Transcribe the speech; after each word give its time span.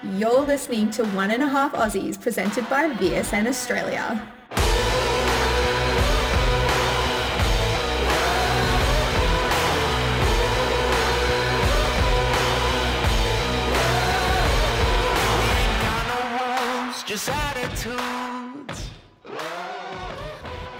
You're 0.00 0.42
listening 0.42 0.90
to 0.92 1.04
One 1.06 1.32
and 1.32 1.42
a 1.42 1.48
Half 1.48 1.72
Aussies 1.72 2.20
presented 2.20 2.70
by 2.70 2.88
VSN 2.88 3.48
Australia. 3.48 4.14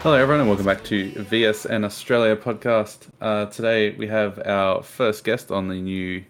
Hello, 0.00 0.14
everyone, 0.14 0.40
and 0.42 0.48
welcome 0.48 0.64
back 0.64 0.84
to 0.84 1.10
VSN 1.10 1.84
Australia 1.84 2.36
podcast. 2.36 3.08
Uh, 3.20 3.46
today 3.46 3.96
we 3.96 4.06
have 4.06 4.40
our 4.46 4.84
first 4.84 5.24
guest 5.24 5.50
on 5.50 5.66
the 5.66 5.74
new 5.74 6.24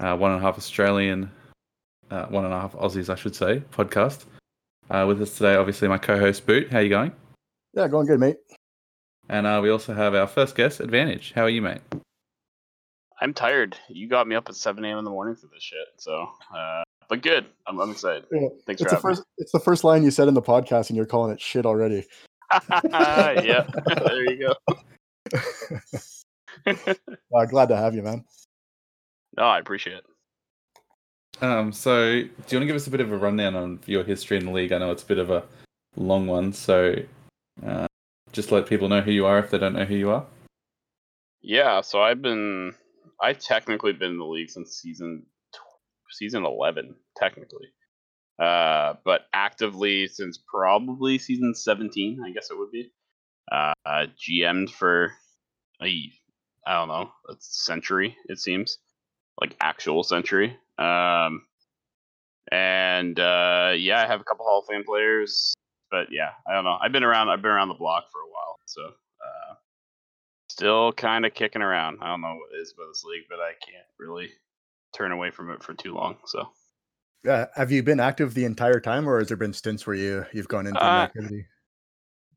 uh, 0.00 0.16
One 0.16 0.30
and 0.30 0.40
a 0.40 0.42
Half 0.42 0.56
Australian, 0.56 1.30
uh, 2.12 2.26
One 2.26 2.44
and 2.44 2.52
a 2.52 2.60
Half 2.60 2.74
Aussies, 2.74 3.08
I 3.08 3.14
should 3.14 3.34
say, 3.34 3.62
podcast. 3.72 4.26
Uh, 4.90 5.04
with 5.08 5.22
us 5.22 5.36
today, 5.36 5.54
obviously, 5.54 5.88
my 5.88 5.98
co-host 5.98 6.44
Boot. 6.46 6.70
How 6.70 6.78
are 6.78 6.82
you 6.82 6.90
going? 6.90 7.12
Yeah, 7.72 7.88
going 7.88 8.06
good, 8.06 8.20
mate. 8.20 8.36
And 9.28 9.46
uh, 9.46 9.60
we 9.62 9.70
also 9.70 9.94
have 9.94 10.14
our 10.14 10.26
first 10.26 10.54
guest, 10.54 10.80
Advantage. 10.80 11.32
How 11.34 11.42
are 11.42 11.48
you, 11.48 11.62
mate? 11.62 11.80
I'm 13.20 13.32
tired. 13.32 13.76
You 13.88 14.08
got 14.08 14.26
me 14.26 14.34
up 14.34 14.48
at 14.48 14.56
7 14.56 14.84
a.m. 14.84 14.98
in 14.98 15.04
the 15.04 15.10
morning 15.10 15.36
for 15.36 15.46
this 15.46 15.62
shit. 15.62 15.86
So, 15.96 16.28
uh, 16.54 16.82
but 17.08 17.22
good. 17.22 17.46
I'm, 17.66 17.80
I'm 17.80 17.90
excited. 17.90 18.24
Yeah, 18.32 18.48
Thanks 18.66 18.82
it's 18.82 18.90
for 18.92 18.96
the 18.96 18.96
having 18.96 19.16
first. 19.16 19.22
It's 19.38 19.52
the 19.52 19.60
first 19.60 19.84
line 19.84 20.02
you 20.02 20.10
said 20.10 20.28
in 20.28 20.34
the 20.34 20.42
podcast, 20.42 20.90
and 20.90 20.96
you're 20.96 21.06
calling 21.06 21.32
it 21.32 21.40
shit 21.40 21.64
already. 21.64 22.04
yeah, 22.90 23.64
there 23.86 24.30
you 24.30 24.48
go. 24.48 24.54
Uh, 27.34 27.44
glad 27.46 27.68
to 27.70 27.76
have 27.76 27.94
you, 27.94 28.02
man. 28.02 28.24
No, 29.36 29.44
I 29.44 29.58
appreciate 29.58 29.96
it. 29.96 30.04
Um, 31.42 31.72
so, 31.72 32.12
do 32.12 32.18
you 32.18 32.24
want 32.28 32.62
to 32.62 32.66
give 32.66 32.76
us 32.76 32.86
a 32.86 32.90
bit 32.90 33.00
of 33.00 33.10
a 33.10 33.16
rundown 33.16 33.56
on 33.56 33.80
your 33.86 34.04
history 34.04 34.36
in 34.38 34.46
the 34.46 34.52
league? 34.52 34.72
I 34.72 34.78
know 34.78 34.92
it's 34.92 35.02
a 35.02 35.06
bit 35.06 35.18
of 35.18 35.28
a 35.28 35.42
long 35.96 36.28
one, 36.28 36.52
so 36.52 36.94
uh, 37.66 37.88
just 38.32 38.52
let 38.52 38.68
people 38.68 38.88
know 38.88 39.00
who 39.00 39.10
you 39.10 39.26
are 39.26 39.40
if 39.40 39.50
they 39.50 39.58
don't 39.58 39.74
know 39.74 39.84
who 39.84 39.96
you 39.96 40.10
are. 40.10 40.24
Yeah, 41.42 41.80
so 41.80 42.00
I've 42.00 42.22
been, 42.22 42.74
I've 43.20 43.40
technically 43.40 43.92
been 43.92 44.12
in 44.12 44.18
the 44.18 44.24
league 44.24 44.50
since 44.50 44.80
season 44.80 45.26
season 46.12 46.44
11, 46.44 46.94
technically. 47.16 47.66
Uh, 48.38 48.94
but 49.04 49.22
actively 49.32 50.06
since 50.06 50.38
probably 50.38 51.18
season 51.18 51.54
17, 51.54 52.20
I 52.24 52.30
guess 52.30 52.50
it 52.50 52.58
would 52.58 52.70
be. 52.70 52.92
Uh, 53.50 53.72
uh, 53.84 54.06
GM'd 54.16 54.70
for 54.70 55.12
a, 55.82 56.12
I 56.66 56.74
don't 56.74 56.88
know, 56.88 57.10
a 57.28 57.34
century, 57.40 58.16
it 58.26 58.38
seems. 58.38 58.78
Like 59.40 59.56
actual 59.60 60.04
century. 60.04 60.56
Um, 60.78 61.46
and 62.50 63.18
uh, 63.18 63.72
yeah, 63.76 64.02
I 64.02 64.06
have 64.06 64.20
a 64.20 64.24
couple 64.24 64.44
Hall 64.44 64.60
of 64.60 64.66
Fame 64.66 64.84
players, 64.84 65.54
but 65.90 66.08
yeah, 66.10 66.30
I 66.46 66.54
don't 66.54 66.64
know. 66.64 66.78
I've 66.80 66.92
been 66.92 67.04
around. 67.04 67.28
I've 67.28 67.42
been 67.42 67.50
around 67.50 67.68
the 67.68 67.74
block 67.74 68.04
for 68.10 68.18
a 68.18 68.30
while, 68.30 68.56
so 68.66 68.82
uh, 68.82 69.54
still 70.48 70.92
kind 70.92 71.24
of 71.24 71.34
kicking 71.34 71.62
around. 71.62 71.98
I 72.02 72.08
don't 72.08 72.20
know 72.20 72.34
what 72.34 72.56
it 72.56 72.60
is 72.60 72.74
about 72.76 72.88
this 72.90 73.04
league, 73.04 73.24
but 73.28 73.38
I 73.38 73.52
can't 73.64 73.86
really 73.98 74.30
turn 74.94 75.12
away 75.12 75.30
from 75.30 75.50
it 75.50 75.62
for 75.62 75.74
too 75.74 75.94
long. 75.94 76.16
So 76.26 76.48
Yeah, 77.24 77.46
have 77.54 77.70
you 77.70 77.82
been 77.82 78.00
active 78.00 78.34
the 78.34 78.44
entire 78.44 78.80
time, 78.80 79.08
or 79.08 79.18
has 79.18 79.28
there 79.28 79.36
been 79.36 79.54
stints 79.54 79.86
where 79.86 79.96
you 79.96 80.26
you've 80.32 80.48
gone 80.48 80.66
into 80.66 80.84
Uh, 80.84 81.04
activity? 81.04 81.46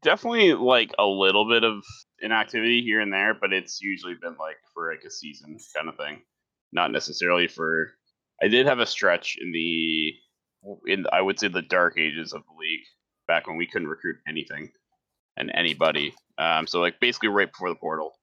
definitely 0.01 0.53
like 0.53 0.91
a 0.99 1.05
little 1.05 1.49
bit 1.49 1.63
of 1.63 1.83
inactivity 2.19 2.81
here 2.83 3.01
and 3.01 3.11
there, 3.11 3.33
but 3.33 3.51
it's 3.51 3.81
usually 3.81 4.13
been 4.13 4.35
like 4.39 4.57
for 4.73 4.91
like 4.91 5.03
a 5.03 5.09
season 5.09 5.57
kind 5.75 5.89
of 5.89 5.97
thing, 5.97 6.21
not 6.71 6.91
necessarily 6.91 7.47
for. 7.47 7.91
I 8.41 8.47
did 8.47 8.65
have 8.65 8.79
a 8.79 8.85
stretch 8.85 9.37
in 9.39 9.51
the 9.51 10.13
in 10.87 11.05
I 11.11 11.21
would 11.21 11.39
say 11.39 11.47
the 11.47 11.61
dark 11.61 11.97
ages 11.97 12.33
of 12.33 12.41
the 12.41 12.59
league 12.59 12.85
back 13.27 13.47
when 13.47 13.57
we 13.57 13.67
couldn't 13.67 13.87
recruit 13.87 14.17
anything 14.27 14.71
and 15.37 15.51
anybody. 15.53 16.13
Um, 16.37 16.67
so 16.67 16.79
like 16.79 16.99
basically 16.99 17.29
right 17.29 17.51
before 17.51 17.69
the 17.69 17.75
portal, 17.75 18.13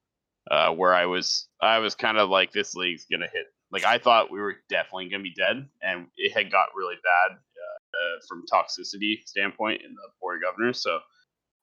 uh, 0.51 0.71
where 0.73 0.95
I 0.95 1.07
was 1.07 1.49
I 1.61 1.79
was 1.79 1.95
kind 1.95 2.19
of 2.19 2.29
like 2.29 2.53
this 2.53 2.75
league's 2.75 3.07
gonna 3.11 3.29
hit. 3.33 3.47
Like 3.71 3.85
I 3.85 3.99
thought 3.99 4.31
we 4.31 4.41
were 4.41 4.57
definitely 4.69 5.09
gonna 5.09 5.23
be 5.23 5.35
dead, 5.35 5.67
and 5.83 6.07
it 6.17 6.33
had 6.33 6.51
got 6.51 6.69
really 6.77 6.97
bad 7.03 7.37
uh, 7.37 7.37
uh, 7.37 8.21
from 8.29 8.45
toxicity 8.53 9.25
standpoint 9.27 9.83
in 9.83 9.95
the 9.95 10.09
board 10.21 10.39
of 10.39 10.43
governors. 10.43 10.83
So 10.83 11.01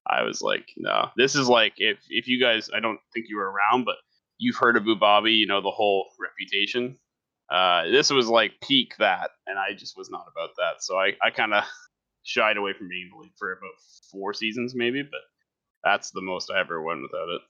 I 0.07 0.23
was 0.23 0.41
like, 0.41 0.67
no, 0.77 1.09
this 1.17 1.35
is 1.35 1.47
like 1.47 1.73
if 1.77 1.99
if 2.09 2.27
you 2.27 2.41
guys, 2.41 2.69
I 2.73 2.79
don't 2.79 2.99
think 3.13 3.27
you 3.29 3.37
were 3.37 3.51
around, 3.51 3.85
but 3.85 3.97
you've 4.37 4.55
heard 4.55 4.77
of 4.77 4.85
Bobby, 4.99 5.33
you 5.33 5.45
know 5.45 5.61
the 5.61 5.71
whole 5.71 6.07
reputation. 6.19 6.97
Uh, 7.51 7.85
this 7.85 8.11
was 8.11 8.27
like 8.27 8.53
peak 8.61 8.95
that, 8.99 9.31
and 9.47 9.57
I 9.57 9.73
just 9.73 9.97
was 9.97 10.09
not 10.09 10.25
about 10.31 10.51
that. 10.57 10.83
So 10.83 10.97
I 10.97 11.13
I 11.23 11.31
kind 11.31 11.53
of 11.53 11.63
shied 12.23 12.57
away 12.57 12.73
from 12.73 12.89
being 12.89 13.07
in 13.07 13.09
the 13.09 13.23
league 13.23 13.37
for 13.37 13.51
about 13.51 13.71
four 14.11 14.33
seasons, 14.33 14.75
maybe, 14.75 15.01
but 15.01 15.21
that's 15.83 16.11
the 16.11 16.21
most 16.21 16.51
I 16.55 16.59
ever 16.59 16.81
went 16.81 17.01
without 17.01 17.29
it. 17.29 17.41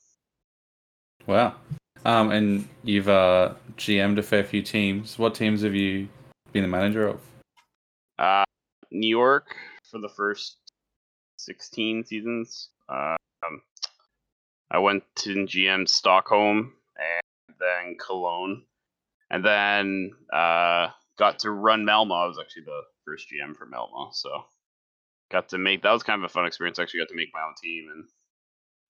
Wow. 1.28 1.56
Um, 2.06 2.32
and 2.32 2.68
you've 2.84 3.10
uh, 3.10 3.56
GM'd 3.78 4.20
a 4.20 4.24
fair 4.24 4.44
few 4.44 4.62
teams. 4.62 5.20
What 5.20 5.36
teams 5.36 5.64
have 5.64 5.76
you 5.76 6.08
been 6.54 6.62
the 6.62 6.70
manager 6.70 7.08
of? 7.08 7.22
Uh, 8.18 8.46
New 8.92 9.10
York 9.10 9.56
for 9.90 10.00
the 10.00 10.10
first 10.10 10.58
16 11.38 12.06
seasons. 12.06 12.70
Um, 12.88 13.18
I 14.72 14.80
went 14.80 15.04
to 15.18 15.46
GM 15.46 15.88
Stockholm 15.88 16.74
and 16.98 17.56
then 17.60 17.98
Cologne, 17.98 18.64
and 19.30 19.44
then 19.44 20.12
uh, 20.34 20.90
got 21.18 21.40
to 21.40 21.52
run 21.52 21.86
Malmo. 21.86 22.16
I 22.16 22.28
was 22.28 22.40
actually 22.40 22.64
the 22.64 22.82
first 23.06 23.28
GM 23.30 23.56
for 23.56 23.66
Malmo, 23.66 24.10
so 24.12 24.30
got 25.32 25.50
to 25.50 25.58
make 25.58 25.84
that 25.84 25.92
was 25.92 26.04
kind 26.04 26.24
of 26.24 26.30
a 26.30 26.34
fun 26.34 26.46
experience. 26.46 26.80
Actually, 26.80 27.02
got 27.02 27.10
to 27.10 27.16
make 27.16 27.34
my 27.34 27.42
own 27.42 27.54
team, 27.62 27.90
and 27.94 28.06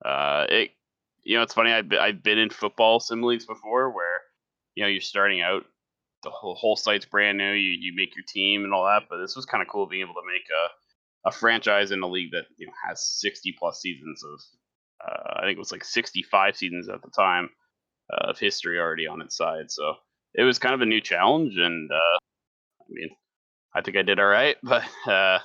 uh, 0.06 0.46
it 0.50 0.72
you 1.24 1.38
know 1.38 1.44
it's 1.44 1.54
funny. 1.54 1.72
I've 1.72 1.90
been, 1.90 2.00
I've 2.00 2.24
been 2.24 2.38
in 2.38 2.50
football 2.50 3.00
sim 3.00 3.24
leagues 3.24 3.46
before 3.46 3.90
where 3.92 4.22
you 4.76 4.84
know 4.84 4.90
you're 4.90 5.02
starting 5.02 5.42
out 5.42 5.66
the 6.24 6.30
whole, 6.30 6.56
whole 6.56 6.76
site's 6.76 7.06
brand 7.06 7.38
new. 7.38 7.52
You 7.52 7.78
you 7.80 7.94
make 7.96 8.16
your 8.16 8.26
team 8.28 8.64
and 8.64 8.74
all 8.74 8.86
that, 8.86 9.04
but 9.10 9.20
this 9.20 9.36
was 9.36 9.46
kind 9.46 9.62
of 9.62 9.68
cool 9.68 9.88
being 9.88 10.04
able 10.04 10.16
to 10.16 10.28
make 10.28 10.48
a 10.50 10.68
a 11.26 11.32
franchise 11.32 11.92
in 11.92 12.02
a 12.02 12.08
league 12.08 12.32
that 12.32 12.46
you 12.58 12.66
know 12.66 12.74
has 12.88 13.06
60 13.20 13.54
plus 13.60 13.82
seasons 13.82 14.24
of 14.24 14.40
uh, 15.06 15.34
I 15.38 15.42
think 15.42 15.56
it 15.56 15.60
was 15.60 15.72
like 15.72 15.84
65 15.84 16.56
seasons 16.58 16.90
at 16.90 17.02
the 17.02 17.10
time 17.10 17.50
uh, 18.12 18.30
of 18.30 18.40
history 18.40 18.80
already 18.80 19.08
on 19.08 19.22
its 19.22 19.36
side. 19.36 19.72
So 19.72 19.96
it 20.34 20.44
was 20.44 20.60
kind 20.60 20.76
of 20.76 20.82
a 20.82 20.86
new 20.86 21.02
challenge, 21.02 21.58
and 21.58 21.92
uh, 21.92 22.18
I 22.82 22.86
mean, 22.90 23.10
I 23.74 23.82
think 23.82 23.98
I 23.98 24.02
did 24.02 24.20
all 24.20 24.26
right, 24.26 24.58
but 24.64 24.84
uh, 25.08 25.40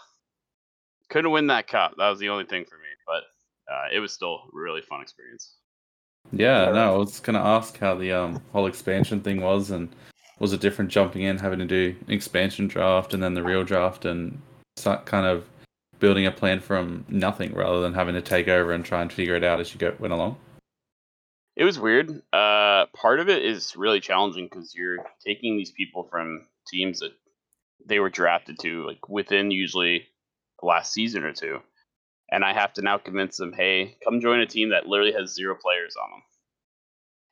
couldn't 1.09 1.31
win 1.31 1.47
that 1.49 1.69
cup. 1.69 1.95
That 1.99 2.09
was 2.09 2.19
the 2.19 2.29
only 2.29 2.45
thing 2.45 2.65
for 2.65 2.77
me, 2.77 2.89
but 3.07 3.73
uh, 3.73 3.89
it 3.93 4.01
was 4.01 4.13
still 4.13 4.35
a 4.35 4.49
really 4.53 4.83
fun 4.83 5.01
experience. 5.01 5.55
Yeah, 6.33 6.71
no, 6.71 6.95
I 6.95 6.97
was 6.97 7.21
going 7.21 7.35
to 7.35 7.47
ask 7.47 7.79
how 7.79 7.95
the 7.95 8.13
um, 8.13 8.43
whole 8.53 8.67
expansion 8.67 9.21
thing 9.21 9.41
was, 9.41 9.71
and 9.71 9.95
was 10.39 10.53
it 10.53 10.61
different 10.61 10.91
jumping 10.91 11.23
in, 11.23 11.39
having 11.39 11.59
to 11.59 11.67
do 11.67 11.95
an 12.07 12.13
expansion 12.13 12.67
draft 12.67 13.15
and 13.15 13.23
then 13.23 13.35
the 13.35 13.43
real 13.43 13.63
draft, 13.63 14.05
and 14.05 14.41
start 14.77 15.07
kind 15.07 15.27
of 15.27 15.47
building 16.01 16.27
a 16.27 16.31
plan 16.31 16.61
from 16.61 17.05
nothing 17.09 17.55
rather 17.55 17.81
than 17.81 17.95
having 17.95 18.15
to 18.15 18.23
take 18.23 18.49
over 18.49 18.73
and 18.73 18.85
try 18.85 19.01
and 19.01 19.13
figure 19.13 19.37
it 19.37 19.45
out 19.45 19.61
as 19.61 19.73
you 19.73 19.79
go 19.79 19.95
went 19.99 20.13
along? 20.13 20.37
It 21.57 21.65
was 21.65 21.79
weird. 21.79 22.11
Uh, 22.33 22.87
part 22.95 23.21
of 23.21 23.29
it 23.29 23.45
is 23.45 23.77
really 23.77 24.01
challenging 24.01 24.47
because 24.51 24.75
you're 24.75 25.05
taking 25.25 25.57
these 25.57 25.71
people 25.71 26.09
from 26.11 26.49
teams 26.67 27.01
that 27.01 27.13
they 27.87 28.01
were 28.01 28.11
drafted 28.11 28.59
to, 28.61 28.87
like 28.87 29.09
within 29.09 29.51
usually 29.51 30.09
the 30.61 30.67
last 30.67 30.93
season 30.93 31.25
or 31.25 31.33
two, 31.33 31.61
and 32.31 32.45
I 32.45 32.53
have 32.53 32.73
to 32.75 32.83
now 32.83 32.99
convince 32.99 33.37
them, 33.37 33.53
hey, 33.53 33.97
come 34.03 34.21
join 34.21 34.41
a 34.41 34.47
team 34.47 34.71
that 34.71 34.87
literally 34.87 35.13
has 35.13 35.35
zero 35.35 35.57
players 35.61 35.95
on 36.03 36.11
them. 36.11 36.23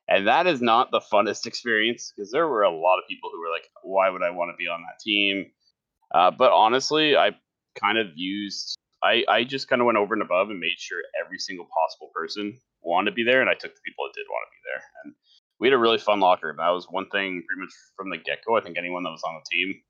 And 0.07 0.27
that 0.27 0.47
is 0.47 0.61
not 0.61 0.91
the 0.91 1.01
funnest 1.01 1.45
experience 1.47 2.13
because 2.15 2.31
there 2.31 2.47
were 2.47 2.63
a 2.63 2.71
lot 2.71 2.99
of 2.99 3.07
people 3.09 3.29
who 3.33 3.39
were 3.41 3.51
like, 3.51 3.69
why 3.83 4.09
would 4.09 4.23
I 4.23 4.29
want 4.31 4.51
to 4.51 4.57
be 4.57 4.67
on 4.67 4.81
that 4.81 4.99
team? 5.03 5.51
Uh, 6.13 6.31
but 6.31 6.51
honestly, 6.51 7.17
I 7.17 7.31
kind 7.79 7.97
of 7.97 8.07
used, 8.15 8.77
I, 9.03 9.23
I 9.27 9.43
just 9.43 9.67
kind 9.67 9.81
of 9.81 9.85
went 9.85 9.97
over 9.97 10.13
and 10.13 10.23
above 10.23 10.49
and 10.49 10.59
made 10.59 10.79
sure 10.79 10.99
every 11.23 11.37
single 11.37 11.67
possible 11.67 12.09
person 12.15 12.57
wanted 12.81 13.11
to 13.11 13.15
be 13.15 13.23
there, 13.23 13.41
and 13.41 13.49
I 13.49 13.53
took 13.53 13.75
the 13.75 13.81
people 13.85 14.05
that 14.05 14.13
did 14.15 14.27
want 14.29 14.47
to 14.47 14.55
be 14.55 14.61
there. 14.63 14.83
And 15.03 15.13
we 15.59 15.67
had 15.67 15.73
a 15.73 15.77
really 15.77 15.97
fun 15.97 16.19
locker 16.19 16.47
room. 16.47 16.57
That 16.57 16.69
was 16.69 16.87
one 16.89 17.09
thing 17.09 17.43
pretty 17.47 17.61
much 17.61 17.73
from 17.97 18.09
the 18.09 18.17
get 18.17 18.39
go. 18.47 18.57
I 18.57 18.61
think 18.61 18.77
anyone 18.77 19.03
that 19.03 19.11
was 19.11 19.23
on 19.23 19.35
the 19.35 19.49
team 19.51 19.81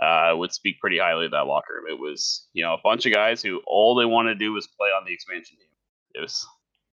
uh, 0.00 0.36
would 0.36 0.52
speak 0.52 0.80
pretty 0.80 0.98
highly 0.98 1.26
of 1.26 1.32
that 1.32 1.46
locker 1.46 1.74
room. 1.74 1.92
It 1.92 2.00
was, 2.00 2.46
you 2.52 2.64
know, 2.64 2.74
a 2.74 2.80
bunch 2.82 3.06
of 3.06 3.12
guys 3.12 3.42
who 3.42 3.60
all 3.66 3.94
they 3.94 4.04
wanted 4.04 4.34
to 4.34 4.38
do 4.38 4.52
was 4.52 4.68
play 4.78 4.88
on 4.88 5.04
the 5.04 5.12
expansion 5.12 5.58
team. 5.58 5.68
It 6.14 6.20
was 6.20 6.46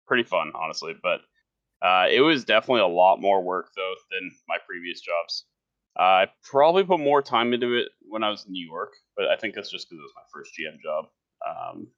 pretty 0.06 0.24
fun, 0.24 0.52
honestly. 0.54 0.94
But 1.02 1.20
uh, 1.86 2.06
it 2.10 2.20
was 2.20 2.44
definitely 2.44 2.82
a 2.82 2.86
lot 2.86 3.20
more 3.20 3.42
work, 3.42 3.70
though, 3.76 3.94
than 4.10 4.30
my 4.48 4.56
previous 4.66 5.00
jobs. 5.00 5.44
Uh, 5.98 6.02
I 6.02 6.26
probably 6.44 6.84
put 6.84 7.00
more 7.00 7.22
time 7.22 7.54
into 7.54 7.74
it 7.74 7.88
when 8.02 8.22
I 8.22 8.30
was 8.30 8.44
in 8.44 8.52
New 8.52 8.66
York, 8.66 8.92
but 9.16 9.28
I 9.28 9.36
think 9.36 9.54
that's 9.54 9.70
just 9.70 9.88
because 9.88 9.98
it 9.98 10.02
was 10.02 10.12
my 10.14 10.28
first 10.32 10.52
GM 10.52 10.80
job. 10.82 11.06
Um, 11.46 11.88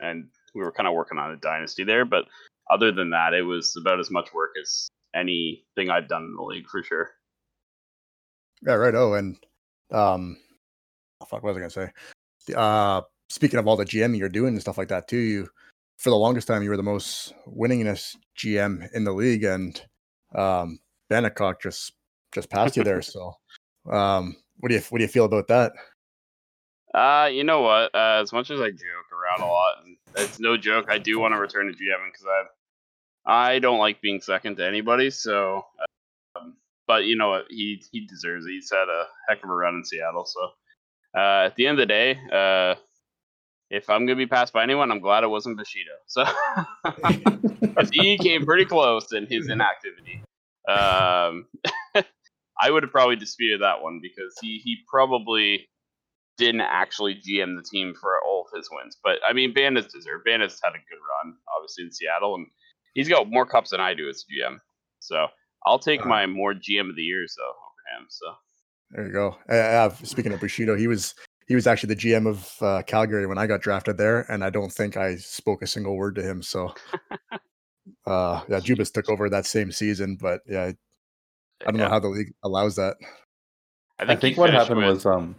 and 0.00 0.28
we 0.54 0.62
were 0.62 0.72
kind 0.72 0.86
of 0.86 0.94
working 0.94 1.18
on 1.18 1.32
a 1.32 1.36
dynasty 1.36 1.84
there. 1.84 2.04
But 2.04 2.24
other 2.70 2.92
than 2.92 3.10
that, 3.10 3.34
it 3.34 3.42
was 3.42 3.76
about 3.76 4.00
as 4.00 4.10
much 4.10 4.32
work 4.32 4.50
as 4.60 4.88
anything 5.14 5.90
I've 5.90 6.08
done 6.08 6.24
in 6.24 6.34
the 6.36 6.42
league 6.42 6.66
for 6.68 6.82
sure. 6.82 7.10
Yeah, 8.66 8.74
right. 8.74 8.94
Oh, 8.94 9.14
and 9.14 9.36
um, 9.92 10.38
oh, 11.20 11.26
fuck, 11.26 11.42
what 11.42 11.54
was 11.54 11.56
I 11.56 11.60
gonna 11.60 11.70
say? 11.70 12.54
Uh, 12.54 13.02
speaking 13.28 13.58
of 13.58 13.66
all 13.66 13.76
the 13.76 13.84
GM 13.84 14.16
you're 14.16 14.28
doing 14.28 14.54
and 14.54 14.60
stuff 14.60 14.78
like 14.78 14.88
that 14.88 15.08
too, 15.08 15.18
you 15.18 15.48
for 15.98 16.10
the 16.10 16.16
longest 16.16 16.48
time 16.48 16.62
you 16.62 16.70
were 16.70 16.76
the 16.76 16.82
most 16.82 17.34
winningest 17.46 18.16
GM 18.38 18.88
in 18.94 19.04
the 19.04 19.12
league, 19.12 19.44
and 19.44 19.80
um, 20.34 20.78
Bannockcock 21.10 21.60
just 21.60 21.92
just 22.32 22.50
passed 22.50 22.76
you 22.76 22.84
there. 22.84 23.02
so, 23.02 23.34
um, 23.90 24.36
what 24.58 24.70
do 24.70 24.76
you 24.76 24.82
what 24.90 24.98
do 24.98 25.04
you 25.04 25.08
feel 25.08 25.26
about 25.26 25.48
that? 25.48 25.72
Uh, 26.94 27.28
you 27.32 27.42
know 27.42 27.62
what? 27.62 27.92
Uh, 27.92 28.20
as 28.22 28.32
much 28.32 28.50
as 28.52 28.60
I 28.60 28.70
joke 28.70 29.10
around 29.12 29.42
a 29.42 29.50
lot, 29.50 29.84
and 29.84 29.96
it's 30.16 30.38
no 30.38 30.56
joke, 30.56 30.86
I 30.88 30.98
do 30.98 31.18
want 31.18 31.34
to 31.34 31.40
return 31.40 31.66
to 31.66 31.72
GM 31.72 32.06
because 32.06 32.26
I 32.26 32.44
I 33.26 33.58
don't 33.58 33.80
like 33.80 34.00
being 34.00 34.20
second 34.20 34.56
to 34.56 34.66
anybody. 34.66 35.10
So, 35.10 35.64
um, 36.36 36.54
but 36.86 37.04
you 37.04 37.16
know 37.16 37.30
what? 37.30 37.46
He 37.50 37.82
he 37.90 38.06
deserves 38.06 38.46
it. 38.46 38.50
He's 38.50 38.70
had 38.70 38.88
a 38.88 39.06
heck 39.28 39.42
of 39.42 39.50
a 39.50 39.54
run 39.54 39.74
in 39.74 39.84
Seattle. 39.84 40.24
So, 40.24 40.40
uh, 41.18 41.46
at 41.46 41.56
the 41.56 41.66
end 41.66 41.80
of 41.80 41.82
the 41.82 41.92
day, 41.92 42.18
uh, 42.32 42.76
if 43.70 43.90
I'm 43.90 44.06
gonna 44.06 44.16
be 44.16 44.26
passed 44.28 44.52
by 44.52 44.62
anyone, 44.62 44.92
I'm 44.92 45.00
glad 45.00 45.24
it 45.24 45.28
wasn't 45.28 45.56
Bushido. 45.56 45.90
So, 46.06 46.24
he 47.92 48.18
came 48.18 48.44
pretty 48.44 48.66
close 48.66 49.12
in 49.12 49.26
his 49.26 49.48
inactivity. 49.48 50.22
Um, 50.68 51.46
I 52.60 52.70
would 52.70 52.84
have 52.84 52.92
probably 52.92 53.16
disputed 53.16 53.62
that 53.62 53.82
one 53.82 53.98
because 54.00 54.36
he 54.40 54.60
he 54.62 54.76
probably 54.88 55.68
didn't 56.38 56.62
actually 56.62 57.14
GM 57.14 57.56
the 57.56 57.62
team 57.62 57.94
for 58.00 58.18
all 58.26 58.42
of 58.50 58.56
his 58.56 58.68
wins. 58.72 58.96
But 59.02 59.18
I 59.28 59.32
mean, 59.32 59.52
Bandits 59.54 59.92
deserve. 59.92 60.24
Bandits 60.24 60.60
had 60.62 60.70
a 60.70 60.72
good 60.90 60.98
run, 61.24 61.36
obviously 61.56 61.84
in 61.84 61.92
Seattle, 61.92 62.34
and 62.34 62.46
he's 62.94 63.08
got 63.08 63.30
more 63.30 63.46
cups 63.46 63.70
than 63.70 63.80
I 63.80 63.94
do 63.94 64.08
as 64.08 64.24
GM. 64.24 64.58
So 65.00 65.26
I'll 65.66 65.78
take 65.78 66.00
Uh-huh. 66.00 66.08
my 66.08 66.26
more 66.26 66.54
GM 66.54 66.88
of 66.90 66.96
the 66.96 67.02
years 67.02 67.34
though 67.38 67.48
over 67.50 68.00
him. 68.02 68.06
So 68.08 68.26
There 68.90 69.06
you 69.06 69.12
go. 69.12 69.36
I, 69.48 69.54
I 69.54 69.82
have, 69.82 70.00
speaking 70.06 70.32
of 70.32 70.40
Bushido, 70.40 70.76
he 70.76 70.88
was 70.88 71.14
he 71.46 71.54
was 71.54 71.66
actually 71.66 71.94
the 71.94 72.00
GM 72.00 72.26
of 72.26 72.50
uh, 72.62 72.82
Calgary 72.86 73.26
when 73.26 73.36
I 73.38 73.46
got 73.46 73.60
drafted 73.60 73.98
there, 73.98 74.20
and 74.30 74.42
I 74.42 74.48
don't 74.50 74.72
think 74.72 74.96
I 74.96 75.16
spoke 75.16 75.60
a 75.62 75.66
single 75.66 75.94
word 75.96 76.14
to 76.14 76.22
him. 76.22 76.40
So, 76.42 76.72
uh, 78.06 78.40
yeah, 78.48 78.60
Jubas 78.60 78.90
took 78.92 79.10
over 79.10 79.28
that 79.28 79.44
same 79.46 79.70
season, 79.70 80.16
but 80.20 80.40
yeah, 80.46 80.64
I 80.64 81.70
don't 81.70 81.76
yeah. 81.76 81.84
know 81.84 81.90
how 81.90 82.00
the 82.00 82.08
league 82.08 82.32
allows 82.42 82.76
that. 82.76 82.96
I 83.98 84.14
he 84.14 84.20
think 84.20 84.38
what 84.38 84.50
happened 84.50 84.78
with- 84.78 84.86
was 84.88 85.06
um, 85.06 85.34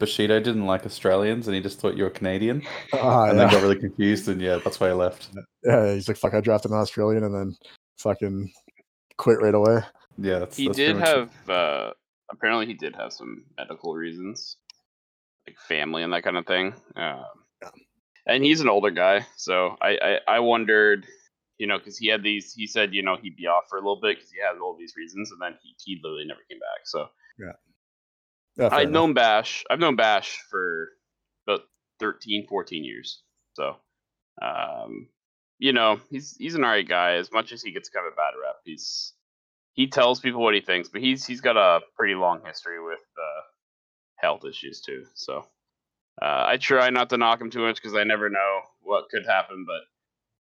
Bushido 0.00 0.40
didn't 0.40 0.66
like 0.66 0.84
Australians, 0.84 1.46
and 1.46 1.54
he 1.54 1.60
just 1.62 1.78
thought 1.78 1.96
you 1.96 2.02
were 2.04 2.10
Canadian, 2.10 2.62
Ah, 2.94 3.24
and 3.28 3.38
yeah. 3.38 3.44
then 3.44 3.52
got 3.54 3.62
really 3.62 3.78
confused, 3.78 4.28
and 4.28 4.40
yeah, 4.40 4.58
that's 4.64 4.80
why 4.80 4.88
he 4.88 4.94
left. 4.94 5.28
yeah, 5.62 5.92
he's 5.94 6.08
like, 6.08 6.16
"Fuck, 6.16 6.34
I 6.34 6.40
drafted 6.40 6.72
an 6.72 6.78
Australian," 6.78 7.22
and 7.22 7.34
then 7.34 7.56
fucking 7.98 8.50
quit 9.16 9.40
right 9.40 9.54
away. 9.54 9.82
Yeah, 10.18 10.40
that's, 10.40 10.56
he 10.56 10.66
that's 10.66 10.76
did 10.76 10.96
pretty 10.96 11.10
it. 11.10 11.16
have 11.16 11.50
uh 11.50 11.90
apparently 12.32 12.66
he 12.66 12.74
did 12.74 12.94
have 12.96 13.12
some 13.12 13.44
medical 13.56 13.94
reasons 13.94 14.56
like 15.46 15.56
family 15.68 16.02
and 16.02 16.12
that 16.12 16.22
kind 16.22 16.36
of 16.36 16.46
thing 16.46 16.72
um, 16.96 17.24
Yeah. 17.62 17.70
and 18.26 18.44
he's 18.44 18.60
an 18.60 18.68
older 18.68 18.90
guy 18.90 19.26
so 19.36 19.76
i 19.82 19.98
i, 20.28 20.36
I 20.36 20.38
wondered 20.40 21.06
you 21.58 21.66
know 21.66 21.78
because 21.78 21.98
he 21.98 22.06
had 22.08 22.22
these 22.22 22.52
he 22.52 22.66
said 22.68 22.94
you 22.94 23.02
know 23.02 23.16
he'd 23.20 23.34
be 23.36 23.46
off 23.48 23.64
for 23.68 23.76
a 23.78 23.80
little 23.80 24.00
bit 24.00 24.16
because 24.16 24.30
he 24.30 24.38
had 24.40 24.60
all 24.60 24.76
these 24.78 24.94
reasons 24.96 25.32
and 25.32 25.40
then 25.42 25.58
he, 25.62 25.74
he 25.84 26.00
literally 26.04 26.24
never 26.26 26.40
came 26.48 26.58
back 26.60 26.82
so 26.84 27.08
Yeah, 27.38 27.52
fair 28.56 28.72
i've 28.72 28.82
enough. 28.82 28.92
known 28.92 29.14
bash 29.14 29.64
i've 29.70 29.80
known 29.80 29.96
bash 29.96 30.38
for 30.50 30.88
about 31.46 31.60
13 31.98 32.46
14 32.48 32.84
years 32.84 33.22
so 33.54 33.76
um 34.42 35.08
you 35.58 35.72
know 35.72 36.00
he's 36.10 36.36
he's 36.36 36.54
an 36.54 36.64
alright 36.64 36.88
guy 36.88 37.14
as 37.14 37.30
much 37.32 37.52
as 37.52 37.62
he 37.62 37.72
gets 37.72 37.88
kind 37.88 38.06
of 38.06 38.12
a 38.12 38.16
bad 38.16 38.32
rep 38.40 38.56
he's 38.64 39.12
he 39.80 39.86
tells 39.86 40.20
people 40.20 40.42
what 40.42 40.54
he 40.54 40.60
thinks, 40.60 40.88
but 40.88 41.00
he's 41.00 41.24
he's 41.24 41.40
got 41.40 41.56
a 41.56 41.80
pretty 41.96 42.14
long 42.14 42.40
history 42.44 42.82
with 42.82 43.00
uh, 43.16 43.40
health 44.16 44.44
issues 44.44 44.80
too. 44.80 45.04
So 45.14 45.38
uh, 46.20 46.44
I 46.46 46.56
try 46.58 46.90
not 46.90 47.10
to 47.10 47.16
knock 47.16 47.40
him 47.40 47.50
too 47.50 47.60
much 47.60 47.76
because 47.76 47.96
I 47.96 48.04
never 48.04 48.28
know 48.28 48.60
what 48.80 49.08
could 49.10 49.24
happen. 49.26 49.64
But 49.66 49.80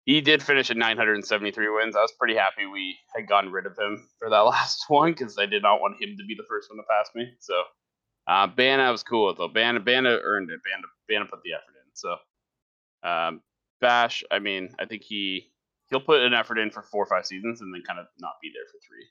he 0.04 0.20
did 0.20 0.42
finish 0.42 0.70
at 0.70 0.76
973 0.76 1.68
wins. 1.68 1.96
I 1.96 2.00
was 2.00 2.12
pretty 2.18 2.36
happy 2.36 2.66
we 2.66 2.96
had 3.14 3.28
gotten 3.28 3.52
rid 3.52 3.66
of 3.66 3.78
him 3.78 4.08
for 4.18 4.30
that 4.30 4.38
last 4.46 4.84
one 4.88 5.12
because 5.12 5.36
I 5.38 5.46
did 5.46 5.62
not 5.62 5.80
want 5.80 6.02
him 6.02 6.16
to 6.16 6.24
be 6.26 6.34
the 6.34 6.46
first 6.48 6.70
one 6.70 6.78
to 6.78 6.84
pass 6.88 7.10
me. 7.14 7.32
So 7.40 7.54
uh, 8.28 8.46
Bana 8.46 8.92
was 8.92 9.02
cool 9.02 9.34
though. 9.34 9.48
Bana 9.48 9.80
Bana 9.80 10.18
earned 10.22 10.50
it. 10.50 10.60
Bana 10.62 10.86
Bana 11.08 11.24
put 11.24 11.42
the 11.42 11.54
effort 11.54 11.74
in. 11.74 11.90
So 11.94 12.16
um, 13.02 13.40
Bash, 13.80 14.22
I 14.30 14.38
mean, 14.38 14.74
I 14.78 14.84
think 14.84 15.02
he 15.02 15.50
he'll 15.90 16.00
put 16.00 16.20
an 16.20 16.34
effort 16.34 16.58
in 16.58 16.70
for 16.70 16.82
four 16.82 17.02
or 17.02 17.06
five 17.06 17.26
seasons 17.26 17.60
and 17.60 17.72
then 17.72 17.82
kind 17.82 17.98
of 17.98 18.06
not 18.20 18.34
be 18.42 18.50
there 18.54 18.66
for 18.70 18.78
three. 18.86 19.06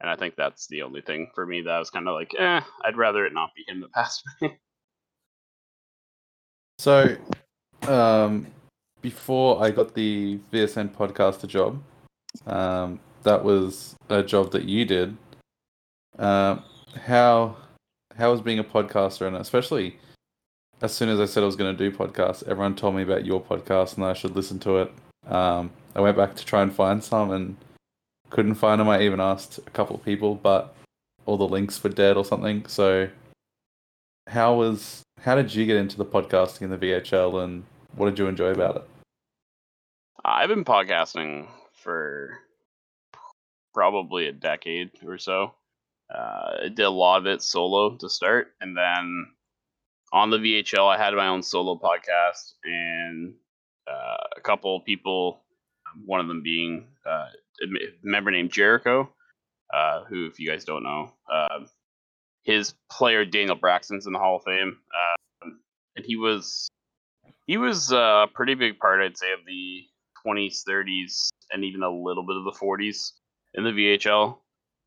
And 0.00 0.10
I 0.10 0.16
think 0.16 0.34
that's 0.36 0.66
the 0.66 0.82
only 0.82 1.00
thing 1.00 1.30
for 1.34 1.46
me 1.46 1.62
that 1.62 1.78
was 1.78 1.90
kind 1.90 2.08
of 2.08 2.14
like, 2.14 2.34
eh, 2.38 2.60
I'd 2.84 2.96
rather 2.96 3.24
it 3.24 3.32
not 3.32 3.50
be 3.54 3.64
him 3.66 3.80
that 3.80 3.92
passed 3.94 4.24
me. 4.40 4.58
So, 6.78 7.16
um, 7.82 8.48
before 9.00 9.62
I 9.62 9.70
got 9.70 9.94
the 9.94 10.40
VSN 10.52 10.90
podcaster 10.90 11.46
job, 11.46 11.80
um, 12.46 12.98
that 13.22 13.44
was 13.44 13.94
a 14.08 14.22
job 14.22 14.50
that 14.52 14.64
you 14.64 14.84
did. 14.84 15.16
Um, 16.18 16.64
how 17.04 17.56
how 18.16 18.30
was 18.30 18.40
being 18.40 18.58
a 18.58 18.64
podcaster, 18.64 19.26
and 19.26 19.36
especially 19.36 19.98
as 20.82 20.92
soon 20.92 21.08
as 21.08 21.20
I 21.20 21.26
said 21.26 21.42
I 21.42 21.46
was 21.46 21.56
going 21.56 21.76
to 21.76 21.90
do 21.90 21.96
podcasts, 21.96 22.46
everyone 22.46 22.74
told 22.74 22.96
me 22.96 23.02
about 23.02 23.24
your 23.24 23.40
podcast 23.40 23.96
and 23.96 24.04
I 24.04 24.12
should 24.12 24.34
listen 24.34 24.58
to 24.60 24.78
it. 24.78 24.92
Um, 25.26 25.70
I 25.94 26.00
went 26.00 26.16
back 26.16 26.34
to 26.34 26.44
try 26.44 26.62
and 26.62 26.74
find 26.74 27.02
some 27.02 27.30
and 27.30 27.56
couldn't 28.30 28.56
find 28.56 28.80
them. 28.80 28.88
I 28.88 29.02
even 29.02 29.20
asked 29.20 29.58
a 29.58 29.70
couple 29.70 29.94
of 29.94 30.04
people, 30.04 30.34
but 30.34 30.74
all 31.24 31.36
the 31.36 31.46
links 31.46 31.82
were 31.82 31.90
dead 31.90 32.16
or 32.16 32.24
something. 32.24 32.66
So, 32.66 33.08
how 34.26 34.54
was 34.54 35.02
how 35.20 35.36
did 35.36 35.54
you 35.54 35.66
get 35.66 35.76
into 35.76 35.96
the 35.96 36.04
podcasting 36.04 36.62
in 36.62 36.70
the 36.70 36.78
VHL, 36.78 37.44
and 37.44 37.64
what 37.94 38.06
did 38.06 38.18
you 38.18 38.26
enjoy 38.26 38.50
about 38.50 38.76
it? 38.76 38.88
I've 40.24 40.48
been 40.48 40.64
podcasting 40.64 41.46
for 41.74 42.38
probably 43.72 44.26
a 44.26 44.32
decade 44.32 44.90
or 45.06 45.18
so. 45.18 45.54
Uh, 46.14 46.64
I 46.64 46.68
did 46.68 46.80
a 46.80 46.90
lot 46.90 47.18
of 47.18 47.26
it 47.26 47.42
solo 47.42 47.96
to 47.96 48.08
start, 48.08 48.48
and 48.60 48.76
then 48.76 49.26
on 50.12 50.30
the 50.30 50.38
VHL, 50.38 50.86
I 50.86 51.02
had 51.02 51.14
my 51.14 51.28
own 51.28 51.42
solo 51.42 51.78
podcast, 51.78 52.52
and 52.64 53.34
uh, 53.90 54.16
a 54.36 54.40
couple 54.42 54.80
people, 54.80 55.40
one 56.04 56.20
of 56.20 56.28
them 56.28 56.42
being 56.42 56.88
uh, 57.06 57.28
a 57.62 57.66
member 58.02 58.30
named 58.30 58.52
Jericho, 58.52 59.10
uh, 59.72 60.04
who, 60.04 60.26
if 60.26 60.38
you 60.38 60.50
guys 60.50 60.64
don't 60.64 60.82
know, 60.82 61.12
uh, 61.32 61.60
his 62.42 62.74
player 62.90 63.24
Daniel 63.24 63.56
Braxton's 63.56 64.06
in 64.06 64.12
the 64.12 64.18
Hall 64.18 64.36
of 64.36 64.42
Fame, 64.44 64.78
uh, 64.94 65.48
and 65.96 66.04
he 66.04 66.16
was 66.16 66.68
he 67.46 67.56
was 67.56 67.90
a 67.92 68.28
pretty 68.32 68.54
big 68.54 68.78
part, 68.78 69.00
I'd 69.00 69.16
say, 69.16 69.32
of 69.32 69.40
the 69.46 69.84
20s, 70.26 70.62
30s, 70.68 71.28
and 71.50 71.64
even 71.64 71.82
a 71.82 71.90
little 71.90 72.24
bit 72.24 72.36
of 72.36 72.44
the 72.44 72.52
40s 72.52 73.12
in 73.54 73.64
the 73.64 73.70
VHL. 73.70 74.38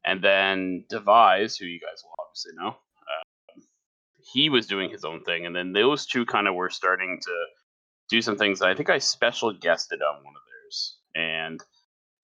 And 0.05 0.21
then 0.24 0.85
Devise, 0.89 1.57
who 1.57 1.65
you 1.65 1.79
guys 1.79 2.03
will 2.03 2.15
obviously 2.19 2.51
know, 2.55 2.69
uh, 2.69 3.62
he 4.33 4.50
was 4.50 4.67
doing 4.67 4.89
his 4.89 5.03
own 5.03 5.24
thing. 5.24 5.45
And 5.45 5.55
then 5.55 5.74
those 5.74 6.05
two 6.05 6.25
kind 6.25 6.47
of 6.47 6.53
were 6.53 6.69
starting 6.69 7.19
to 7.21 7.45
do 8.09 8.21
some 8.21 8.38
things 8.38 8.62
I 8.62 8.75
think 8.75 8.89
I 8.89 9.00
special 9.00 9.51
guested 9.51 10.01
on 10.01 10.24
one 10.24 10.35
of 10.35 10.41
theirs. 10.47 10.97
And 11.15 11.59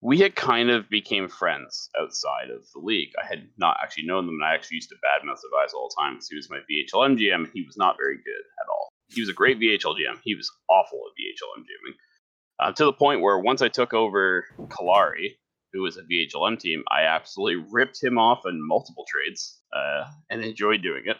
we 0.01 0.19
had 0.19 0.35
kind 0.35 0.69
of 0.69 0.89
became 0.89 1.27
friends 1.27 1.89
outside 2.00 2.50
of 2.50 2.65
the 2.73 2.79
league. 2.79 3.11
I 3.21 3.25
had 3.25 3.47
not 3.57 3.77
actually 3.81 4.05
known 4.05 4.25
them, 4.25 4.35
and 4.41 4.43
I 4.43 4.55
actually 4.55 4.75
used 4.75 4.89
to 4.89 4.95
badmouth 4.95 5.41
Devise 5.41 5.73
all 5.73 5.89
the 5.89 6.01
time 6.01 6.15
because 6.15 6.27
he 6.27 6.35
was 6.35 6.50
my 6.50 6.57
VHLM 6.57 7.17
GM, 7.17 7.51
he 7.53 7.63
was 7.63 7.77
not 7.77 7.97
very 7.97 8.15
good 8.15 8.43
at 8.63 8.69
all. 8.69 8.89
He 9.09 9.21
was 9.21 9.29
a 9.29 9.33
great 9.33 9.59
VHL 9.59 9.95
GM. 9.95 10.19
He 10.23 10.33
was 10.33 10.50
awful 10.69 11.00
at 11.05 11.13
VHLM 11.13 11.61
GMing. 11.61 11.95
Uh, 12.59 12.71
to 12.73 12.85
the 12.85 12.93
point 12.93 13.21
where 13.21 13.39
once 13.39 13.61
I 13.61 13.69
took 13.69 13.93
over 13.93 14.45
Kalari, 14.69 15.38
who 15.74 15.82
was 15.82 15.98
a 15.98 16.01
VHLM 16.04 16.60
team, 16.60 16.84
I 16.90 17.04
absolutely 17.04 17.66
ripped 17.72 18.04
him 18.04 18.18
off 18.18 18.42
in 18.46 18.66
multiple 18.66 19.06
trades 19.08 19.60
uh, 19.75 20.06
and 20.30 20.44
enjoyed 20.44 20.82
doing 20.82 21.04
it. 21.06 21.18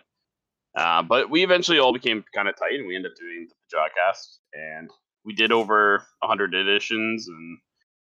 Uh, 0.76 1.02
but 1.02 1.30
we 1.30 1.44
eventually 1.44 1.80
all 1.80 1.94
became 1.94 2.24
kind 2.34 2.48
of 2.48 2.56
tight, 2.56 2.76
and 2.76 2.88
we 2.88 2.96
ended 2.96 3.12
up 3.12 3.18
doing 3.18 3.48
the 3.50 3.78
Jawcast, 3.78 4.38
and 4.54 4.90
we 5.26 5.34
did 5.34 5.52
over 5.52 6.04
100 6.20 6.54
editions. 6.54 7.28
And 7.28 7.58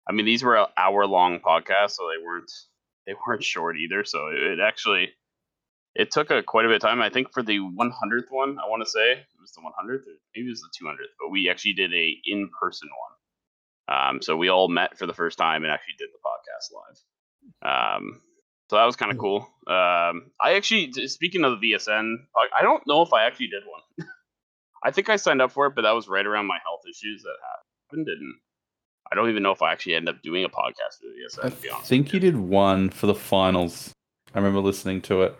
I 0.08 0.12
mean, 0.12 0.24
these 0.24 0.42
were 0.42 0.66
hour 0.76 1.06
long 1.06 1.40
podcasts, 1.40 1.92
so 1.92 2.08
they 2.08 2.24
weren't 2.24 2.50
they 3.06 3.14
weren't 3.26 3.44
short 3.44 3.76
either. 3.76 4.04
So 4.04 4.28
it, 4.28 4.58
it 4.58 4.60
actually 4.60 5.10
it 5.94 6.10
took 6.10 6.30
a 6.30 6.42
quite 6.42 6.64
a 6.64 6.68
bit 6.68 6.76
of 6.76 6.82
time. 6.82 7.02
I 7.02 7.10
think 7.10 7.32
for 7.32 7.42
the 7.42 7.58
100th 7.58 8.30
one, 8.30 8.58
I 8.58 8.68
want 8.68 8.82
to 8.82 8.90
say 8.90 9.12
it 9.12 9.26
was 9.40 9.52
the 9.52 9.60
100th, 9.60 10.00
or 10.00 10.16
maybe 10.34 10.48
it 10.48 10.50
was 10.50 10.62
the 10.62 10.84
200th, 10.84 11.14
but 11.20 11.30
we 11.30 11.48
actually 11.48 11.74
did 11.74 11.92
a 11.92 12.16
in 12.26 12.50
person 12.60 12.88
one. 12.88 13.13
Um, 13.88 14.22
so 14.22 14.36
we 14.36 14.48
all 14.48 14.68
met 14.68 14.96
for 14.98 15.06
the 15.06 15.12
first 15.14 15.36
time 15.38 15.62
and 15.64 15.72
actually 15.72 15.94
did 15.98 16.08
the 16.12 16.18
podcast 16.18 16.72
live. 17.62 17.98
Um, 17.98 18.20
so 18.70 18.76
that 18.76 18.84
was 18.84 18.96
kind 18.96 19.12
of 19.12 19.18
cool. 19.18 19.40
Um, 19.66 20.30
I 20.42 20.54
actually, 20.54 20.90
speaking 21.08 21.44
of 21.44 21.60
the 21.60 21.72
VSN, 21.72 22.14
I, 22.58 22.62
don't 22.62 22.86
know 22.86 23.02
if 23.02 23.12
I 23.12 23.24
actually 23.24 23.48
did 23.48 23.62
one. 23.66 24.08
I 24.82 24.90
think 24.90 25.08
I 25.10 25.16
signed 25.16 25.42
up 25.42 25.52
for 25.52 25.66
it, 25.66 25.74
but 25.74 25.82
that 25.82 25.92
was 25.92 26.08
right 26.08 26.24
around 26.24 26.46
my 26.46 26.58
health 26.64 26.82
issues 26.88 27.22
that 27.22 27.34
happened. 27.42 28.06
Didn't 28.06 28.36
I 29.12 29.14
don't 29.14 29.28
even 29.28 29.42
know 29.42 29.52
if 29.52 29.62
I 29.62 29.72
actually 29.72 29.94
ended 29.94 30.14
up 30.14 30.22
doing 30.22 30.44
a 30.44 30.48
podcast 30.48 30.98
for 31.00 31.06
the 31.06 31.40
VSN. 31.40 31.44
I 31.44 31.48
to 31.50 31.62
be 31.62 31.70
honest, 31.70 31.88
think 31.88 32.12
you 32.12 32.20
did 32.20 32.36
one 32.36 32.90
for 32.90 33.06
the 33.06 33.14
finals. 33.14 33.92
I 34.34 34.38
remember 34.38 34.60
listening 34.60 35.02
to 35.02 35.22
it. 35.22 35.36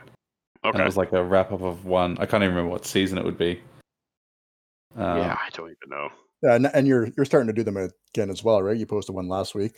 and 0.63 0.75
Okay. 0.75 0.83
it 0.83 0.87
was 0.87 0.97
like 0.97 1.13
a 1.13 1.23
wrap 1.23 1.51
up 1.53 1.63
of 1.63 1.85
one. 1.85 2.17
I 2.19 2.27
can't 2.27 2.43
even 2.43 2.55
remember 2.55 2.71
what 2.71 2.87
season 2.87 3.19
it 3.19 3.25
would 3.25 3.39
be. 3.39 3.61
Um, 4.97 5.19
yeah, 5.19 5.37
I 5.41 5.49
don't 5.53 5.67
even 5.71 5.89
know. 5.89 6.09
Yeah, 6.45 6.57
and, 6.57 6.67
and 6.75 6.87
you're 6.87 7.09
you're 7.17 7.25
starting 7.25 7.47
to 7.47 7.55
do 7.55 7.63
them 7.63 7.79
again 7.79 8.29
as 8.29 8.45
well, 8.45 8.63
right? 8.63 8.77
You 8.77 8.85
posted 8.85 9.15
one 9.15 9.29
last 9.29 9.55
week. 9.55 9.73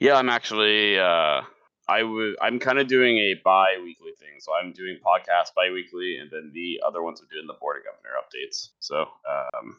Yeah, 0.00 0.16
I'm 0.16 0.28
actually. 0.28 0.98
Uh, 0.98 1.42
I 1.86 2.02
would. 2.02 2.34
I'm 2.42 2.58
kind 2.58 2.80
of 2.80 2.88
doing 2.88 3.18
a 3.18 3.34
bi-weekly 3.44 4.12
thing, 4.18 4.40
so 4.40 4.52
I'm 4.52 4.72
doing 4.72 4.96
podcasts 4.96 5.54
bi-weekly, 5.54 6.16
and 6.16 6.28
then 6.28 6.50
the 6.52 6.80
other 6.84 7.04
ones 7.04 7.22
are 7.22 7.32
doing 7.32 7.46
the 7.46 7.54
board 7.60 7.76
of 7.76 7.84
governor 7.84 8.16
updates. 8.18 8.70
So, 8.80 9.02
um, 9.30 9.76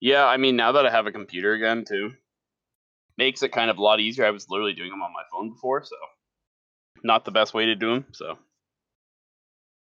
yeah, 0.00 0.24
I 0.24 0.38
mean, 0.38 0.56
now 0.56 0.72
that 0.72 0.86
I 0.86 0.90
have 0.90 1.06
a 1.06 1.12
computer 1.12 1.52
again, 1.52 1.84
too, 1.84 2.12
makes 3.18 3.42
it 3.42 3.52
kind 3.52 3.68
of 3.68 3.76
a 3.76 3.82
lot 3.82 4.00
easier. 4.00 4.24
I 4.24 4.30
was 4.30 4.48
literally 4.48 4.72
doing 4.72 4.90
them 4.90 5.02
on 5.02 5.12
my 5.12 5.24
phone 5.30 5.50
before, 5.50 5.84
so 5.84 5.96
not 7.02 7.26
the 7.26 7.30
best 7.30 7.52
way 7.52 7.66
to 7.66 7.74
do 7.74 7.92
them. 7.92 8.06
So, 8.12 8.38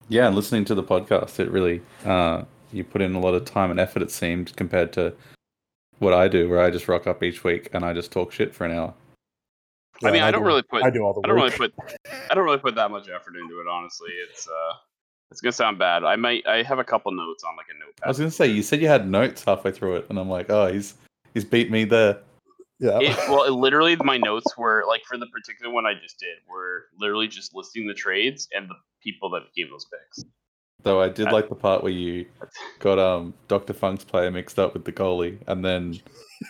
yeah, 0.09 0.27
and 0.27 0.35
listening 0.35 0.65
to 0.65 0.75
the 0.75 0.83
podcast, 0.83 1.39
it 1.39 1.51
really 1.51 1.81
uh, 2.05 2.43
you 2.73 2.85
put 2.85 3.03
in 3.03 3.15
a 3.15 3.21
lot 3.21 3.35
of 3.35 3.45
time 3.45 3.71
and 3.71 3.81
effort. 3.81 4.03
It 4.03 4.11
seemed 4.11 4.55
compared 4.57 4.93
to 4.95 5.15
what 5.99 6.13
I 6.13 6.29
do, 6.29 6.49
where 6.49 6.61
I 6.61 6.71
just 6.71 6.89
rock 6.89 7.07
up 7.07 7.23
each 7.23 7.45
week 7.45 7.69
and 7.73 7.85
I 7.85 7.93
just 7.93 8.13
talk 8.13 8.33
shit 8.33 8.55
for 8.55 8.65
an 8.65 8.73
hour. 8.73 8.95
I 10.03 10.07
mean, 10.07 10.17
and 10.17 10.25
I 10.25 10.31
don't 10.31 10.43
do- 10.43 10.47
really 10.47 10.63
put. 10.63 10.83
I 10.85 10.91
do 10.91 11.03
all 11.03 11.15
the 11.15 11.21
I 11.25 11.29
don't 11.29 11.37
really 11.37 11.57
put. 11.57 11.73
I 12.31 12.35
don't 12.35 12.45
really 12.45 12.59
put 12.59 12.75
that 12.75 12.91
much 12.91 13.09
effort 13.09 13.35
into 13.37 13.61
it. 13.61 13.67
Honestly, 13.67 14.11
it's 14.29 14.47
uh, 14.47 14.75
it's 15.31 15.41
gonna 15.41 15.53
sound 15.53 15.79
bad. 15.79 16.05
I 16.05 16.17
might. 16.17 16.47
I 16.47 16.63
have 16.63 16.79
a 16.79 16.85
couple 16.85 17.13
notes 17.13 17.45
on 17.45 17.57
like 17.57 17.67
a 17.71 17.79
notepad. 17.79 18.05
I 18.05 18.09
was 18.09 18.19
gonna 18.19 18.31
say 18.31 18.47
you 18.47 18.63
said 18.63 18.81
you 18.83 18.89
had 18.89 19.09
notes 19.09 19.43
halfway 19.45 19.73
through 19.73 19.97
it, 19.97 20.07
and 20.11 20.19
I'm 20.19 20.29
like, 20.29 20.51
oh, 20.51 20.71
he's 20.73 20.95
he's 21.33 21.45
beat 21.45 21.71
me 21.71 21.85
there. 21.85 22.19
Yeah. 22.79 22.99
it, 23.01 23.17
well, 23.29 23.45
it, 23.45 23.51
literally, 23.53 23.97
my 23.97 24.19
notes 24.19 24.57
were 24.59 24.85
like 24.87 25.03
for 25.07 25.17
the 25.17 25.27
particular 25.27 25.73
one 25.73 25.87
I 25.87 25.95
just 25.95 26.19
did 26.19 26.37
were 26.49 26.87
literally 26.99 27.29
just 27.29 27.55
listing 27.55 27.87
the 27.87 27.95
trades 27.95 28.49
and 28.55 28.69
the 28.69 28.75
people 29.03 29.31
that 29.31 29.45
gave 29.57 29.71
those 29.71 29.87
picks. 29.87 30.25
Though 30.87 31.02
I 31.02 31.09
did 31.11 31.26
I- 31.28 31.31
like 31.33 31.49
the 31.49 31.55
part 31.55 31.83
where 31.83 31.93
you 31.93 32.26
got 32.78 32.99
um 32.99 33.35
Dr. 33.49 33.73
Funk's 33.75 34.05
player 34.05 34.31
mixed 34.31 34.59
up 34.59 34.73
with 34.73 34.85
the 34.85 34.93
goalie, 34.93 35.38
and 35.47 35.64
then 35.64 36.00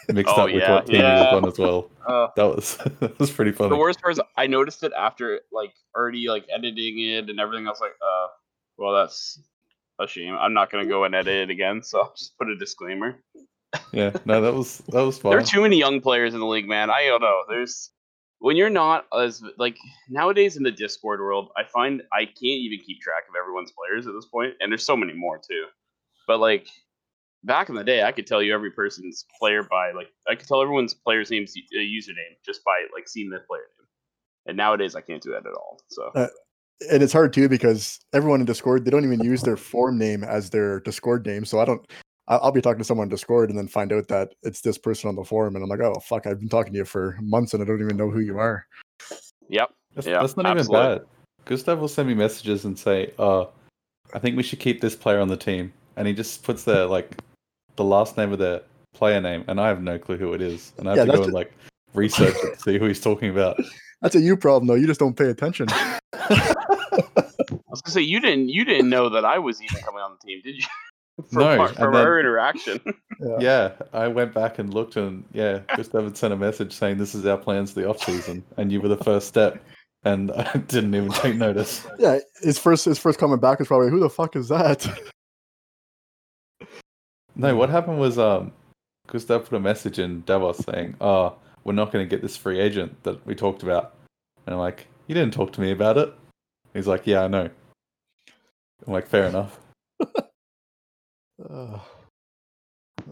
mixed 0.09 0.35
Oh, 0.37 0.43
up 0.43 0.47
with 0.52 0.62
yeah, 0.62 0.75
what 0.75 0.87
team 0.87 0.97
he 0.97 1.02
was 1.02 1.35
on 1.35 1.49
as 1.49 1.59
well. 1.59 1.90
Uh, 2.07 2.28
That 2.37 2.45
was 2.45 2.76
that 3.00 3.19
was 3.19 3.33
pretty 3.33 3.50
funny. 3.50 3.71
the 3.71 3.76
worst 3.76 4.00
part 4.00 4.12
is 4.12 4.21
I 4.37 4.47
noticed 4.47 4.85
it 4.85 4.93
after 4.97 5.40
like 5.50 5.75
already 5.93 6.28
like 6.28 6.47
editing 6.55 7.00
it 7.00 7.28
and 7.28 7.40
everything. 7.40 7.66
I 7.66 7.71
was 7.71 7.81
like, 7.81 7.97
uh, 8.00 8.26
well, 8.78 8.95
that's 8.95 9.40
a 9.99 10.07
shame. 10.07 10.37
I'm 10.38 10.55
not 10.55 10.71
gonna 10.71 10.87
go 10.87 11.02
and 11.02 11.16
edit 11.16 11.49
it 11.49 11.50
again, 11.50 11.83
so 11.83 12.02
I'll 12.02 12.14
just 12.16 12.38
put 12.38 12.49
a 12.49 12.55
disclaimer. 12.57 13.16
Yeah, 13.93 14.12
no, 14.25 14.40
that 14.40 14.55
was 14.55 14.78
that 14.93 15.02
was 15.02 15.19
fun. 15.19 15.31
There 15.33 15.40
are 15.40 15.43
too 15.45 15.62
many 15.62 15.78
young 15.78 16.00
players 16.00 16.33
in 16.35 16.38
the 16.38 16.47
league, 16.47 16.69
man. 16.69 16.90
I 16.90 17.07
don't 17.07 17.23
know. 17.23 17.43
There's 17.49 17.90
when 18.38 18.57
you're 18.57 18.71
not 18.71 19.07
as 19.19 19.43
like 19.59 19.76
nowadays 20.09 20.57
in 20.57 20.62
the 20.62 20.71
Discord 20.71 21.21
world, 21.21 21.50
I 21.57 21.64
find 21.64 22.02
I 22.12 22.25
can't 22.25 22.37
even 22.43 22.78
keep 22.85 23.00
track 23.00 23.25
of 23.28 23.35
everyone's 23.37 23.73
players 23.73 24.07
at 24.07 24.12
this 24.12 24.26
point, 24.26 24.55
and 24.61 24.71
there's 24.71 24.85
so 24.85 24.97
many 24.97 25.14
more 25.14 25.38
too. 25.38 25.66
But 26.26 26.40
like 26.40 26.69
back 27.45 27.69
in 27.69 27.75
the 27.75 27.85
day, 27.85 28.02
I 28.02 28.12
could 28.12 28.26
tell 28.26 28.43
you 28.43 28.52
every 28.52 28.71
person's 28.71 29.25
player 29.38 29.62
by 29.62 29.93
like 29.93 30.09
I 30.28 30.35
could 30.35 30.49
tell 30.49 30.61
everyone's 30.61 30.95
player's 30.95 31.31
name's 31.31 31.55
uh, 31.57 31.78
username 31.78 32.37
just 32.45 32.64
by 32.64 32.85
like 32.95 33.09
seeing 33.09 33.31
the 33.31 33.38
player 33.38 33.62
name. 33.78 33.88
And 34.47 34.57
nowadays, 34.57 34.95
I 34.95 35.00
can't 35.00 35.23
do 35.23 35.31
that 35.31 35.47
at 35.47 35.55
all. 35.55 35.81
So 35.88 36.11
Uh, 36.14 36.28
and 36.90 37.02
it's 37.02 37.12
hard 37.12 37.33
too 37.33 37.49
because 37.49 37.99
everyone 38.12 38.40
in 38.40 38.47
Discord 38.47 38.85
they 38.85 38.90
don't 38.90 39.05
even 39.05 39.25
use 39.25 39.43
their 39.43 39.57
form 39.57 39.99
name 39.99 40.23
as 40.23 40.50
their 40.50 40.81
Discord 40.81 41.25
name. 41.26 41.45
So 41.45 41.61
I 41.61 41.64
don't. 41.64 41.87
I- 42.28 42.37
I'll 42.37 42.52
be 42.52 42.61
talking 42.61 42.78
to 42.78 42.85
someone 42.85 43.06
in 43.06 43.11
Discord 43.11 43.50
and 43.50 43.59
then 43.59 43.68
find 43.68 43.92
out 43.92 44.09
that 44.09 44.35
it's 44.42 44.61
this 44.61 44.78
person 44.78 45.09
on 45.09 45.16
the 45.16 45.25
forum, 45.25 45.54
and 45.54 45.62
I'm 45.62 45.71
like, 45.71 45.80
oh 45.80 46.00
fuck, 46.00 46.26
I've 46.26 46.40
been 46.40 46.49
talking 46.49 46.73
to 46.73 46.78
you 46.78 46.85
for 46.85 47.16
months 47.21 47.54
and 47.54 47.62
I 47.62 47.66
don't 47.66 47.80
even 47.80 47.97
know 47.97 48.11
who 48.11 48.21
you 48.21 48.38
are. 48.38 48.66
yep, 49.49 49.73
That's, 49.95 50.06
Yeah, 50.06 50.21
that's 50.21 50.37
not 50.37 50.47
absolutely. 50.47 50.87
even 50.87 50.99
bad. 50.99 51.06
Gustav 51.45 51.78
will 51.78 51.88
send 51.88 52.09
me 52.09 52.14
messages 52.14 52.64
and 52.64 52.76
say, 52.78 53.12
"Oh, 53.18 53.50
I 54.12 54.18
think 54.18 54.37
we 54.37 54.42
should 54.42 54.59
keep 54.59 54.80
this 54.80 54.97
player 54.97 55.21
on 55.21 55.28
the 55.28 55.37
team," 55.37 55.73
and 55.97 56.09
he 56.09 56.12
just 56.14 56.42
puts 56.42 56.64
their 56.64 56.87
like 56.87 57.16
the 57.76 57.85
last 57.85 58.16
name 58.16 58.33
of 58.33 58.38
their 58.40 58.62
player 58.95 59.21
name, 59.21 59.45
and 59.47 59.61
I 59.61 59.68
have 59.68 59.80
no 59.83 59.99
clue 59.99 60.16
who 60.16 60.33
it 60.33 60.42
is, 60.42 60.73
and 60.78 60.88
I 60.88 60.92
have 60.92 60.99
Yeah, 60.99 61.04
to 61.04 61.11
go 61.12 61.16
that's 61.18 61.26
and 61.26 61.35
like 61.35 61.52
research 61.95 62.35
it 62.42 62.54
to 62.54 62.61
see 62.61 62.78
who 62.78 62.87
he's 62.87 63.00
talking 63.00 63.30
about. 63.30 63.56
That's 64.02 64.14
a 64.14 64.21
you 64.21 64.37
problem 64.37 64.66
though. 64.66 64.75
You 64.75 64.87
just 64.87 65.00
don't 65.00 65.16
pay 65.16 65.30
attention. 65.30 65.66
I 66.12 67.71
was 67.71 67.80
gonna 67.80 67.92
say 67.92 68.02
you 68.02 68.21
didn't 68.21 68.50
you 68.50 68.64
didn't 68.64 68.90
know 68.90 69.09
that 69.09 69.25
I 69.25 69.38
was 69.38 69.62
even 69.62 69.80
coming 69.83 70.02
on 70.02 70.12
the 70.12 70.26
team, 70.26 70.42
did 70.45 70.56
you? 70.56 70.64
From 71.31 71.41
No, 71.43 71.61
our, 71.61 71.69
from 71.69 71.93
then- 71.95 72.07
our 72.07 72.21
interaction. 72.21 72.81
Yeah, 73.41 73.73
I 73.95 74.09
went 74.09 74.35
back 74.35 74.59
and 74.59 74.75
looked, 74.75 74.97
and 74.97 75.25
yeah, 75.33 75.61
Gustav 75.75 76.05
had 76.05 76.19
sent 76.19 76.35
a 76.35 76.37
message 76.37 76.75
saying 76.75 76.99
this 76.99 77.15
is 77.15 77.25
our 77.25 77.39
plans 77.39 77.73
for 77.73 77.81
the 77.81 77.89
off 77.89 77.99
season, 78.03 78.45
and 78.59 78.71
you 78.71 78.79
were 78.79 78.89
the 78.89 79.03
first 79.03 79.27
step, 79.27 79.59
and 80.05 80.31
I 80.37 80.53
didn't 80.69 80.95
even 80.95 81.11
take 81.11 81.35
notice. 81.35 81.87
Yeah, 81.99 82.19
his 82.43 82.59
first 82.59 82.85
his 82.85 82.99
first 82.99 83.19
comment 83.19 83.41
back 83.41 83.59
was 83.59 83.69
probably, 83.69 83.89
"Who 83.89 84.01
the 84.01 84.11
fuck 84.11 84.37
is 84.37 84.49
that?" 84.49 84.87
No, 87.35 87.55
what 87.57 87.69
happened 87.71 87.99
was 87.99 88.19
um, 88.19 88.53
Gustav 89.09 89.49
put 89.49 89.57
a 89.57 89.61
message 89.61 89.99
in 89.99 90.23
Davos 90.25 90.59
saying, 90.59 90.97
"Oh, 91.01 91.37
we're 91.65 91.73
not 91.75 91.93
going 91.93 92.05
to 92.05 92.09
get 92.09 92.23
this 92.23 92.37
free 92.37 92.61
agent 92.61 93.03
that 93.05 93.25
we 93.27 93.35
talked 93.35 93.63
about," 93.63 93.95
and 94.47 94.55
I'm 94.55 94.61
like, 94.61 94.87
"You 95.07 95.15
didn't 95.15 95.35
talk 95.35 95.53
to 95.55 95.61
me 95.61 95.71
about 95.71 95.99
it." 95.99 96.13
He's 96.75 96.87
like, 96.87 97.07
"Yeah, 97.07 97.23
I 97.25 97.29
know." 97.29 97.49
I'm 98.87 98.93
like, 98.93 99.07
"Fair 99.07 99.25
enough." 99.25 99.59
Uh, 101.43 101.78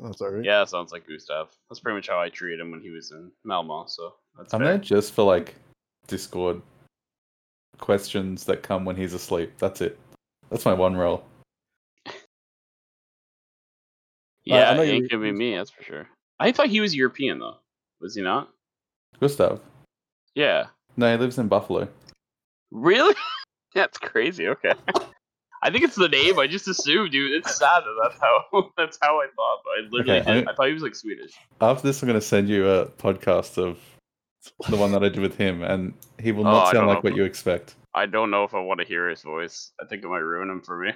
that's 0.02 0.20
all 0.20 0.30
right. 0.30 0.44
Yeah, 0.44 0.60
that 0.60 0.68
sounds 0.68 0.92
like 0.92 1.06
Gustav. 1.06 1.50
That's 1.68 1.80
pretty 1.80 1.96
much 1.96 2.08
how 2.08 2.20
I 2.20 2.28
treated 2.28 2.60
him 2.60 2.70
when 2.70 2.80
he 2.80 2.90
was 2.90 3.10
in 3.12 3.30
Malmo. 3.44 3.86
So 3.86 4.14
that's 4.36 4.52
I'm 4.54 4.60
fair. 4.60 4.70
there 4.70 4.78
just 4.78 5.12
for 5.12 5.24
like 5.24 5.54
Discord 6.06 6.60
questions 7.78 8.44
that 8.44 8.62
come 8.62 8.84
when 8.84 8.96
he's 8.96 9.14
asleep. 9.14 9.52
That's 9.58 9.80
it. 9.80 9.98
That's 10.50 10.64
my 10.64 10.74
one 10.74 10.96
role. 10.96 11.24
Yeah, 14.44 14.70
I 14.70 14.74
know 14.74 14.82
it 14.82 15.10
gonna 15.10 15.22
be 15.22 15.32
me. 15.32 15.56
That's 15.56 15.70
for 15.70 15.82
sure. 15.82 16.08
I 16.38 16.52
thought 16.52 16.68
he 16.68 16.80
was 16.80 16.94
European 16.94 17.38
though. 17.38 17.56
Was 18.00 18.14
he 18.14 18.22
not? 18.22 18.50
Gustav. 19.20 19.60
Yeah. 20.34 20.66
No, 20.96 21.10
he 21.10 21.16
lives 21.16 21.38
in 21.38 21.48
Buffalo. 21.48 21.88
Really? 22.70 23.14
that's 23.74 23.96
crazy. 23.98 24.48
Okay. 24.48 24.74
I 25.64 25.70
think 25.70 25.82
it's 25.82 25.96
the 25.96 26.08
name. 26.08 26.38
I 26.38 26.46
just 26.46 26.68
assumed, 26.68 27.10
dude. 27.12 27.32
It's 27.32 27.56
sad 27.56 27.80
that 27.84 27.94
that's 28.02 28.20
how 28.20 28.70
that's 28.76 28.98
how 29.00 29.16
I 29.20 29.26
thought. 29.34 29.58
I 29.66 29.88
literally 29.90 30.20
Okay, 30.20 30.32
did. 30.34 30.48
I 30.48 30.54
thought 30.54 30.66
he 30.68 30.74
was 30.74 30.82
like 30.82 30.94
Swedish. 30.94 31.32
After 31.60 31.86
this, 31.88 32.02
I'm 32.02 32.06
going 32.08 32.20
to 32.20 32.24
send 32.26 32.48
you 32.48 32.68
a 32.68 32.86
podcast 32.86 33.56
of 33.58 33.78
the 34.68 34.76
one 34.76 34.92
that 34.92 35.02
I 35.02 35.08
did 35.08 35.20
with 35.20 35.36
him, 35.36 35.62
and 35.62 35.94
he 36.20 36.32
will 36.32 36.46
Oh, 36.46 36.52
not 36.52 36.66
I 36.68 36.72
sound 36.72 36.86
like 36.88 37.02
know. 37.02 37.10
what 37.10 37.16
you 37.16 37.24
expect. 37.24 37.74
I 37.94 38.04
don't 38.06 38.30
know 38.30 38.44
if 38.44 38.52
I 38.54 38.60
want 38.60 38.80
to 38.80 38.86
hear 38.86 39.08
his 39.08 39.22
voice. 39.22 39.72
I 39.80 39.86
think 39.86 40.04
it 40.04 40.08
might 40.08 40.18
ruin 40.18 40.50
him 40.50 40.60
for 40.60 40.78
me. 40.78 40.92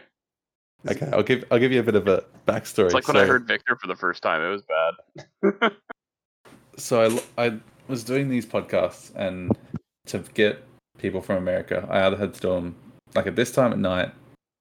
Okay, 0.88 1.08
I'll 1.12 1.22
give 1.22 1.44
I'll 1.50 1.58
give 1.58 1.72
you 1.72 1.80
a 1.80 1.82
bit 1.82 1.94
of 1.96 2.06
a 2.06 2.24
backstory. 2.46 2.84
It's 2.86 2.94
like 2.94 3.08
when 3.08 3.16
So- 3.16 3.22
I 3.22 3.26
heard 3.26 3.46
Victor 3.48 3.74
for 3.80 3.86
the 3.86 3.96
first 3.96 4.22
time. 4.22 4.42
It 4.42 4.48
was 4.50 4.62
bad. 4.62 5.72
so 6.76 7.18
I, 7.38 7.46
I 7.46 7.58
was 7.88 8.04
doing 8.04 8.28
these 8.28 8.44
podcasts 8.46 9.14
and 9.16 9.56
to 10.06 10.18
get 10.34 10.62
people 10.98 11.20
from 11.20 11.36
America, 11.36 11.86
I 11.90 12.06
either 12.06 12.16
had 12.16 12.34
to 12.34 12.40
do 12.40 12.50
them 12.54 12.74
like 13.14 13.26
at 13.26 13.34
this 13.36 13.50
time 13.50 13.72
at 13.72 13.78
night 13.78 14.10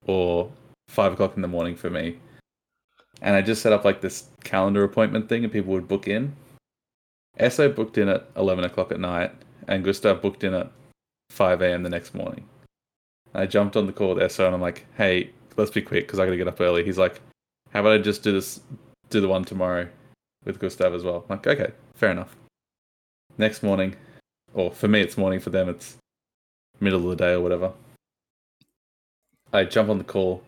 or 0.07 0.51
five 0.87 1.13
o'clock 1.13 1.35
in 1.35 1.41
the 1.41 1.47
morning 1.47 1.75
for 1.75 1.89
me. 1.89 2.17
And 3.21 3.35
I 3.35 3.41
just 3.41 3.61
set 3.61 3.73
up 3.73 3.85
like 3.85 4.01
this 4.01 4.27
calendar 4.43 4.83
appointment 4.83 5.29
thing 5.29 5.43
and 5.43 5.53
people 5.53 5.73
would 5.73 5.87
book 5.87 6.07
in. 6.07 6.35
Esso 7.39 7.73
booked 7.73 7.97
in 7.97 8.09
at 8.09 8.27
11 8.35 8.63
o'clock 8.63 8.91
at 8.91 8.99
night 8.99 9.31
and 9.67 9.83
Gustav 9.83 10.21
booked 10.21 10.43
in 10.43 10.53
at 10.53 10.71
5 11.29 11.61
a.m. 11.61 11.83
the 11.83 11.89
next 11.89 12.15
morning. 12.15 12.45
I 13.33 13.45
jumped 13.45 13.75
on 13.75 13.85
the 13.85 13.93
call 13.93 14.15
with 14.15 14.23
Esso 14.23 14.45
and 14.45 14.55
I'm 14.55 14.61
like, 14.61 14.85
hey, 14.95 15.31
let's 15.57 15.71
be 15.71 15.81
quick 15.81 16.07
because 16.07 16.19
I 16.19 16.25
got 16.25 16.31
to 16.31 16.37
get 16.37 16.47
up 16.47 16.61
early. 16.61 16.83
He's 16.83 16.97
like, 16.97 17.21
how 17.71 17.81
about 17.81 17.93
I 17.93 17.97
just 17.97 18.23
do 18.23 18.31
this, 18.31 18.61
do 19.09 19.21
the 19.21 19.27
one 19.27 19.43
tomorrow 19.43 19.87
with 20.45 20.59
Gustav 20.59 20.93
as 20.93 21.03
well? 21.03 21.25
I'm 21.29 21.37
like, 21.37 21.47
okay, 21.47 21.71
fair 21.95 22.11
enough. 22.11 22.35
Next 23.37 23.61
morning, 23.61 23.95
or 24.53 24.71
for 24.71 24.87
me, 24.87 25.01
it's 25.01 25.17
morning. 25.17 25.39
For 25.39 25.51
them, 25.51 25.69
it's 25.69 25.97
middle 26.79 27.03
of 27.03 27.17
the 27.17 27.23
day 27.23 27.33
or 27.33 27.41
whatever. 27.41 27.71
I 29.53 29.63
jump 29.63 29.89
on 29.89 29.97
the 29.97 30.03
call, 30.03 30.43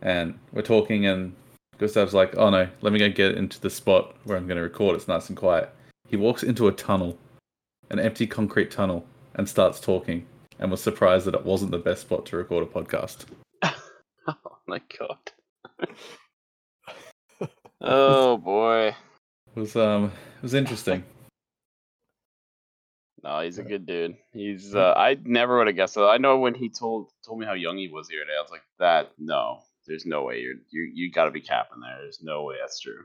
and 0.00 0.38
we're 0.52 0.62
talking, 0.62 1.06
and 1.06 1.34
Gustav's 1.78 2.14
like, 2.14 2.36
"Oh 2.36 2.50
no, 2.50 2.68
let 2.80 2.92
me 2.92 2.98
go 2.98 3.08
get 3.08 3.36
into 3.36 3.60
the 3.60 3.70
spot 3.70 4.14
where 4.24 4.36
I'm 4.36 4.46
going 4.46 4.56
to 4.56 4.62
record. 4.62 4.96
It's 4.96 5.08
nice 5.08 5.28
and 5.28 5.36
quiet." 5.36 5.70
He 6.08 6.16
walks 6.16 6.42
into 6.42 6.68
a 6.68 6.72
tunnel, 6.72 7.18
an 7.90 7.98
empty 7.98 8.26
concrete 8.26 8.70
tunnel, 8.70 9.04
and 9.34 9.48
starts 9.48 9.80
talking, 9.80 10.26
and 10.58 10.70
was 10.70 10.82
surprised 10.82 11.26
that 11.26 11.34
it 11.34 11.44
wasn't 11.44 11.70
the 11.70 11.78
best 11.78 12.02
spot 12.02 12.26
to 12.26 12.36
record 12.36 12.64
a 12.64 12.66
podcast. 12.66 13.24
oh 13.62 14.58
my 14.66 14.80
god. 14.98 15.88
oh 17.80 18.36
boy. 18.36 18.94
It 19.56 19.60
was 19.60 19.76
um, 19.76 20.04
it 20.04 20.42
was 20.42 20.54
interesting. 20.54 21.02
No, 23.24 23.40
he's 23.40 23.58
a 23.58 23.62
good 23.62 23.86
dude. 23.86 24.16
He's 24.32 24.74
uh 24.74 24.94
I 24.96 25.16
never 25.24 25.58
would 25.58 25.68
have 25.68 25.76
guessed 25.76 25.94
that. 25.94 26.02
I 26.04 26.18
know 26.18 26.38
when 26.38 26.54
he 26.54 26.68
told 26.68 27.10
told 27.24 27.38
me 27.38 27.46
how 27.46 27.52
young 27.52 27.78
he 27.78 27.88
was 27.88 28.08
the 28.08 28.16
other 28.16 28.24
day, 28.26 28.32
I 28.36 28.42
was 28.42 28.50
like, 28.50 28.62
that 28.80 29.12
no, 29.18 29.60
there's 29.86 30.06
no 30.06 30.24
way 30.24 30.40
you're 30.40 30.56
you 30.70 30.90
you 30.92 31.12
gotta 31.12 31.30
be 31.30 31.40
capping 31.40 31.80
there. 31.80 31.98
There's 32.00 32.20
no 32.22 32.42
way 32.44 32.56
that's 32.60 32.80
true. 32.80 33.04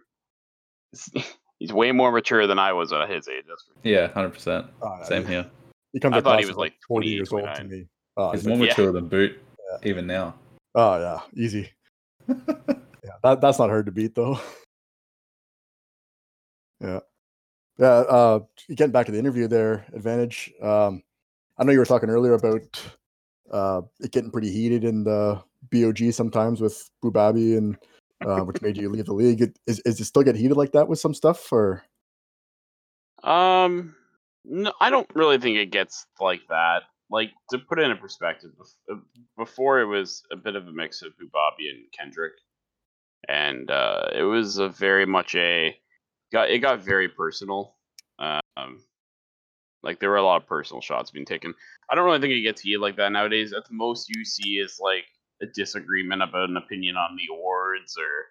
He's- 0.92 1.34
He's 1.60 1.74
way 1.74 1.92
more 1.92 2.12
mature 2.12 2.46
than 2.46 2.60
I 2.60 2.72
was 2.74 2.94
at 2.94 3.10
his 3.10 3.28
age. 3.28 3.46
That's 3.48 3.64
for 3.64 3.72
Yeah, 3.82 4.14
hundred 4.14 4.34
percent. 4.34 4.68
Uh, 4.80 5.04
Same 5.06 5.26
here. 5.26 5.44
He 5.92 6.00
comes 6.00 6.16
I 6.16 6.22
thought 6.22 6.40
he 6.40 6.46
was 6.46 6.56
like 6.56 6.74
twenty 6.86 7.08
28, 7.08 7.16
years 7.16 7.34
old 7.34 7.50
to 7.56 7.64
me. 7.64 7.88
Uh, 8.16 8.30
He's 8.32 8.42
he's 8.42 8.48
more 8.48 8.58
like, 8.60 8.68
Yeah. 8.68 8.74
mature 8.74 8.92
than 8.92 9.08
Boot. 9.08 9.42
even 9.84 10.06
now. 10.06 10.36
Oh 10.76 11.00
yeah, 11.00 11.22
easy. 11.34 11.72
yeah, 12.30 12.36
that, 13.24 13.42
that's 13.42 13.58
not 13.58 13.70
hard 13.70 13.88
to 13.88 13.92
beat 13.92 14.14
though. 14.14 14.40
yeah, 16.80 17.00
yeah. 17.78 17.88
Uh, 17.88 18.40
getting 18.70 18.92
back 18.92 19.06
to 19.06 19.12
the 19.12 19.20
interview 19.20 19.48
there, 19.48 19.86
advantage. 19.94 20.52
Um, 20.62 21.04
I 21.58 21.64
know 21.64 21.72
you 21.72 21.80
were 21.80 21.86
talking 21.86 22.10
earlier 22.10 22.34
about 22.34 22.62
uh, 23.52 23.82
it 24.00 24.12
getting 24.12 24.32
pretty 24.32 24.52
heated 24.52 24.84
in 24.84 25.04
the 25.04 25.42
BOG 25.72 26.14
sometimes 26.14 26.62
with 26.62 26.90
Bubabi 27.04 27.58
and 27.58 27.78
uh, 28.26 28.42
which 28.42 28.62
made 28.62 28.78
you 28.78 28.90
leave 28.90 29.06
the 29.06 29.14
league. 29.14 29.42
It, 29.42 29.60
is 29.68 29.80
is 29.82 30.00
it 30.00 30.06
still 30.06 30.24
get 30.24 30.36
heated 30.36 30.58
like 30.58 30.72
that 30.74 30.88
with 30.88 31.00
some 31.00 31.14
stuff 31.14 31.52
or? 31.52 31.84
Um, 33.24 33.96
no, 34.46 34.72
I 34.80 34.90
don't 34.90 35.10
really 35.14 35.38
think 35.38 35.58
it 35.58 35.72
gets 35.72 36.06
like 36.20 36.42
that. 36.50 36.84
Like 37.10 37.32
to 37.52 37.60
put 37.60 37.80
it 37.80 37.90
in 37.90 37.98
perspective, 37.98 38.52
before 39.38 39.80
it 39.80 39.86
was 39.86 40.24
a 40.32 40.36
bit 40.36 40.56
of 40.56 40.68
a 40.68 40.72
mix 40.72 41.02
of 41.02 41.14
Bobby 41.32 41.70
and 41.70 41.92
Kendrick, 41.98 42.34
and 43.30 43.72
uh, 43.72 44.10
it 44.14 44.24
was 44.24 44.58
a 44.58 44.70
very 44.70 45.06
much 45.06 45.34
a 45.36 45.76
got 46.32 46.50
it 46.50 46.60
got 46.60 46.84
very 46.84 47.10
personal. 47.10 47.76
Um, 48.20 48.84
like 49.84 50.00
there 50.00 50.10
were 50.10 50.18
a 50.18 50.24
lot 50.24 50.42
of 50.42 50.48
personal 50.48 50.82
shots 50.82 51.12
being 51.12 51.26
taken. 51.26 51.54
I 51.90 51.96
don't 51.96 52.06
really 52.06 52.20
think 52.20 52.34
it 52.34 52.42
gets 52.42 52.62
heated 52.62 52.82
like 52.82 52.98
that 52.98 53.12
nowadays. 53.12 53.54
At 53.54 53.68
the 53.68 53.74
most 53.74 54.10
you 54.10 54.26
see 54.26 54.58
is 54.58 54.80
like 54.82 55.06
a 55.42 55.46
disagreement 55.46 56.24
about 56.24 56.50
an 56.50 56.58
opinion 56.58 56.96
on 56.96 57.16
the 57.16 57.34
awards 57.34 57.96
or 57.98 58.26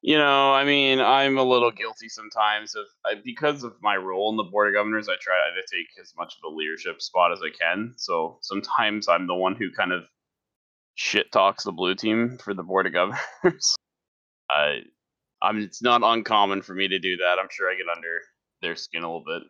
you 0.00 0.16
know, 0.16 0.52
I 0.52 0.64
mean, 0.64 1.00
I'm 1.00 1.38
a 1.38 1.42
little 1.42 1.72
guilty 1.72 2.08
sometimes 2.08 2.76
of 2.76 2.84
I, 3.04 3.14
because 3.24 3.64
of 3.64 3.74
my 3.82 3.96
role 3.96 4.30
in 4.30 4.36
the 4.36 4.44
board 4.44 4.68
of 4.68 4.74
governors. 4.74 5.08
I 5.08 5.16
try 5.20 5.34
to 5.34 5.76
take 5.76 5.88
as 6.00 6.14
much 6.16 6.34
of 6.36 6.52
a 6.52 6.54
leadership 6.54 7.02
spot 7.02 7.32
as 7.32 7.40
I 7.42 7.50
can. 7.50 7.94
So 7.96 8.38
sometimes 8.42 9.08
I'm 9.08 9.26
the 9.26 9.34
one 9.34 9.56
who 9.56 9.72
kind 9.72 9.92
of 9.92 10.04
shit 10.94 11.32
talks 11.32 11.64
the 11.64 11.72
blue 11.72 11.96
team 11.96 12.38
for 12.38 12.54
the 12.54 12.62
board 12.62 12.86
of 12.86 12.92
governors. 12.92 13.74
I, 14.50 14.82
I 15.40 15.52
mean, 15.52 15.62
it's 15.62 15.82
not 15.82 16.02
uncommon 16.02 16.62
for 16.62 16.74
me 16.74 16.88
to 16.88 16.98
do 16.98 17.16
that. 17.18 17.38
I'm 17.40 17.48
sure 17.50 17.70
I 17.70 17.76
get 17.76 17.94
under 17.94 18.20
their 18.62 18.76
skin 18.76 19.02
a 19.02 19.06
little 19.06 19.24
bit. 19.24 19.42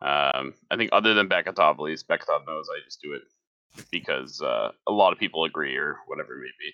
Um, 0.00 0.54
I 0.70 0.76
think 0.76 0.90
other 0.92 1.14
than 1.14 1.28
Bekatov, 1.28 1.74
at 1.74 1.80
least 1.80 2.08
Bekatov 2.08 2.46
knows 2.46 2.68
I 2.68 2.84
just 2.84 3.02
do 3.02 3.14
it 3.14 3.22
because 3.90 4.40
uh, 4.40 4.70
a 4.86 4.92
lot 4.92 5.12
of 5.12 5.18
people 5.18 5.44
agree 5.44 5.76
or 5.76 5.98
whatever 6.06 6.34
it 6.34 6.40
may 6.40 6.50
be. 6.60 6.72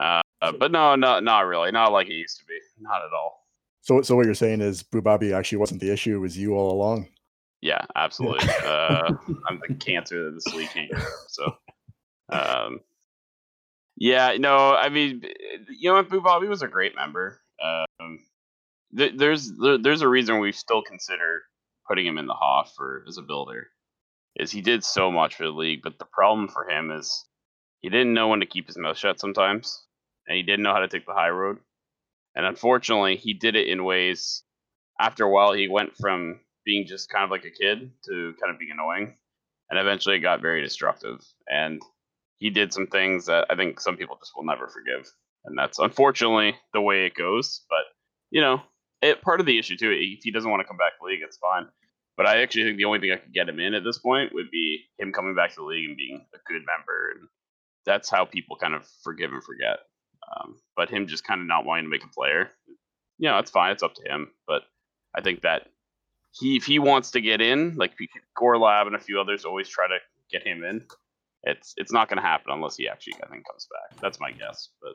Uh, 0.00 0.52
but 0.58 0.72
no, 0.72 0.94
not 0.94 1.24
not 1.24 1.40
really, 1.40 1.70
not 1.70 1.92
like 1.92 2.08
it 2.08 2.14
used 2.14 2.38
to 2.38 2.44
be, 2.46 2.58
not 2.80 3.02
at 3.02 3.12
all. 3.12 3.46
So, 3.82 4.02
so 4.02 4.16
what 4.16 4.24
you're 4.24 4.34
saying 4.34 4.60
is 4.60 4.82
Bubabi 4.82 5.32
actually 5.34 5.58
wasn't 5.58 5.80
the 5.80 5.92
issue; 5.92 6.16
it 6.16 6.20
was 6.20 6.36
you 6.36 6.54
all 6.54 6.72
along. 6.72 7.08
Yeah, 7.60 7.84
absolutely. 7.96 8.48
uh, 8.64 9.12
I'm 9.48 9.60
the 9.66 9.74
cancer 9.74 10.24
that 10.24 10.32
this 10.32 10.54
league 10.54 10.68
can't 10.70 10.90
get. 10.90 11.02
So, 11.28 11.56
um, 12.30 12.80
yeah, 13.96 14.36
no, 14.38 14.74
I 14.74 14.88
mean, 14.88 15.22
you 15.68 15.90
know, 15.90 16.02
Bubabi 16.02 16.48
was 16.48 16.62
a 16.62 16.68
great 16.68 16.94
member. 16.94 17.40
Um, 17.64 18.18
th- 18.96 19.14
there's 19.16 19.52
there, 19.56 19.78
there's 19.78 20.02
a 20.02 20.08
reason 20.08 20.38
we 20.38 20.52
still 20.52 20.82
consider 20.82 21.42
putting 21.88 22.06
him 22.06 22.18
in 22.18 22.26
the 22.26 22.34
HOF 22.34 22.74
for 22.76 23.04
as 23.08 23.18
a 23.18 23.22
builder. 23.22 23.68
Is 24.36 24.50
he 24.50 24.60
did 24.62 24.84
so 24.84 25.10
much 25.10 25.36
for 25.36 25.44
the 25.44 25.50
league, 25.50 25.82
but 25.82 25.98
the 25.98 26.06
problem 26.06 26.48
for 26.48 26.68
him 26.68 26.90
is 26.90 27.24
he 27.80 27.88
didn't 27.88 28.14
know 28.14 28.28
when 28.28 28.40
to 28.40 28.46
keep 28.46 28.66
his 28.66 28.78
mouth 28.78 28.98
shut 28.98 29.20
sometimes, 29.20 29.84
and 30.26 30.36
he 30.36 30.42
didn't 30.42 30.62
know 30.62 30.72
how 30.72 30.80
to 30.80 30.88
take 30.88 31.06
the 31.06 31.12
high 31.12 31.30
road. 31.30 31.58
And 32.34 32.44
unfortunately, 32.44 33.16
he 33.16 33.34
did 33.34 33.54
it 33.54 33.68
in 33.68 33.84
ways. 33.84 34.42
After 34.98 35.24
a 35.24 35.30
while, 35.30 35.52
he 35.52 35.68
went 35.68 35.96
from 35.96 36.40
being 36.64 36.86
just 36.86 37.10
kind 37.10 37.24
of 37.24 37.30
like 37.30 37.44
a 37.44 37.50
kid 37.50 37.92
to 38.06 38.34
kind 38.40 38.52
of 38.52 38.58
being 38.58 38.72
annoying, 38.72 39.16
and 39.70 39.78
eventually 39.78 40.16
it 40.16 40.20
got 40.20 40.40
very 40.40 40.62
destructive. 40.62 41.20
And 41.46 41.80
he 42.38 42.50
did 42.50 42.72
some 42.72 42.86
things 42.88 43.26
that 43.26 43.46
I 43.50 43.54
think 43.54 43.80
some 43.80 43.96
people 43.96 44.16
just 44.18 44.32
will 44.36 44.44
never 44.44 44.66
forgive, 44.66 45.10
and 45.44 45.56
that's 45.58 45.78
unfortunately 45.78 46.56
the 46.72 46.80
way 46.80 47.06
it 47.06 47.14
goes. 47.14 47.62
But 47.68 47.84
you 48.30 48.40
know, 48.40 48.62
it 49.02 49.22
part 49.22 49.40
of 49.40 49.46
the 49.46 49.58
issue 49.58 49.76
too. 49.76 49.90
If 49.90 50.22
he 50.22 50.30
doesn't 50.30 50.50
want 50.50 50.60
to 50.60 50.66
come 50.66 50.76
back 50.76 50.92
to 50.92 50.98
the 51.00 51.06
league, 51.06 51.20
it's 51.22 51.36
fine. 51.36 51.66
But 52.16 52.26
I 52.26 52.42
actually 52.42 52.64
think 52.64 52.76
the 52.78 52.84
only 52.84 53.00
thing 53.00 53.10
I 53.12 53.16
could 53.16 53.34
get 53.34 53.48
him 53.48 53.58
in 53.58 53.74
at 53.74 53.82
this 53.82 53.98
point 53.98 54.32
would 54.34 54.50
be 54.50 54.84
him 54.98 55.12
coming 55.12 55.34
back 55.34 55.50
to 55.50 55.56
the 55.56 55.64
league 55.64 55.88
and 55.88 55.96
being 55.96 56.24
a 56.32 56.38
good 56.46 56.62
member 56.64 57.10
and 57.16 57.28
that's 57.84 58.10
how 58.10 58.24
people 58.24 58.56
kind 58.56 58.74
of 58.74 58.86
forgive 59.02 59.32
and 59.32 59.42
forget. 59.42 59.80
Um, 60.36 60.56
but 60.76 60.88
him 60.88 61.06
just 61.06 61.26
kind 61.26 61.40
of 61.40 61.46
not 61.46 61.66
wanting 61.66 61.84
to 61.84 61.90
make 61.90 62.04
a 62.04 62.08
player, 62.08 62.50
you 63.18 63.28
know, 63.28 63.38
it's 63.38 63.50
fine. 63.50 63.72
It's 63.72 63.82
up 63.82 63.94
to 63.94 64.10
him. 64.10 64.30
But 64.46 64.62
I 65.14 65.20
think 65.20 65.42
that 65.42 65.68
he, 66.32 66.56
if 66.56 66.64
he 66.64 66.78
wants 66.78 67.12
to 67.12 67.20
get 67.20 67.40
in, 67.40 67.74
like 67.76 67.92
Core 68.34 68.58
Lab 68.58 68.86
and 68.86 68.96
a 68.96 69.00
few 69.00 69.20
others 69.20 69.44
always 69.44 69.68
try 69.68 69.86
to 69.86 69.98
get 70.30 70.46
him 70.46 70.64
in. 70.64 70.84
It's 71.46 71.74
it's 71.76 71.92
not 71.92 72.08
going 72.08 72.16
to 72.16 72.26
happen 72.26 72.52
unless 72.52 72.76
he 72.76 72.88
actually 72.88 73.14
I 73.22 73.28
think 73.28 73.46
comes 73.46 73.68
back. 73.70 74.00
That's 74.00 74.18
my 74.18 74.32
guess. 74.32 74.70
But 74.80 74.94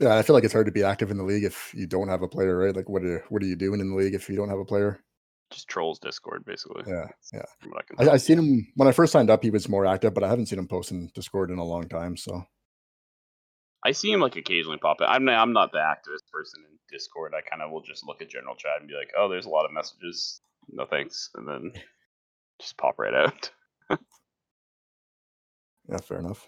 yeah, 0.00 0.16
I 0.16 0.22
feel 0.22 0.34
like 0.34 0.44
it's 0.44 0.52
hard 0.52 0.66
to 0.66 0.72
be 0.72 0.82
active 0.82 1.10
in 1.10 1.16
the 1.16 1.24
league 1.24 1.44
if 1.44 1.72
you 1.74 1.86
don't 1.86 2.08
have 2.08 2.22
a 2.22 2.28
player, 2.28 2.58
right? 2.58 2.74
Like, 2.74 2.88
what 2.88 3.04
are 3.04 3.24
what 3.28 3.42
are 3.42 3.46
you 3.46 3.56
doing 3.56 3.80
in 3.80 3.90
the 3.90 3.96
league 3.96 4.14
if 4.14 4.28
you 4.28 4.36
don't 4.36 4.48
have 4.48 4.58
a 4.58 4.64
player? 4.64 5.00
just 5.52 5.68
trolls 5.68 5.98
Discord 5.98 6.44
basically. 6.44 6.82
Yeah, 6.86 7.06
yeah. 7.32 7.44
I, 7.98 8.04
I, 8.04 8.12
I 8.14 8.16
seen 8.16 8.38
him 8.38 8.66
when 8.74 8.88
I 8.88 8.92
first 8.92 9.12
signed 9.12 9.30
up. 9.30 9.42
He 9.42 9.50
was 9.50 9.68
more 9.68 9.86
active, 9.86 10.14
but 10.14 10.24
I 10.24 10.28
haven't 10.28 10.46
seen 10.46 10.58
him 10.58 10.66
post 10.66 10.90
in 10.90 11.10
Discord 11.14 11.50
in 11.50 11.58
a 11.58 11.64
long 11.64 11.88
time. 11.88 12.16
So 12.16 12.42
I 13.84 13.92
see 13.92 14.10
him 14.10 14.20
like 14.20 14.36
occasionally 14.36 14.78
pop 14.78 15.00
in. 15.00 15.06
I'm 15.08 15.24
not, 15.24 15.40
I'm 15.40 15.52
not 15.52 15.72
the 15.72 15.78
activist 15.78 16.30
person 16.32 16.64
in 16.68 16.78
Discord. 16.90 17.34
I 17.36 17.42
kind 17.48 17.62
of 17.62 17.70
will 17.70 17.82
just 17.82 18.06
look 18.06 18.22
at 18.22 18.30
general 18.30 18.56
chat 18.56 18.80
and 18.80 18.88
be 18.88 18.94
like, 18.94 19.12
oh, 19.16 19.28
there's 19.28 19.46
a 19.46 19.50
lot 19.50 19.64
of 19.64 19.72
messages. 19.72 20.40
No 20.68 20.86
thanks, 20.86 21.30
and 21.34 21.46
then 21.46 21.72
just 22.60 22.76
pop 22.78 22.98
right 22.98 23.14
out. 23.14 23.50
yeah, 25.88 25.98
fair 25.98 26.18
enough. 26.18 26.46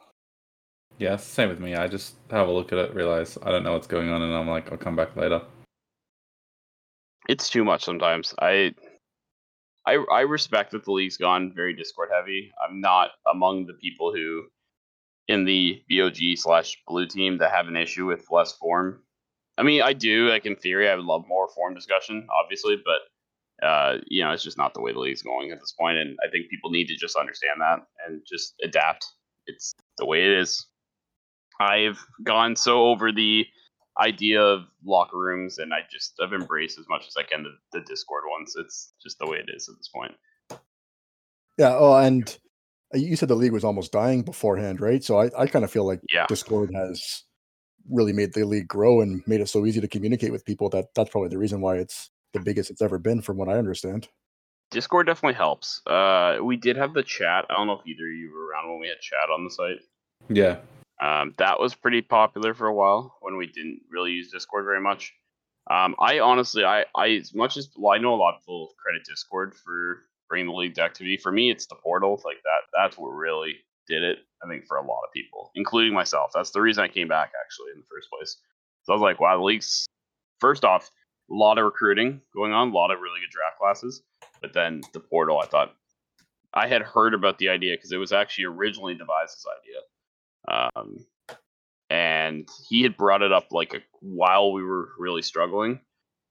Yeah, 0.99 1.17
same 1.17 1.49
with 1.49 1.61
me. 1.61 1.75
I 1.75 1.89
just 1.89 2.15
have 2.31 2.49
a 2.49 2.53
look 2.53 2.73
at 2.73 2.79
it, 2.79 2.95
realize 2.95 3.37
I 3.43 3.51
don't 3.51 3.65
know 3.65 3.73
what's 3.73 3.87
going 3.87 4.11
on, 4.11 4.23
and 4.23 4.33
I'm 4.33 4.49
like, 4.49 4.71
I'll 4.71 4.79
come 4.79 4.97
back 4.97 5.17
later. 5.17 5.43
It's 7.29 7.49
too 7.49 7.65
much 7.65 7.85
sometimes. 7.85 8.35
I 8.41 8.75
I 9.87 9.95
I 10.11 10.21
respect 10.21 10.73
that 10.73 10.85
the 10.85 10.93
league's 10.93 11.17
gone 11.17 11.53
very 11.55 11.75
Discord 11.75 12.11
heavy. 12.13 12.53
I'm 12.63 12.81
not 12.81 13.11
among 13.31 13.67
the 13.67 13.75
people 13.75 14.13
who 14.13 14.45
in 15.27 15.45
the 15.45 15.83
BOG 15.91 16.37
slash 16.37 16.77
blue 16.87 17.07
team 17.07 17.39
that 17.39 17.51
have 17.51 17.67
an 17.67 17.77
issue 17.77 18.07
with 18.07 18.31
less 18.31 18.53
form. 18.53 19.03
I 19.57 19.63
mean, 19.63 19.83
I 19.83 19.95
do. 19.95 20.29
Like 20.29 20.47
in 20.47 20.57
theory, 20.57 20.89
I 20.89 20.95
would 20.95 21.05
love 21.05 21.25
more 21.27 21.49
form 21.49 21.75
discussion, 21.75 22.27
obviously, 22.43 22.77
but 22.85 23.67
uh, 23.67 23.99
you 24.07 24.23
know, 24.23 24.33
it's 24.33 24.43
just 24.43 24.59
not 24.59 24.75
the 24.75 24.81
way 24.81 24.93
the 24.93 24.99
league's 24.99 25.23
going 25.23 25.51
at 25.51 25.61
this 25.61 25.73
point, 25.73 25.99
and 25.99 26.17
I 26.27 26.31
think 26.31 26.51
people 26.51 26.71
need 26.71 26.87
to 26.89 26.97
just 26.97 27.17
understand 27.17 27.61
that 27.61 27.81
and 28.07 28.21
just 28.27 28.55
adapt. 28.63 29.07
It's 29.47 29.75
the 29.99 30.07
way 30.07 30.25
it 30.25 30.39
is. 30.39 30.67
I've 31.61 32.05
gone 32.23 32.57
so 32.57 32.87
over 32.87 33.13
the 33.13 33.47
idea 34.01 34.43
of 34.43 34.65
locker 34.85 35.19
rooms, 35.19 35.59
and 35.59 35.73
I 35.73 35.79
just 35.91 36.15
I've 36.21 36.33
embraced 36.33 36.79
as 36.79 36.87
much 36.89 37.07
as 37.07 37.17
I 37.17 37.23
can 37.23 37.45
the, 37.45 37.79
the 37.79 37.85
Discord 37.85 38.25
ones. 38.31 38.55
It's 38.57 38.93
just 39.03 39.19
the 39.19 39.27
way 39.27 39.39
it 39.39 39.51
is 39.55 39.69
at 39.69 39.77
this 39.77 39.89
point. 39.89 40.15
Yeah. 41.59 41.77
Oh, 41.79 41.95
and 41.97 42.37
you 42.93 43.17
said 43.17 43.29
the 43.29 43.35
league 43.35 43.53
was 43.53 43.65
almost 43.65 43.93
dying 43.93 44.23
beforehand, 44.23 44.81
right? 44.81 45.03
So 45.03 45.19
I, 45.19 45.31
I 45.39 45.47
kind 45.47 45.65
of 45.65 45.71
feel 45.71 45.87
like 45.87 46.01
yeah. 46.13 46.27
Discord 46.27 46.71
has 46.75 47.23
really 47.91 48.13
made 48.13 48.33
the 48.33 48.45
league 48.45 48.69
grow 48.69 49.01
and 49.01 49.23
made 49.27 49.41
it 49.41 49.49
so 49.49 49.67
easy 49.67 49.81
to 49.81 49.89
communicate 49.89 50.33
with 50.33 50.45
people 50.45 50.71
that 50.71 50.87
that's 50.95 51.11
probably 51.11 51.29
the 51.29 51.39
reason 51.39 51.61
why 51.61 51.77
it's 51.77 52.11
the 52.33 52.41
biggest 52.41 52.71
it's 52.71 52.83
ever 52.83 52.99
been, 52.99 53.21
from 53.21 53.37
what 53.37 53.49
I 53.49 53.59
understand. 53.59 54.09
Discord 54.71 55.07
definitely 55.07 55.35
helps. 55.35 55.81
Uh, 55.87 56.39
we 56.43 56.57
did 56.57 56.77
have 56.77 56.95
the 56.95 57.03
chat. 57.03 57.45
I 57.49 57.55
don't 57.55 57.67
know 57.69 57.75
if 57.75 57.87
either 57.87 58.07
of 58.07 58.13
you 58.13 58.33
were 58.35 58.49
around 58.49 58.71
when 58.71 58.81
we 58.81 58.89
had 58.89 58.99
chat 59.01 59.31
on 59.33 59.45
the 59.45 59.51
site. 59.51 59.81
Yeah. 60.29 60.57
Um, 61.05 61.35
that 61.37 61.61
was 61.61 61.75
pretty 61.75 62.01
popular 62.01 62.55
for 62.55 62.67
a 62.67 62.75
while 62.75 63.19
when 63.21 63.37
we 63.37 63.47
didn't 63.47 63.83
really 63.91 64.13
use 64.13 64.31
Discord 64.31 64.65
very 64.65 64.81
much. 64.81 65.13
Um, 65.71 65.95
I 65.99 66.21
honestly, 66.21 66.65
I, 66.65 66.87
I 66.97 67.09
as 67.09 67.35
much 67.35 67.59
as 67.59 67.69
well, 67.77 67.95
I 67.95 67.99
know 67.99 68.15
a 68.15 68.17
lot 68.17 68.35
of 68.35 68.41
people 68.41 68.73
credit 68.83 69.05
Discord 69.07 69.55
for 69.55 70.01
bringing 70.31 70.47
the 70.47 70.57
league 70.57 70.75
to 70.77 70.83
activity. 70.83 71.19
For 71.19 71.31
me, 71.31 71.51
it's 71.51 71.67
the 71.67 71.75
portal 71.75 72.19
like 72.25 72.39
that. 72.45 72.61
That's 72.73 72.97
what 72.97 73.09
really 73.09 73.57
did 73.87 74.03
it. 74.03 74.19
I 74.43 74.49
think 74.49 74.65
for 74.67 74.79
a 74.79 74.87
lot 74.87 75.03
of 75.07 75.13
people, 75.13 75.51
including 75.55 75.93
myself. 75.93 76.31
That's 76.33 76.53
the 76.53 76.63
reason 76.63 76.85
I 76.85 76.89
came 76.89 77.09
back 77.09 77.33
actually 77.45 77.73
in 77.75 77.81
the 77.81 77.87
first 77.87 78.09
place. 78.11 78.39
So 78.85 78.93
I 78.93 78.97
was 78.97 79.03
like, 79.03 79.21
wow, 79.21 79.37
the 79.37 79.45
league's 79.45 79.87
first 80.41 80.65
off, 80.65 80.91
a 81.31 81.35
lot 81.35 81.59
of 81.59 81.65
recruiting 81.65 82.23
going 82.35 82.53
on, 82.53 82.71
a 82.71 82.75
lot 82.75 82.91
of 82.91 83.01
really 83.01 83.21
good 83.21 83.31
draft 83.31 83.59
classes. 83.59 84.03
But 84.41 84.55
then 84.55 84.81
the 84.95 85.01
portal, 85.01 85.39
I 85.39 85.47
thought 85.47 85.75
I 86.55 86.67
had 86.67 86.81
heard 86.81 87.13
about 87.13 87.39
the 87.39 87.51
idea 87.51 87.77
because 87.77 87.93
it 87.93 87.99
was 87.99 88.13
actually 88.13 88.47
originally 88.47 88.95
Devise's 88.95 89.45
idea 89.61 89.81
um, 90.49 91.07
and 91.91 92.49
he 92.69 92.83
had 92.83 92.97
brought 92.97 93.23
it 93.23 93.33
up 93.33 93.49
like 93.51 93.75
a, 93.75 93.81
while 94.01 94.53
we 94.53 94.65
were 94.65 94.91
really 94.99 95.23
struggling, 95.23 95.81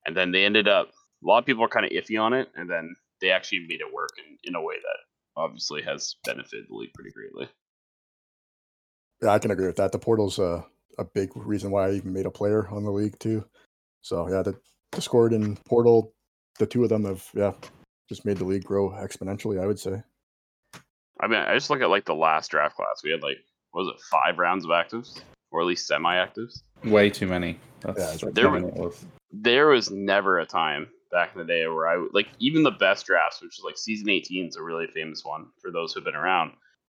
and 0.05 0.15
then 0.15 0.31
they 0.31 0.45
ended 0.45 0.67
up. 0.67 0.89
A 1.23 1.27
lot 1.27 1.39
of 1.39 1.45
people 1.45 1.63
are 1.63 1.69
kind 1.69 1.85
of 1.85 1.91
iffy 1.91 2.21
on 2.21 2.33
it, 2.33 2.49
and 2.55 2.69
then 2.69 2.95
they 3.21 3.31
actually 3.31 3.65
made 3.67 3.79
it 3.79 3.93
work 3.93 4.09
in, 4.17 4.37
in 4.43 4.55
a 4.55 4.61
way 4.61 4.75
that 4.75 5.41
obviously 5.41 5.81
has 5.81 6.15
benefited 6.25 6.65
the 6.69 6.75
league 6.75 6.93
pretty 6.93 7.11
greatly. 7.11 7.47
Yeah, 9.21 9.29
I 9.29 9.39
can 9.39 9.51
agree 9.51 9.67
with 9.67 9.77
that. 9.77 9.93
The 9.93 9.99
portal's 9.99 10.37
a, 10.39 10.65
a 10.99 11.05
big 11.05 11.29
reason 11.35 11.71
why 11.71 11.87
I 11.87 11.91
even 11.93 12.11
made 12.11 12.25
a 12.25 12.31
player 12.31 12.67
on 12.69 12.83
the 12.83 12.91
league 12.91 13.17
too. 13.19 13.45
So 14.01 14.29
yeah, 14.29 14.41
the 14.43 14.59
Discord 14.91 15.31
and 15.31 15.63
portal, 15.63 16.13
the 16.59 16.65
two 16.65 16.83
of 16.83 16.89
them 16.89 17.05
have 17.05 17.25
yeah 17.33 17.53
just 18.09 18.25
made 18.25 18.37
the 18.37 18.45
league 18.45 18.65
grow 18.65 18.89
exponentially. 18.89 19.61
I 19.61 19.65
would 19.65 19.79
say. 19.79 20.03
I 21.19 21.27
mean, 21.27 21.39
I 21.39 21.53
just 21.53 21.69
look 21.69 21.81
at 21.81 21.89
like 21.89 22.05
the 22.05 22.15
last 22.15 22.51
draft 22.51 22.75
class. 22.75 23.01
We 23.03 23.11
had 23.11 23.23
like 23.23 23.37
was 23.73 23.87
it 23.87 24.01
five 24.11 24.37
rounds 24.37 24.65
of 24.65 24.71
actives 24.71 25.21
or 25.53 25.61
at 25.61 25.67
least 25.67 25.87
semi-actives. 25.87 26.63
Way 26.83 27.09
too 27.09 27.27
many. 27.27 27.59
That's, 27.81 28.23
Yeah, 28.23 28.29
there 28.33 28.51
many 28.51 28.65
was. 28.65 29.05
There 29.31 29.67
was 29.67 29.89
never 29.89 30.39
a 30.39 30.45
time 30.45 30.87
back 31.11 31.31
in 31.33 31.39
the 31.39 31.45
day 31.45 31.65
where 31.67 31.87
I 31.87 31.97
would 31.97 32.13
like 32.13 32.27
even 32.39 32.63
the 32.63 32.71
best 32.71 33.05
drafts, 33.05 33.41
which 33.41 33.57
is 33.57 33.63
like 33.63 33.77
season 33.77 34.09
18 34.09 34.47
is 34.47 34.55
a 34.57 34.63
really 34.63 34.87
famous 34.87 35.23
one 35.23 35.47
for 35.61 35.71
those 35.71 35.93
who've 35.93 36.03
been 36.03 36.15
around, 36.15 36.53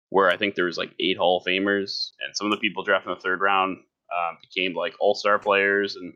where 0.09 0.29
I 0.29 0.37
think 0.37 0.55
there 0.55 0.65
was 0.65 0.77
like 0.77 0.91
eight 0.99 1.17
Hall 1.17 1.37
of 1.37 1.45
Famers 1.45 2.11
and 2.19 2.35
some 2.35 2.47
of 2.47 2.51
the 2.51 2.57
people 2.57 2.83
drafted 2.83 3.11
in 3.11 3.15
the 3.15 3.21
third 3.21 3.41
round 3.41 3.77
um, 4.15 4.37
became 4.41 4.73
like 4.73 4.95
All 4.99 5.15
Star 5.15 5.39
players 5.39 5.95
and 5.95 6.13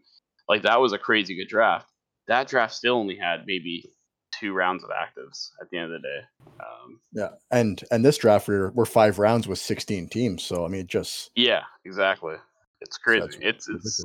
like 0.50 0.64
that 0.64 0.82
was 0.82 0.94
a 0.94 0.98
crazy 0.98 1.36
good 1.36 1.48
draft. 1.48 1.88
That 2.28 2.48
draft 2.48 2.74
still 2.74 2.96
only 2.96 3.16
had 3.16 3.42
maybe 3.46 3.92
two 4.42 4.54
rounds 4.54 4.84
of 4.84 4.90
actives 4.90 5.52
at 5.62 5.70
the 5.70 5.78
end 5.78 5.94
of 5.94 6.02
the 6.02 6.08
day. 6.08 6.22
Um, 6.60 7.00
Yeah, 7.14 7.30
and 7.52 7.82
and 7.92 8.04
this 8.04 8.18
draft 8.18 8.48
we're 8.48 8.72
we're 8.72 8.86
five 8.86 9.20
rounds 9.20 9.48
with 9.48 9.60
sixteen 9.60 10.10
teams, 10.10 10.44
so 10.44 10.66
I 10.66 10.68
mean, 10.68 10.88
just 10.88 11.32
yeah, 11.36 11.62
exactly. 11.86 12.36
It's 12.82 12.98
crazy. 12.98 13.22
that's 13.22 13.68
it's 13.70 13.70
it's 13.70 14.04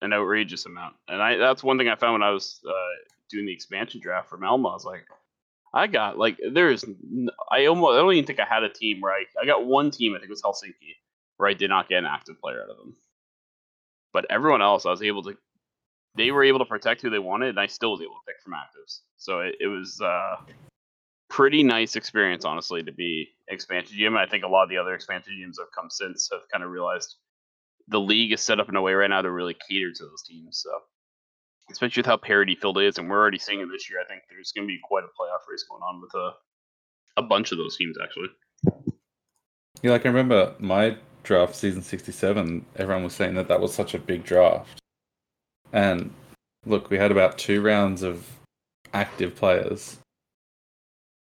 an 0.00 0.12
outrageous 0.12 0.66
amount. 0.66 0.94
And 1.08 1.20
I 1.20 1.36
that's 1.36 1.64
one 1.64 1.76
thing 1.76 1.88
I 1.88 1.96
found 1.96 2.14
when 2.14 2.22
I 2.22 2.30
was 2.30 2.60
uh, 2.66 2.72
doing 3.28 3.46
the 3.46 3.52
expansion 3.52 4.00
draft 4.00 4.28
for 4.28 4.38
Malmo. 4.38 4.68
I 4.68 4.74
was 4.74 4.84
like, 4.84 5.04
I 5.74 5.88
got 5.88 6.16
like 6.16 6.38
there's 6.52 6.84
n- 6.84 7.30
I 7.50 7.66
almost 7.66 7.94
I 7.94 7.96
don't 7.98 8.12
even 8.12 8.26
think 8.26 8.40
I 8.40 8.46
had 8.46 8.62
a 8.62 8.68
team 8.70 9.00
where 9.00 9.12
I 9.12 9.24
I 9.40 9.44
got 9.44 9.66
one 9.66 9.90
team 9.90 10.14
I 10.14 10.18
think 10.18 10.30
it 10.30 10.30
was 10.30 10.42
Helsinki 10.42 10.94
where 11.36 11.48
I 11.48 11.54
did 11.54 11.70
not 11.70 11.88
get 11.88 11.98
an 11.98 12.06
active 12.06 12.40
player 12.40 12.62
out 12.62 12.70
of 12.70 12.76
them. 12.76 12.96
But 14.12 14.26
everyone 14.30 14.62
else 14.62 14.86
I 14.86 14.90
was 14.90 15.02
able 15.02 15.24
to 15.24 15.36
they 16.18 16.30
were 16.30 16.44
able 16.44 16.58
to 16.58 16.64
protect 16.64 17.00
who 17.00 17.10
they 17.10 17.18
wanted 17.18 17.50
and 17.50 17.60
I 17.60 17.66
still 17.66 17.92
was 17.92 18.00
able 18.00 18.14
to 18.14 18.26
pick 18.26 18.42
from 18.42 18.52
actives. 18.52 19.00
So 19.16 19.40
it, 19.40 19.56
it 19.60 19.68
was 19.68 20.00
uh 20.00 20.36
pretty 21.28 21.62
nice 21.62 21.94
experience 21.94 22.44
honestly 22.44 22.82
to 22.82 22.92
be 22.92 23.28
expansion 23.48 23.96
GM. 23.98 24.16
I 24.16 24.26
think 24.26 24.44
a 24.44 24.48
lot 24.48 24.64
of 24.64 24.70
the 24.70 24.78
other 24.78 24.94
expansion 24.94 25.34
GMs 25.34 25.54
that 25.56 25.62
have 25.62 25.72
come 25.74 25.90
since 25.90 26.28
have 26.32 26.42
kind 26.52 26.64
of 26.64 26.70
realized 26.70 27.16
the 27.88 28.00
league 28.00 28.32
is 28.32 28.42
set 28.42 28.60
up 28.60 28.68
in 28.68 28.76
a 28.76 28.82
way 28.82 28.92
right 28.92 29.08
now 29.08 29.22
to 29.22 29.30
really 29.30 29.56
cater 29.68 29.92
to 29.92 30.04
those 30.04 30.22
teams. 30.22 30.60
So, 30.62 30.70
especially 31.70 32.00
with 32.00 32.06
how 32.06 32.16
parity 32.16 32.54
filled 32.54 32.78
it 32.78 32.84
is, 32.84 32.98
and 32.98 33.08
we're 33.08 33.18
already 33.18 33.38
seeing 33.38 33.60
it 33.60 33.68
this 33.72 33.88
year. 33.88 34.00
I 34.00 34.04
think 34.04 34.22
there's 34.28 34.52
going 34.52 34.66
to 34.66 34.72
be 34.72 34.78
quite 34.82 35.04
a 35.04 35.06
playoff 35.06 35.50
race 35.50 35.64
going 35.68 35.82
on 35.82 36.00
with 36.00 36.14
a 36.14 36.32
a 37.18 37.22
bunch 37.22 37.52
of 37.52 37.58
those 37.58 37.76
teams 37.76 37.96
actually. 38.02 38.28
Yeah, 39.82 39.92
like 39.92 40.06
I 40.06 40.08
remember 40.08 40.54
my 40.58 40.96
draft 41.22 41.54
season 41.54 41.82
67, 41.82 42.64
everyone 42.76 43.04
was 43.04 43.14
saying 43.14 43.34
that 43.34 43.48
that 43.48 43.60
was 43.60 43.74
such 43.74 43.94
a 43.94 43.98
big 43.98 44.24
draft. 44.24 44.80
And 45.72 46.12
look, 46.66 46.90
we 46.90 46.98
had 46.98 47.10
about 47.10 47.38
two 47.38 47.60
rounds 47.60 48.02
of 48.02 48.26
active 48.92 49.34
players. 49.34 49.98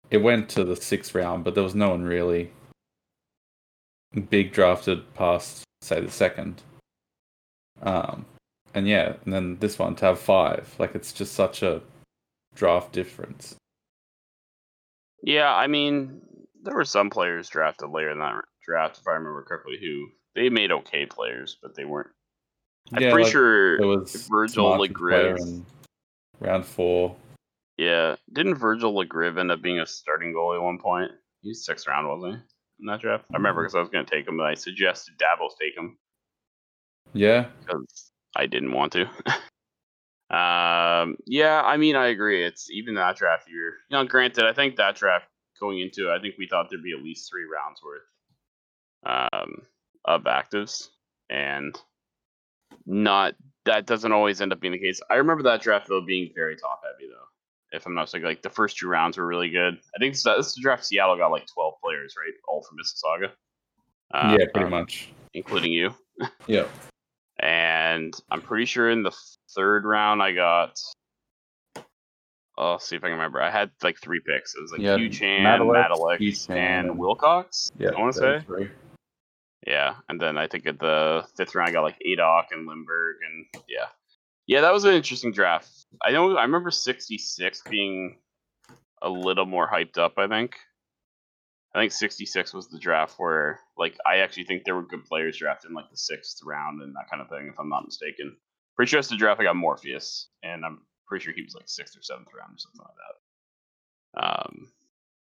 It 0.10 0.17
went 0.17 0.49
to 0.49 0.63
the 0.63 0.75
sixth 0.75 1.15
round, 1.15 1.43
but 1.43 1.56
there 1.56 1.63
was 1.63 1.75
no 1.75 1.91
one 1.91 2.04
really 2.04 2.51
big 4.30 4.51
drafted 4.51 5.13
past, 5.13 5.63
say, 5.82 6.01
the 6.01 6.12
second. 6.12 6.62
Um, 7.82 8.25
and 8.73 8.88
yeah, 8.88 9.13
and 9.25 9.34
then 9.34 9.58
this 9.60 9.80
one 9.80 9.95
to 9.95 10.06
have 10.06 10.19
five, 10.19 10.73
like 10.80 10.95
it's 10.95 11.13
just 11.13 11.34
such 11.34 11.63
a 11.63 11.82
draft 12.56 12.91
difference. 12.91 13.56
Yeah, 15.23 15.54
I 15.54 15.67
mean, 15.67 16.21
there 16.62 16.75
were 16.75 16.86
some 16.86 17.10
players 17.10 17.49
drafted 17.49 17.89
later 17.89 18.12
in 18.12 18.19
that 18.19 18.43
draft, 18.65 18.99
if 18.99 19.08
I 19.08 19.12
remember 19.12 19.43
correctly, 19.43 19.77
who 19.80 20.08
they 20.36 20.49
made 20.49 20.71
okay 20.71 21.06
players, 21.06 21.58
but 21.62 21.75
they 21.75 21.86
weren't. 21.86 22.10
I'm 22.94 23.02
Yeah, 23.02 23.12
pretty 23.12 23.24
like, 23.24 23.32
sure 23.32 23.76
it 23.80 23.86
was 23.86 24.28
Virgil 24.28 24.78
Legriv. 24.78 25.63
round 26.39 26.65
four. 26.65 27.15
Yeah, 27.78 28.15
didn't 28.34 28.56
Virgil 28.56 28.94
Legriv 28.94 29.39
end 29.39 29.52
up 29.52 29.62
being 29.62 29.80
a 29.80 29.86
starting 29.86 30.34
goalie 30.34 30.58
at 30.58 30.62
one 30.62 30.78
point? 30.78 31.12
He 31.41 31.50
was 31.50 31.65
sixth 31.65 31.88
round, 31.88 32.08
wasn't 32.08 32.36
he? 32.36 32.41
In 32.82 32.86
that 32.88 33.02
draft, 33.02 33.26
I 33.32 33.38
remember 33.38 33.62
because 33.63 33.76
I 33.76 33.80
was 33.80 33.89
going 33.89 34.06
to 34.06 34.12
take 34.12 34.28
him, 34.28 34.38
but 34.38 34.48
I 34.48 34.56
suggested 34.56 35.17
Davos 35.17 35.56
take 35.60 35.78
him. 35.78 35.98
Yeah, 37.13 37.48
because 37.60 38.12
I 38.36 38.46
didn't 38.46 38.72
want 38.72 38.94
to. 38.94 39.02
um, 40.36 41.17
yeah, 41.26 41.62
I 41.63 41.78
mean, 41.78 41.96
I 41.96 42.08
agree. 42.08 42.44
It's 42.44 42.70
even 42.72 42.96
that 42.96 43.17
draft 43.17 43.50
year. 43.50 43.76
You 43.89 43.98
know, 43.98 44.06
granted, 44.06 44.46
I 44.46 44.54
think 44.54 44.76
that 44.76 44.96
draft 44.96 45.28
going 45.60 45.80
into 45.80 46.10
it, 46.10 46.15
I 46.15 46.20
think 46.20 46.36
we 46.38 46.48
thought 46.48 46.70
there'd 46.70 46.84
be 46.84 46.94
at 46.94 47.04
least 47.04 47.30
three 47.30 47.46
rounds 47.46 47.82
worth 47.84 49.30
um, 49.34 49.62
of 50.06 50.24
actives, 50.24 50.89
and 51.30 51.80
not 52.86 53.36
that 53.65 53.86
doesn't 53.86 54.12
always 54.12 54.41
end 54.41 54.51
up 54.51 54.60
being 54.60 54.71
the 54.73 54.79
case. 54.79 54.99
I 55.10 55.15
remember 55.15 55.43
that 55.43 55.62
draft 55.62 55.88
though 55.88 56.01
being 56.01 56.31
very 56.36 56.55
top 56.55 56.81
heavy 56.84 57.10
though. 57.12 57.77
If 57.77 57.86
I'm 57.86 57.93
not 57.93 58.01
mistaken, 58.01 58.27
like 58.27 58.41
the 58.41 58.49
first 58.49 58.77
two 58.77 58.88
rounds 58.88 59.17
were 59.17 59.25
really 59.25 59.49
good. 59.49 59.75
I 59.95 59.99
think 59.99 60.13
this, 60.13 60.23
this 60.23 60.55
draft 60.60 60.86
Seattle 60.86 61.15
got 61.15 61.31
like 61.31 61.45
12 61.47 61.75
players, 61.81 62.15
right? 62.17 62.34
All 62.47 62.63
from 62.63 62.77
Mississauga. 62.77 63.31
Uh, 64.13 64.36
yeah, 64.38 64.45
pretty 64.53 64.65
um, 64.65 64.71
much. 64.71 65.10
including 65.34 65.71
you 65.71 65.93
Yeah. 66.47 66.65
and 67.39 68.13
I'm 68.29 68.41
pretty 68.41 68.65
sure 68.65 68.89
in 68.89 69.03
the 69.03 69.15
third 69.55 69.86
round 69.86 70.21
I 70.21 70.34
got. 70.34 70.77
I'll 72.57 72.79
see 72.79 72.95
if 72.97 73.03
I 73.03 73.07
can 73.07 73.13
remember. 73.13 73.41
I 73.41 73.49
had 73.49 73.71
like 73.81 73.97
three 74.01 74.19
picks. 74.19 74.53
It 74.55 74.62
was 74.62 74.71
like 74.73 74.81
Yeah, 74.81 74.97
Hugh 74.97 75.10
Chan, 75.10 75.43
Madalex, 75.43 75.73
Madalex, 75.89 76.19
Hugh 76.19 76.31
Chan, 76.34 76.57
and 76.57 76.89
and- 76.89 76.99
Wilcox. 76.99 77.71
Yeah, 77.79 77.91
I 77.95 77.99
want 77.99 78.13
to 78.15 78.19
say. 78.19 78.39
three. 78.45 78.69
Yeah, 79.65 79.95
and 80.10 80.19
then 80.19 80.38
I 80.38 80.47
think 80.47 80.65
at 80.65 80.80
the 80.80 81.24
fifth 81.38 81.54
round 81.54 81.69
I 81.69 81.74
got 81.74 81.84
like 81.84 82.02
Adoc 82.06 82.45
and 82.52 82.67
Limburg, 82.67 83.17
and 83.26 83.63
yeah, 83.67 83.88
yeah, 84.47 84.62
that 84.62 84.74
was 84.74 84.86
an 84.86 84.93
interesting 84.93 85.32
draft. 85.32 85.69
I 86.04 86.12
know 86.12 86.36
I 86.36 86.43
remember 86.43 86.71
66 86.71 87.62
being 87.69 88.17
a 89.02 89.10
little 89.10 89.45
more 89.45 89.69
hyped 89.69 89.97
up. 89.97 90.17
I 90.17 90.28
think. 90.28 90.56
I 91.74 91.80
think 91.80 91.93
66 91.93 92.54
was 92.54 92.67
the 92.67 92.80
draft 92.80 93.15
where, 93.17 93.62
like, 93.78 93.95
I 94.06 94.17
actually 94.17 94.43
think 94.43 94.65
there 94.65 94.76
were 94.76 94.82
good 94.82 95.06
players 95.06 95.38
drafted 95.38 95.69
in 95.69 95.76
like 95.76 95.89
the 95.89 95.95
sixth 95.95 96.41
round 96.43 96.82
and 96.82 96.93
that 96.95 97.10
kind 97.10 97.21
of 97.21 97.30
thing, 97.30 97.47
if 97.47 97.58
I'm 97.58 97.69
not 97.69 97.86
mistaken. 97.86 98.36
Pretty 98.76 98.89
sure 98.89 99.00
it's 99.00 99.08
the 99.08 99.15
draft 99.15 99.39
I 99.39 99.43
got 99.43 99.56
Morpheus, 99.56 100.28
and 100.43 100.65
I'm 100.65 100.82
pretty 101.08 101.24
sure 101.24 101.34
he 101.34 101.43
was 101.43 101.56
like 101.56 101.69
sixth 101.69 101.97
or 101.97 102.02
seventh 102.02 102.28
round 102.38 102.56
or 102.56 102.58
something 102.58 102.82
like 102.82 102.95
that. 102.97 104.45
Um, 104.47 104.67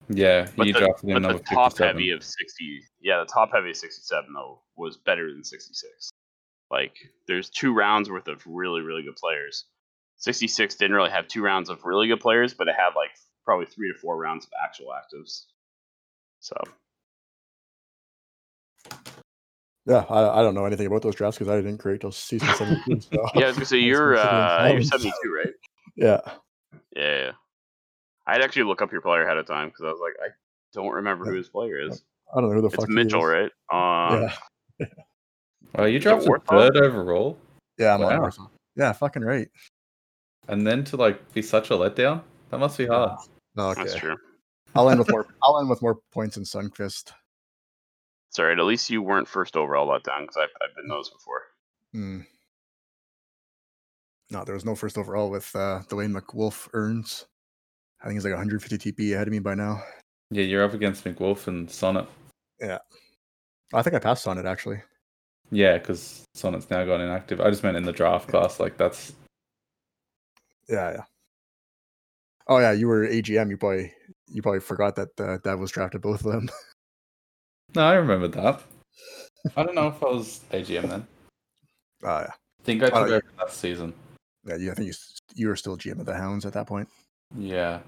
Yeah, 0.09 0.49
but 0.57 0.67
you 0.67 0.73
the, 0.73 0.81
drafted 0.81 1.09
him 1.09 1.15
but 1.15 1.23
number 1.23 1.39
the 1.39 1.45
top 1.45 1.73
57. 1.73 1.97
heavy 1.97 2.11
of 2.11 2.23
60 2.23 2.83
yeah 3.01 3.21
the 3.21 3.27
top 3.27 3.51
heavy 3.53 3.71
of 3.71 3.77
67 3.77 4.33
though 4.35 4.61
was 4.77 4.97
better 4.97 5.33
than 5.33 5.43
66 5.43 6.11
like 6.71 6.97
there's 7.27 7.51
two 7.51 7.73
rounds 7.73 8.11
worth 8.11 8.29
of 8.29 8.43
really 8.47 8.81
really 8.81 9.03
good 9.03 9.17
players 9.17 9.65
66 10.19 10.75
didn't 10.77 10.95
really 10.97 11.11
have 11.11 11.29
two 11.29 11.43
rounds 11.43 11.71
of 11.71 11.85
really 11.85 12.09
good 12.09 12.21
players 12.21 12.55
but 12.55 12.69
it 12.69 12.75
had 12.77 12.91
like 12.97 13.11
probably 13.45 13.67
three 13.67 13.93
to 13.93 13.99
four 13.99 14.19
rounds 14.19 14.45
of 14.45 14.51
actual 14.63 14.89
actives 14.89 15.45
so 16.41 16.57
yeah. 19.87 20.05
I, 20.09 20.41
I 20.41 20.43
don't 20.43 20.55
know 20.55 20.65
anything 20.65 20.87
about 20.87 21.03
those 21.03 21.15
drafts 21.15 21.39
because 21.39 21.53
I 21.53 21.57
didn't 21.57 21.79
create 21.79 22.01
those 22.01 22.17
season 22.17 22.49
seventeen. 22.55 23.01
So 23.01 23.27
yeah 23.35 23.45
i 23.45 23.47
was 23.49 23.57
gonna 23.57 23.67
say 23.67 23.79
you're 23.81 24.17
uh 24.17 24.69
you're 24.73 24.83
72 24.83 25.13
right 25.35 25.53
yeah, 25.97 26.21
yeah, 26.97 27.17
yeah. 27.27 27.33
I'd 28.27 28.41
actually 28.43 28.63
look 28.65 28.83
up 28.83 28.91
your 28.93 29.01
player 29.01 29.23
ahead 29.25 29.37
of 29.37 29.47
time 29.47 29.69
because 29.69 29.85
i 29.85 29.89
was 29.91 30.01
like 30.01 30.15
i 30.25 30.33
don't 30.73 30.93
remember 30.93 31.25
who 31.25 31.35
his 31.37 31.49
player 31.49 31.79
is 31.81 32.03
I 32.35 32.41
don't 32.41 32.49
know 32.51 32.55
who 32.57 32.63
the 32.63 32.67
it's 32.69 32.77
fuck 32.77 32.89
he 32.89 32.95
mitchell 32.95 33.21
is. 33.31 33.51
right 33.71 33.73
uh 33.73 34.29
Yeah, 34.81 34.87
Oh, 35.77 35.85
you 35.85 35.99
dropped 35.99 36.25
drafted 36.25 36.47
Warthog? 36.49 36.73
third 36.75 36.77
overall, 36.85 37.39
yeah, 37.79 37.95
I'm 37.95 38.03
on 38.05 38.21
Wow. 38.23 38.51
Yeah, 38.77 38.93
fucking 38.93 39.23
right. 39.23 39.49
and 40.49 40.67
then 40.67 40.85
to 40.85 40.97
like 40.97 41.33
be 41.33 41.43
such 41.43 41.71
a 41.71 41.75
letdown. 41.75 42.23
That 42.51 42.59
must 42.59 42.79
be 42.79 42.87
hard. 42.87 43.19
Okay, 43.59 43.83
that's 43.83 43.95
true 43.97 44.17
I'll 44.75 44.91
end 44.91 44.99
with 44.99 45.11
more. 45.11 45.27
I'll 45.43 45.61
end 45.61 45.69
with 45.69 45.81
more 45.83 45.99
points 46.13 46.37
in 46.37 46.43
Sunquist. 46.43 47.13
It's 48.31 48.39
all 48.39 48.47
right. 48.47 48.59
At 48.59 48.65
least 48.65 48.91
you 48.91 49.01
weren't 49.03 49.29
first 49.29 49.57
overall 49.57 49.87
let 49.89 50.03
down 50.03 50.23
because 50.23 50.37
I've, 50.37 50.49
I've 50.61 50.75
been 50.75 50.89
those 50.89 51.11
before. 51.11 51.43
Hmm. 51.93 52.21
No, 54.31 54.45
there 54.45 54.55
was 54.55 54.65
no 54.65 54.75
first 54.75 54.99
overall 54.99 55.31
with 55.31 55.55
uh, 55.55 55.83
Dwayne 55.89 56.19
McWolf 56.19 56.69
earns. 56.73 57.27
I 58.05 58.09
think 58.09 58.17
he's 58.19 58.25
like 58.25 58.33
150 58.35 58.93
TP 58.93 59.15
ahead 59.15 59.27
of 59.29 59.33
me 59.33 59.39
by 59.39 59.55
now. 59.55 59.83
Yeah, 60.31 60.45
you're 60.45 60.63
up 60.63 60.75
against 60.75 61.05
McWolf 61.05 61.47
and 61.47 61.71
Sonnet. 61.71 62.07
Yeah. 62.61 62.79
I 63.73 63.81
think 63.83 63.97
I 63.97 63.99
passed 63.99 64.29
on 64.29 64.37
it 64.37 64.45
actually. 64.45 64.83
Yeah, 65.51 65.79
because 65.79 66.23
Sonnet's 66.35 66.69
now 66.71 66.85
gone 66.85 67.01
inactive. 67.01 67.41
I 67.41 67.49
just 67.49 67.63
meant 67.63 67.77
in 67.79 67.85
the 67.85 67.93
draft 67.93 68.29
class. 68.29 68.61
Like 68.61 68.77
that's 68.77 69.15
Yeah, 70.69 70.93
yeah. 70.93 71.03
Oh 72.47 72.59
yeah, 72.59 72.73
you 72.73 72.89
were 72.89 73.07
AGM. 73.07 73.49
You 73.49 73.57
probably 73.57 73.93
you 74.29 74.43
probably 74.43 74.61
forgot 74.61 74.97
that 74.97 75.09
uh, 75.19 75.39
Dav 75.43 75.59
was 75.59 75.71
drafted 75.71 76.03
both 76.03 76.25
of 76.27 76.33
them. 76.33 76.51
no, 77.75 77.87
I 77.87 77.95
remember 77.95 78.29
that. 78.29 78.61
I 79.57 79.63
don't 79.63 79.75
know 79.75 79.89
if 79.89 80.03
I 80.03 80.07
was 80.07 80.41
AGM 80.53 80.89
then. 80.91 81.07
Uh, 82.03 82.07
yeah, 82.27 82.31
I 82.31 82.65
think 82.65 82.83
I 82.83 82.87
took 82.87 82.95
Oh, 82.97 83.05
yeah. 83.07 83.15
over 83.15 83.23
last 83.39 83.59
season. 83.61 83.95
yeah. 84.47 84.57
You, 84.57 84.73
I 84.73 84.75
think 84.75 84.89
you 84.89 84.95
you 85.35 85.49
were 85.49 85.57
still 85.57 85.79
GM 85.79 86.01
of 86.01 86.07
the 86.07 86.15
Hounds 86.15 86.45
at 86.45 86.53
that 86.53 86.67
point. 86.67 86.89
Yeah. 87.37 87.81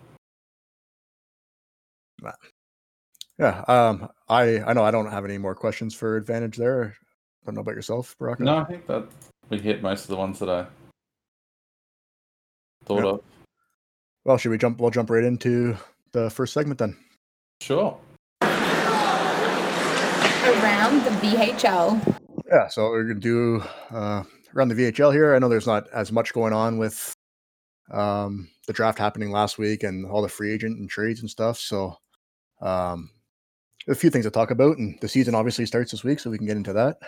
Yeah. 3.38 3.62
Um. 3.68 4.08
I 4.28 4.60
I 4.62 4.72
know 4.72 4.82
I 4.84 4.90
don't 4.90 5.10
have 5.10 5.24
any 5.24 5.38
more 5.38 5.54
questions 5.54 5.94
for 5.94 6.16
advantage 6.16 6.56
there. 6.56 6.94
I 7.42 7.46
don't 7.46 7.54
know 7.56 7.60
about 7.60 7.74
yourself, 7.74 8.16
Baraka. 8.18 8.42
No, 8.42 8.56
I 8.58 8.64
think 8.64 8.86
that 8.86 9.06
we 9.50 9.58
hit 9.58 9.82
most 9.82 10.02
of 10.02 10.08
the 10.08 10.16
ones 10.16 10.38
that 10.38 10.48
I 10.48 10.66
thought 12.84 12.96
Yep. 12.96 13.04
of. 13.04 13.20
Well, 14.24 14.36
should 14.38 14.50
we 14.50 14.58
jump? 14.58 14.80
We'll 14.80 14.90
jump 14.90 15.10
right 15.10 15.22
into 15.24 15.76
the 16.12 16.30
first 16.30 16.52
segment 16.54 16.78
then. 16.78 16.96
Sure. 17.60 17.98
around 20.46 21.02
the 21.04 21.10
VHL. 21.20 22.16
Yeah, 22.50 22.68
so 22.68 22.84
we're 22.84 23.02
gonna 23.04 23.20
do 23.20 23.62
uh, 23.90 24.22
around 24.54 24.68
the 24.68 24.74
VHL 24.74 25.12
here. 25.12 25.34
I 25.34 25.38
know 25.38 25.48
there's 25.48 25.66
not 25.66 25.88
as 25.92 26.12
much 26.12 26.32
going 26.32 26.52
on 26.52 26.78
with 26.78 27.12
um, 27.90 28.48
the 28.66 28.72
draft 28.72 28.98
happening 28.98 29.30
last 29.30 29.58
week 29.58 29.82
and 29.82 30.06
all 30.06 30.22
the 30.22 30.28
free 30.28 30.52
agent 30.52 30.78
and 30.78 30.88
trades 30.88 31.20
and 31.20 31.30
stuff. 31.30 31.58
So 31.58 31.96
um, 32.60 33.10
a 33.88 33.94
few 33.94 34.10
things 34.10 34.24
to 34.24 34.30
talk 34.30 34.50
about, 34.50 34.78
and 34.78 34.98
the 35.00 35.08
season 35.08 35.34
obviously 35.34 35.66
starts 35.66 35.90
this 35.90 36.04
week, 36.04 36.20
so 36.20 36.30
we 36.30 36.38
can 36.38 36.46
get 36.46 36.56
into 36.56 36.72
that. 36.72 36.98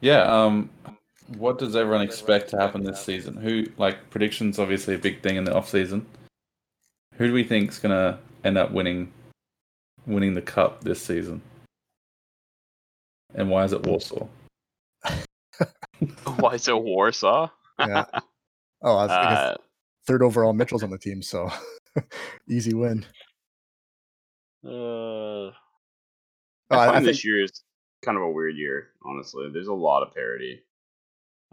Yeah. 0.00 0.22
Um, 0.22 0.70
what 1.36 1.58
does 1.58 1.76
everyone 1.76 2.02
expect 2.02 2.50
to 2.50 2.58
happen 2.58 2.82
this 2.82 3.02
season? 3.04 3.36
Who 3.36 3.66
like 3.78 4.10
predictions? 4.10 4.58
Obviously, 4.58 4.94
a 4.94 4.98
big 4.98 5.22
thing 5.22 5.36
in 5.36 5.44
the 5.44 5.54
off 5.54 5.68
season. 5.68 6.04
Who 7.14 7.28
do 7.28 7.32
we 7.32 7.44
think's 7.44 7.78
gonna 7.78 8.18
end 8.44 8.58
up 8.58 8.72
winning 8.72 9.12
winning 10.06 10.34
the 10.34 10.42
cup 10.42 10.82
this 10.82 11.00
season? 11.00 11.40
And 13.34 13.48
why 13.48 13.64
is 13.64 13.72
it 13.72 13.86
Warsaw? 13.86 14.26
Why 16.36 16.54
is 16.54 16.66
it 16.68 16.76
Warsaw? 16.76 17.48
Yeah. 17.78 18.04
Oh, 18.82 18.96
I 18.96 19.02
was, 19.04 19.10
I 19.10 19.22
guess 19.22 19.38
Uh, 19.38 19.56
third 20.06 20.22
overall, 20.22 20.52
Mitchell's 20.52 20.82
on 20.82 20.90
the 20.90 20.98
team, 20.98 21.22
so 21.22 21.50
easy 22.48 22.74
win. 22.74 23.06
Uh, 24.64 25.48
I 25.48 25.50
I- 26.70 26.84
I 26.84 26.86
find 26.86 27.04
think- 27.04 27.06
this 27.06 27.24
year 27.24 27.42
is 27.42 27.62
kind 28.02 28.16
of 28.16 28.22
a 28.24 28.30
weird 28.30 28.56
year, 28.56 28.90
honestly. 29.04 29.48
There's 29.52 29.68
a 29.68 29.72
lot 29.74 30.02
of 30.02 30.14
parity. 30.14 30.62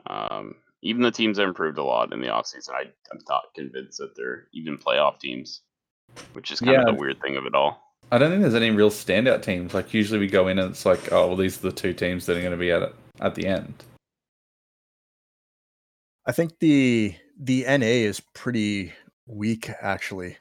Um, 0.08 0.56
even 0.82 1.02
the 1.02 1.12
teams 1.12 1.38
that 1.38 1.44
improved 1.44 1.78
a 1.78 1.84
lot 1.84 2.14
in 2.14 2.22
the 2.22 2.28
offseason, 2.28 2.72
I, 2.74 2.84
I'm 3.12 3.20
not 3.28 3.54
convinced 3.54 3.98
that 4.00 4.16
they're 4.16 4.48
even 4.54 4.78
playoff 4.78 5.20
teams, 5.20 5.62
which 6.34 6.52
is 6.52 6.60
kind 6.62 6.78
of 6.78 6.86
Yeah. 6.88 6.92
the 6.94 6.98
weird 6.98 7.22
thing 7.22 7.36
of 7.36 7.46
it 7.46 7.54
all. 7.54 7.84
I 8.12 8.18
don't 8.18 8.32
think 8.32 8.42
there's 8.42 8.56
any 8.56 8.72
real 8.72 8.90
standout 8.90 9.44
teams. 9.44 9.74
Like 9.74 9.94
usually 9.94 10.20
we 10.20 10.28
go 10.28 10.48
in 10.48 10.58
and 10.58 10.72
it's 10.72 10.86
like, 10.86 11.12
oh 11.12 11.28
well, 11.28 11.36
these 11.36 11.58
are 11.60 11.70
the 11.70 11.72
two 11.76 11.94
teams 11.94 12.26
that 12.26 12.38
are 12.38 12.42
going 12.42 12.52
to 12.52 12.58
be 12.58 12.72
at 12.72 12.82
it 12.82 12.96
at 13.20 13.36
the 13.36 13.46
end. 13.46 13.84
I 16.26 16.32
think 16.32 16.58
the 16.60 17.16
the 17.38 17.66
NA 17.68 17.86
is 17.86 18.20
pretty 18.34 18.94
weak 19.28 19.70
actually. 19.82 20.38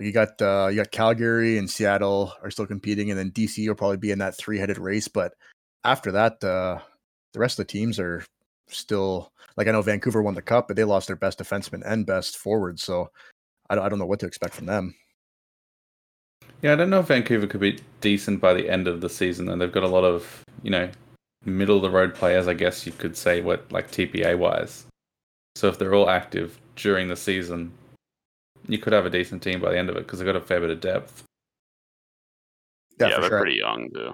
You 0.00 0.12
got 0.12 0.40
uh, 0.40 0.68
you 0.70 0.76
got 0.76 0.90
Calgary 0.90 1.58
and 1.58 1.70
Seattle 1.70 2.32
are 2.42 2.50
still 2.50 2.66
competing, 2.66 3.10
and 3.10 3.18
then 3.18 3.30
DC 3.30 3.66
will 3.66 3.74
probably 3.74 3.98
be 3.98 4.10
in 4.10 4.18
that 4.20 4.36
three 4.36 4.58
headed 4.58 4.78
race. 4.78 5.08
But 5.08 5.34
after 5.84 6.12
that, 6.12 6.42
uh, 6.42 6.78
the 7.32 7.40
rest 7.40 7.58
of 7.58 7.66
the 7.66 7.72
teams 7.72 7.98
are 7.98 8.24
still 8.68 9.32
like 9.56 9.68
I 9.68 9.72
know 9.72 9.82
Vancouver 9.82 10.22
won 10.22 10.34
the 10.34 10.42
cup, 10.42 10.68
but 10.68 10.76
they 10.76 10.84
lost 10.84 11.08
their 11.08 11.16
best 11.16 11.38
defenseman 11.38 11.82
and 11.84 12.06
best 12.06 12.38
forward. 12.38 12.80
So 12.80 13.10
I 13.68 13.78
I 13.78 13.88
don't 13.88 13.98
know 13.98 14.06
what 14.06 14.20
to 14.20 14.26
expect 14.26 14.54
from 14.54 14.66
them. 14.66 14.94
Yeah, 16.62 16.72
I 16.72 16.76
don't 16.76 16.90
know 16.90 17.00
if 17.00 17.08
Vancouver 17.08 17.46
could 17.46 17.60
be 17.60 17.78
decent 18.00 18.40
by 18.40 18.54
the 18.54 18.70
end 18.70 18.86
of 18.86 19.00
the 19.00 19.10
season. 19.10 19.48
And 19.48 19.60
they've 19.60 19.72
got 19.72 19.82
a 19.82 19.88
lot 19.88 20.04
of 20.04 20.42
you 20.62 20.70
know 20.70 20.88
middle 21.44 21.76
of 21.76 21.82
the 21.82 21.90
road 21.90 22.14
players, 22.14 22.48
I 22.48 22.54
guess 22.54 22.86
you 22.86 22.92
could 22.92 23.16
say, 23.16 23.40
what 23.40 23.70
like 23.70 23.90
TPA 23.90 24.38
wise. 24.38 24.86
So 25.54 25.68
if 25.68 25.78
they're 25.78 25.94
all 25.94 26.08
active 26.08 26.58
during 26.76 27.08
the 27.08 27.16
season, 27.16 27.72
you 28.68 28.78
could 28.78 28.92
have 28.92 29.06
a 29.06 29.10
decent 29.10 29.42
team 29.42 29.60
by 29.60 29.70
the 29.72 29.78
end 29.78 29.90
of 29.90 29.96
it 29.96 30.04
because 30.06 30.18
they've 30.18 30.26
got 30.26 30.36
a 30.36 30.40
fair 30.40 30.60
bit 30.60 30.70
of 30.70 30.80
depth. 30.80 31.24
Yeah, 33.00 33.08
Yeah, 33.08 33.20
they're 33.20 33.30
sure. 33.30 33.40
pretty 33.40 33.58
young, 33.58 33.88
too. 33.94 34.12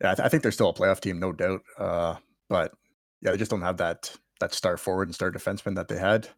Yeah, 0.00 0.12
I, 0.12 0.14
th- 0.14 0.26
I 0.26 0.28
think 0.28 0.42
they're 0.42 0.52
still 0.52 0.70
a 0.70 0.74
playoff 0.74 1.00
team, 1.00 1.18
no 1.20 1.32
doubt. 1.32 1.60
Uh, 1.78 2.16
but 2.48 2.72
yeah, 3.20 3.32
they 3.32 3.36
just 3.36 3.50
don't 3.50 3.60
have 3.62 3.76
that 3.78 4.16
that 4.40 4.54
star 4.54 4.76
forward 4.78 5.08
and 5.08 5.14
star 5.14 5.30
defenseman 5.30 5.74
that 5.74 5.88
they 5.88 5.98
had 5.98 6.28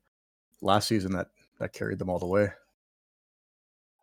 last 0.61 0.89
season 0.89 1.13
that 1.13 1.29
that 1.61 1.73
carried 1.73 1.99
them 2.01 2.11
all 2.11 2.19
the 2.19 2.27
way. 2.27 2.45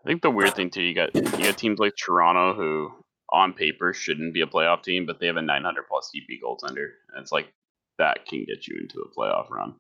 I 0.01 0.07
think 0.07 0.21
the 0.21 0.31
weird 0.31 0.55
thing 0.55 0.69
too, 0.69 0.81
you 0.81 0.95
got 0.95 1.13
you 1.13 1.21
got 1.23 1.57
teams 1.57 1.79
like 1.79 1.93
Toronto 1.97 2.53
who 2.53 2.91
on 3.31 3.51
paper 3.53 3.93
shouldn't 3.93 4.33
be 4.33 4.41
a 4.41 4.47
playoff 4.47 4.81
team, 4.81 5.05
but 5.05 5.19
they 5.19 5.27
have 5.27 5.35
a 5.38 5.41
900 5.41 5.83
plus 5.89 6.09
TP 6.15 6.39
goaltender, 6.41 6.88
and 7.13 7.21
it's 7.21 7.33
like 7.33 7.51
that 7.97 8.25
can 8.25 8.45
get 8.45 8.65
you 8.65 8.77
into 8.81 9.01
a 9.01 9.09
playoff 9.13 9.49
run 9.49 9.75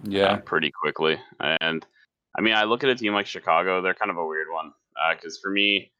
uh, 0.00 0.08
Yeah, 0.08 0.36
pretty 0.36 0.70
quickly. 0.70 1.18
And 1.40 1.84
I 2.36 2.40
mean, 2.40 2.54
I 2.54 2.64
look 2.64 2.84
at 2.84 2.90
a 2.90 2.94
team 2.94 3.12
like 3.12 3.26
Chicago; 3.26 3.80
they're 3.80 3.94
kind 3.94 4.10
of 4.10 4.16
a 4.16 4.26
weird 4.26 4.48
one 4.50 4.72
because 5.14 5.38
for 5.38 5.50
me, 5.50 5.92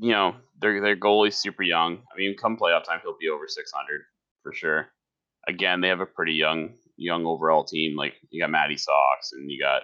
you 0.00 0.12
know, 0.12 0.34
their 0.60 0.80
their 0.80 0.96
goalie's 0.96 1.36
super 1.36 1.62
young. 1.62 1.98
I 2.12 2.18
mean, 2.18 2.36
come 2.36 2.56
playoff 2.56 2.84
time, 2.84 3.00
he'll 3.02 3.16
be 3.18 3.28
over 3.28 3.46
600 3.48 4.02
for 4.42 4.52
sure. 4.52 4.88
Again, 5.48 5.80
they 5.80 5.88
have 5.88 6.00
a 6.00 6.06
pretty 6.06 6.34
young 6.34 6.74
young 6.96 7.26
overall 7.26 7.64
team. 7.64 7.96
Like 7.96 8.14
you 8.30 8.42
got 8.42 8.50
Matty 8.50 8.76
Sox 8.76 9.32
and 9.32 9.50
you 9.50 9.60
got 9.60 9.82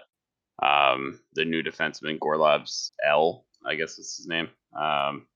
um, 0.63 1.21
the 1.35 1.45
new 1.45 1.63
defenseman 1.63 2.19
Gorlab's 2.19 2.93
L, 3.07 3.45
I 3.67 3.75
guess 3.75 3.99
is 3.99 4.17
his 4.17 4.27
name. 4.27 4.49
Um, 4.79 5.27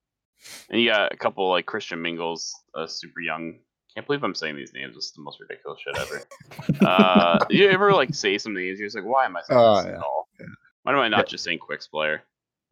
and 0.70 0.80
you 0.80 0.90
got 0.90 1.12
a 1.12 1.16
couple 1.16 1.48
like 1.48 1.66
Christian 1.66 2.02
Mingles, 2.02 2.52
a 2.74 2.88
super 2.88 3.20
young. 3.20 3.58
Can't 3.94 4.06
believe 4.06 4.22
I'm 4.24 4.34
saying 4.34 4.56
these 4.56 4.72
names. 4.72 4.94
This 4.94 5.06
is 5.06 5.12
the 5.12 5.22
most 5.22 5.38
ridiculous 5.40 5.80
shit 5.80 5.96
ever. 5.98 6.86
uh, 6.86 7.44
you 7.50 7.68
ever 7.68 7.92
like 7.92 8.14
say 8.14 8.38
some 8.38 8.54
names? 8.54 8.78
You're 8.78 8.86
just 8.88 8.96
like, 8.96 9.04
why 9.04 9.26
am 9.26 9.36
I 9.36 9.42
saying 9.42 9.60
Oh, 9.60 9.76
this 9.76 9.86
yeah. 9.86 9.92
at 9.92 9.98
all? 10.02 10.28
Yeah. 10.40 10.46
Why 10.84 10.92
am 10.92 10.98
I 10.98 11.08
not 11.08 11.28
just 11.28 11.44
saying 11.44 11.58
Quick's 11.58 11.86
player? 11.88 12.22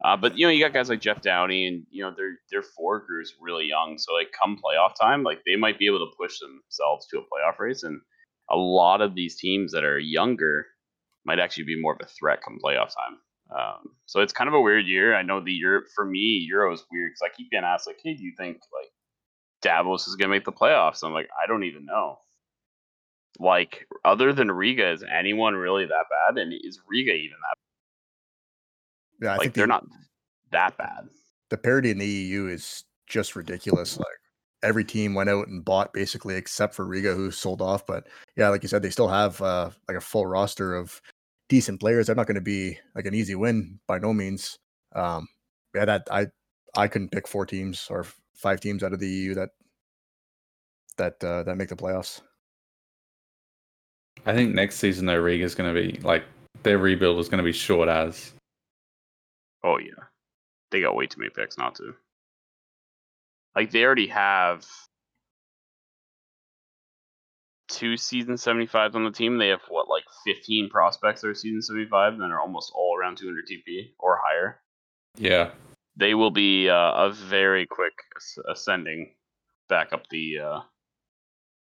Uh, 0.03 0.17
but 0.17 0.35
you 0.37 0.45
know, 0.47 0.51
you 0.51 0.63
got 0.63 0.73
guys 0.73 0.89
like 0.89 0.99
Jeff 0.99 1.21
Downey, 1.21 1.67
and 1.67 1.85
you 1.91 2.03
know 2.03 2.11
their 2.15 2.39
their 2.51 2.63
four 2.63 2.99
group's 3.05 3.35
really 3.39 3.67
young. 3.67 3.99
So 3.99 4.13
like, 4.13 4.31
come 4.31 4.57
playoff 4.57 4.93
time, 4.99 5.21
like 5.23 5.41
they 5.45 5.55
might 5.55 5.77
be 5.77 5.85
able 5.85 5.99
to 5.99 6.11
push 6.19 6.39
themselves 6.39 7.05
to 7.07 7.19
a 7.19 7.21
playoff 7.21 7.59
race. 7.59 7.83
And 7.83 8.01
a 8.49 8.55
lot 8.57 9.01
of 9.01 9.13
these 9.13 9.37
teams 9.37 9.71
that 9.73 9.83
are 9.83 9.99
younger 9.99 10.65
might 11.23 11.37
actually 11.39 11.65
be 11.65 11.79
more 11.79 11.93
of 11.93 11.99
a 12.01 12.07
threat 12.07 12.41
come 12.43 12.57
playoff 12.63 12.89
time. 12.95 13.19
Um, 13.55 13.89
so 14.07 14.21
it's 14.21 14.33
kind 14.33 14.47
of 14.47 14.55
a 14.55 14.61
weird 14.61 14.87
year. 14.87 15.13
I 15.15 15.21
know 15.21 15.39
the 15.39 15.51
Europe 15.53 15.85
for 15.93 16.03
me, 16.05 16.43
Euro 16.49 16.73
is 16.73 16.83
weird 16.91 17.11
because 17.11 17.31
I 17.31 17.37
keep 17.37 17.51
getting 17.51 17.65
asked 17.65 17.85
like, 17.85 17.99
"Hey, 18.03 18.15
do 18.15 18.23
you 18.23 18.33
think 18.35 18.57
like 18.73 18.89
Davos 19.61 20.07
is 20.07 20.15
gonna 20.15 20.31
make 20.31 20.45
the 20.45 20.51
playoffs?" 20.51 21.03
I'm 21.03 21.13
like, 21.13 21.29
I 21.41 21.47
don't 21.47 21.63
even 21.63 21.85
know. 21.85 22.19
Like, 23.39 23.87
other 24.05 24.33
than 24.33 24.51
Riga, 24.51 24.91
is 24.91 25.03
anyone 25.03 25.55
really 25.55 25.85
that 25.85 26.05
bad? 26.09 26.37
And 26.37 26.53
is 26.53 26.79
Riga 26.87 27.13
even 27.13 27.37
that? 27.41 27.57
Bad? 29.19 29.25
Yeah, 29.25 29.29
I 29.29 29.33
like, 29.33 29.41
think 29.41 29.53
they're 29.55 29.63
the, 29.65 29.67
not 29.67 29.85
that 30.51 30.77
bad. 30.77 31.07
the 31.49 31.57
parity 31.57 31.91
in 31.91 31.97
the 31.97 32.05
EU 32.05 32.47
is 32.47 32.83
just 33.07 33.35
ridiculous. 33.35 33.97
Like 33.97 34.07
every 34.63 34.83
team 34.83 35.13
went 35.13 35.29
out 35.29 35.47
and 35.47 35.63
bought 35.63 35.93
basically, 35.93 36.35
except 36.35 36.73
for 36.75 36.85
Riga, 36.85 37.13
who 37.13 37.31
sold 37.31 37.61
off. 37.61 37.85
But 37.85 38.07
yeah, 38.35 38.49
like 38.49 38.63
you 38.63 38.69
said, 38.69 38.81
they 38.81 38.89
still 38.89 39.07
have 39.07 39.41
uh, 39.41 39.71
like 39.87 39.97
a 39.97 40.01
full 40.01 40.25
roster 40.25 40.75
of 40.75 41.01
decent 41.49 41.79
players. 41.79 42.07
They're 42.07 42.15
not 42.15 42.27
going 42.27 42.35
to 42.35 42.41
be 42.41 42.77
like 42.95 43.05
an 43.05 43.13
easy 43.13 43.35
win 43.35 43.79
by 43.87 43.99
no 43.99 44.13
means. 44.13 44.57
Um, 44.95 45.27
yeah, 45.75 45.85
that 45.85 46.07
I 46.11 46.27
I 46.75 46.87
couldn't 46.87 47.11
pick 47.11 47.27
four 47.27 47.45
teams 47.45 47.87
or 47.89 48.05
five 48.35 48.59
teams 48.59 48.83
out 48.83 48.93
of 48.93 48.99
the 48.99 49.09
EU 49.09 49.33
that 49.35 49.49
that 50.97 51.23
uh, 51.23 51.43
that 51.43 51.57
make 51.57 51.69
the 51.69 51.75
playoffs. 51.75 52.21
I 54.25 54.33
think 54.33 54.53
next 54.53 54.75
season 54.75 55.05
though, 55.05 55.17
Riga 55.17 55.43
is 55.43 55.55
going 55.55 55.73
to 55.73 55.81
be 55.81 55.99
like 55.99 56.23
their 56.63 56.77
rebuild 56.77 57.19
is 57.19 57.29
going 57.29 57.39
to 57.39 57.43
be 57.43 57.51
short 57.51 57.89
as. 57.89 58.33
Oh 59.63 59.77
yeah, 59.77 60.05
they 60.71 60.81
got 60.81 60.95
way 60.95 61.07
too 61.07 61.19
many 61.19 61.31
picks 61.31 61.57
not 61.57 61.75
to. 61.75 61.93
Like 63.55 63.71
they 63.71 63.83
already 63.83 64.07
have 64.07 64.65
two 67.67 67.97
season 67.97 68.37
seventy 68.37 68.67
fives 68.67 68.95
on 68.95 69.03
the 69.03 69.11
team. 69.11 69.37
They 69.37 69.49
have 69.49 69.61
what 69.69 69.89
like 69.89 70.03
fifteen 70.25 70.69
prospects 70.69 71.21
that 71.21 71.29
are 71.29 71.35
season 71.35 71.61
seventy 71.61 71.87
five, 71.87 72.13
and 72.13 72.23
are 72.23 72.39
almost 72.39 72.71
all 72.75 72.95
around 72.99 73.17
two 73.17 73.27
hundred 73.27 73.47
TP 73.47 73.91
or 73.99 74.19
higher. 74.23 74.59
Yeah, 75.17 75.51
They 76.01 76.15
will 76.15 76.31
be 76.31 76.67
uh, 76.67 76.93
a 76.93 77.11
very 77.11 77.67
quick 77.67 77.93
ascending 78.51 79.13
back 79.69 79.93
up 79.93 80.09
the 80.09 80.39
uh, 80.39 80.59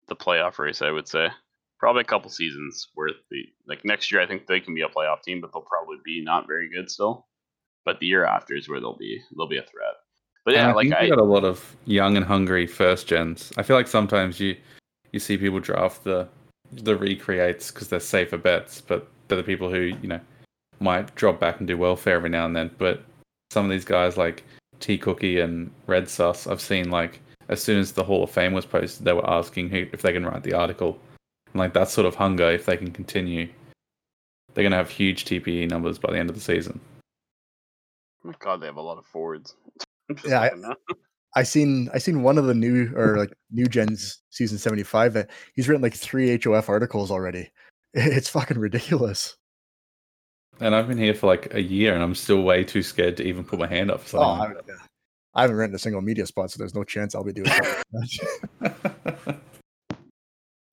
the 0.10 0.15
playoff 0.15 0.60
race. 0.60 0.84
I 0.84 0.91
would 0.91 1.08
say 1.08 1.30
probably 1.80 2.02
a 2.02 2.06
couple 2.06 2.30
seasons 2.30 2.89
worth. 2.95 3.15
The 3.32 3.45
like 3.67 3.84
next 3.84 4.12
year, 4.12 4.21
I 4.21 4.28
think 4.28 4.45
they 4.45 4.60
can 4.60 4.76
be 4.76 4.84
a 4.84 4.89
playoff 4.89 5.23
team, 5.23 5.41
but 5.41 5.52
they'll 5.52 5.63
probably 5.63 5.97
be 6.06 6.21
not 6.23 6.45
very 6.45 6.69
good 6.69 6.88
still. 6.88 7.26
But 7.84 8.00
the 8.00 8.06
year 8.06 8.26
after 8.26 8.56
is 8.56 8.69
where 8.69 8.80
they'll 8.80 8.95
be 8.95 9.19
they'll 9.36 9.50
be 9.50 9.58
a 9.58 9.63
threat. 9.63 9.95
But 10.45 10.54
And 10.54 10.62
yeah, 10.62 10.69
I 10.69 10.73
like 10.73 10.89
think 10.89 11.02
I 11.02 11.10
got 11.10 11.17
a 11.17 11.23
lot 11.23 11.43
of 11.43 11.76
young 11.86 12.15
and 12.15 12.23
hungry 12.23 12.67
first 12.67 13.08
gens. 13.08 13.52
I 13.58 13.63
feel 13.63 13.76
like 13.76 13.88
sometimes 13.88 14.39
you 14.39 14.56
you 15.13 15.19
see 15.19 15.38
people 15.38 15.60
draft 15.60 16.04
the 16.04 16.28
the 16.71 16.95
recreates 16.95 17.71
because 17.71 17.88
they're 17.88 18.00
safer 18.00 18.38
bets, 18.38 18.82
but 18.82 19.08
they're 19.30 19.38
the 19.38 19.43
people 19.43 19.71
who 19.71 19.80
you 19.80 20.08
know 20.08 20.19
might 20.80 21.15
drop 21.15 21.39
back 21.39 21.58
and 21.58 21.67
do 21.67 21.76
welfare 21.76 22.17
every 22.17 22.30
now 22.30 22.45
and 22.45 22.56
then. 22.56 22.69
But 22.78 23.04
some 23.51 23.65
of 23.65 23.71
these 23.71 23.86
guys 23.86 24.17
like 24.17 24.43
T 24.79 24.97
Cookie 24.97 25.39
and 25.39 25.71
Red 25.88 26.10
Sus, 26.10 26.47
I've 26.47 26.62
seen 26.62 26.89
like 26.89 27.19
as 27.49 27.62
soon 27.63 27.79
as 27.79 27.91
the 27.93 28.03
Hall 28.03 28.23
of 28.23 28.29
Fame 28.31 28.53
was 28.53 28.65
posted, 28.65 29.05
they 29.05 29.13
were 29.13 29.29
asking 29.29 29.69
who, 29.69 29.86
if 29.93 30.01
they 30.01 30.12
can 30.13 30.25
write 30.25 30.43
the 30.43 30.53
article. 30.53 30.99
And 31.53 31.55
like 31.60 31.73
that 31.73 31.89
sort 31.89 32.05
of 32.05 32.15
hunger, 32.15 32.49
if 32.51 32.65
they 32.65 32.75
can 32.77 32.91
continue, 32.91 33.47
they're 34.53 34.63
gonna 34.63 34.75
have 34.75 34.89
huge 34.89 35.25
TPE 35.25 35.69
numbers 35.69 35.97
by 35.97 36.12
the 36.12 36.19
end 36.19 36.29
of 36.29 36.36
the 36.36 36.41
season. 36.41 36.79
oh 38.25 38.29
my 38.29 38.33
God, 38.39 38.60
they 38.62 38.65
have 38.65 38.75
a 38.77 38.81
lot 38.81 38.97
of 38.97 39.05
forwards. 39.05 39.55
I'm 40.10 40.17
Yeah, 40.25 40.41
I- 40.41 40.73
I 41.36 41.43
seen 41.43 41.89
I 41.93 41.99
seen 41.99 42.23
one 42.23 42.38
of 42.39 42.45
the 42.45 42.53
new 42.55 42.91
or 42.95 43.17
like 43.17 43.31
new 43.51 43.65
gens 43.67 44.23
season 44.31 44.57
seventy 44.57 44.81
five 44.83 45.13
that 45.13 45.29
he's 45.53 45.67
written 45.67 45.83
like 45.83 45.93
three 45.93 46.39
HOF 46.43 46.69
articles 46.69 47.12
already. 47.12 47.49
It's 47.93 48.29
fucking 48.29 48.57
ridiculous. 48.60 49.36
And 50.60 50.76
I've 50.76 50.88
been 50.88 50.98
here 50.98 51.13
for 51.13 51.28
like 51.28 51.54
a 51.54 51.62
year, 51.62 51.93
and 51.93 52.04
I'm 52.04 52.15
still 52.15 52.41
way 52.41 52.63
too 52.63 52.82
scared 52.82 53.17
to 53.17 53.24
even 53.24 53.43
put 53.43 53.60
my 53.60 53.67
hand 53.67 53.91
up. 53.91 54.02
for 54.02 54.17
Oh. 54.17 54.22
I, 54.24 54.48
yeah. 54.50 54.74
Uh, 54.74 54.78
I 55.36 55.41
haven't 55.41 55.58
rented 55.58 55.76
a 55.76 55.80
single 55.80 56.02
media 56.02 56.26
spot, 56.26 56.50
so 56.50 56.58
there's 56.58 56.74
no 56.74 56.84
chance 56.84 57.13
I'll 57.13 57.24
be 57.24 57.32
doing 57.34 57.50
that. 57.50 59.39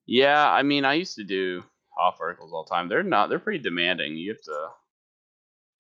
Yeah, 0.06 0.50
I 0.50 0.62
mean, 0.62 0.84
I 0.84 0.94
used 0.94 1.16
to 1.16 1.24
do 1.24 1.62
HOF 1.96 2.20
articles 2.20 2.52
all 2.52 2.64
the 2.64 2.74
time. 2.74 2.88
They're 2.88 3.02
not. 3.02 3.28
They're 3.28 3.38
pretty 3.38 3.60
demanding. 3.60 4.16
You 4.16 4.32
have 4.32 4.42
to 4.42 4.68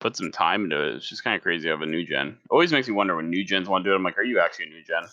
put 0.00 0.16
some 0.16 0.32
time 0.32 0.64
into 0.64 0.82
it. 0.82 0.96
It's 0.96 1.08
just 1.08 1.24
kind 1.24 1.36
of 1.36 1.42
crazy. 1.42 1.68
Of 1.68 1.82
a 1.82 1.86
new 1.86 2.06
gen. 2.06 2.38
Always 2.50 2.72
makes 2.72 2.88
me 2.88 2.94
wonder 2.94 3.16
when 3.16 3.30
new 3.30 3.44
gens 3.44 3.68
want 3.68 3.84
to 3.84 3.90
do 3.90 3.92
it. 3.92 3.96
I'm 3.96 4.02
like, 4.02 4.18
are 4.18 4.24
you 4.24 4.40
actually 4.40 4.66
a 4.66 4.70
new 4.70 4.82
gen? 4.82 5.04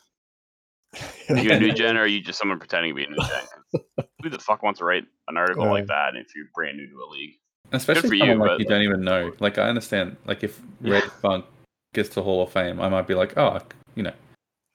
Are 1.29 1.43
you 1.43 1.51
a 1.51 1.59
new 1.59 1.73
gen, 1.73 1.97
or 1.97 2.01
are 2.01 2.07
you 2.07 2.21
just 2.21 2.39
someone 2.39 2.59
pretending 2.59 2.91
to 2.91 2.95
be 2.95 3.03
a 3.03 3.09
new 3.09 3.17
gen? 3.17 4.07
Who 4.23 4.29
the 4.29 4.39
fuck 4.39 4.63
wants 4.63 4.79
to 4.79 4.85
write 4.85 5.05
an 5.27 5.37
article 5.37 5.65
like 5.65 5.83
uh, 5.85 5.87
that 5.87 6.15
if 6.15 6.35
you're 6.35 6.45
brand 6.53 6.77
new 6.77 6.87
to 6.87 6.95
a 6.95 7.07
league? 7.11 7.35
Especially 7.71 8.09
for 8.09 8.17
someone 8.17 8.37
you, 8.37 8.41
like 8.41 8.49
but- 8.51 8.59
you 8.59 8.65
don't 8.65 8.81
even 8.83 9.01
know. 9.01 9.31
Like 9.39 9.57
I 9.57 9.69
understand. 9.69 10.17
Like 10.25 10.43
if 10.43 10.61
Red 10.81 11.03
Funk 11.21 11.45
gets 11.93 12.09
to 12.09 12.21
Hall 12.21 12.43
of 12.43 12.51
Fame, 12.51 12.79
I 12.79 12.89
might 12.89 13.07
be 13.07 13.13
like, 13.15 13.37
oh, 13.37 13.59
you 13.95 14.03
know, 14.03 14.13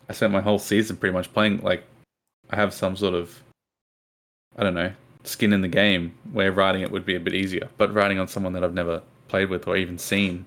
I 0.08 0.12
spent 0.12 0.32
my 0.32 0.40
whole 0.40 0.58
season 0.58 0.96
pretty 0.96 1.12
much 1.12 1.32
playing. 1.32 1.60
Like 1.62 1.84
I 2.50 2.56
have 2.56 2.72
some 2.72 2.96
sort 2.96 3.14
of, 3.14 3.42
I 4.56 4.62
don't 4.62 4.74
know, 4.74 4.92
skin 5.24 5.52
in 5.52 5.60
the 5.60 5.68
game 5.68 6.14
where 6.32 6.52
writing 6.52 6.82
it 6.82 6.90
would 6.90 7.04
be 7.04 7.16
a 7.16 7.20
bit 7.20 7.34
easier. 7.34 7.68
But 7.78 7.92
writing 7.92 8.18
on 8.18 8.28
someone 8.28 8.52
that 8.54 8.64
I've 8.64 8.74
never 8.74 9.02
played 9.28 9.50
with 9.50 9.66
or 9.66 9.76
even 9.76 9.98
seen. 9.98 10.44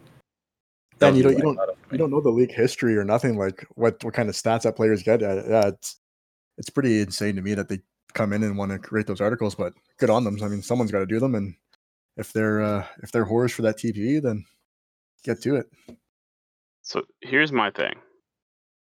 Dan, 1.00 1.16
you 1.16 1.24
don't- 1.24 1.36
you 1.38 1.42
don't- 1.42 1.60
you 1.92 1.98
don't 1.98 2.12
know 2.12 2.22
the 2.22 2.30
league 2.30 2.52
history 2.54 2.96
or 2.96 3.04
nothing 3.04 3.36
like 3.36 3.66
what 3.76 4.04
what 4.04 4.14
kind 4.14 4.30
of 4.30 4.36
stats 4.36 4.62
that 4.62 4.76
players 4.76 5.02
get. 5.02 5.24
Uh, 5.24 5.42
yeah, 5.48 5.68
it's 5.70 6.00
it's 6.60 6.70
pretty 6.70 7.02
insane 7.02 7.36
to 7.36 7.42
me 7.42 7.54
that 7.56 7.68
they 7.68 7.80
come 8.14 8.32
in 8.32 8.44
and 8.44 8.58
want 8.58 8.72
to 8.72 8.78
create 8.78 9.08
those 9.08 9.22
articles. 9.22 9.56
But 9.56 9.74
good 9.98 10.10
on 10.12 10.24
them. 10.24 10.38
I 10.44 10.48
mean, 10.48 10.62
someone's 10.62 10.92
got 10.92 11.00
to 11.00 11.06
do 11.08 11.20
them, 11.20 11.34
and 11.36 11.56
if 12.20 12.34
they're 12.34 12.62
uh, 12.62 12.86
if 13.02 13.12
they're 13.12 13.26
whores 13.26 13.52
for 13.52 13.62
that 13.64 13.78
TPE, 13.78 14.22
then 14.22 14.46
get 15.24 15.42
to 15.44 15.56
it. 15.56 15.68
So 16.84 17.04
here's 17.22 17.52
my 17.52 17.72
thing. 17.72 17.96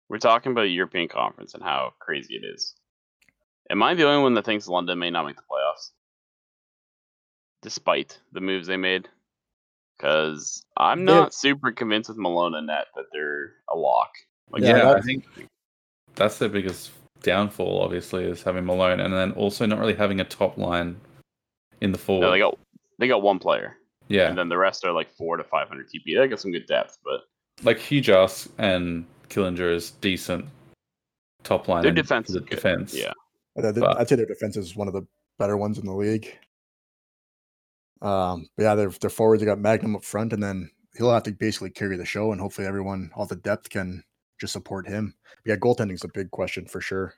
We're 0.09 0.19
talking 0.19 0.53
about 0.53 0.65
a 0.67 0.69
European 0.69 1.09
Conference 1.09 1.55
and 1.55 1.63
how 1.63 1.93
crazy 1.99 2.35
it 2.37 2.45
is. 2.45 2.75
Am 3.71 3.83
I 3.83 3.95
the 3.95 4.07
only 4.07 4.23
one 4.23 4.35
that 4.35 4.45
thinks 4.45 4.69
London 4.69 4.99
may 4.99 5.11
not 5.11 5.25
make 5.27 5.37
the 5.37 5.43
playoffs? 5.51 5.91
Despite 7.63 8.21
the 8.33 8.41
moves 8.41 8.67
they 8.67 8.77
made? 8.77 9.09
Because 9.97 10.65
I'm 10.77 11.05
They- 11.07 11.13
not 11.13 11.33
super 11.35 11.73
convinced 11.73 12.09
with 12.11 12.19
Malone 12.19 12.55
and 12.55 12.67
Net 12.67 12.89
that 12.95 13.07
they're 13.13 13.53
a 13.69 13.77
lock. 13.77 14.11
Like, 14.51 14.63
Yeah, 14.63 14.69
yeah, 14.71 14.77
I 14.77 14.85
that's- 14.87 15.05
think 15.07 15.25
that's 16.15 16.39
the 16.39 16.49
biggest 16.49 16.91
downfall. 17.23 17.81
Obviously, 17.83 18.25
is 18.25 18.43
having 18.43 18.67
Malone, 18.67 19.01
and 19.01 19.15
then 19.15 19.33
also 19.33 19.65
not 19.65 19.79
really 19.79 19.95
having 19.95 20.21
a 20.21 20.25
top 20.25 20.59
line 20.59 21.01
in 21.81 21.93
the 21.93 21.99
forward. 21.99 22.27
no, 22.27 22.31
they 22.33 22.39
got 22.41 22.59
they 22.99 23.09
got 23.09 23.23
one 23.23 23.39
player, 23.39 23.77
yeah, 24.09 24.29
and 24.29 24.37
then 24.39 24.49
the 24.49 24.59
rest 24.59 24.85
are 24.85 24.93
like 24.93 25.11
four 25.11 25.37
to 25.37 25.45
five 25.45 25.69
hundred 25.69 25.89
TP. 25.89 26.17
They 26.17 26.29
got 26.29 26.41
some 26.41 26.53
good 26.53 26.67
depth, 26.67 26.99
but 27.05 27.21
like 27.65 27.79
Hugh 27.79 28.01
Joss 28.01 28.49
and 28.59 29.07
Killinger 29.29 29.73
is 29.75 29.91
decent 29.93 30.45
top 31.43 31.69
line. 31.69 31.83
their 31.83 31.93
defense 31.93 32.29
the 32.29 32.39
is 32.39 32.41
good. 32.45 32.51
defense. 32.51 32.95
Yeah, 32.95 33.13
I'd, 33.59 33.65
I'd- 33.67 33.81
But- 33.81 33.99
I'd 33.99 34.09
say 34.09 34.17
their 34.17 34.27
defense 34.27 34.57
is 34.57 34.75
one 34.77 34.89
of 34.89 34.95
the 34.95 35.07
better 35.39 35.57
ones 35.57 35.79
in 35.79 35.87
the 35.87 35.93
league. 35.95 36.39
Um, 38.03 38.49
but 38.57 38.65
yeah, 38.65 38.75
their 38.75 38.91
their 38.91 39.11
forwards. 39.11 39.41
They 39.41 39.47
got 39.47 39.59
Magnum 39.59 39.97
up 39.97 40.05
front, 40.05 40.33
and 40.33 40.43
then 40.43 40.71
he'll 40.97 41.13
have 41.13 41.23
to 41.25 41.33
basically 41.33 41.71
carry 41.71 41.97
the 41.97 42.05
show, 42.05 42.33
and 42.33 42.41
hopefully 42.41 42.67
everyone, 42.67 43.11
all 43.17 43.27
the 43.27 43.37
depth, 43.37 43.71
can 43.71 44.05
just 44.41 44.53
support 44.53 44.87
him. 44.87 45.15
But 45.45 45.51
yeah, 45.51 45.57
goaltending's 45.57 46.05
a 46.05 46.09
big 46.09 46.31
question 46.31 46.67
for 46.67 46.81
sure. 46.81 47.15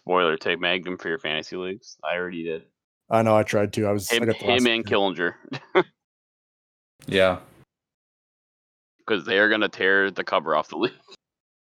spoiler: 0.00 0.36
take 0.38 0.58
Magnum 0.60 0.96
for 0.96 1.08
your 1.08 1.18
fantasy 1.18 1.56
leagues. 1.56 1.98
I 2.02 2.14
already 2.16 2.44
did. 2.44 2.62
I 3.10 3.22
know 3.22 3.36
I 3.36 3.42
tried 3.42 3.72
to. 3.74 3.86
I 3.86 3.92
was 3.92 4.10
I 4.10 4.16
Him, 4.16 4.24
got 4.26 4.38
the 4.38 4.46
last 4.46 4.60
him 4.60 4.66
and. 4.66 4.84
Killinger. 4.86 5.34
yeah. 7.06 7.38
because 8.98 9.24
they 9.24 9.38
are 9.38 9.48
going 9.48 9.60
to 9.60 9.68
tear 9.68 10.10
the 10.10 10.24
cover 10.24 10.56
off 10.56 10.68
the 10.68 10.76
league. 10.78 10.92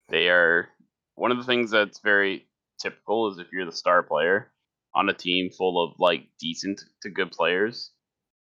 They 0.09 0.29
are 0.29 0.69
one 1.17 1.33
of 1.33 1.39
the 1.39 1.45
things 1.45 1.71
that's 1.71 2.01
very 2.01 2.47
typical 2.81 3.31
is 3.33 3.39
if 3.39 3.49
you're 3.53 3.65
the 3.67 3.73
star 3.73 4.03
player 4.03 4.53
on 4.95 5.09
a 5.09 5.15
team 5.15 5.51
full 5.51 5.83
of 5.83 5.99
like 5.99 6.29
decent 6.39 6.81
to 7.03 7.11
good 7.11 7.33
players, 7.33 7.91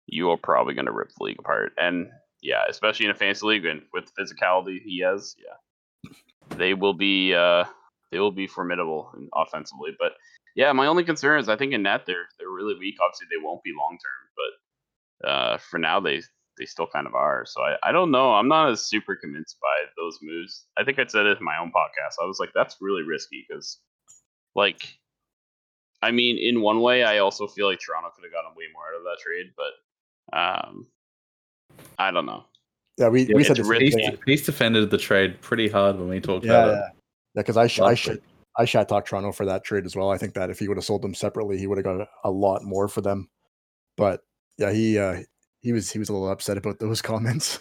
you 0.06 0.30
are 0.30 0.36
probably 0.36 0.74
going 0.74 0.86
to 0.86 0.92
rip 0.92 1.08
the 1.16 1.24
league 1.24 1.38
apart. 1.38 1.72
And 1.78 2.08
yeah, 2.42 2.62
especially 2.68 3.06
in 3.06 3.12
a 3.12 3.14
fantasy 3.14 3.46
league 3.46 3.64
and 3.64 3.82
with 3.92 4.04
the 4.06 4.22
physicality 4.22 4.78
he 4.84 5.00
has, 5.00 5.34
yeah, 5.38 6.12
they 6.56 6.74
will 6.74 6.94
be 6.94 7.34
uh, 7.34 7.64
they 8.12 8.18
will 8.18 8.32
be 8.32 8.46
formidable 8.46 9.10
offensively. 9.34 9.96
But 9.98 10.12
yeah, 10.56 10.72
my 10.72 10.86
only 10.86 11.04
concern 11.04 11.38
is 11.38 11.48
I 11.50 11.56
think 11.56 11.74
in 11.74 11.82
net 11.82 12.04
they're 12.06 12.26
they're 12.38 12.48
really 12.48 12.74
weak. 12.78 12.96
Obviously, 13.00 13.26
they 13.30 13.44
won't 13.44 13.62
be 13.62 13.72
long 13.78 13.98
term, 14.02 14.30
but 15.22 15.28
uh, 15.28 15.58
for 15.58 15.78
now 15.78 16.00
they 16.00 16.22
they 16.58 16.64
still 16.64 16.86
kind 16.86 17.06
of 17.06 17.14
are. 17.14 17.44
So 17.46 17.60
I, 17.60 17.76
I 17.82 17.92
don't 17.92 18.10
know. 18.10 18.32
I'm 18.32 18.48
not 18.48 18.70
as 18.70 18.80
super 18.80 19.14
convinced 19.14 19.58
by 19.60 19.84
those 19.98 20.18
moves. 20.22 20.64
I 20.78 20.84
think 20.84 20.98
I 20.98 21.04
said 21.06 21.26
it 21.26 21.38
in 21.38 21.44
my 21.44 21.58
own 21.58 21.68
podcast. 21.68 22.22
I 22.22 22.24
was 22.24 22.40
like, 22.40 22.48
that's 22.54 22.76
really 22.80 23.02
risky 23.02 23.44
because, 23.46 23.78
like, 24.54 24.96
I 26.00 26.10
mean, 26.12 26.38
in 26.38 26.62
one 26.62 26.80
way, 26.80 27.04
I 27.04 27.18
also 27.18 27.46
feel 27.46 27.68
like 27.68 27.78
Toronto 27.78 28.08
could 28.16 28.24
have 28.24 28.32
gotten 28.32 28.56
way 28.56 28.64
more 28.72 28.84
out 28.88 28.98
of 28.98 29.04
that 29.04 29.18
trade, 29.22 29.52
but 29.54 30.38
um, 30.38 30.86
I 31.98 32.10
don't 32.10 32.24
know. 32.24 32.44
Yeah, 32.96 33.08
we, 33.08 33.26
we 33.26 33.44
said 33.44 33.58
it's 33.58 33.68
the 33.68 33.78
same 33.90 34.00
He's, 34.00 34.18
he's 34.24 34.46
defended 34.46 34.88
the 34.88 34.96
trade 34.96 35.38
pretty 35.42 35.68
hard 35.68 35.98
when 35.98 36.08
we 36.08 36.18
talked 36.20 36.46
Yeah, 36.46 36.52
about 36.52 36.66
yeah, 36.66 36.72
it. 36.72 36.76
yeah. 36.78 36.88
Because 37.34 37.56
I 37.58 37.66
sh- 37.66 37.80
I 37.80 37.82
last 37.90 37.98
should 37.98 38.12
week. 38.14 38.22
I 38.58 38.64
shat 38.64 38.88
talk 38.88 39.06
Toronto 39.06 39.32
for 39.32 39.44
that 39.46 39.64
trade 39.64 39.84
as 39.84 39.94
well. 39.94 40.10
I 40.10 40.18
think 40.18 40.34
that 40.34 40.50
if 40.50 40.58
he 40.58 40.68
would 40.68 40.76
have 40.76 40.84
sold 40.84 41.02
them 41.02 41.14
separately, 41.14 41.58
he 41.58 41.66
would 41.66 41.78
have 41.78 41.84
got 41.84 42.00
a, 42.00 42.08
a 42.24 42.30
lot 42.30 42.62
more 42.62 42.88
for 42.88 43.00
them. 43.00 43.28
But 43.96 44.22
yeah, 44.58 44.72
he 44.72 44.98
uh, 44.98 45.22
he 45.60 45.72
was 45.72 45.90
he 45.90 45.98
was 45.98 46.08
a 46.08 46.12
little 46.12 46.30
upset 46.30 46.56
about 46.56 46.78
those 46.78 47.02
comments. 47.02 47.58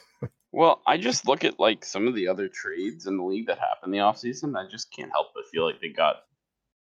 Well, 0.52 0.82
I 0.88 0.98
just 0.98 1.28
look 1.28 1.44
at 1.44 1.60
like 1.60 1.84
some 1.84 2.08
of 2.08 2.16
the 2.16 2.30
other 2.30 2.48
trades 2.48 3.08
in 3.08 3.18
the 3.18 3.24
league 3.24 3.48
that 3.48 3.60
happened 3.60 3.94
the 3.94 3.98
offseason. 3.98 4.56
I 4.58 4.70
just 4.70 4.90
can't 4.94 5.12
help 5.12 5.28
but 5.36 5.46
feel 5.52 5.66
like 5.66 5.82
they 5.82 5.90
got 5.90 6.18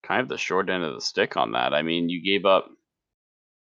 kind 0.03 0.21
of 0.21 0.29
the 0.29 0.37
short 0.37 0.69
end 0.69 0.85
of 0.85 0.95
the 0.95 1.01
stick 1.01 1.39
on 1.39 1.53
that. 1.53 1.73
I 1.73 1.81
mean, 1.81 2.11
you 2.11 2.23
gave 2.23 2.45
up 2.45 2.69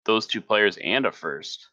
those 0.06 0.26
two 0.26 0.40
players 0.40 0.78
and 0.82 1.04
a 1.04 1.12
first. 1.12 1.68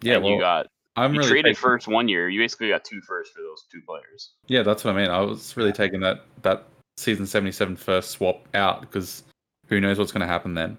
Yeah, 0.00 0.14
and 0.14 0.24
well, 0.24 0.32
you 0.32 0.40
got 0.40 0.68
I'm 0.96 1.12
you 1.12 1.18
really 1.18 1.30
traded 1.30 1.44
taking- 1.50 1.60
first 1.60 1.86
one 1.86 2.08
year. 2.08 2.30
You 2.30 2.40
basically 2.40 2.70
got 2.70 2.82
two 2.84 3.02
firsts 3.02 3.34
for 3.34 3.42
those 3.42 3.66
two 3.70 3.80
players. 3.86 4.32
Yeah, 4.46 4.62
that's 4.62 4.82
what 4.84 4.94
I 4.94 5.02
mean. 5.02 5.10
I 5.10 5.20
was 5.20 5.54
really 5.56 5.72
taking 5.72 6.00
that 6.00 6.22
that 6.42 6.64
season 6.96 7.26
77 7.26 7.76
first 7.76 8.10
swap 8.10 8.48
out 8.54 8.80
because 8.80 9.22
who 9.68 9.80
knows 9.80 9.98
what's 9.98 10.12
going 10.12 10.20
to 10.20 10.26
happen 10.26 10.54
then. 10.54 10.76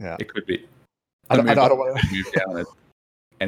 Yeah. 0.00 0.16
It 0.18 0.32
could 0.32 0.46
be. 0.46 0.66
I 1.30 1.36
don't, 1.36 1.48
I 1.48 1.54
don't, 1.54 1.68
don't 1.68 1.78
want 1.78 1.98
to. 1.98 2.06
move 2.12 2.32
down. 2.32 2.58
It, 2.58 2.66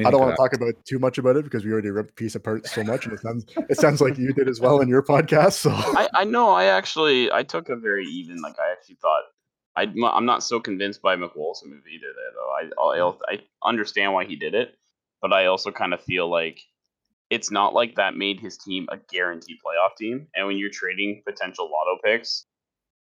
I 0.07 0.11
don't 0.11 0.21
want 0.21 0.33
to 0.33 0.37
talk 0.37 0.53
about 0.53 0.75
too 0.85 0.99
much 0.99 1.19
about 1.19 1.37
it 1.37 1.45
because 1.45 1.65
we 1.65 1.73
already 1.73 1.91
ripped 1.91 2.11
the 2.11 2.15
piece 2.15 2.37
apart 2.37 2.67
so 2.67 2.85
much, 2.85 3.07
and 3.07 3.15
it 3.15 3.21
sounds 3.21 3.45
it 3.69 3.77
sounds 3.77 4.01
like 4.01 4.19
you 4.19 4.33
did 4.33 4.49
as 4.49 4.61
well 4.61 4.81
in 4.81 4.89
your 4.89 5.03
podcast. 5.03 5.55
So 5.55 5.71
I, 5.73 6.09
I 6.15 6.25
know. 6.25 6.51
I 6.51 6.67
actually 6.67 7.33
I 7.33 7.43
took 7.43 7.69
a 7.71 7.77
very 7.77 8.05
even. 8.07 8.41
Like 8.41 8.57
I 8.61 8.71
actually 8.71 8.97
thought 8.97 9.23
I 9.77 9.93
I'm 10.13 10.27
not 10.27 10.45
so 10.45 10.61
convinced 10.61 11.03
by 11.03 11.17
McWolf's 11.17 11.65
move 11.65 11.83
either. 11.93 12.07
There 12.07 12.69
though, 12.77 12.93
I 12.93 13.01
I 13.01 13.35
I 13.35 13.41
understand 13.69 14.13
why 14.13 14.27
he 14.27 14.37
did 14.37 14.55
it, 14.55 14.77
but 15.21 15.33
I 15.33 15.47
also 15.47 15.73
kind 15.73 15.93
of 15.93 16.01
feel 16.03 16.29
like 16.29 16.61
it's 17.31 17.51
not 17.51 17.75
like 17.75 17.95
that 17.95 18.17
made 18.17 18.41
his 18.41 18.59
team 18.59 18.87
a 18.91 18.99
guaranteed 19.11 19.59
playoff 19.65 19.97
team. 19.97 20.27
And 20.35 20.47
when 20.47 20.59
you're 20.59 20.71
trading 20.71 21.23
potential 21.27 21.71
lotto 21.71 22.01
picks 22.05 22.47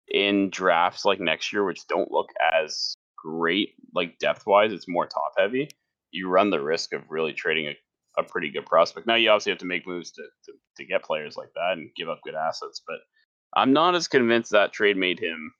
in 0.09 0.49
drafts 0.49 1.05
like 1.05 1.19
next 1.19 1.53
year, 1.53 1.65
which 1.65 1.87
don't 1.87 2.11
look 2.11 2.29
as 2.53 2.93
great 3.17 3.75
like 3.95 4.19
depth 4.19 4.45
wise, 4.45 4.73
it's 4.73 4.87
more 4.87 5.07
top 5.07 5.33
heavy. 5.37 5.69
You 6.11 6.27
run 6.27 6.49
the 6.49 6.61
risk 6.61 6.93
of 6.93 7.03
really 7.09 7.33
trading 7.33 7.67
a 7.67 7.75
a 8.17 8.23
pretty 8.23 8.49
good 8.51 8.65
prospect. 8.65 9.07
Now 9.07 9.15
you 9.15 9.29
obviously 9.29 9.51
have 9.51 9.59
to 9.59 9.65
make 9.65 9.87
moves 9.87 10.11
to, 10.11 10.23
to, 10.45 10.51
to 10.77 10.85
get 10.85 11.03
players 11.03 11.37
like 11.37 11.49
that 11.55 11.73
and 11.73 11.89
give 11.95 12.09
up 12.09 12.19
good 12.23 12.35
assets, 12.35 12.81
but 12.85 12.97
I'm 13.55 13.73
not 13.73 13.95
as 13.95 14.07
convinced 14.07 14.51
that 14.51 14.73
trade 14.73 14.97
made 14.97 15.19
him, 15.19 15.53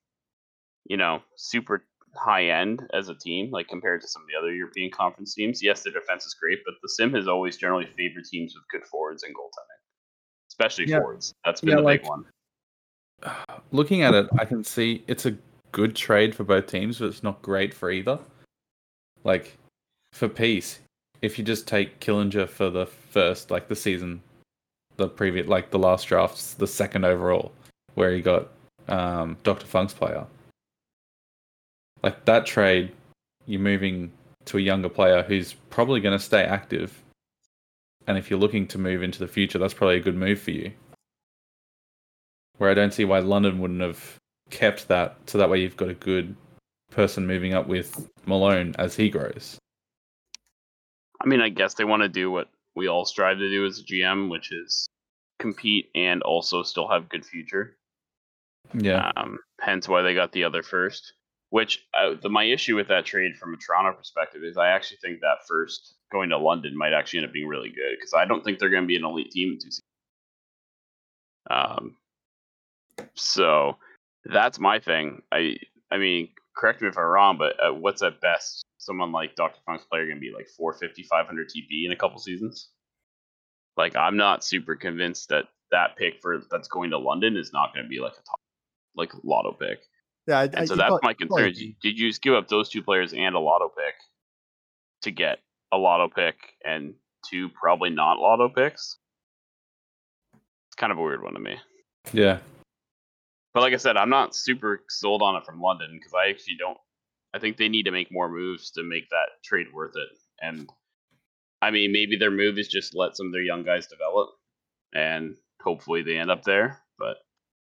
you 0.86 0.98
know, 0.98 1.22
super 1.36 1.86
high 2.16 2.46
end 2.50 2.88
as 2.94 3.10
a 3.10 3.16
team, 3.16 3.52
like 3.52 3.68
compared 3.68 4.02
to 4.02 4.08
some 4.08 4.22
of 4.24 4.28
the 4.28 4.36
other 4.38 4.54
European 4.54 4.92
conference 4.92 5.34
teams. 5.34 5.62
Yes, 5.64 5.84
their 5.84 5.94
defense 5.94 6.26
is 6.26 6.34
great, 6.34 6.60
but 6.66 6.76
the 6.82 6.90
sim 6.90 7.14
has 7.14 7.28
always 7.28 7.58
generally 7.58 7.86
favored 7.98 8.26
teams 8.26 8.56
with 8.56 8.64
good 8.72 8.86
forwards 8.88 9.24
and 9.24 9.36
goaltending. 9.36 9.82
Especially 10.50 10.86
Yeah. 10.88 11.00
forwards. 11.00 11.34
That's 11.46 11.62
been 11.62 11.70
Yeah, 11.70 11.76
the 11.78 11.82
like- 11.82 12.02
big 12.02 12.10
one. 12.10 12.26
Looking 13.72 14.02
at 14.04 14.14
it, 14.14 14.28
I 14.38 14.46
can 14.46 14.64
see 14.64 15.04
it's 15.08 15.26
a 15.26 15.38
good 15.72 15.96
trade 15.96 16.34
for 16.34 16.44
both 16.44 16.68
teams, 16.68 17.00
but 17.00 17.06
it's 17.08 17.24
not 17.24 17.42
great 17.42 17.74
for 17.74 17.92
either. 17.92 18.20
Like 19.24 19.58
for 20.14 20.28
peace, 20.28 20.80
if 21.22 21.38
you 21.38 21.44
just 21.46 21.68
take 21.68 22.00
Killinger 22.00 22.48
for 22.48 22.70
the 22.70 22.86
first, 22.86 23.52
like 23.52 23.68
the 23.68 23.76
season, 23.76 24.22
the 24.96 25.08
previous, 25.08 25.48
like 25.48 25.70
the 25.70 25.80
last 25.80 26.08
drafts, 26.08 26.54
the 26.54 26.66
second 26.68 27.06
overall, 27.06 27.52
where 27.96 28.12
he 28.14 28.22
got 28.22 28.48
um, 28.88 29.38
Dr. 29.44 29.68
Funk's 29.68 29.94
player. 29.94 30.26
Like 32.02 32.26
that 32.26 32.46
trade, 32.46 32.94
you're 33.46 33.62
moving 33.62 34.12
to 34.46 34.58
a 34.58 34.62
younger 34.62 34.90
player 34.90 35.24
who's 35.24 35.54
probably 35.70 36.00
going 36.00 36.18
to 36.18 36.24
stay 36.24 36.44
active. 36.44 37.04
And 38.08 38.18
if 38.18 38.30
you're 38.30 38.40
looking 38.40 38.68
to 38.68 38.78
move 38.78 39.04
into 39.04 39.20
the 39.20 39.28
future, 39.28 39.60
that's 39.60 39.74
probably 39.74 39.98
a 39.98 40.02
good 40.02 40.16
move 40.16 40.40
for 40.40 40.52
you. 40.52 40.72
Where 42.58 42.70
I 42.70 42.74
don't 42.74 42.94
see 42.94 43.06
why 43.06 43.20
London 43.20 43.60
wouldn't 43.60 43.82
have 43.82 44.18
kept 44.50 44.88
that, 44.88 45.18
so 45.28 45.38
that 45.38 45.50
way 45.50 45.62
you've 45.62 45.78
got 45.78 45.90
a 45.90 45.94
good 45.94 46.36
person 46.92 47.28
moving 47.28 47.54
up 47.54 47.68
with 47.68 48.10
Malone 48.26 48.76
as 48.80 48.96
he 48.96 49.10
grows. 49.10 49.58
I 51.22 51.28
mean, 51.28 51.42
I 51.42 51.50
guess 51.50 51.76
they 51.76 51.84
want 51.84 52.02
to 52.04 52.10
do 52.10 52.32
what 52.32 52.50
we 52.76 52.88
all 52.88 53.06
strive 53.06 53.38
to 53.38 53.50
do 53.50 53.66
as 53.66 53.80
a 53.80 53.84
GM, 53.84 54.30
which 54.30 54.52
is 54.52 54.88
compete 55.38 55.90
and 55.96 56.22
also 56.24 56.64
still 56.64 56.88
have 56.88 57.10
good 57.10 57.26
future. 57.26 57.78
Yeah. 58.74 59.12
Um, 59.16 59.40
hence 59.60 59.88
why 59.88 60.02
they 60.02 60.14
got 60.14 60.32
the 60.32 60.44
other 60.44 60.64
first. 60.64 61.14
Which 61.52 61.84
uh, 61.98 62.14
the, 62.22 62.30
my 62.30 62.44
issue 62.44 62.76
with 62.76 62.90
that 62.90 63.06
trade 63.06 63.36
from 63.36 63.54
a 63.54 63.58
Toronto 63.58 63.94
perspective 63.98 64.44
is 64.44 64.58
I 64.58 64.70
actually 64.70 64.98
think 64.98 65.22
that 65.22 65.48
first 65.48 65.96
going 66.12 66.30
to 66.30 66.38
London 66.38 66.78
might 66.78 66.94
actually 66.94 67.20
end 67.20 67.28
up 67.28 67.34
being 67.34 67.48
really 67.48 67.70
good 67.70 67.96
because 67.96 68.14
I 68.14 68.26
don't 68.26 68.44
think 68.44 68.60
they're 68.60 68.70
going 68.70 68.84
to 68.84 68.88
be 68.88 68.96
an 68.96 69.06
elite 69.06 69.32
team 69.32 69.54
in 69.54 69.56
two 69.56 69.72
seasons. 69.72 69.82
Um, 71.50 71.96
so 73.16 73.78
that's 74.26 74.60
my 74.60 74.80
thing. 74.80 75.24
I 75.32 75.58
I 75.92 75.98
mean, 75.98 76.30
correct 76.56 76.82
me 76.82 76.88
if 76.88 76.98
I'm 76.98 77.06
wrong, 77.06 77.38
but 77.38 77.56
uh, 77.64 77.74
what's 77.74 78.04
at 78.04 78.22
best 78.22 78.64
someone 78.78 79.12
like 79.12 79.36
Dr. 79.36 79.60
Funk's 79.66 79.86
player 79.86 80.06
going 80.06 80.18
to 80.18 80.22
be 80.22 80.34
like 80.34 80.48
450, 80.58 81.04
500 81.04 81.50
TP 81.50 81.86
in 81.86 81.92
a 81.92 81.96
couple 81.96 82.20
seasons? 82.20 82.70
Like, 83.78 83.96
I'm 83.96 84.18
not 84.18 84.44
super 84.44 84.76
convinced 84.76 85.30
that 85.30 85.46
that 85.72 85.96
pick 85.96 86.22
for 86.22 86.42
that's 86.50 86.68
going 86.68 86.90
to 86.92 86.98
London 86.98 87.38
is 87.38 87.54
not 87.54 87.74
going 87.74 87.86
to 87.86 87.90
be 87.90 88.00
like 88.00 88.14
a 88.14 88.24
top 88.24 88.40
like 88.96 89.12
lotto 89.24 89.54
pick. 89.54 89.80
Yeah, 90.30 90.42
And 90.44 90.56
I- 90.56 90.66
so 90.66 90.76
that's 90.76 90.96
my 91.02 91.14
concern. 91.14 91.54
Did 91.54 91.76
did 91.82 92.00
you 92.00 92.10
just 92.10 92.22
give 92.22 92.34
up 92.36 92.48
those 92.48 92.70
two 92.70 92.84
players 92.84 93.14
and 93.14 93.36
a 93.36 93.40
lotto 93.40 93.70
pick 93.70 93.96
to 95.04 95.12
get 95.12 95.40
a 95.72 95.78
lotto 95.78 96.08
pick 96.08 96.36
and 96.64 96.94
two 97.30 97.50
probably 97.50 97.90
not 97.90 98.20
lotto 98.20 98.50
picks? 98.50 98.98
It's 100.34 100.76
kind 100.78 100.92
of 100.92 100.98
a 100.98 101.02
weird 101.02 101.24
one 101.24 101.34
to 101.34 101.40
me. 101.40 101.58
Yeah. 102.14 102.40
But 103.54 103.62
like 103.62 103.74
I 103.74 103.78
said, 103.78 103.98
I'm 103.98 104.10
not 104.10 104.36
super 104.36 104.84
sold 104.90 105.22
on 105.22 105.36
it 105.36 105.46
from 105.46 105.60
London 105.62 105.92
because 105.98 106.14
I 106.14 106.30
actually 106.30 106.56
don't. 106.58 106.78
I 107.34 107.40
think 107.40 107.58
they 107.58 107.70
need 107.70 107.84
to 107.84 107.92
make 107.92 108.12
more 108.12 108.30
moves 108.30 108.72
to 108.72 108.84
make 108.84 109.10
that 109.10 109.30
trade 109.44 109.68
worth 109.74 109.96
it. 109.96 110.10
And 110.42 110.70
I 111.62 111.72
mean, 111.72 111.92
maybe 111.92 112.16
their 112.18 112.32
move 112.32 112.58
is 112.58 112.68
just 112.68 112.96
let 112.96 113.16
some 113.18 113.28
of 113.28 113.32
their 113.34 113.42
young 113.42 113.64
guys 113.64 113.88
develop, 113.88 114.30
and 114.94 115.36
hopefully 115.62 116.04
they 116.04 116.18
end 116.18 116.32
up 116.32 116.44
there. 116.44 116.82
But 116.98 117.18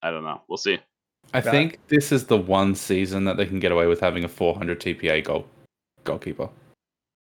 I 0.02 0.10
don't 0.10 0.24
know. 0.24 0.42
We'll 0.48 0.56
see. 0.58 0.78
I 1.34 1.40
think 1.40 1.78
this 1.88 2.12
is 2.12 2.26
the 2.26 2.36
one 2.36 2.74
season 2.74 3.24
that 3.24 3.36
they 3.36 3.46
can 3.46 3.58
get 3.58 3.72
away 3.72 3.86
with 3.86 4.00
having 4.00 4.24
a 4.24 4.28
400 4.28 4.80
TPE 4.80 5.24
goal 5.24 5.46
goalkeeper. 6.04 6.48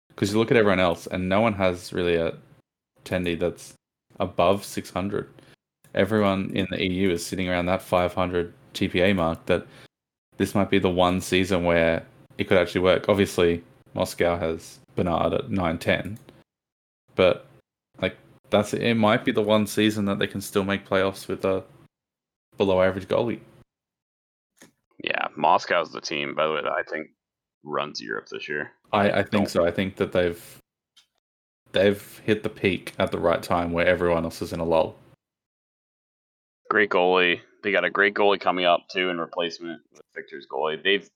Because 0.08 0.32
you 0.32 0.38
look 0.38 0.50
at 0.50 0.56
everyone 0.56 0.80
else, 0.80 1.06
and 1.06 1.28
no 1.28 1.40
one 1.40 1.54
has 1.54 1.92
really 1.92 2.16
a 2.16 2.34
tendy 3.04 3.38
that's 3.38 3.74
above 4.18 4.64
600. 4.64 5.28
Everyone 5.94 6.50
in 6.54 6.66
the 6.70 6.82
EU 6.84 7.10
is 7.10 7.24
sitting 7.24 7.48
around 7.48 7.66
that 7.66 7.82
500 7.82 8.52
TPE 8.74 9.16
mark. 9.16 9.44
That 9.46 9.66
this 10.36 10.54
might 10.54 10.70
be 10.70 10.78
the 10.78 10.90
one 10.90 11.20
season 11.20 11.64
where 11.64 12.04
it 12.38 12.44
could 12.44 12.58
actually 12.58 12.82
work. 12.82 13.08
Obviously, 13.08 13.62
Moscow 13.94 14.38
has 14.38 14.78
Bernard 14.96 15.34
at 15.34 15.50
910, 15.50 16.18
but 17.16 17.46
like 18.00 18.16
that's 18.50 18.72
it. 18.72 18.94
Might 18.94 19.24
be 19.24 19.32
the 19.32 19.42
one 19.42 19.66
season 19.66 20.04
that 20.06 20.18
they 20.18 20.26
can 20.26 20.40
still 20.40 20.64
make 20.64 20.88
playoffs 20.88 21.28
with 21.28 21.44
a 21.44 21.64
below 22.56 22.82
average 22.82 23.08
goalie. 23.08 23.40
Moscow's 25.40 25.92
the 25.92 26.00
team, 26.00 26.34
by 26.34 26.46
the 26.46 26.52
way, 26.52 26.62
that 26.62 26.72
I 26.72 26.82
think 26.82 27.08
runs 27.64 28.00
Europe 28.00 28.26
this 28.30 28.48
year. 28.48 28.72
I, 28.92 29.10
I 29.10 29.22
think 29.22 29.48
so. 29.48 29.64
I 29.64 29.70
think 29.70 29.96
that 29.96 30.12
they've 30.12 30.60
they've 31.72 32.20
hit 32.24 32.42
the 32.42 32.48
peak 32.48 32.94
at 32.98 33.12
the 33.12 33.18
right 33.18 33.42
time 33.42 33.72
where 33.72 33.86
everyone 33.86 34.24
else 34.24 34.42
is 34.42 34.52
in 34.52 34.60
a 34.60 34.64
lull. 34.64 34.96
Great 36.68 36.90
goalie. 36.90 37.40
They 37.62 37.72
got 37.72 37.84
a 37.84 37.90
great 37.90 38.14
goalie 38.14 38.40
coming 38.40 38.64
up 38.64 38.88
too 38.90 39.10
in 39.10 39.18
replacement 39.18 39.82
with 39.92 40.02
Victor's 40.14 40.46
goalie. 40.50 40.82
They've 40.82 41.08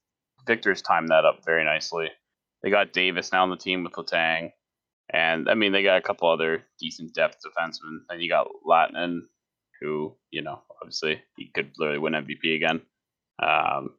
Victor's 0.45 0.81
timed 0.81 1.09
that 1.09 1.25
up 1.25 1.43
very 1.45 1.65
nicely. 1.65 2.09
They 2.61 2.69
got 2.69 2.93
Davis 2.93 3.31
now 3.31 3.43
on 3.43 3.49
the 3.49 3.57
team 3.57 3.83
with 3.83 3.93
Latang. 3.93 4.51
And 5.11 5.49
I 5.49 5.55
mean 5.55 5.71
they 5.71 5.83
got 5.83 5.97
a 5.97 6.01
couple 6.01 6.29
other 6.29 6.63
decent 6.79 7.13
depth 7.13 7.37
defensemen. 7.45 7.99
And 8.09 8.21
you 8.21 8.29
got 8.29 8.47
Latinen, 8.65 9.21
who, 9.81 10.15
you 10.31 10.41
know, 10.41 10.61
obviously 10.81 11.21
he 11.35 11.51
could 11.53 11.71
literally 11.77 11.99
win 11.99 12.13
MVP 12.13 12.55
again. 12.55 12.81
Um, 13.41 13.91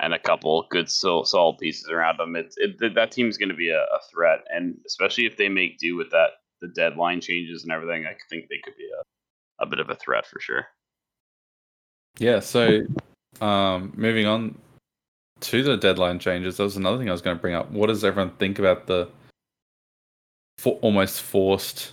and 0.00 0.14
a 0.14 0.18
couple 0.18 0.66
good 0.70 0.90
solid 0.90 1.58
pieces 1.58 1.88
around 1.90 2.18
them. 2.18 2.36
It's 2.36 2.56
it, 2.58 2.78
th- 2.78 2.94
that 2.94 3.10
team's 3.10 3.36
going 3.36 3.48
to 3.48 3.54
be 3.54 3.70
a, 3.70 3.82
a 3.82 4.00
threat, 4.12 4.40
and 4.54 4.76
especially 4.86 5.26
if 5.26 5.36
they 5.36 5.48
make 5.48 5.78
do 5.78 5.96
with 5.96 6.10
that 6.10 6.30
the 6.60 6.68
deadline 6.68 7.20
changes 7.20 7.62
and 7.62 7.72
everything, 7.72 8.06
I 8.06 8.16
think 8.28 8.48
they 8.48 8.58
could 8.64 8.76
be 8.76 8.88
a, 8.88 9.64
a 9.64 9.66
bit 9.66 9.78
of 9.78 9.90
a 9.90 9.94
threat 9.94 10.26
for 10.26 10.40
sure. 10.40 10.66
Yeah. 12.18 12.40
So, 12.40 12.80
um, 13.40 13.92
moving 13.96 14.26
on 14.26 14.58
to 15.40 15.62
the 15.62 15.76
deadline 15.76 16.18
changes, 16.18 16.56
that 16.56 16.64
was 16.64 16.76
another 16.76 16.98
thing 16.98 17.08
I 17.08 17.12
was 17.12 17.22
going 17.22 17.36
to 17.36 17.40
bring 17.40 17.54
up. 17.54 17.70
What 17.70 17.86
does 17.86 18.04
everyone 18.04 18.32
think 18.36 18.58
about 18.58 18.86
the 18.86 19.08
for, 20.58 20.78
almost 20.82 21.22
forced 21.22 21.92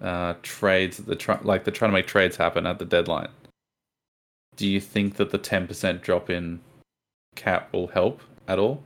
uh, 0.00 0.34
trades? 0.42 0.96
that 0.96 1.06
The 1.06 1.16
try, 1.16 1.38
like 1.42 1.64
they're 1.64 1.72
trying 1.72 1.92
to 1.92 1.96
make 1.96 2.08
trades 2.08 2.36
happen 2.36 2.66
at 2.66 2.78
the 2.80 2.84
deadline. 2.84 3.28
Do 4.56 4.66
you 4.66 4.80
think 4.80 5.14
that 5.16 5.30
the 5.30 5.38
ten 5.38 5.68
percent 5.68 6.02
drop 6.02 6.28
in 6.28 6.60
cap 7.36 7.72
will 7.72 7.88
help 7.88 8.20
at 8.48 8.58
all? 8.58 8.82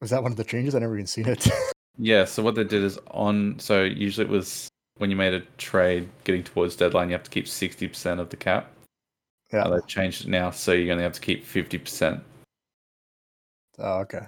Was 0.00 0.10
that 0.10 0.22
one 0.22 0.32
of 0.32 0.36
the 0.36 0.44
changes? 0.44 0.74
I 0.74 0.80
never 0.80 0.94
even 0.96 1.06
seen 1.06 1.28
it. 1.28 1.48
Yeah, 1.98 2.24
so 2.24 2.42
what 2.42 2.54
they 2.54 2.64
did 2.64 2.82
is 2.82 2.98
on 3.10 3.58
so 3.58 3.82
usually 3.84 4.24
it 4.24 4.30
was 4.30 4.66
when 4.96 5.10
you 5.10 5.16
made 5.16 5.34
a 5.34 5.40
trade 5.58 6.08
getting 6.24 6.42
towards 6.42 6.74
deadline 6.74 7.08
you 7.08 7.12
have 7.12 7.22
to 7.22 7.30
keep 7.30 7.46
sixty 7.46 7.86
percent 7.86 8.18
of 8.18 8.30
the 8.30 8.36
cap. 8.36 8.72
yeah. 9.52 9.64
Uh, 9.64 9.70
they've 9.74 9.86
changed 9.86 10.24
it 10.24 10.28
now, 10.28 10.50
so 10.50 10.72
you're 10.72 10.88
gonna 10.88 11.02
have 11.02 11.12
to 11.12 11.20
keep 11.20 11.44
fifty 11.44 11.76
percent. 11.76 12.22
Oh, 13.78 13.98
okay. 14.00 14.22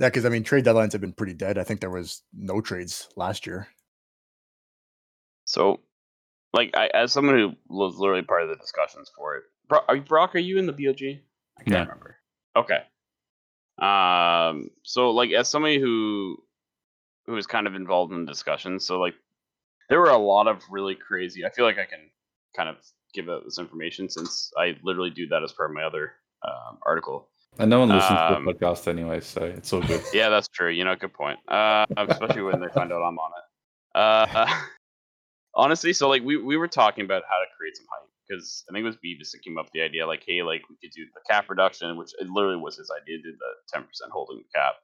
Yeah, 0.00 0.08
because 0.08 0.24
I 0.24 0.28
mean, 0.28 0.42
trade 0.42 0.64
deadlines 0.64 0.90
have 0.90 1.00
been 1.00 1.12
pretty 1.12 1.34
dead. 1.34 1.56
I 1.56 1.62
think 1.62 1.80
there 1.80 1.88
was 1.90 2.24
no 2.32 2.60
trades 2.60 3.08
last 3.14 3.46
year. 3.46 3.68
So, 5.44 5.80
like, 6.54 6.70
I, 6.74 6.86
as 6.94 7.12
someone 7.12 7.36
who 7.36 7.52
was 7.68 7.96
literally 7.96 8.22
part 8.22 8.42
of 8.44 8.48
the 8.48 8.56
discussions 8.56 9.10
for 9.14 9.36
it, 9.36 9.42
Bro- 9.68 9.80
are 9.88 9.96
you, 9.96 10.02
Brock, 10.02 10.34
are 10.34 10.38
you 10.38 10.58
in 10.58 10.66
the 10.66 10.72
BOG? 10.72 11.02
I 11.58 11.62
can't 11.64 11.68
No. 11.70 11.80
remember. 11.80 12.16
Okay. 12.56 12.80
Um. 13.78 14.70
So, 14.84 15.10
like, 15.10 15.30
as 15.32 15.48
somebody 15.48 15.78
who 15.80 16.36
who 17.26 17.32
was 17.32 17.46
kind 17.46 17.66
of 17.66 17.74
involved 17.74 18.12
in 18.12 18.24
the 18.24 18.30
discussions, 18.30 18.84
so 18.86 19.00
like, 19.00 19.14
there 19.88 19.98
were 20.00 20.10
a 20.10 20.18
lot 20.18 20.46
of 20.46 20.62
really 20.70 20.94
crazy. 20.94 21.44
I 21.44 21.50
feel 21.50 21.64
like 21.64 21.78
I 21.78 21.84
can 21.84 22.10
kind 22.56 22.68
of 22.68 22.76
give 23.14 23.28
out 23.28 23.44
this 23.44 23.58
information 23.58 24.08
since 24.08 24.52
I 24.56 24.76
literally 24.82 25.10
do 25.10 25.26
that 25.28 25.42
as 25.42 25.52
part 25.52 25.70
of 25.70 25.74
my 25.74 25.82
other 25.84 26.12
um, 26.46 26.78
article. 26.86 27.28
And 27.58 27.70
no 27.70 27.80
one 27.80 27.88
listens 27.88 28.18
Um, 28.20 28.44
to 28.44 28.52
the 28.52 28.58
podcast 28.58 28.88
anyway, 28.88 29.20
so 29.20 29.44
it's 29.44 29.72
all 29.72 29.80
good. 29.82 30.02
Yeah, 30.12 30.28
that's 30.28 30.48
true. 30.48 30.70
You 30.70 30.84
know, 30.84 30.94
good 30.96 31.12
point. 31.14 31.38
Uh, 31.48 31.86
especially 31.96 32.42
when 32.42 32.60
they 32.60 32.68
find 32.68 32.92
out 32.92 33.02
I'm 33.02 33.18
on 33.18 33.30
it. 33.38 33.98
Uh, 33.98 34.46
honestly, 35.56 35.92
so 35.92 36.08
like 36.08 36.22
we, 36.22 36.36
we 36.36 36.56
were 36.56 36.68
talking 36.68 37.04
about 37.04 37.22
how 37.28 37.38
to 37.38 37.46
create 37.56 37.76
some 37.76 37.86
hype 37.90 38.08
because 38.28 38.64
I 38.68 38.72
think 38.72 38.84
it 38.84 38.86
was 38.86 38.96
Beavis 38.96 39.32
that 39.32 39.44
came 39.44 39.58
up 39.58 39.66
with 39.66 39.72
the 39.72 39.82
idea 39.82 40.06
like, 40.06 40.24
hey, 40.26 40.42
like 40.42 40.62
we 40.68 40.76
could 40.80 40.94
do 40.94 41.04
the 41.14 41.20
cap 41.30 41.46
reduction, 41.48 41.96
which 41.96 42.12
it 42.18 42.28
literally 42.28 42.60
was 42.60 42.76
his 42.76 42.90
idea, 42.90 43.18
did 43.18 43.34
the 43.34 43.52
ten 43.72 43.84
percent 43.84 44.12
holding 44.12 44.38
the 44.38 44.58
cap. 44.58 44.74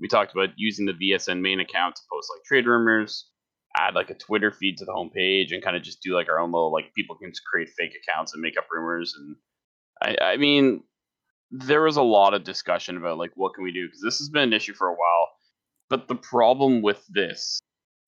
We 0.00 0.08
talked 0.08 0.32
about 0.32 0.50
using 0.56 0.86
the 0.86 0.92
VSN 0.92 1.40
main 1.40 1.60
account 1.60 1.96
to 1.96 2.02
post 2.10 2.30
like 2.34 2.44
trade 2.44 2.66
rumors, 2.66 3.28
add 3.76 3.94
like 3.94 4.10
a 4.10 4.14
Twitter 4.14 4.52
feed 4.52 4.78
to 4.78 4.84
the 4.84 4.92
homepage, 4.92 5.52
and 5.52 5.62
kind 5.62 5.76
of 5.76 5.82
just 5.82 6.02
do 6.02 6.14
like 6.14 6.28
our 6.28 6.38
own 6.38 6.52
little 6.52 6.72
like 6.72 6.94
people 6.94 7.16
can 7.16 7.30
just 7.30 7.44
create 7.44 7.70
fake 7.76 7.94
accounts 8.02 8.32
and 8.32 8.42
make 8.42 8.58
up 8.58 8.66
rumors. 8.70 9.14
And 9.16 9.36
I, 10.02 10.32
I 10.32 10.36
mean, 10.36 10.82
there 11.50 11.82
was 11.82 11.96
a 11.96 12.02
lot 12.02 12.34
of 12.34 12.44
discussion 12.44 12.96
about 12.96 13.18
like 13.18 13.32
what 13.34 13.54
can 13.54 13.64
we 13.64 13.72
do 13.72 13.86
because 13.86 14.02
this 14.02 14.18
has 14.18 14.28
been 14.28 14.42
an 14.42 14.52
issue 14.52 14.74
for 14.74 14.88
a 14.88 14.94
while. 14.94 15.28
But 15.90 16.06
the 16.06 16.16
problem 16.16 16.82
with 16.82 17.02
this, 17.08 17.60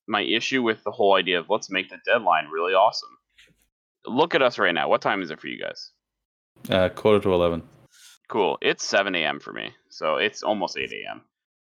my 0.06 0.22
issue 0.22 0.62
with 0.62 0.82
the 0.84 0.90
whole 0.90 1.14
idea 1.14 1.38
of 1.38 1.46
let's 1.48 1.70
make 1.70 1.88
the 1.88 1.98
deadline 2.04 2.48
really 2.52 2.72
awesome. 2.74 3.10
Look 4.06 4.34
at 4.34 4.42
us 4.42 4.58
right 4.58 4.74
now. 4.74 4.88
What 4.88 5.02
time 5.02 5.22
is 5.22 5.30
it 5.30 5.40
for 5.40 5.48
you 5.48 5.60
guys? 5.60 5.90
Uh, 6.68 6.88
quarter 6.88 7.20
to 7.20 7.32
eleven. 7.32 7.62
Cool. 8.28 8.58
It's 8.62 8.84
7 8.84 9.12
a.m. 9.16 9.40
for 9.40 9.52
me, 9.52 9.72
so 9.88 10.16
it's 10.16 10.44
almost 10.44 10.78
8 10.78 10.92
a.m. 10.92 11.22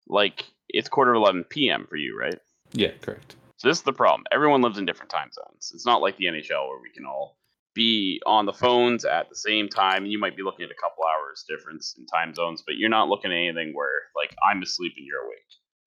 Like 0.10 0.44
it's 0.68 0.90
quarter 0.90 1.14
to 1.14 1.18
11 1.18 1.46
p.m. 1.46 1.88
for 1.90 1.96
you, 1.96 2.18
right? 2.18 2.38
Yeah, 2.74 2.92
correct. 3.00 3.38
So 3.56 3.70
this 3.70 3.78
is 3.78 3.84
the 3.84 3.94
problem. 3.94 4.26
Everyone 4.34 4.62
lives 4.62 4.78
in 4.78 4.86
different 4.86 5.12
time 5.12 5.30
zones. 5.32 5.72
It's 5.74 5.86
not 5.86 6.02
like 6.02 6.18
the 6.18 6.26
NHL 6.26 6.68
where 6.68 6.82
we 6.82 6.90
can 6.94 7.06
all 7.06 7.38
be 7.74 8.22
on 8.26 8.46
the 8.46 8.54
phones 8.54 9.06
at 9.06 9.30
the 9.30 9.36
same 9.36 9.70
time. 9.70 10.06
You 10.06 10.20
might 10.20 10.36
be 10.36 10.44
looking 10.44 10.66
at 10.66 10.72
a 10.72 10.82
couple 10.82 11.06
hours 11.06 11.46
difference 11.48 11.96
in 11.98 12.06
time 12.06 12.34
zones, 12.34 12.64
but 12.66 12.76
you're 12.76 12.90
not 12.90 13.08
looking 13.08 13.32
at 13.32 13.38
anything 13.38 13.72
where 13.74 14.02
like 14.16 14.36
I'm 14.44 14.62
asleep 14.62 14.94
and 14.98 15.06
you're 15.06 15.24
awake. 15.24 15.38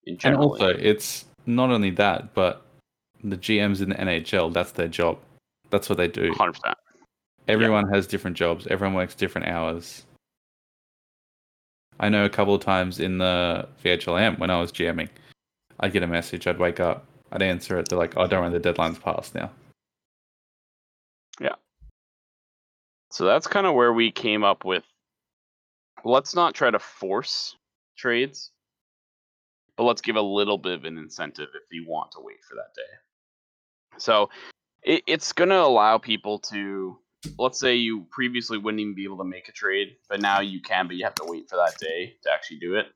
In 0.07 0.17
And 0.25 0.37
also, 0.37 0.69
it's 0.69 1.27
not 1.47 1.71
only 1.71 1.91
that, 1.91 2.35
but 2.35 2.63
the 3.23 3.37
GMs 3.37 3.81
in 3.81 3.91
the 3.91 3.95
NHL, 3.97 4.53
that's 4.53 4.73
their 4.73 4.89
job. 4.89 5.19
That's 5.71 5.89
what 5.89 5.99
they 5.99 6.09
do. 6.09 6.29
100. 6.29 6.53
percent 6.53 6.79
Everyone 7.47 7.89
has 7.93 8.07
different 8.07 8.37
jobs. 8.37 8.67
Everyone 8.69 8.95
works 8.95 9.15
different 9.15 9.49
hours. 9.49 10.05
I 12.01 12.09
know 12.09 12.25
a 12.25 12.31
couple 12.31 12.55
of 12.55 12.63
times 12.63 13.01
in 13.01 13.19
the 13.19 13.69
VHLM 13.85 14.39
when 14.39 14.51
I 14.51 14.61
was 14.61 14.73
GMing, 14.73 15.09
I'd 15.81 15.93
get 15.93 16.03
a 16.03 16.07
message, 16.07 16.47
I'd 16.47 16.59
wake 16.59 16.81
up, 16.81 17.07
I'd 17.33 17.43
answer 17.43 17.79
it. 17.79 17.89
They're 17.89 17.99
like, 17.99 18.17
"Oh, 18.17 18.27
don't 18.27 18.43
worry, 18.43 18.53
the 18.53 18.59
deadline's 18.59 18.99
passed 18.99 19.35
now." 19.35 19.51
Yeah. 21.41 21.55
So 23.11 23.25
that's 23.25 23.47
kind 23.47 23.67
of 23.67 23.75
where 23.75 23.93
we 23.93 24.11
came 24.11 24.43
up 24.43 24.65
with. 24.65 24.85
Let's 26.05 26.35
not 26.35 26.55
try 26.55 26.71
to 26.71 26.79
force 26.79 27.57
trades, 27.97 28.51
but 29.77 29.85
let's 29.85 30.01
give 30.01 30.17
a 30.17 30.23
little 30.23 30.59
bit 30.59 30.73
of 30.73 30.85
an 30.85 30.99
incentive 30.99 31.49
if 31.55 31.73
you 31.73 31.85
want 31.89 32.13
to 32.13 32.21
wait 32.21 32.43
for 32.49 32.55
that 32.55 32.75
day. 32.75 33.99
So 33.99 34.31
it, 34.83 35.03
it's 35.07 35.33
going 35.33 35.51
to 35.51 35.61
allow 35.61 35.99
people 35.99 36.39
to, 36.51 36.99
let's 37.39 37.59
say 37.59 37.75
you 37.75 38.07
previously 38.11 38.59
wouldn't 38.59 38.81
even 38.81 38.95
be 38.95 39.05
able 39.05 39.19
to 39.19 39.25
make 39.25 39.49
a 39.49 39.53
trade, 39.53 39.97
but 40.09 40.21
now 40.21 40.41
you 40.41 40.61
can, 40.61 40.87
but 40.87 40.97
you 40.97 41.05
have 41.05 41.15
to 41.17 41.25
wait 41.27 41.49
for 41.49 41.57
that 41.57 41.79
day 41.79 42.15
to 42.23 42.31
actually 42.33 42.59
do 42.59 42.75
it. 42.75 42.87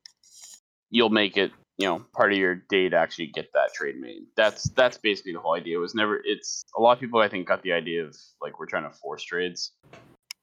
You'll 0.89 1.09
make 1.09 1.37
it, 1.37 1.51
you 1.77 1.87
know, 1.87 2.05
part 2.13 2.31
of 2.31 2.37
your 2.37 2.55
day 2.69 2.89
to 2.89 2.95
actually 2.95 3.27
get 3.27 3.49
that 3.53 3.73
trade 3.73 3.99
made. 3.99 4.23
That's 4.35 4.63
that's 4.71 4.97
basically 4.97 5.33
the 5.33 5.39
whole 5.39 5.55
idea. 5.55 5.77
It 5.77 5.81
was 5.81 5.93
never. 5.93 6.19
It's 6.23 6.65
a 6.75 6.81
lot 6.81 6.93
of 6.93 6.99
people 6.99 7.19
I 7.19 7.29
think 7.29 7.47
got 7.47 7.61
the 7.61 7.73
idea 7.73 8.05
of 8.05 8.17
like 8.41 8.59
we're 8.59 8.65
trying 8.65 8.89
to 8.89 8.97
force 8.97 9.23
trades. 9.23 9.71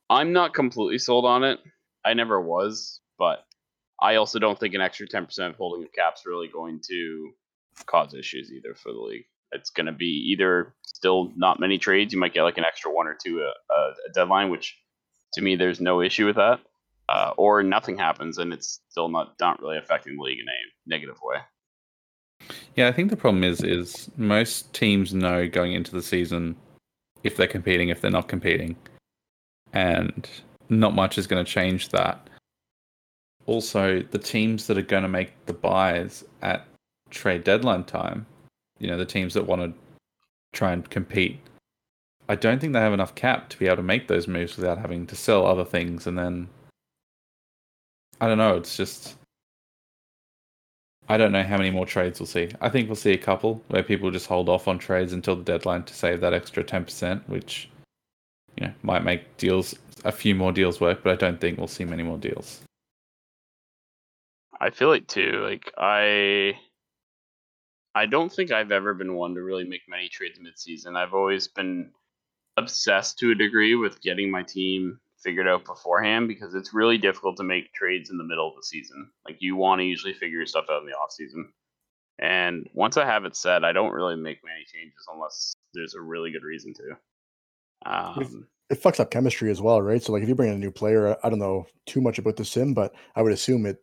I'm 0.09 0.33
not 0.33 0.55
completely 0.55 0.99
sold 0.99 1.25
on 1.25 1.43
it. 1.43 1.59
I 2.05 2.15
never 2.15 2.41
was, 2.41 3.01
but 3.19 3.45
I 4.01 4.17
also 4.17 4.39
don't 4.39 4.59
think 4.59 4.75
an 4.75 4.81
extra 4.81 5.07
10% 5.07 5.57
holding 5.57 5.85
of 5.85 5.93
cap's 5.93 6.27
really 6.27 6.49
going 6.49 6.81
to 6.89 7.31
cause 7.87 8.15
issues 8.15 8.53
either 8.53 8.75
for 8.75 8.93
the 8.93 9.01
league. 9.01 9.25
It's 9.53 9.71
going 9.71 9.87
to 9.87 9.93
be 9.93 10.31
either 10.33 10.75
still 10.85 11.33
not 11.37 11.61
many 11.61 11.79
trades. 11.79 12.13
You 12.13 12.21
might 12.21 12.35
get 12.35 12.43
like 12.43 12.59
an 12.59 12.65
extra 12.65 12.93
one 12.93 13.07
or 13.07 13.17
two 13.23 13.41
a, 13.41 13.49
uh, 13.73 13.93
a 14.09 14.13
deadline, 14.13 14.51
which 14.51 14.77
to 15.35 15.41
me 15.41 15.57
there's 15.57 15.81
no 15.81 16.03
issue 16.03 16.27
with 16.27 16.37
that, 16.37 16.61
uh, 17.09 17.33
or 17.37 17.63
nothing 17.63 17.97
happens 17.97 18.39
and 18.39 18.53
it's 18.53 18.81
still 18.89 19.09
not 19.09 19.35
not 19.41 19.61
really 19.61 19.79
affecting 19.79 20.17
the 20.17 20.23
league 20.23 20.41
in 20.41 20.47
a 20.47 20.91
negative 20.91 21.17
way. 21.23 21.37
Yeah, 22.75 22.89
I 22.89 22.93
think 22.93 23.11
the 23.11 23.17
problem 23.17 23.45
is 23.45 23.63
is 23.63 24.11
most 24.17 24.73
teams 24.75 25.15
know 25.15 25.49
going 25.49 25.73
into 25.73 25.93
the 25.93 26.03
season 26.03 26.57
if 27.23 27.37
they're 27.37 27.47
competing, 27.47 27.89
if 27.89 28.01
they're 28.01 28.11
not 28.11 28.29
competing, 28.29 28.77
and 29.73 30.29
not 30.69 30.95
much 30.95 31.19
is 31.19 31.27
going 31.27 31.45
to 31.45 31.51
change 31.51 31.89
that. 31.91 32.29
Also, 33.47 34.03
the 34.03 34.19
teams 34.19 34.67
that 34.67 34.77
are 34.77 34.83
going 34.83 35.03
to 35.03 35.09
make 35.09 35.33
the 35.47 35.53
buys 35.53 36.25
at 36.43 36.67
trade 37.11 37.45
deadline 37.45 37.85
time, 37.85 38.27
you 38.79 38.89
know, 38.89 38.97
the 38.97 39.07
teams 39.07 39.35
that 39.35 39.47
want 39.47 39.63
to 39.63 39.73
try 40.53 40.73
and 40.73 40.89
compete, 40.91 41.39
I 42.29 42.35
don't 42.35 42.61
think 42.61 42.73
they 42.73 42.81
have 42.81 42.93
enough 42.93 43.15
cap 43.15 43.49
to 43.51 43.59
be 43.59 43.67
able 43.67 43.77
to 43.77 43.83
make 43.83 44.09
those 44.09 44.27
moves 44.27 44.57
without 44.57 44.79
having 44.79 45.07
to 45.07 45.17
sell 45.17 45.47
other 45.47 45.65
things. 45.65 46.07
And 46.07 46.19
then, 46.19 46.49
I 48.21 48.27
don't 48.27 48.39
know, 48.39 48.57
it's 48.57 48.77
just. 48.77 49.17
I 51.09 51.17
don't 51.17 51.31
know 51.31 51.45
how 51.45 51.57
many 51.57 51.71
more 51.71 51.87
trades 51.87 52.19
we'll 52.19 52.27
see. 52.27 52.51
I 52.61 52.69
think 52.69 52.89
we'll 52.89 52.97
see 52.97 53.13
a 53.13 53.19
couple 53.19 53.63
where 53.69 53.85
people 53.85 54.11
just 54.11 54.27
hold 54.27 54.49
off 54.49 54.67
on 54.67 54.77
trades 54.77 55.13
until 55.13 55.37
the 55.37 55.45
deadline 55.45 55.85
to 55.85 55.95
save 55.95 56.21
that 56.21 56.35
extra 56.35 56.65
10%, 56.65 57.23
which 57.29 57.69
you 58.57 58.67
know, 58.67 58.73
might 58.83 59.05
make 59.05 59.37
deals 59.37 59.77
a 60.05 60.11
few 60.11 60.35
more 60.35 60.51
deals 60.51 60.81
work, 60.81 61.05
but 61.05 61.13
I 61.13 61.17
don't 61.17 61.41
think 61.41 61.59
we'll 61.59 61.69
see 61.69 61.85
many 61.85 62.03
more 62.03 62.19
deals. 62.19 62.61
I 64.61 64.71
feel 64.71 64.93
it 64.93 65.09
too. 65.09 65.43
Like 65.43 65.73
I, 65.77 66.59
I 67.95 68.07
don't 68.07 68.33
think 68.33 68.51
I've 68.51 68.73
ever 68.73 68.95
been 68.95 69.15
one 69.15 69.35
to 69.35 69.43
really 69.43 69.65
make 69.65 69.83
many 69.89 70.09
trades 70.09 70.39
mid-season. 70.41 70.97
I've 70.97 71.15
always 71.15 71.49
been 71.49 71.91
obsessed 72.57 73.19
to 73.19 73.31
a 73.31 73.35
degree 73.35 73.75
with 73.75 74.01
getting 74.01 74.31
my 74.31 74.43
team 74.43 74.99
figured 75.23 75.49
out 75.49 75.65
beforehand 75.65 76.29
because 76.29 76.55
it's 76.55 76.75
really 76.75 76.99
difficult 76.99 77.37
to 77.37 77.43
make 77.43 77.73
trades 77.73 78.11
in 78.11 78.19
the 78.19 78.25
middle 78.25 78.49
of 78.49 78.57
the 78.57 78.63
season. 78.63 79.11
Like 79.27 79.37
you 79.41 79.57
want 79.57 79.81
to 79.81 79.85
usually 79.85 80.13
figure 80.13 80.39
your 80.39 80.47
stuff 80.47 80.67
out 80.71 80.83
in 80.83 80.87
the 80.87 80.95
off 80.95 81.11
season. 81.11 81.53
And 82.19 82.69
once 82.73 82.97
I 82.97 83.05
have 83.05 83.25
it 83.25 83.37
set, 83.37 83.65
I 83.65 83.73
don't 83.73 83.93
really 83.93 84.17
make 84.17 84.39
many 84.45 84.65
changes 84.73 85.05
unless 85.13 85.55
there's 85.75 85.95
a 85.95 86.01
really 86.01 86.31
good 86.31 86.45
reason 86.45 86.73
to. 86.75 87.91
Um, 87.91 88.47
it 88.71 88.83
fucks 88.83 89.01
up 89.01 89.11
chemistry 89.11 89.51
as 89.51 89.61
well, 89.61 89.83
right? 89.83 90.03
So 90.03 90.13
like 90.13 90.23
if 90.23 90.29
you 90.29 90.35
bring 90.35 90.51
in 90.51 90.57
a 90.57 90.59
new 90.59 90.71
player, 90.71 91.17
I 91.23 91.29
don't 91.29 91.39
know 91.39 91.67
too 91.87 92.01
much 92.01 92.19
about 92.19 92.37
the 92.37 92.45
sim, 92.45 92.75
but 92.75 92.95
I 93.15 93.23
would 93.23 93.33
assume 93.33 93.67
it 93.67 93.83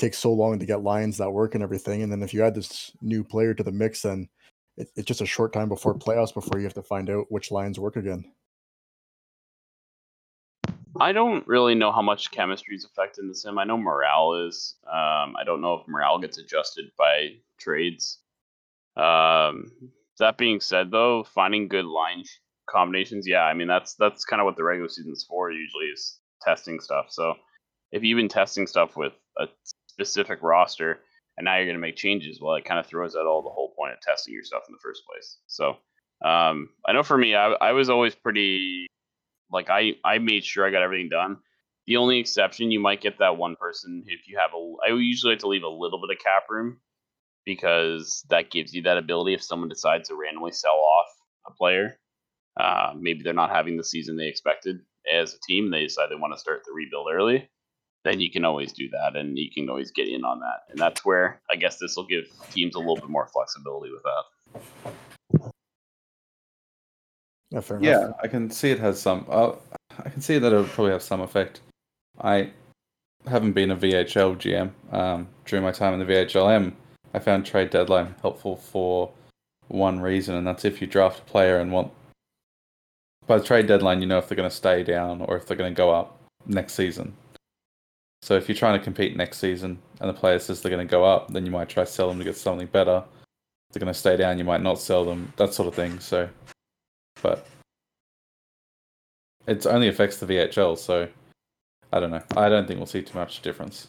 takes 0.00 0.18
so 0.18 0.32
long 0.32 0.58
to 0.58 0.66
get 0.66 0.82
lines 0.82 1.18
that 1.18 1.30
work 1.30 1.54
and 1.54 1.62
everything. 1.62 2.02
And 2.02 2.10
then 2.10 2.22
if 2.22 2.34
you 2.34 2.42
add 2.42 2.54
this 2.54 2.90
new 3.00 3.22
player 3.22 3.54
to 3.54 3.62
the 3.62 3.72
mix, 3.72 4.02
then 4.02 4.28
it, 4.76 4.90
it's 4.96 5.06
just 5.06 5.20
a 5.20 5.26
short 5.26 5.52
time 5.52 5.68
before 5.68 5.94
playoffs 5.94 6.34
before 6.34 6.58
you 6.58 6.64
have 6.64 6.74
to 6.74 6.82
find 6.82 7.10
out 7.10 7.26
which 7.28 7.50
lines 7.50 7.78
work 7.78 7.96
again. 7.96 8.24
I 11.00 11.12
don't 11.12 11.46
really 11.46 11.74
know 11.74 11.92
how 11.92 12.02
much 12.02 12.30
chemistry 12.30 12.74
is 12.74 12.84
affected 12.84 13.22
in 13.22 13.28
the 13.28 13.34
sim. 13.34 13.58
I 13.58 13.64
know 13.64 13.76
morale 13.76 14.46
is. 14.48 14.74
Um, 14.86 15.36
I 15.38 15.44
don't 15.44 15.60
know 15.60 15.74
if 15.74 15.88
morale 15.88 16.18
gets 16.18 16.38
adjusted 16.38 16.90
by 16.98 17.34
trades. 17.58 18.18
Um, 18.96 19.70
that 20.18 20.36
being 20.36 20.60
said, 20.60 20.90
though, 20.90 21.24
finding 21.24 21.68
good 21.68 21.86
line 21.86 22.24
combinations, 22.68 23.26
yeah, 23.26 23.44
I 23.44 23.54
mean 23.54 23.68
that's 23.68 23.94
that's 23.94 24.24
kind 24.24 24.40
of 24.40 24.46
what 24.46 24.56
the 24.56 24.64
regular 24.64 24.88
season's 24.88 25.24
for. 25.24 25.50
Usually 25.50 25.86
is 25.86 26.18
testing 26.42 26.80
stuff. 26.80 27.06
So 27.10 27.34
if 27.92 28.02
you've 28.02 28.16
been 28.18 28.28
testing 28.28 28.66
stuff 28.66 28.96
with 28.96 29.12
a 29.38 29.46
specific 30.04 30.42
roster 30.42 31.00
and 31.36 31.44
now 31.44 31.56
you're 31.56 31.66
going 31.66 31.76
to 31.76 31.80
make 31.80 31.96
changes, 31.96 32.40
well, 32.40 32.56
it 32.56 32.64
kind 32.64 32.80
of 32.80 32.86
throws 32.86 33.16
out 33.16 33.26
all 33.26 33.42
the 33.42 33.50
whole 33.50 33.72
point 33.78 33.92
of 33.92 34.00
testing 34.00 34.34
your 34.34 34.44
stuff 34.44 34.64
in 34.68 34.72
the 34.72 34.80
first 34.82 35.02
place. 35.06 35.38
So 35.46 35.76
um, 36.24 36.70
I 36.86 36.92
know 36.92 37.02
for 37.02 37.16
me, 37.16 37.34
I, 37.34 37.52
I 37.52 37.72
was 37.72 37.88
always 37.88 38.14
pretty 38.14 38.86
like 39.50 39.70
I 39.70 39.92
I 40.04 40.18
made 40.18 40.44
sure 40.44 40.66
I 40.66 40.70
got 40.70 40.82
everything 40.82 41.08
done. 41.08 41.38
The 41.86 41.96
only 41.96 42.18
exception 42.18 42.70
you 42.70 42.80
might 42.80 43.00
get 43.00 43.18
that 43.18 43.36
one 43.36 43.56
person 43.56 44.04
if 44.06 44.28
you 44.28 44.38
have 44.38 44.50
a 44.54 44.90
I 44.92 44.96
usually 44.96 45.32
like 45.34 45.40
to 45.40 45.48
leave 45.48 45.64
a 45.64 45.68
little 45.68 46.00
bit 46.00 46.16
of 46.16 46.22
cap 46.22 46.44
room 46.48 46.78
because 47.44 48.24
that 48.30 48.50
gives 48.50 48.74
you 48.74 48.82
that 48.82 48.98
ability 48.98 49.34
if 49.34 49.42
someone 49.42 49.68
decides 49.68 50.08
to 50.08 50.14
randomly 50.14 50.52
sell 50.52 50.74
off 50.74 51.08
a 51.46 51.52
player 51.52 51.96
uh, 52.58 52.92
maybe 52.98 53.22
they're 53.22 53.32
not 53.32 53.50
having 53.50 53.76
the 53.76 53.84
season 53.84 54.16
they 54.16 54.28
expected 54.28 54.80
as 55.12 55.34
a 55.34 55.38
team. 55.46 55.70
They 55.70 55.82
decide 55.82 56.10
they 56.10 56.16
want 56.16 56.34
to 56.34 56.40
start 56.40 56.62
the 56.66 56.72
rebuild 56.72 57.08
early. 57.12 57.48
Then 58.04 58.20
you 58.20 58.30
can 58.30 58.44
always 58.44 58.72
do 58.72 58.88
that, 58.90 59.16
and 59.16 59.38
you 59.38 59.50
can 59.50 59.68
always 59.68 59.90
get 59.90 60.08
in 60.08 60.24
on 60.24 60.40
that. 60.40 60.60
And 60.70 60.78
that's 60.78 61.04
where 61.04 61.40
I 61.50 61.56
guess 61.56 61.78
this 61.78 61.96
will 61.96 62.06
give 62.06 62.24
teams 62.50 62.74
a 62.74 62.78
little 62.78 62.96
bit 62.96 63.10
more 63.10 63.26
flexibility 63.26 63.90
with 63.92 64.02
that. 64.02 65.52
Yeah, 67.50 67.60
fair 67.60 67.78
yeah. 67.82 68.12
I 68.22 68.28
can 68.28 68.50
see 68.50 68.70
it 68.70 68.78
has 68.78 69.00
some. 69.00 69.26
Uh, 69.28 69.52
I 70.04 70.08
can 70.08 70.22
see 70.22 70.38
that 70.38 70.46
it'll 70.46 70.64
probably 70.64 70.92
have 70.92 71.02
some 71.02 71.20
effect. 71.20 71.60
I 72.20 72.50
haven't 73.26 73.52
been 73.52 73.70
a 73.70 73.76
VHL 73.76 74.36
GM 74.36 74.70
um, 74.94 75.28
during 75.44 75.64
my 75.64 75.72
time 75.72 75.92
in 75.92 75.98
the 75.98 76.10
VHLM. 76.10 76.72
I 77.12 77.18
found 77.18 77.44
trade 77.44 77.70
deadline 77.70 78.14
helpful 78.22 78.56
for 78.56 79.12
one 79.68 80.00
reason, 80.00 80.36
and 80.36 80.46
that's 80.46 80.64
if 80.64 80.80
you 80.80 80.86
draft 80.86 81.20
a 81.20 81.22
player 81.22 81.58
and 81.58 81.72
want 81.72 81.92
by 83.26 83.38
the 83.38 83.44
trade 83.44 83.66
deadline, 83.66 84.00
you 84.00 84.06
know 84.06 84.18
if 84.18 84.28
they're 84.28 84.36
going 84.36 84.48
to 84.48 84.54
stay 84.54 84.82
down 84.82 85.20
or 85.22 85.36
if 85.36 85.46
they're 85.46 85.56
going 85.56 85.72
to 85.72 85.76
go 85.76 85.90
up 85.90 86.18
next 86.46 86.74
season. 86.74 87.14
So 88.22 88.34
if 88.36 88.48
you're 88.48 88.56
trying 88.56 88.78
to 88.78 88.84
compete 88.84 89.16
next 89.16 89.38
season 89.38 89.78
and 90.00 90.08
the 90.08 90.14
player 90.14 90.38
says 90.38 90.60
they're 90.60 90.70
going 90.70 90.86
to 90.86 90.90
go 90.90 91.04
up, 91.04 91.32
then 91.32 91.46
you 91.46 91.50
might 91.50 91.68
try 91.68 91.84
sell 91.84 92.08
them 92.08 92.18
to 92.18 92.24
get 92.24 92.36
something 92.36 92.66
better. 92.66 93.02
If 93.68 93.74
they're 93.74 93.80
going 93.80 93.92
to 93.92 93.98
stay 93.98 94.16
down, 94.16 94.38
you 94.38 94.44
might 94.44 94.62
not 94.62 94.78
sell 94.78 95.04
them. 95.04 95.32
That 95.36 95.54
sort 95.54 95.68
of 95.68 95.74
thing. 95.74 95.98
So, 96.00 96.28
but 97.22 97.46
it 99.46 99.66
only 99.66 99.88
affects 99.88 100.18
the 100.18 100.26
VHL. 100.26 100.76
So 100.76 101.08
I 101.92 102.00
don't 102.00 102.10
know. 102.10 102.22
I 102.36 102.48
don't 102.48 102.66
think 102.66 102.78
we'll 102.78 102.86
see 102.86 103.02
too 103.02 103.18
much 103.18 103.42
difference. 103.42 103.88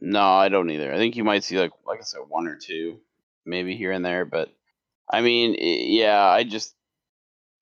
No, 0.00 0.22
I 0.22 0.48
don't 0.48 0.70
either. 0.70 0.92
I 0.92 0.96
think 0.96 1.16
you 1.16 1.24
might 1.24 1.44
see 1.44 1.58
like 1.58 1.72
like 1.86 2.00
I 2.00 2.04
said, 2.04 2.20
one 2.28 2.46
or 2.46 2.56
two, 2.56 2.98
maybe 3.46 3.76
here 3.76 3.92
and 3.92 4.04
there. 4.04 4.24
But 4.24 4.52
I 5.10 5.20
mean, 5.20 5.56
yeah, 5.58 6.24
I 6.24 6.44
just 6.44 6.74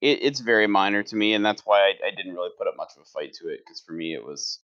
it, 0.01 0.23
it's 0.23 0.41
very 0.41 0.67
minor 0.67 1.03
to 1.03 1.17
me, 1.17 1.35
and 1.35 1.45
that's 1.45 1.63
why 1.65 1.81
I, 1.81 2.09
I 2.09 2.11
didn't 2.15 2.35
really 2.35 2.51
put 2.57 2.67
up 2.67 2.77
much 2.77 2.93
of 2.97 3.03
a 3.03 3.05
fight 3.05 3.35
to 3.35 3.49
it. 3.49 3.61
Because 3.65 3.81
for 3.81 3.93
me, 3.93 4.15
it 4.15 4.25
was, 4.25 4.61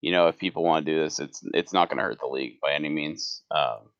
you 0.00 0.12
know, 0.12 0.28
if 0.28 0.38
people 0.38 0.64
want 0.64 0.86
to 0.86 0.92
do 0.92 1.00
this, 1.00 1.18
it's 1.18 1.42
it's 1.54 1.72
not 1.72 1.88
going 1.88 1.98
to 1.98 2.04
hurt 2.04 2.18
the 2.20 2.26
league 2.26 2.60
by 2.60 2.72
any 2.72 2.88
means. 2.88 3.42
Um, 3.50 3.90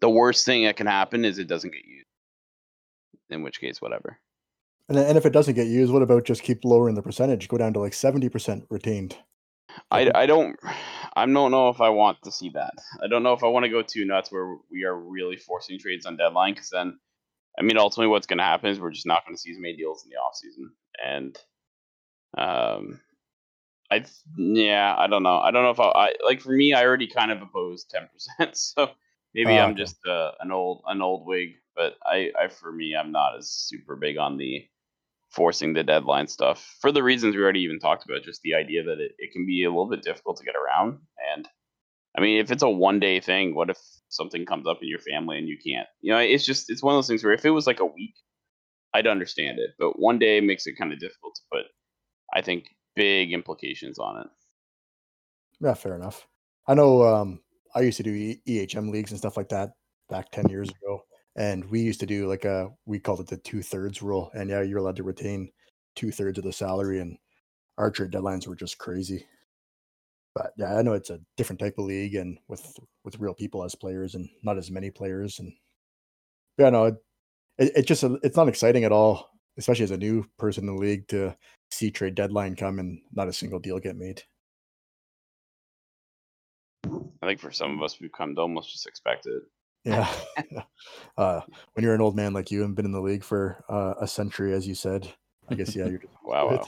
the 0.00 0.10
worst 0.10 0.44
thing 0.44 0.64
that 0.64 0.76
can 0.76 0.86
happen 0.86 1.24
is 1.24 1.38
it 1.38 1.48
doesn't 1.48 1.72
get 1.72 1.84
used. 1.84 2.06
In 3.30 3.42
which 3.42 3.60
case, 3.60 3.80
whatever. 3.80 4.18
And 4.88 4.98
and 4.98 5.16
if 5.16 5.26
it 5.26 5.32
doesn't 5.32 5.54
get 5.54 5.68
used, 5.68 5.92
what 5.92 6.02
about 6.02 6.24
just 6.24 6.42
keep 6.42 6.64
lowering 6.64 6.94
the 6.94 7.02
percentage, 7.02 7.48
go 7.48 7.58
down 7.58 7.72
to 7.74 7.80
like 7.80 7.94
seventy 7.94 8.28
percent 8.28 8.66
retained? 8.68 9.16
I, 9.90 10.10
I 10.14 10.26
don't 10.26 10.58
I 11.16 11.24
don't 11.24 11.50
know 11.50 11.70
if 11.70 11.80
I 11.80 11.88
want 11.88 12.18
to 12.24 12.32
see 12.32 12.50
that. 12.50 12.74
I 13.02 13.06
don't 13.06 13.22
know 13.22 13.32
if 13.32 13.42
I 13.42 13.48
want 13.48 13.64
to 13.64 13.70
go 13.70 13.82
too 13.82 14.04
nuts 14.04 14.30
where 14.30 14.56
we 14.70 14.84
are 14.84 14.94
really 14.94 15.36
forcing 15.36 15.78
trades 15.78 16.04
on 16.04 16.16
deadline 16.16 16.52
because 16.54 16.70
then 16.70 16.98
I 17.58 17.62
mean, 17.62 17.76
ultimately, 17.76 18.08
what's 18.08 18.26
going 18.26 18.38
to 18.38 18.44
happen 18.44 18.70
is 18.70 18.80
we're 18.80 18.90
just 18.90 19.06
not 19.06 19.26
going 19.26 19.36
to 19.36 19.40
see 19.40 19.50
as 19.50 19.58
many 19.58 19.76
deals 19.76 20.04
in 20.04 20.10
the 20.10 20.16
off 20.16 20.36
season, 20.36 20.72
and 21.04 21.38
um, 22.36 23.00
I 23.92 24.04
yeah, 24.36 24.94
I 24.96 25.06
don't 25.06 25.22
know. 25.22 25.38
I 25.38 25.50
don't 25.50 25.64
know 25.64 25.70
if 25.70 25.80
I, 25.80 25.84
I 25.84 26.12
like 26.24 26.40
for 26.40 26.52
me, 26.52 26.72
I 26.72 26.84
already 26.84 27.06
kind 27.06 27.30
of 27.30 27.42
opposed 27.42 27.90
ten 27.90 28.08
percent, 28.12 28.56
so 28.56 28.90
maybe 29.34 29.50
Oh, 29.50 29.58
I'm 29.58 29.76
just 29.76 29.96
uh, 30.06 30.32
an 30.40 30.50
old 30.50 30.82
an 30.86 31.02
old 31.02 31.26
wig. 31.26 31.50
But 31.76 31.96
I, 32.04 32.30
I 32.38 32.48
for 32.48 32.72
me, 32.72 32.94
I'm 32.94 33.12
not 33.12 33.36
as 33.38 33.50
super 33.50 33.96
big 33.96 34.18
on 34.18 34.38
the 34.38 34.66
forcing 35.30 35.72
the 35.72 35.82
deadline 35.82 36.26
stuff 36.26 36.76
for 36.80 36.92
the 36.92 37.02
reasons 37.02 37.34
we 37.34 37.42
already 37.42 37.60
even 37.60 37.78
talked 37.78 38.04
about. 38.04 38.22
Just 38.22 38.42
the 38.42 38.54
idea 38.54 38.82
that 38.84 38.98
it, 38.98 39.12
it 39.18 39.32
can 39.32 39.46
be 39.46 39.64
a 39.64 39.70
little 39.70 39.88
bit 39.88 40.02
difficult 40.02 40.38
to 40.38 40.44
get 40.44 40.54
around, 40.56 40.98
and 41.34 41.48
I 42.16 42.20
mean, 42.22 42.40
if 42.40 42.50
it's 42.50 42.62
a 42.62 42.70
one 42.70 42.98
day 42.98 43.20
thing, 43.20 43.54
what 43.54 43.70
if 43.70 43.78
something 44.08 44.46
comes 44.46 44.66
up 44.66 44.78
in 44.82 44.88
your 44.88 45.00
family 45.00 45.38
and 45.38 45.48
you 45.48 45.58
can't? 45.58 45.88
You 46.00 46.12
know, 46.12 46.18
it's 46.18 46.46
just 46.46 46.70
it's 46.70 46.82
one 46.82 46.94
of 46.94 46.98
those 46.98 47.08
things 47.08 47.24
where 47.24 47.34
if 47.34 47.44
it 47.44 47.50
was 47.50 47.66
like 47.66 47.80
a 47.80 47.86
week, 47.86 48.14
I'd 48.94 49.06
understand 49.06 49.58
it, 49.58 49.70
but 49.78 49.98
one 49.98 50.18
day 50.18 50.40
makes 50.40 50.66
it 50.66 50.78
kind 50.78 50.92
of 50.92 50.98
difficult 50.98 51.34
to 51.36 51.42
put. 51.50 51.66
I 52.34 52.40
think 52.40 52.66
big 52.94 53.32
implications 53.32 53.98
on 53.98 54.20
it. 54.22 54.26
Yeah, 55.60 55.74
fair 55.74 55.94
enough. 55.94 56.26
I 56.66 56.74
know 56.74 57.02
um, 57.02 57.40
I 57.74 57.80
used 57.80 57.96
to 57.98 58.02
do 58.02 58.12
e- 58.12 58.42
EHM 58.46 58.90
leagues 58.90 59.10
and 59.10 59.18
stuff 59.18 59.36
like 59.36 59.48
that 59.50 59.70
back 60.08 60.30
10 60.30 60.48
years 60.48 60.70
ago. 60.70 61.04
and 61.36 61.64
we 61.70 61.80
used 61.80 62.00
to 62.00 62.06
do 62.06 62.28
like 62.28 62.44
a 62.44 62.70
we 62.86 62.98
called 62.98 63.20
it 63.20 63.26
the 63.26 63.38
two 63.38 63.62
thirds 63.62 64.02
rule, 64.02 64.30
and 64.34 64.50
yeah, 64.50 64.62
you're 64.62 64.78
allowed 64.78 64.96
to 64.96 65.02
retain 65.02 65.50
two 65.96 66.10
thirds 66.12 66.38
of 66.38 66.44
the 66.44 66.52
salary, 66.52 67.00
and 67.00 67.16
our 67.78 67.90
trade 67.90 68.10
deadlines 68.10 68.46
were 68.46 68.56
just 68.56 68.78
crazy. 68.78 69.26
But 70.34 70.52
yeah, 70.56 70.76
I 70.76 70.82
know 70.82 70.94
it's 70.94 71.10
a 71.10 71.20
different 71.36 71.60
type 71.60 71.74
of 71.78 71.86
league, 71.86 72.14
and 72.16 72.38
with 72.48 72.78
with 73.04 73.18
real 73.18 73.34
people 73.34 73.64
as 73.64 73.74
players, 73.74 74.14
and 74.14 74.28
not 74.42 74.58
as 74.58 74.70
many 74.70 74.90
players, 74.90 75.38
and 75.38 75.52
yeah, 76.58 76.70
no, 76.70 76.84
it, 76.86 76.96
it, 77.58 77.72
it 77.76 77.86
just 77.86 78.04
it's 78.04 78.36
not 78.36 78.48
exciting 78.48 78.84
at 78.84 78.92
all, 78.92 79.30
especially 79.58 79.84
as 79.84 79.90
a 79.90 79.96
new 79.96 80.24
person 80.38 80.68
in 80.68 80.74
the 80.74 80.80
league 80.80 81.06
to 81.08 81.36
see 81.70 81.90
trade 81.90 82.14
deadline 82.14 82.56
come 82.56 82.78
and 82.78 83.00
not 83.12 83.28
a 83.28 83.32
single 83.32 83.58
deal 83.58 83.78
get 83.78 83.96
made. 83.96 84.22
I 87.22 87.26
think 87.26 87.40
for 87.40 87.52
some 87.52 87.76
of 87.76 87.82
us, 87.82 88.00
we've 88.00 88.12
come 88.12 88.34
to 88.34 88.40
almost 88.40 88.72
just 88.72 88.86
expect 88.86 89.26
it. 89.26 89.42
Yeah. 89.84 90.12
uh, 91.16 91.40
when 91.74 91.84
you're 91.84 91.94
an 91.94 92.00
old 92.00 92.16
man 92.16 92.32
like 92.32 92.50
you 92.50 92.64
and 92.64 92.74
been 92.74 92.84
in 92.84 92.92
the 92.92 93.00
league 93.00 93.24
for 93.24 93.64
uh, 93.68 93.94
a 94.00 94.06
century, 94.06 94.52
as 94.52 94.66
you 94.66 94.74
said, 94.74 95.08
I 95.48 95.54
guess 95.54 95.74
yeah, 95.76 95.86
you're 95.86 95.98
just 95.98 96.12
Wow, 96.24 96.48
wow. 96.48 96.66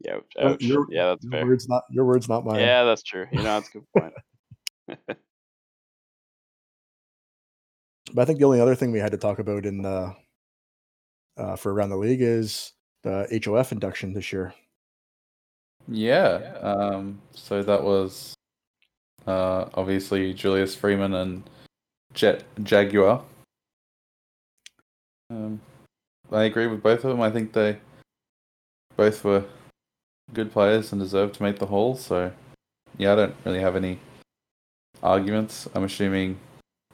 Yeah, 0.00 0.18
Your- 0.36 0.50
ouch. 0.52 0.62
your- 0.62 0.86
yeah, 0.90 1.06
that's 1.06 1.24
your 1.24 1.32
fair. 1.32 1.46
words 1.46 1.68
not 1.68 1.84
your 1.90 2.04
words, 2.04 2.28
not 2.28 2.44
mine. 2.44 2.60
Yeah, 2.60 2.84
that's 2.84 3.02
true. 3.02 3.26
You 3.32 3.38
know, 3.38 3.60
that's 3.60 3.68
a 3.68 3.72
good 3.72 3.84
point. 3.96 4.14
But 8.14 8.22
I 8.22 8.24
think 8.24 8.38
the 8.38 8.46
only 8.46 8.60
other 8.60 8.74
thing 8.74 8.90
we 8.90 9.00
had 9.00 9.12
to 9.12 9.18
talk 9.18 9.38
about 9.38 9.66
in 9.66 9.84
uh, 9.84 10.14
uh, 11.38 11.56
for 11.56 11.72
around 11.72 11.90
the 11.90 11.96
league 11.96 12.20
is 12.20 12.72
the 13.02 13.40
HOF 13.44 13.72
induction 13.72 14.12
this 14.12 14.32
year. 14.32 14.52
Yeah. 15.86 16.56
Um, 16.60 17.20
so 17.32 17.62
that 17.62 17.82
was 17.82 18.34
uh, 19.26 19.66
obviously 19.74 20.34
Julius 20.34 20.74
Freeman 20.74 21.14
and 21.14 21.48
Jet 22.12 22.44
Jaguar. 22.62 23.22
Um, 25.30 25.60
I 26.32 26.44
agree 26.44 26.66
with 26.66 26.82
both 26.82 27.04
of 27.04 27.10
them. 27.10 27.20
I 27.20 27.30
think 27.30 27.52
they 27.52 27.78
both 28.96 29.24
were 29.24 29.44
good 30.34 30.52
players 30.52 30.92
and 30.92 31.00
deserved 31.00 31.34
to 31.36 31.42
make 31.42 31.58
the 31.58 31.66
hall. 31.66 31.96
So, 31.96 32.32
yeah, 32.96 33.12
I 33.12 33.16
don't 33.16 33.34
really 33.44 33.60
have 33.60 33.76
any 33.76 33.98
arguments. 35.02 35.68
I'm 35.74 35.84
assuming 35.84 36.38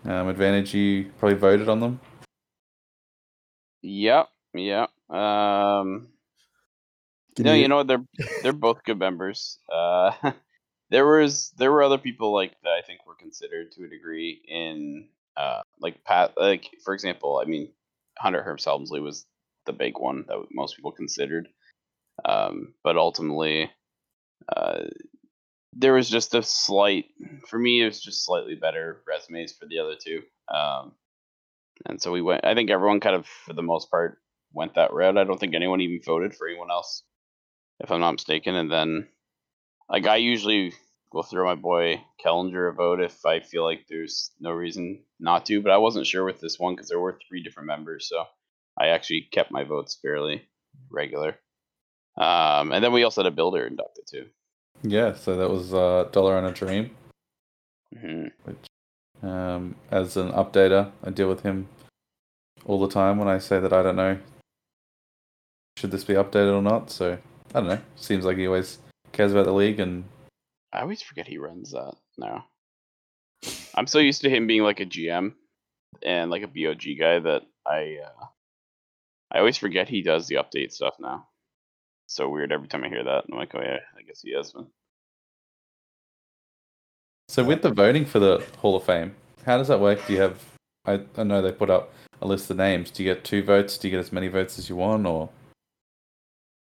um, 0.05 0.29
advantage 0.29 0.75
you 0.75 1.11
probably 1.19 1.39
voted 1.39 1.69
on 1.69 1.81
them. 1.81 2.01
Yep, 3.83 4.29
yep. 4.55 4.91
Um, 5.11 6.09
Can 7.37 7.47
no, 7.47 7.55
you 7.55 7.69
know? 7.69 7.83
They're 7.83 8.05
they're 8.43 8.53
both 8.67 8.85
good 8.85 8.99
members. 8.99 9.59
Uh, 9.71 10.13
there 10.91 11.07
was 11.07 11.53
there 11.59 11.73
were 11.73 11.83
other 11.83 11.99
people 11.99 12.33
like 12.33 12.53
that 12.63 12.71
I 12.71 12.83
think 12.87 13.07
were 13.07 13.15
considered 13.15 13.73
to 13.73 13.85
a 13.85 13.89
degree 13.89 14.41
in 14.47 15.09
uh 15.37 15.63
like 15.81 16.05
Pat 16.05 16.35
like 16.37 16.71
for 16.85 16.95
example 16.95 17.41
I 17.43 17.49
mean 17.49 17.71
Hunter 18.19 18.43
Hearst 18.43 18.65
Helmsley 18.65 19.01
was 19.01 19.27
the 19.67 19.73
big 19.73 19.99
one 19.99 20.25
that 20.29 20.45
most 20.53 20.77
people 20.77 20.93
considered, 20.93 21.49
um, 22.25 22.75
but 22.85 22.97
ultimately 22.97 23.71
uh, 24.55 24.83
there 25.73 25.95
was 25.95 26.09
just 26.09 26.35
a 26.35 26.43
slight 26.43 27.07
for 27.49 27.59
me 27.59 27.83
it 27.83 27.87
was 27.87 28.01
just 28.01 28.25
slightly 28.25 28.55
better 28.55 29.03
resumes 29.07 29.53
for 29.53 29.67
the 29.67 29.79
other 29.79 29.97
two, 30.01 30.23
um, 30.55 30.93
and 31.87 32.01
so 32.01 32.13
we 32.13 32.23
went. 32.23 32.45
I 32.45 32.55
think 32.55 32.71
everyone 32.71 33.01
kind 33.01 33.17
of 33.17 33.27
for 33.27 33.53
the 33.53 33.63
most 33.63 33.91
part 33.91 34.19
went 34.55 34.75
that 34.75 34.93
route. 34.93 35.19
I 35.19 35.25
don't 35.25 35.39
think 35.39 35.55
anyone 35.55 35.81
even 35.81 36.01
voted 36.05 36.35
for 36.35 36.49
anyone 36.49 36.71
else 36.71 37.03
if 37.81 37.91
I'm 37.91 38.01
not 38.01 38.13
mistaken. 38.13 38.55
And 38.55 38.71
then, 38.71 39.09
like, 39.89 40.07
I 40.07 40.17
usually 40.17 40.73
will 41.13 41.23
throw 41.23 41.45
my 41.45 41.55
boy 41.55 42.03
Kellinger 42.25 42.71
a 42.71 42.73
vote 42.73 43.01
if 43.01 43.25
I 43.25 43.41
feel 43.41 43.65
like 43.65 43.87
there's 43.89 44.31
no 44.41 44.51
reason 44.51 45.05
not 45.21 45.47
to. 45.47 45.61
But 45.61 45.73
I 45.73 45.79
wasn't 45.79 46.07
sure 46.07 46.25
with 46.25 46.41
this 46.41 46.59
one 46.59 46.75
because 46.75 46.89
there 46.89 47.01
were 47.01 47.19
three 47.29 47.43
different 47.43 47.67
members, 47.67 48.09
so 48.09 48.25
I 48.79 48.89
actually 48.89 49.29
kept 49.33 49.51
my 49.51 49.65
votes 49.65 49.99
fairly 50.01 50.49
regular. 50.91 51.37
Um, 52.17 52.73
and 52.73 52.83
then 52.83 52.93
we 52.93 53.03
also 53.03 53.23
had 53.23 53.33
a 53.33 53.35
builder 53.35 53.67
inducted 53.67 54.05
too. 54.09 54.27
Yeah, 54.83 55.15
so 55.15 55.37
that 55.37 55.51
was 55.51 55.73
uh, 55.73 56.09
Dollar 56.13 56.39
and 56.39 56.47
a 56.47 56.53
Dream. 56.53 56.91
hmm 57.99 58.27
Um, 59.23 59.77
as 59.91 60.17
an 60.17 60.31
updater, 60.33 60.93
I 61.03 61.11
deal 61.11 61.29
with 61.29 61.43
him 61.43 61.69
all 62.67 62.81
the 62.81 62.93
time 62.93 63.19
when 63.19 63.29
I 63.29 63.39
say 63.39 63.59
that 63.59 63.73
I 63.73 63.83
don't 63.83 63.97
know 63.97 64.19
should 65.85 65.91
this 65.91 66.05
be 66.05 66.15
updated 66.15 66.57
or 66.57 66.63
not. 66.63 66.91
So 66.91 67.19
I 67.55 67.61
don't 67.61 67.69
know. 67.69 67.79
Seems 67.97 68.25
like 68.25 68.39
he 68.39 68.47
always 68.47 68.79
cares 69.13 69.33
about 69.33 69.45
the 69.45 69.53
league, 69.53 69.81
and 69.81 70.05
I 70.73 70.81
always 70.81 71.03
forget 71.03 71.27
he 71.27 71.37
runs 71.37 71.73
that 71.73 71.95
now. 72.17 72.47
I'm 73.75 73.87
so 73.87 73.99
used 73.99 74.23
to 74.23 74.31
him 74.31 74.47
being 74.47 74.63
like 74.63 74.81
a 74.81 74.87
GM 74.87 75.35
and 76.03 76.31
like 76.31 76.43
a 76.43 76.47
BOG 76.47 76.85
guy 76.99 77.19
that 77.19 77.43
I 77.67 77.99
uh, 78.03 78.25
I 79.31 79.41
always 79.41 79.59
forget 79.59 79.91
he 79.91 80.01
does 80.01 80.27
the 80.27 80.37
update 80.37 80.73
stuff 80.73 80.95
now. 80.99 81.29
So 82.07 82.31
weird 82.31 82.51
every 82.51 82.69
time 82.69 82.83
I 82.83 82.89
hear 82.89 83.05
that. 83.05 83.25
I'm 83.31 83.37
like, 83.37 83.55
oh 83.55 83.61
yeah, 83.61 83.81
I 83.95 84.03
guess 84.07 84.23
he 84.23 84.35
has 84.35 84.53
been. 84.53 84.69
so 87.29 87.45
with 87.45 87.61
the 87.61 87.71
voting 87.71 88.07
for 88.07 88.21
the 88.21 88.43
Hall 88.57 88.77
of 88.77 88.85
Fame, 88.85 89.15
how 89.45 89.59
does 89.59 89.69
that 89.69 89.81
work? 89.81 90.07
Do 90.07 90.15
you 90.15 90.23
have? 90.23 90.41
I, 90.87 91.01
I 91.19 91.25
know 91.25 91.43
they 91.43 91.53
put 91.53 91.69
up 91.69 91.93
a 92.23 92.27
list 92.27 92.51
of 92.51 92.57
names. 92.57 92.91
Do 92.91 93.03
you 93.03 93.13
get 93.13 93.23
two 93.23 93.43
votes? 93.43 93.77
Do 93.77 93.89
you 93.89 93.93
get 93.93 94.01
as 94.01 94.13
many 94.13 94.29
votes 94.29 94.59
as 94.59 94.71
you 94.71 94.77
want, 94.77 95.05
or 95.05 95.29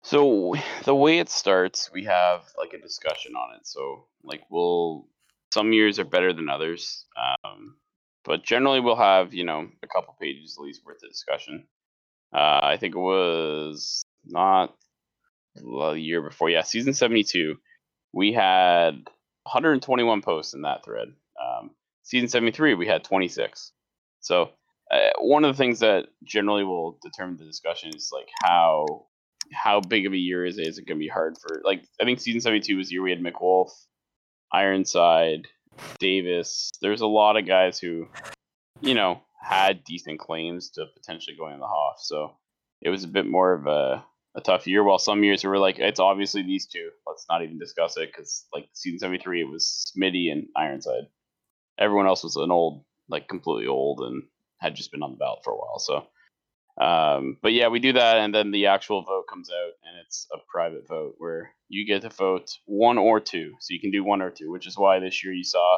So 0.03 0.55
the 0.83 0.95
way 0.95 1.19
it 1.19 1.29
starts, 1.29 1.91
we 1.93 2.05
have 2.05 2.43
like 2.57 2.73
a 2.73 2.81
discussion 2.81 3.33
on 3.35 3.55
it. 3.55 3.67
So 3.67 4.05
like 4.23 4.43
we'll 4.49 5.07
some 5.53 5.73
years 5.73 5.99
are 5.99 6.05
better 6.05 6.33
than 6.33 6.49
others, 6.49 7.05
um, 7.45 7.75
but 8.23 8.43
generally 8.43 8.79
we'll 8.79 8.95
have 8.95 9.33
you 9.33 9.43
know 9.43 9.67
a 9.83 9.87
couple 9.87 10.15
pages 10.19 10.57
at 10.57 10.63
least 10.63 10.85
worth 10.85 11.03
of 11.03 11.09
discussion. 11.09 11.67
Uh, 12.33 12.59
I 12.63 12.77
think 12.79 12.95
it 12.95 12.99
was 12.99 14.03
not 14.25 14.75
the 15.55 15.93
year 15.93 16.21
before, 16.21 16.49
yeah, 16.49 16.63
season 16.63 16.93
seventy 16.93 17.23
two. 17.23 17.57
We 18.13 18.33
had 18.33 18.95
121 19.43 20.21
posts 20.21 20.53
in 20.53 20.63
that 20.63 20.85
thread. 20.85 21.09
Um, 21.41 21.71
season 22.03 22.29
73, 22.29 22.75
we 22.75 22.87
had 22.87 23.03
26. 23.03 23.71
So 24.21 24.51
uh, 24.91 25.11
one 25.19 25.45
of 25.45 25.55
the 25.55 25.57
things 25.57 25.79
that 25.81 26.07
generally 26.23 26.63
will 26.63 26.99
determine 27.03 27.37
the 27.37 27.45
discussion 27.45 27.91
is 27.95 28.11
like 28.13 28.29
how 28.43 29.07
how 29.51 29.79
big 29.79 30.05
of 30.05 30.13
a 30.13 30.17
year 30.17 30.45
is 30.45 30.57
it? 30.57 30.67
Is 30.67 30.77
it 30.77 30.87
going 30.87 30.97
to 30.97 31.03
be 31.03 31.07
hard 31.07 31.37
for 31.37 31.61
like 31.63 31.83
I 31.99 32.05
think 32.05 32.19
season 32.19 32.41
72 32.41 32.77
was 32.77 32.87
the 32.87 32.93
year 32.93 33.01
we 33.01 33.11
had 33.11 33.21
McWolf, 33.21 33.71
Ironside, 34.51 35.47
Davis. 35.99 36.71
There's 36.81 37.01
a 37.01 37.07
lot 37.07 37.37
of 37.37 37.45
guys 37.47 37.79
who, 37.79 38.07
you 38.81 38.93
know, 38.93 39.21
had 39.41 39.83
decent 39.83 40.19
claims 40.19 40.69
to 40.71 40.85
potentially 40.95 41.35
going 41.35 41.53
in 41.53 41.59
the 41.59 41.67
HOF. 41.67 41.99
So 41.99 42.35
it 42.81 42.89
was 42.89 43.03
a 43.03 43.09
bit 43.09 43.27
more 43.27 43.53
of 43.53 43.67
a, 43.67 44.03
a 44.35 44.41
tough 44.41 44.67
year. 44.67 44.83
While 44.83 44.99
some 44.99 45.23
years 45.23 45.43
we 45.43 45.49
were 45.49 45.59
like, 45.59 45.79
it's 45.79 45.99
obviously 45.99 46.43
these 46.43 46.67
two. 46.67 46.89
Let's 47.07 47.25
not 47.29 47.43
even 47.43 47.59
discuss 47.59 47.97
it 47.97 48.11
because 48.11 48.45
like 48.53 48.69
season 48.73 48.99
73, 48.99 49.41
it 49.41 49.49
was 49.49 49.91
Smitty 49.95 50.31
and 50.31 50.47
Ironside. 50.55 51.07
Everyone 51.79 52.07
else 52.07 52.23
was 52.23 52.35
an 52.35 52.51
old, 52.51 52.83
like 53.09 53.27
completely 53.27 53.67
old 53.67 54.01
and 54.01 54.23
had 54.59 54.75
just 54.75 54.91
been 54.91 55.03
on 55.03 55.11
the 55.11 55.17
ballot 55.17 55.43
for 55.43 55.53
a 55.53 55.57
while. 55.57 55.79
So 55.79 56.05
um, 56.79 57.37
but 57.41 57.53
yeah, 57.53 57.67
we 57.67 57.79
do 57.79 57.93
that, 57.93 58.17
and 58.17 58.33
then 58.33 58.51
the 58.51 58.67
actual 58.67 59.03
vote 59.03 59.25
comes 59.29 59.49
out, 59.49 59.71
and 59.83 59.97
it's 60.05 60.27
a 60.33 60.37
private 60.49 60.87
vote 60.87 61.15
where 61.17 61.51
you 61.67 61.85
get 61.85 62.01
to 62.03 62.09
vote 62.09 62.57
one 62.65 62.97
or 62.97 63.19
two. 63.19 63.53
So 63.59 63.73
you 63.73 63.79
can 63.79 63.91
do 63.91 64.03
one 64.03 64.21
or 64.21 64.29
two, 64.29 64.51
which 64.51 64.67
is 64.67 64.77
why 64.77 64.99
this 64.99 65.23
year 65.23 65.33
you 65.33 65.43
saw 65.43 65.77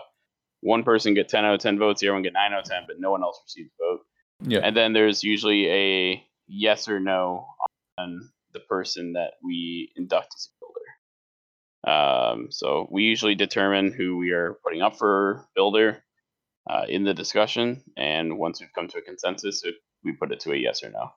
one 0.61 0.83
person 0.83 1.13
get 1.13 1.29
10 1.29 1.45
out 1.45 1.55
of 1.55 1.59
10 1.59 1.77
votes, 1.77 2.01
the 2.01 2.07
other 2.07 2.13
one 2.13 2.23
get 2.23 2.33
9 2.33 2.53
out 2.53 2.59
of 2.59 2.65
10, 2.65 2.83
but 2.87 2.99
no 2.99 3.11
one 3.11 3.21
else 3.21 3.39
received 3.45 3.69
a 3.79 3.83
vote. 3.83 4.01
yeah? 4.41 4.59
And 4.63 4.75
then 4.75 4.93
there's 4.93 5.23
usually 5.23 5.69
a 5.69 6.23
yes 6.47 6.87
or 6.87 6.99
no 6.99 7.47
on 7.97 8.29
the 8.53 8.61
person 8.61 9.13
that 9.13 9.33
we 9.43 9.91
induct 9.95 10.33
as 10.35 10.47
a 10.47 10.53
builder. 10.59 10.73
Um, 11.85 12.47
so 12.49 12.87
we 12.89 13.03
usually 13.03 13.35
determine 13.35 13.91
who 13.91 14.17
we 14.17 14.31
are 14.31 14.57
putting 14.63 14.81
up 14.81 14.97
for 14.97 15.45
builder 15.53 16.01
uh, 16.69 16.85
in 16.87 17.03
the 17.03 17.13
discussion, 17.13 17.83
and 17.97 18.37
once 18.37 18.61
we've 18.61 18.71
come 18.73 18.87
to 18.87 18.99
a 18.99 19.01
consensus, 19.01 19.63
it, 19.65 19.75
we 20.03 20.11
put 20.13 20.31
it 20.31 20.39
to 20.41 20.51
a 20.51 20.55
yes 20.55 20.83
or 20.83 20.89
no. 20.89 21.11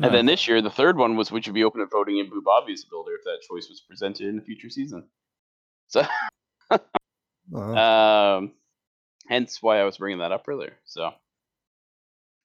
And 0.00 0.14
then 0.14 0.24
this 0.26 0.48
year, 0.48 0.62
the 0.62 0.70
third 0.70 0.96
one 0.96 1.16
was 1.16 1.30
would 1.30 1.46
you 1.46 1.52
be 1.52 1.64
open 1.64 1.80
to 1.80 1.86
voting 1.86 2.18
in 2.18 2.30
Boo 2.30 2.40
Bobby 2.42 2.72
as 2.72 2.82
a 2.82 2.88
builder 2.88 3.12
if 3.12 3.24
that 3.24 3.42
choice 3.46 3.68
was 3.68 3.80
presented 3.86 4.26
in 4.26 4.38
a 4.38 4.42
future 4.42 4.70
season? 4.70 5.06
So, 5.88 6.02
Uh, 7.54 8.38
um, 8.38 8.52
hence 9.28 9.60
why 9.60 9.78
I 9.78 9.84
was 9.84 9.98
bringing 9.98 10.20
that 10.20 10.32
up 10.32 10.44
earlier. 10.48 10.78
So, 10.84 11.10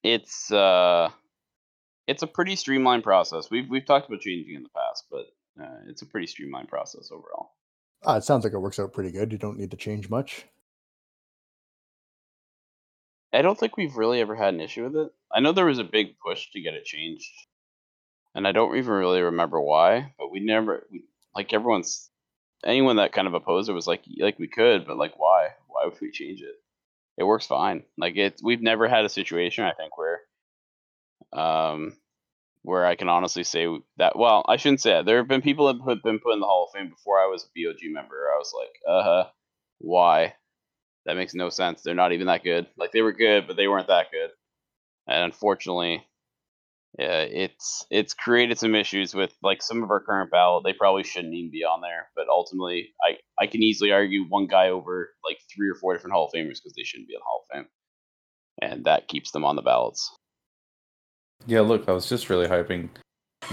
it's 0.04 0.52
uh, 0.52 1.10
it's 2.08 2.24
a 2.24 2.28
pretty 2.28 2.58
streamlined 2.58 3.04
process. 3.04 3.50
We've 3.50 3.70
we've 3.70 3.86
talked 3.86 4.08
about 4.10 4.20
changing 4.22 4.56
in 4.56 4.64
the 4.64 4.70
past, 4.70 5.06
but 5.10 5.28
uh, 5.64 5.78
it's 5.88 6.02
a 6.02 6.06
pretty 6.06 6.28
streamlined 6.28 6.68
process 6.68 7.10
overall. 7.12 7.52
ah, 8.06 8.18
it 8.18 8.24
sounds 8.26 8.44
like 8.44 8.54
it 8.54 8.60
works 8.60 8.80
out 8.80 8.92
pretty 8.92 9.12
good. 9.12 9.32
You 9.32 9.38
don't 9.38 9.58
need 9.58 9.72
to 9.72 9.78
change 9.78 10.10
much. 10.10 10.46
I 13.34 13.42
don't 13.42 13.58
think 13.58 13.78
we've 13.78 13.98
really 13.98 14.22
ever 14.22 14.36
had 14.36 14.54
an 14.54 14.62
issue 14.62 14.84
with 14.84 14.96
it. 14.96 15.12
I 15.32 15.40
know 15.40 15.52
there 15.52 15.66
was 15.66 15.80
a 15.80 15.84
big 15.84 16.18
push 16.20 16.52
to 16.52 16.62
get 16.62 16.74
it 16.74 16.86
changed, 16.86 17.30
and 18.34 18.48
I 18.48 18.52
don't 18.52 18.76
even 18.76 18.94
really 18.94 19.22
remember 19.22 19.62
why. 19.62 20.14
But 20.18 20.32
we 20.32 20.40
never, 20.40 20.86
we, 20.92 21.04
like 21.36 21.54
everyone's, 21.54 22.10
anyone 22.66 22.98
that 22.98 23.12
kind 23.14 23.28
of 23.28 23.34
opposed 23.34 23.70
it 23.70 23.74
was 23.74 23.88
like, 23.88 24.04
like 24.20 24.40
we 24.40 24.48
could, 24.48 24.88
but 24.88 24.98
like 24.98 25.20
why? 25.20 25.50
Why 25.68 25.86
would 25.86 26.00
we 26.02 26.12
change 26.12 26.42
it? 26.42 26.56
it 27.18 27.24
works 27.24 27.48
fine. 27.48 27.84
Like 27.98 28.16
it, 28.16 28.40
we've 28.44 28.62
never 28.62 28.88
had 28.88 29.04
a 29.06 29.10
situation 29.10 29.66
I 29.66 29.74
think 29.74 29.98
where, 29.98 30.22
um, 31.34 31.98
where 32.62 32.86
I 32.86 32.96
can 32.96 33.10
honestly 33.10 33.44
say 33.44 33.68
that. 33.98 34.18
Well, 34.18 34.46
I 34.48 34.58
shouldn't 34.58 34.82
say 34.82 34.92
that. 34.92 35.06
There 35.06 35.18
have 35.18 35.28
been 35.28 35.42
people 35.42 35.68
that 35.68 35.90
have 35.90 36.04
been 36.04 36.20
put 36.20 36.34
in 36.34 36.40
the 36.40 36.46
Hall 36.46 36.66
of 36.66 36.78
Fame 36.78 36.90
before 36.90 37.20
I 37.20 37.26
was 37.26 37.44
a 37.44 37.48
BOG 37.56 37.92
member. 37.92 38.28
I 38.34 38.38
was 38.38 38.54
like, 38.56 38.76
uh 38.88 39.04
huh, 39.04 39.30
why? 39.80 40.36
That 41.08 41.16
makes 41.16 41.34
no 41.34 41.50
sense. 41.50 41.82
They're 41.82 41.96
not 41.96 42.12
even 42.12 42.28
that 42.28 42.44
good. 42.44 42.68
Like 42.78 42.92
they 42.92 43.02
were 43.02 43.14
good, 43.14 43.48
but 43.48 43.56
they 43.56 43.70
weren't 43.70 43.88
that 43.88 44.12
good. 44.12 44.30
And 45.08 45.24
unfortunately, 45.24 46.06
yeah, 47.00 47.22
it's 47.22 47.86
it's 47.90 48.14
created 48.14 48.60
some 48.60 48.76
issues 48.76 49.16
with 49.16 49.34
like 49.42 49.64
some 49.64 49.84
of 49.84 49.90
our 49.90 50.02
current 50.02 50.32
ballot. 50.32 50.66
They 50.66 50.74
probably 50.74 51.04
shouldn't 51.04 51.34
even 51.34 51.50
be 51.50 51.64
on 51.64 51.80
there. 51.80 52.10
But 52.14 52.28
ultimately, 52.28 52.90
I 53.02 53.16
I 53.42 53.48
can 53.48 53.64
easily 53.64 53.94
argue 53.94 54.26
one 54.28 54.48
guy 54.48 54.68
over 54.70 55.12
like 55.24 55.38
three 55.56 55.70
or 55.70 55.76
four 55.76 55.94
different 55.94 56.14
Hall 56.14 56.26
of 56.26 56.34
Famers 56.34 56.58
because 56.58 56.74
they 56.76 56.84
shouldn't 56.84 57.08
be 57.08 57.14
in 57.14 57.20
the 57.20 57.26
Hall 57.26 57.46
of 57.50 57.56
Fame, 57.56 57.68
and 58.62 58.86
that 58.86 59.08
keeps 59.08 59.32
them 59.32 59.46
on 59.46 59.56
the 59.56 59.62
ballots. 59.62 60.14
Yeah, 61.46 61.62
look, 61.62 61.88
I 61.88 61.94
was 61.94 62.10
just 62.10 62.30
really 62.30 62.50
hoping 62.50 62.90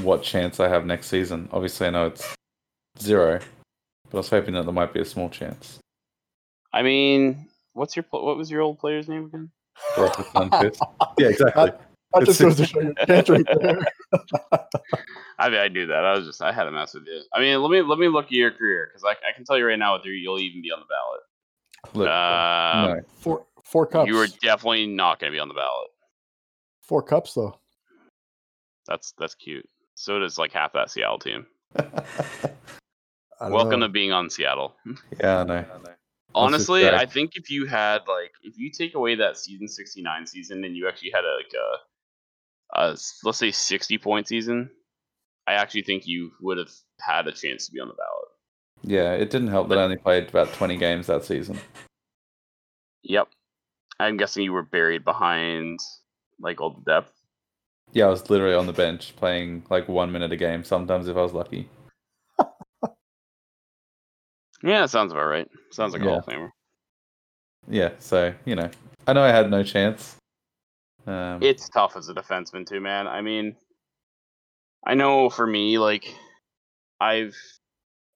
what 0.02 0.24
chance 0.24 0.58
I 0.58 0.68
have 0.68 0.86
next 0.86 1.06
season. 1.06 1.48
Obviously, 1.52 1.86
I 1.86 1.90
know 1.90 2.06
it's 2.06 2.34
zero, 2.98 3.38
but 4.10 4.14
I 4.14 4.20
was 4.20 4.30
hoping 4.30 4.54
that 4.54 4.64
there 4.64 4.72
might 4.72 4.92
be 4.92 5.00
a 5.00 5.04
small 5.04 5.28
chance. 5.28 5.78
I 6.74 6.82
mean, 6.82 7.46
what's 7.72 7.94
your 7.94 8.04
what 8.10 8.36
was 8.36 8.50
your 8.50 8.60
old 8.60 8.80
player's 8.80 9.08
name 9.08 9.26
again? 9.26 9.50
Yeah, 11.18 11.28
exactly. 11.28 11.70
I 12.14 12.24
just 12.24 12.40
goes 12.40 12.56
to 12.56 12.66
show 12.66 12.80
your 12.80 12.94
chance 12.94 13.28
right 13.28 13.46
there. 13.60 13.80
I 15.38 15.48
mean, 15.50 15.60
I 15.60 15.68
knew 15.68 15.86
that. 15.86 16.04
I 16.04 16.16
was 16.16 16.26
just 16.26 16.42
I 16.42 16.50
had 16.52 16.66
a 16.66 16.72
mess 16.72 16.94
with 16.94 17.06
you. 17.06 17.22
I 17.32 17.38
mean, 17.40 17.62
let 17.62 17.70
me 17.70 17.80
let 17.82 17.98
me 18.00 18.08
look 18.08 18.26
at 18.26 18.32
your 18.32 18.50
career 18.50 18.88
because 18.88 19.04
I, 19.04 19.10
I 19.10 19.32
can 19.34 19.44
tell 19.44 19.56
you 19.56 19.66
right 19.66 19.78
now, 19.78 19.96
whether 19.96 20.08
you'll 20.10 20.40
even 20.40 20.62
be 20.62 20.72
on 20.72 20.80
the 20.80 20.86
ballot. 20.86 21.20
Look, 21.94 22.08
Um, 22.08 22.96
no. 22.98 23.02
Four 23.20 23.46
four 23.62 23.86
cups. 23.86 24.08
You 24.08 24.18
are 24.18 24.26
definitely 24.26 24.88
not 24.88 25.20
going 25.20 25.32
to 25.32 25.36
be 25.36 25.40
on 25.40 25.48
the 25.48 25.54
ballot. 25.54 25.88
four 26.82 27.02
cups 27.02 27.34
though. 27.34 27.56
That's 28.86 29.12
that's 29.16 29.36
cute. 29.36 29.68
So 29.94 30.18
does 30.18 30.38
like 30.38 30.52
half 30.52 30.72
that 30.72 30.90
Seattle 30.90 31.20
team. 31.20 31.46
Welcome 33.40 33.80
know. 33.80 33.86
to 33.86 33.92
being 33.92 34.10
on 34.12 34.28
Seattle. 34.28 34.74
yeah, 35.20 35.40
I 35.40 35.44
know. 35.44 35.64
Honestly. 36.34 36.88
I 36.88 37.06
think 37.06 37.32
if 37.36 37.50
you 37.50 37.66
had 37.66 38.02
like 38.08 38.32
if 38.42 38.58
you 38.58 38.70
take 38.70 38.94
away 38.94 39.14
that 39.16 39.36
season 39.36 39.68
sixty 39.68 40.02
nine 40.02 40.26
season 40.26 40.64
and 40.64 40.76
you 40.76 40.88
actually 40.88 41.10
had 41.10 41.24
a 41.24 41.36
like 41.36 41.52
a 42.74 42.96
let's 43.24 43.38
say 43.38 43.50
sixty 43.50 43.98
point 43.98 44.28
season, 44.28 44.70
I 45.46 45.54
actually 45.54 45.82
think 45.82 46.06
you 46.06 46.32
would 46.40 46.58
have 46.58 46.70
had 47.00 47.26
a 47.26 47.32
chance 47.32 47.66
to 47.66 47.72
be 47.72 47.80
on 47.80 47.88
the 47.88 47.94
ballot. 47.94 48.28
Yeah, 48.82 49.12
it 49.14 49.30
didn't 49.30 49.48
help 49.48 49.68
that 49.68 49.78
I 49.78 49.82
only 49.82 49.96
played 49.96 50.28
about 50.28 50.52
20 50.52 50.76
games 50.76 51.06
that 51.06 51.24
season. 51.24 51.58
Yep. 53.02 53.28
I'm 53.98 54.16
guessing 54.16 54.44
you 54.44 54.52
were 54.52 54.62
buried 54.62 55.04
behind 55.04 55.78
like 56.40 56.60
all 56.60 56.70
the 56.70 56.82
depth. 56.90 57.12
Yeah, 57.92 58.06
I 58.06 58.08
was 58.08 58.28
literally 58.28 58.54
on 58.54 58.66
the 58.66 58.72
bench 58.72 59.14
playing 59.16 59.64
like 59.70 59.88
one 59.88 60.10
minute 60.12 60.32
a 60.32 60.36
game, 60.36 60.64
sometimes 60.64 61.08
if 61.08 61.16
I 61.16 61.22
was 61.22 61.32
lucky. 61.32 61.68
Yeah, 64.64 64.80
that 64.80 64.90
sounds 64.90 65.12
about 65.12 65.26
right. 65.26 65.48
Sounds 65.70 65.92
like 65.92 66.00
a 66.02 66.06
Hall 66.06 66.18
of 66.18 66.24
Famer. 66.26 66.50
Yeah, 67.68 67.90
so, 67.98 68.32
you 68.46 68.56
know, 68.56 68.70
I 69.06 69.12
know 69.12 69.22
I 69.22 69.28
had 69.28 69.50
no 69.50 69.62
chance. 69.62 70.16
Um, 71.06 71.42
It's 71.42 71.68
tough 71.68 71.96
as 71.96 72.08
a 72.08 72.14
defenseman 72.14 72.66
too, 72.66 72.80
man. 72.80 73.06
I 73.06 73.20
mean, 73.20 73.56
I 74.86 74.94
know 74.94 75.28
for 75.28 75.46
me, 75.46 75.76
like, 75.78 76.06
I've, 76.98 77.36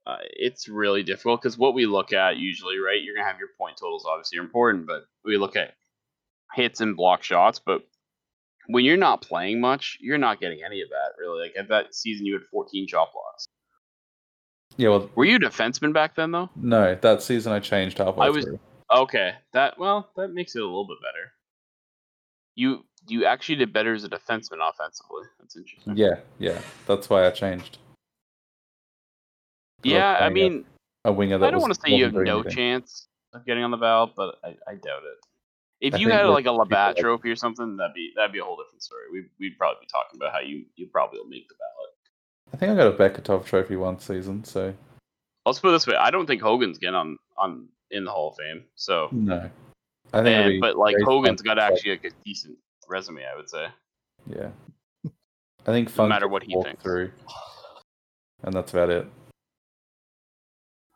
uh, 0.07 0.17
it's 0.23 0.69
really 0.69 1.03
difficult 1.03 1.43
because 1.43 1.59
what 1.59 1.75
we 1.75 1.85
look 1.85 2.15
at 2.15 2.39
usually, 2.39 2.79
right? 2.79 3.03
You're 3.03 3.15
gonna 3.15 3.29
have 3.29 3.39
your 3.39 3.51
point 3.59 3.77
totals, 3.77 4.07
obviously, 4.09 4.39
are 4.39 4.43
important, 4.43 4.87
but 4.87 5.05
we 5.25 5.37
look 5.37 5.55
at 5.55 5.75
hits 6.55 6.81
and 6.81 6.97
block 6.97 7.23
shots. 7.23 7.61
But 7.65 7.83
when 8.69 8.87
you're 8.87 8.97
not 8.97 9.21
playing 9.21 9.61
much, 9.61 9.99
you're 10.01 10.17
not 10.17 10.41
getting 10.41 10.61
any 10.65 10.81
of 10.81 10.89
that 10.89 11.13
really. 11.19 11.43
Like 11.43 11.53
at 11.59 11.69
that 11.69 11.95
season, 11.95 12.25
you 12.25 12.33
had 12.35 12.43
14 12.51 12.87
shot 12.89 13.11
blocks. 13.13 13.47
Yeah, 14.79 14.89
well, 14.89 15.11
Were 15.15 15.27
you 15.27 15.37
a 15.37 15.41
defenseman 15.41 15.93
back 15.93 16.15
then, 16.17 16.31
though? 16.33 16.49
no, 16.57 16.95
that 16.95 17.21
season 17.23 17.53
I 17.53 17.61
changed 17.61 17.99
halfway 17.99 18.27
I 18.27 18.31
was- 18.31 18.45
through. 18.47 18.59
Okay, 18.91 19.35
that 19.53 19.79
well, 19.79 20.09
that 20.17 20.29
makes 20.29 20.57
it 20.57 20.63
a 20.63 20.65
little 20.65 20.87
bit 20.87 20.97
better. 21.03 21.33
You 22.55 22.85
you 23.07 23.27
actually 23.27 23.57
did 23.57 23.71
better 23.73 23.93
as 23.93 24.03
a 24.05 24.09
defenseman 24.09 24.67
offensively. 24.67 25.25
That's 25.39 25.57
interesting. 25.57 25.95
Yeah, 25.97 26.21
yeah, 26.39 26.59
that's 26.87 27.11
why 27.11 27.27
I 27.27 27.31
changed. 27.31 27.77
Yeah, 29.83 30.17
I 30.19 30.27
a- 30.27 30.31
mean, 30.31 30.65
a 31.05 31.13
winger 31.13 31.39
that 31.39 31.47
I 31.47 31.51
don't 31.51 31.61
want 31.61 31.75
to 31.75 31.81
say 31.81 31.95
you 31.95 32.05
have 32.05 32.15
no 32.15 32.41
anything. 32.41 32.53
chance 32.57 33.07
of 33.33 33.45
getting 33.47 33.63
on 33.63 33.71
the 33.71 33.77
ballot, 33.77 34.13
but 34.17 34.37
I, 34.43 34.57
I 34.67 34.75
doubt 34.75 35.03
it. 35.05 35.19
If 35.81 35.95
I 35.95 35.99
you 35.99 36.09
had 36.09 36.25
like 36.27 36.47
a 36.47 36.53
Labatt 36.53 36.97
like- 36.97 37.03
trophy 37.03 37.31
or 37.31 37.37
something, 37.37 37.77
that'd 37.77 37.95
be 37.95 38.13
that'd 38.17 38.33
be 38.33 38.39
a 38.41 38.45
whole 38.45 38.57
different 38.57 38.83
story. 38.83 39.03
We'd 39.13 39.29
we'd 39.39 39.57
probably 39.59 39.81
be 39.83 39.87
talking 39.87 40.19
about 40.19 40.33
how 40.33 40.41
you 40.41 40.65
you 40.77 40.87
probably 40.87 41.21
will 41.21 41.29
make 41.29 41.47
the 41.49 41.55
ballot. 41.55 41.78
I 42.53 42.57
think 42.57 42.73
I 42.73 42.77
got 42.77 42.87
a 42.89 42.93
Bekatov 42.97 43.45
trophy 43.45 43.77
one 43.77 43.99
season, 44.01 44.45
so 44.45 44.75
Let's 45.47 45.61
put 45.61 45.69
it 45.69 45.73
this 45.73 45.87
way: 45.87 45.95
I 45.97 46.11
don't 46.11 46.27
think 46.27 46.43
Hogan's 46.43 46.79
getting 46.79 46.95
on 46.95 47.17
on 47.37 47.69
in 47.91 48.05
the 48.05 48.11
Hall 48.11 48.31
of 48.31 48.37
Fame. 48.37 48.65
So, 48.75 49.09
no. 49.13 49.49
I 50.13 50.23
think 50.23 50.53
and, 50.53 50.61
but 50.61 50.77
like 50.77 50.97
Hogan's 51.05 51.41
got 51.43 51.59
actually 51.59 51.93
like 51.93 52.05
a 52.05 52.11
decent 52.25 52.57
resume, 52.89 53.23
I 53.25 53.35
would 53.37 53.49
say. 53.49 53.67
Yeah. 54.27 54.51
I 55.07 55.73
think 55.73 55.95
No 55.97 56.07
matter 56.07 56.29
what 56.29 56.43
he 56.43 56.55
walk 56.55 56.67
thinks. 56.67 56.83
through. 56.83 57.11
And 58.43 58.55
that's 58.55 58.73
about 58.73 58.91
it. 58.91 59.07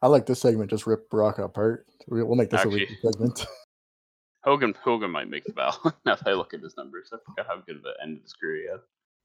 I 0.03 0.09
like 0.09 0.27
this 0.27 0.41
segment. 0.41 0.71
Just 0.71 0.87
rip 0.87 1.09
Baraka 1.11 1.45
apart. 1.45 1.87
We- 2.09 2.23
We'll 2.23 2.37
make 2.37 2.51
this 2.51 2.61
Actually- 2.61 2.85
a 2.85 2.87
weekly 2.89 2.97
segment. 3.03 3.47
Hogan 4.45 4.75
Hogan 4.83 5.11
might 5.11 5.29
make 5.31 5.45
the 5.45 5.53
ballot 5.53 5.95
now 6.05 6.17
that 6.17 6.27
I 6.27 6.33
look 6.33 6.53
at 6.53 6.61
his 6.61 6.77
numbers. 6.77 7.11
I 7.13 7.19
forgot 7.25 7.47
how 7.47 7.61
good 7.65 7.77
of 7.77 7.85
an 7.85 7.95
end 8.03 8.17
of 8.17 8.23
his 8.25 8.33
career 8.33 8.63
he 8.63 8.69
had. 8.69 8.81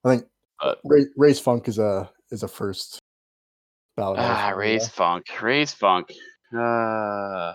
I 0.06 0.16
think 0.18 0.30
Uh, 0.60 0.74
Ray, 0.84 1.06
Ray's 1.16 1.40
Funk 1.40 1.68
is 1.68 1.80
a 1.80 2.10
is 2.32 2.44
a 2.44 2.48
first 2.48 3.00
ballot. 3.96 4.20
Ah, 4.20 4.54
Ray's 4.56 4.84
yeah. 4.84 4.90
Funk. 4.90 5.42
Ray's 5.42 5.74
Funk. 5.74 6.12
Uh, 6.54 7.54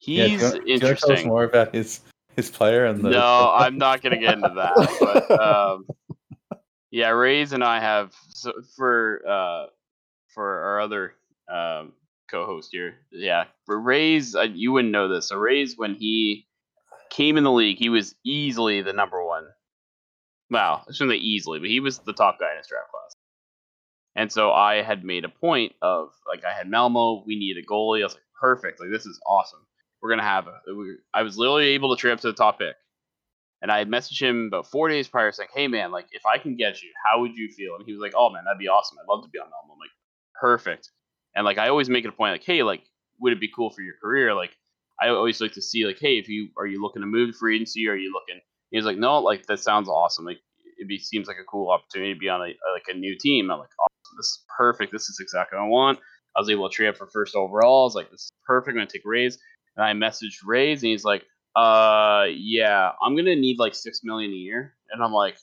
Yeah, 0.00 0.26
do 0.26 0.30
you 0.32 0.38
he's 0.38 0.50
do 0.50 0.62
you 0.66 0.78
tell 0.78 0.88
us 0.88 1.02
interesting. 1.02 1.28
more 1.28 1.44
about 1.44 1.74
his 1.74 2.00
his 2.36 2.50
player 2.50 2.86
and 2.86 3.04
the 3.04 3.10
No, 3.10 3.52
I'm 3.54 3.78
not 3.78 4.02
gonna 4.02 4.18
get 4.18 4.34
into 4.34 4.50
that. 4.50 5.26
But 5.28 5.40
um, 5.40 5.86
yeah, 6.90 7.10
Rays 7.10 7.52
and 7.52 7.62
I 7.62 7.80
have 7.80 8.12
so 8.28 8.52
for 8.76 9.22
uh, 9.28 9.66
for 10.28 10.58
our 10.60 10.80
other 10.80 11.14
um, 11.48 11.92
co-host 12.30 12.70
here. 12.72 12.94
Yeah, 13.10 13.44
for 13.66 13.80
Rays, 13.80 14.34
uh, 14.34 14.42
you 14.42 14.72
wouldn't 14.72 14.92
know 14.92 15.08
this. 15.08 15.28
So 15.28 15.36
Rays, 15.36 15.76
when 15.76 15.94
he 15.94 16.46
came 17.10 17.36
in 17.36 17.44
the 17.44 17.52
league, 17.52 17.78
he 17.78 17.90
was 17.90 18.14
easily 18.24 18.80
the 18.82 18.92
number 18.92 19.24
one. 19.24 19.46
Well, 20.52 20.84
I 20.88 20.92
shouldn't 20.92 21.12
say 21.16 21.20
easily, 21.20 21.58
but 21.58 21.68
he 21.70 21.80
was 21.80 21.98
the 21.98 22.12
top 22.12 22.38
guy 22.38 22.52
in 22.52 22.58
his 22.58 22.68
draft 22.68 22.90
class. 22.92 23.16
And 24.14 24.30
so 24.30 24.52
I 24.52 24.82
had 24.82 25.04
made 25.04 25.24
a 25.24 25.28
point 25.28 25.74
of 25.82 26.10
like 26.28 26.44
I 26.44 26.52
had 26.52 26.68
Malmo, 26.68 27.24
we 27.26 27.36
need 27.36 27.56
a 27.56 27.62
goalie. 27.66 28.00
I 28.00 28.04
was 28.04 28.14
like, 28.14 28.22
perfect, 28.40 28.80
like 28.80 28.90
this 28.90 29.06
is 29.06 29.20
awesome. 29.26 29.66
We're 30.00 30.10
gonna 30.10 30.22
have 30.22 30.46
a. 30.48 30.60
we- 30.74 30.98
I 31.14 31.22
was 31.22 31.38
literally 31.38 31.68
able 31.68 31.94
to 31.94 32.00
trade 32.00 32.12
up 32.12 32.20
to 32.20 32.26
the 32.28 32.32
top 32.34 32.58
pick, 32.58 32.76
and 33.62 33.70
I 33.72 33.78
had 33.78 33.88
messaged 33.88 34.20
him 34.20 34.46
about 34.48 34.66
four 34.70 34.88
days 34.88 35.08
prior, 35.08 35.32
saying, 35.32 35.50
"Hey 35.54 35.68
man, 35.68 35.92
like 35.92 36.08
if 36.12 36.26
I 36.26 36.38
can 36.38 36.56
get 36.56 36.82
you, 36.82 36.90
how 37.04 37.20
would 37.22 37.36
you 37.36 37.48
feel?" 37.50 37.76
And 37.76 37.86
he 37.86 37.92
was 37.92 38.00
like, 38.02 38.14
"Oh 38.16 38.30
man, 38.30 38.44
that'd 38.44 38.58
be 38.58 38.68
awesome. 38.68 38.98
I'd 39.00 39.08
love 39.12 39.24
to 39.24 39.30
be 39.30 39.38
on 39.40 39.48
Malmo." 39.50 39.74
I'm 39.74 39.78
like, 39.80 39.90
"Perfect." 40.40 40.90
And 41.34 41.44
like 41.46 41.58
I 41.58 41.68
always 41.68 41.88
make 41.90 42.04
it 42.04 42.08
a 42.08 42.12
point, 42.12 42.32
like, 42.32 42.44
"Hey, 42.44 42.62
like 42.62 42.84
would 43.20 43.32
it 43.32 43.40
be 43.40 43.50
cool 43.54 43.70
for 43.70 43.82
your 43.82 43.94
career?" 44.02 44.34
Like 44.34 44.56
I 45.00 45.08
always 45.08 45.40
like 45.40 45.52
to 45.54 45.62
see, 45.62 45.86
like, 45.86 45.98
"Hey, 46.00 46.18
if 46.18 46.28
you 46.28 46.50
are 46.58 46.66
you 46.66 46.82
looking 46.82 47.02
to 47.02 47.06
move 47.06 47.30
to 47.32 47.38
free 47.38 47.56
agency? 47.56 47.88
Are 47.88 47.96
you 47.96 48.12
looking?" 48.12 48.42
He 48.72 48.78
was 48.78 48.86
like, 48.86 48.96
"No, 48.96 49.20
like 49.20 49.46
that 49.46 49.60
sounds 49.60 49.88
awesome. 49.88 50.24
Like 50.24 50.40
it 50.78 50.88
be, 50.88 50.98
seems 50.98 51.28
like 51.28 51.36
a 51.38 51.44
cool 51.44 51.70
opportunity 51.70 52.14
to 52.14 52.18
be 52.18 52.28
on 52.28 52.40
a 52.40 52.46
like 52.72 52.88
a 52.88 52.94
new 52.94 53.16
team." 53.16 53.50
I'm 53.50 53.60
like, 53.60 53.68
"Awesome, 53.78 54.16
this 54.16 54.26
is 54.26 54.44
perfect. 54.58 54.92
This 54.92 55.08
is 55.08 55.18
exactly 55.20 55.58
what 55.58 55.66
I 55.66 55.68
want." 55.68 55.98
I 56.34 56.40
was 56.40 56.48
able 56.48 56.68
to 56.68 56.74
trade 56.74 56.88
up 56.88 56.96
for 56.96 57.06
first 57.06 57.36
overall. 57.36 57.82
I 57.82 57.84
was 57.84 57.94
like, 57.94 58.10
"This 58.10 58.22
is 58.22 58.32
perfect. 58.46 58.70
I'm 58.70 58.78
gonna 58.78 58.86
take 58.86 59.02
Rays." 59.04 59.38
And 59.76 59.84
I 59.84 59.92
messaged 59.92 60.38
Rays, 60.44 60.82
and 60.82 60.90
he's 60.90 61.04
like, 61.04 61.24
"Uh, 61.54 62.26
yeah, 62.30 62.92
I'm 63.00 63.14
gonna 63.14 63.36
need 63.36 63.58
like 63.58 63.74
six 63.74 64.00
million 64.02 64.32
a 64.32 64.34
year." 64.34 64.74
And 64.90 65.04
I'm 65.04 65.12
like, 65.12 65.36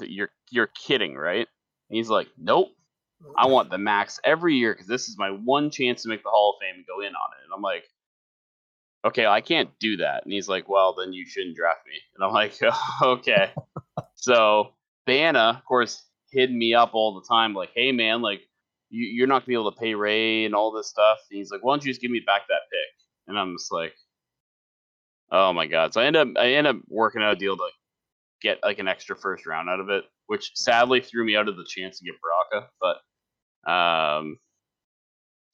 "You're 0.00 0.30
you're 0.50 0.68
kidding, 0.68 1.16
right?" 1.16 1.48
And 1.88 1.96
he's 1.96 2.10
like, 2.10 2.28
"Nope." 2.38 2.68
I 3.34 3.46
want 3.46 3.70
the 3.70 3.78
max 3.78 4.20
every 4.24 4.56
year 4.56 4.74
because 4.74 4.86
this 4.86 5.08
is 5.08 5.16
my 5.16 5.30
one 5.30 5.70
chance 5.70 6.02
to 6.02 6.10
make 6.10 6.22
the 6.22 6.28
Hall 6.28 6.54
of 6.54 6.60
Fame 6.60 6.76
and 6.76 6.86
go 6.86 7.00
in 7.00 7.14
on 7.14 7.30
it. 7.38 7.44
And 7.44 7.52
I'm 7.54 7.62
like, 7.62 7.84
okay, 9.06 9.26
I 9.26 9.40
can't 9.40 9.70
do 9.78 9.98
that. 9.98 10.24
And 10.24 10.32
he's 10.32 10.48
like, 10.48 10.68
well, 10.68 10.94
then 10.94 11.12
you 11.12 11.24
shouldn't 11.26 11.56
draft 11.56 11.86
me. 11.86 11.98
And 12.14 12.24
I'm 12.24 12.32
like, 12.32 12.58
okay. 13.02 13.52
so 14.14 14.72
Banna, 15.08 15.58
of 15.58 15.64
course, 15.64 16.04
hid 16.30 16.52
me 16.52 16.74
up 16.74 16.90
all 16.92 17.14
the 17.14 17.26
time, 17.26 17.54
like, 17.54 17.70
hey 17.74 17.92
man, 17.92 18.20
like 18.20 18.42
you, 18.90 19.06
you're 19.06 19.26
not 19.26 19.40
gonna 19.40 19.48
be 19.48 19.54
able 19.54 19.72
to 19.72 19.78
pay 19.78 19.94
Ray 19.94 20.44
and 20.44 20.54
all 20.54 20.72
this 20.72 20.88
stuff. 20.88 21.18
And 21.30 21.38
he's 21.38 21.50
like, 21.50 21.64
why 21.64 21.72
don't 21.72 21.84
you 21.84 21.90
just 21.90 22.02
give 22.02 22.10
me 22.10 22.20
back 22.20 22.42
that 22.48 22.68
pick? 22.70 23.06
And 23.28 23.38
I'm 23.38 23.56
just 23.56 23.72
like, 23.72 23.94
oh 25.30 25.52
my 25.52 25.66
god. 25.66 25.94
So 25.94 26.00
I 26.00 26.06
end 26.06 26.16
up 26.16 26.28
I 26.36 26.52
end 26.52 26.66
up 26.66 26.76
working 26.88 27.22
out 27.22 27.32
a 27.32 27.36
deal 27.36 27.56
to 27.56 27.68
get 28.42 28.58
like 28.62 28.78
an 28.78 28.88
extra 28.88 29.16
first 29.16 29.46
round 29.46 29.68
out 29.68 29.80
of 29.80 29.88
it, 29.88 30.04
which 30.26 30.52
sadly 30.54 31.00
threw 31.00 31.24
me 31.24 31.36
out 31.36 31.48
of 31.48 31.56
the 31.56 31.66
chance 31.66 31.98
to 31.98 32.04
get 32.04 32.14
Baraka. 32.20 32.68
But 32.80 33.70
um, 33.70 34.38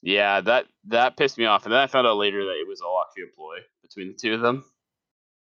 Yeah, 0.05 0.41
that 0.41 0.65
that 0.89 1.15
pissed 1.15 1.37
me 1.37 1.45
off, 1.45 1.63
and 1.63 1.71
then 1.73 1.79
I 1.79 1.87
found 1.87 2.05
out 2.05 2.17
later 2.17 2.43
that 2.43 2.59
it 2.61 2.67
was 2.67 2.81
all 2.81 3.01
actually 3.07 3.23
a 3.23 3.35
ploy 3.35 3.55
between 3.81 4.09
the 4.09 4.13
two 4.13 4.33
of 4.33 4.41
them. 4.41 4.65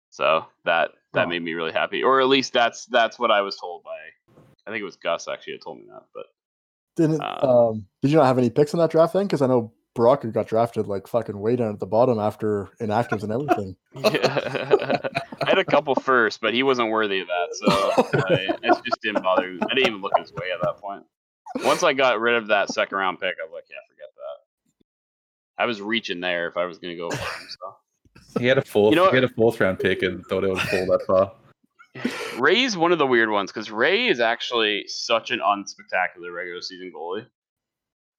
So 0.10 0.46
that 0.66 0.92
that 1.14 1.26
Oh. 1.28 1.30
made 1.30 1.42
me 1.42 1.54
really 1.54 1.72
happy, 1.72 2.04
or 2.04 2.20
at 2.20 2.28
least 2.28 2.52
that's 2.52 2.86
that's 2.88 3.18
what 3.18 3.32
I 3.32 3.42
was 3.42 3.56
told 3.56 3.84
by. 3.84 3.96
I 4.68 4.72
think 4.72 4.82
it 4.82 4.86
was 4.86 4.98
Gus 4.98 5.28
actually 5.30 5.54
that 5.54 5.64
told 5.64 5.78
me 5.80 5.86
that, 5.90 6.04
but 6.14 6.26
Didn't 6.98 7.22
Um, 7.22 7.50
um, 7.50 7.86
did 8.02 8.12
you 8.12 8.18
not 8.18 8.26
have 8.26 8.38
any 8.38 8.50
picks 8.50 8.74
in 8.74 8.80
that 8.80 8.92
draft 8.92 9.14
then? 9.14 9.26
Because 9.28 9.42
I 9.42 9.48
know 9.48 9.72
Baraka 9.96 10.28
got 10.28 10.48
drafted 10.48 10.88
like 10.88 11.08
fucking 11.08 11.40
way 11.40 11.56
down 11.56 11.72
at 11.74 11.80
the 11.80 11.88
bottom 11.88 12.20
after 12.20 12.70
inactives 12.82 13.24
and 13.24 13.32
everything. 13.32 13.76
yeah. 13.96 14.98
I 15.42 15.50
had 15.50 15.58
a 15.58 15.64
couple 15.66 15.96
first, 15.96 16.42
but 16.42 16.54
he 16.54 16.64
wasn't 16.64 16.92
worthy 16.92 17.22
of 17.22 17.28
that, 17.28 17.48
so 17.54 17.66
I, 18.30 18.58
it 18.62 18.84
just 18.86 19.02
didn't 19.02 19.24
bother. 19.24 19.58
I 19.62 19.74
didn't 19.74 19.88
even 19.88 20.02
look 20.02 20.12
his 20.20 20.34
way 20.34 20.52
at 20.54 20.62
that 20.62 20.78
point. 20.78 21.06
Once 21.64 21.82
I 21.82 21.94
got 21.94 22.20
rid 22.20 22.36
of 22.36 22.48
that 22.48 22.70
second 22.70 22.98
round 22.98 23.20
pick, 23.20 23.36
I 23.42 23.46
was 23.46 23.54
like, 23.54 23.66
yeah. 23.70 23.78
I 25.60 25.66
was 25.66 25.82
reaching 25.82 26.20
there 26.22 26.48
if 26.48 26.58
I 26.58 26.66
was 26.66 26.78
going 26.80 26.96
to 26.96 26.98
go 26.98 27.10
for 27.16 27.18
him. 27.18 27.48
So 27.50 28.40
He 28.40 28.48
had 28.48 28.58
a 28.58 28.62
fourth. 28.64 28.92
You 28.92 28.96
know 28.96 29.04
what- 29.04 29.12
he 29.14 29.18
had 29.22 29.26
a 29.26 29.34
fourth 29.34 29.60
round 29.60 29.80
pick 29.80 30.02
and 30.02 30.26
thought 30.26 30.44
it 30.44 30.50
would 30.50 30.60
fall 30.62 30.86
that 30.88 31.02
far. 31.06 31.34
Ray's 32.40 32.78
one 32.78 32.92
of 32.92 32.98
the 33.00 33.08
weird 33.08 33.30
ones 33.30 33.52
because 33.52 33.70
Ray 33.72 34.08
is 34.08 34.20
actually 34.20 34.86
such 34.88 35.32
an 35.32 35.40
unspectacular 35.40 36.34
regular 36.34 36.62
season 36.62 36.92
goalie. 36.96 37.26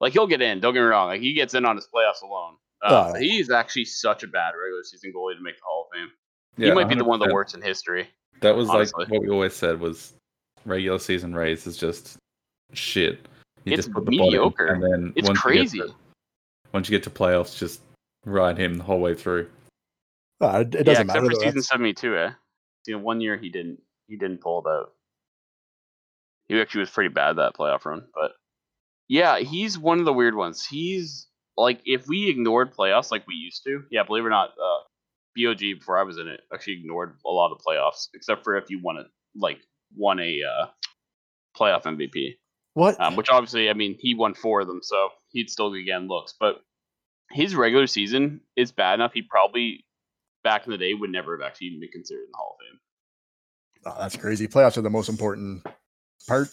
Like 0.00 0.12
he'll 0.12 0.26
get 0.26 0.42
in, 0.42 0.60
don't 0.60 0.74
get 0.74 0.80
me 0.80 0.86
wrong. 0.86 1.08
Like 1.08 1.20
he 1.20 1.32
gets 1.34 1.54
in 1.54 1.64
on 1.64 1.76
his 1.76 1.86
playoffs 1.94 2.22
alone. 2.22 2.54
Uh, 2.82 3.12
Oh. 3.14 3.18
He's 3.18 3.50
actually 3.50 3.84
such 3.84 4.22
a 4.22 4.26
bad 4.26 4.52
regular 4.60 4.82
season 4.82 5.12
goalie 5.14 5.36
to 5.36 5.42
make 5.42 5.56
the 5.56 5.62
Hall 5.64 5.86
of 5.90 5.96
Fame. 5.96 6.08
he 6.56 6.66
Yeah, 6.66 6.74
might 6.74 6.88
be 6.88 6.94
the 6.94 7.04
one 7.04 7.20
of 7.22 7.28
the 7.28 7.32
worst 7.34 7.54
in 7.54 7.62
history. 7.62 8.08
That 8.40 8.56
was 8.56 8.68
honestly. 8.70 9.04
like 9.04 9.12
what 9.12 9.22
we 9.22 9.28
always 9.28 9.54
said 9.54 9.78
was 9.80 10.14
regular 10.64 10.98
season 10.98 11.34
raise 11.34 11.66
is 11.66 11.76
just 11.76 12.16
shit. 12.72 13.20
You 13.64 13.74
It's 13.74 13.84
just 13.84 13.92
put 13.92 14.06
the 14.06 14.16
bottom, 14.16 14.32
mediocre. 14.32 14.66
and 14.68 14.82
then 14.82 15.12
It's 15.14 15.28
once 15.28 15.36
you 15.38 15.42
crazy. 15.42 15.78
get 15.78 15.88
to- 15.88 15.94
once 16.72 16.88
you 16.88 16.96
get 16.96 17.04
to 17.04 17.10
playoffs, 17.10 17.56
just 17.56 17.80
ride 18.24 18.58
him 18.58 18.74
the 18.74 18.84
whole 18.84 19.00
way 19.00 19.14
through. 19.14 19.48
Uh, 20.40 20.64
it, 20.66 20.74
it 20.74 20.84
doesn't 20.84 21.08
except 21.08 21.22
matter. 21.22 21.34
for 21.34 21.40
season 21.40 21.62
seventy 21.62 21.92
two, 21.92 22.16
eh? 22.16 22.30
You 22.86 22.96
know, 22.96 23.02
one 23.02 23.20
year 23.20 23.36
he 23.36 23.50
didn't 23.50 23.80
he 24.08 24.16
didn't 24.16 24.40
pull 24.40 24.62
it 24.64 24.68
out. 24.68 24.92
He 26.48 26.60
actually 26.60 26.80
was 26.80 26.90
pretty 26.90 27.10
bad 27.10 27.36
that 27.36 27.54
playoff 27.54 27.84
run, 27.84 28.06
but 28.14 28.32
yeah, 29.08 29.38
he's 29.38 29.78
one 29.78 29.98
of 29.98 30.04
the 30.04 30.12
weird 30.12 30.34
ones. 30.34 30.66
He's 30.66 31.26
like 31.56 31.80
if 31.84 32.06
we 32.08 32.28
ignored 32.28 32.74
playoffs 32.74 33.10
like 33.10 33.26
we 33.26 33.34
used 33.34 33.64
to, 33.64 33.84
yeah, 33.90 34.02
believe 34.02 34.24
it 34.24 34.28
or 34.28 34.30
not, 34.30 34.50
uh, 34.50 34.80
BOG 35.36 35.58
before 35.58 35.98
I 35.98 36.02
was 36.02 36.18
in 36.18 36.26
it 36.26 36.40
actually 36.52 36.74
ignored 36.74 37.16
a 37.26 37.30
lot 37.30 37.52
of 37.52 37.60
playoffs, 37.60 38.08
except 38.14 38.44
for 38.44 38.56
if 38.56 38.70
you 38.70 38.80
won 38.82 38.96
it 38.96 39.06
like 39.36 39.58
won 39.96 40.18
a 40.18 40.40
uh, 40.42 40.66
playoff 41.56 41.82
MVP 41.82 42.36
What? 42.80 42.98
um, 42.98 43.14
which 43.14 43.28
obviously, 43.28 43.68
I 43.68 43.74
mean, 43.74 43.98
he 44.00 44.14
won 44.14 44.32
four 44.32 44.62
of 44.62 44.66
them, 44.66 44.80
so 44.82 45.10
he'd 45.32 45.50
still 45.50 45.70
be 45.70 45.84
getting 45.84 46.08
looks. 46.08 46.32
But 46.40 46.62
his 47.30 47.54
regular 47.54 47.86
season 47.86 48.40
is 48.56 48.72
bad 48.72 48.94
enough. 48.94 49.12
He 49.12 49.20
probably 49.20 49.84
back 50.42 50.64
in 50.64 50.72
the 50.72 50.78
day 50.78 50.94
would 50.94 51.10
never 51.10 51.36
have 51.36 51.46
actually 51.46 51.66
even 51.66 51.80
been 51.80 51.90
considered 51.90 52.22
in 52.22 52.30
the 52.32 52.38
Hall 52.38 52.56
of 52.58 52.64
Fame. 52.64 52.80
Oh, 53.84 54.02
that's 54.02 54.16
crazy. 54.16 54.48
Playoffs 54.48 54.78
are 54.78 54.80
the 54.80 54.88
most 54.88 55.10
important 55.10 55.66
part. 56.26 56.48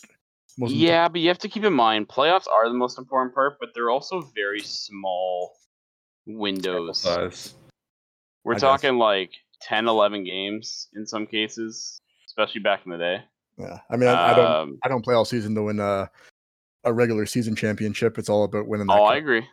Most 0.57 0.73
impor- 0.73 0.79
Yeah, 0.79 1.07
but 1.07 1.21
you 1.21 1.29
have 1.29 1.37
to 1.39 1.47
keep 1.47 1.63
in 1.63 1.71
mind 1.71 2.09
playoffs 2.09 2.47
are 2.51 2.67
the 2.67 2.75
most 2.75 2.97
important 2.97 3.33
part, 3.33 3.55
but 3.61 3.69
they're 3.73 3.89
also 3.89 4.19
very 4.35 4.59
small 4.59 5.53
windows. 6.25 7.03
Size. 7.03 7.53
We're 8.43 8.51
I 8.51 8.55
guess. 8.55 8.61
talking 8.61 8.97
like 8.97 9.31
10, 9.61 9.87
11 9.87 10.25
games 10.25 10.89
in 10.93 11.07
some 11.07 11.25
cases, 11.25 12.01
especially 12.25 12.59
back 12.59 12.81
in 12.85 12.91
the 12.91 12.97
day. 12.97 13.23
Yeah. 13.57 13.79
I 13.89 13.97
mean, 13.97 14.09
I, 14.09 14.31
I 14.31 14.33
don't. 14.35 14.51
Um, 14.51 14.79
I 14.83 14.87
don't 14.87 15.03
play 15.03 15.15
all 15.15 15.25
season 15.25 15.55
to 15.55 15.63
win 15.63 15.79
a, 15.79 16.09
a 16.83 16.93
regular 16.93 17.25
season 17.25 17.55
championship. 17.55 18.17
It's 18.17 18.29
all 18.29 18.43
about 18.43 18.67
winning. 18.67 18.87
Oh, 18.89 19.03
I 19.03 19.17
agree. 19.17 19.45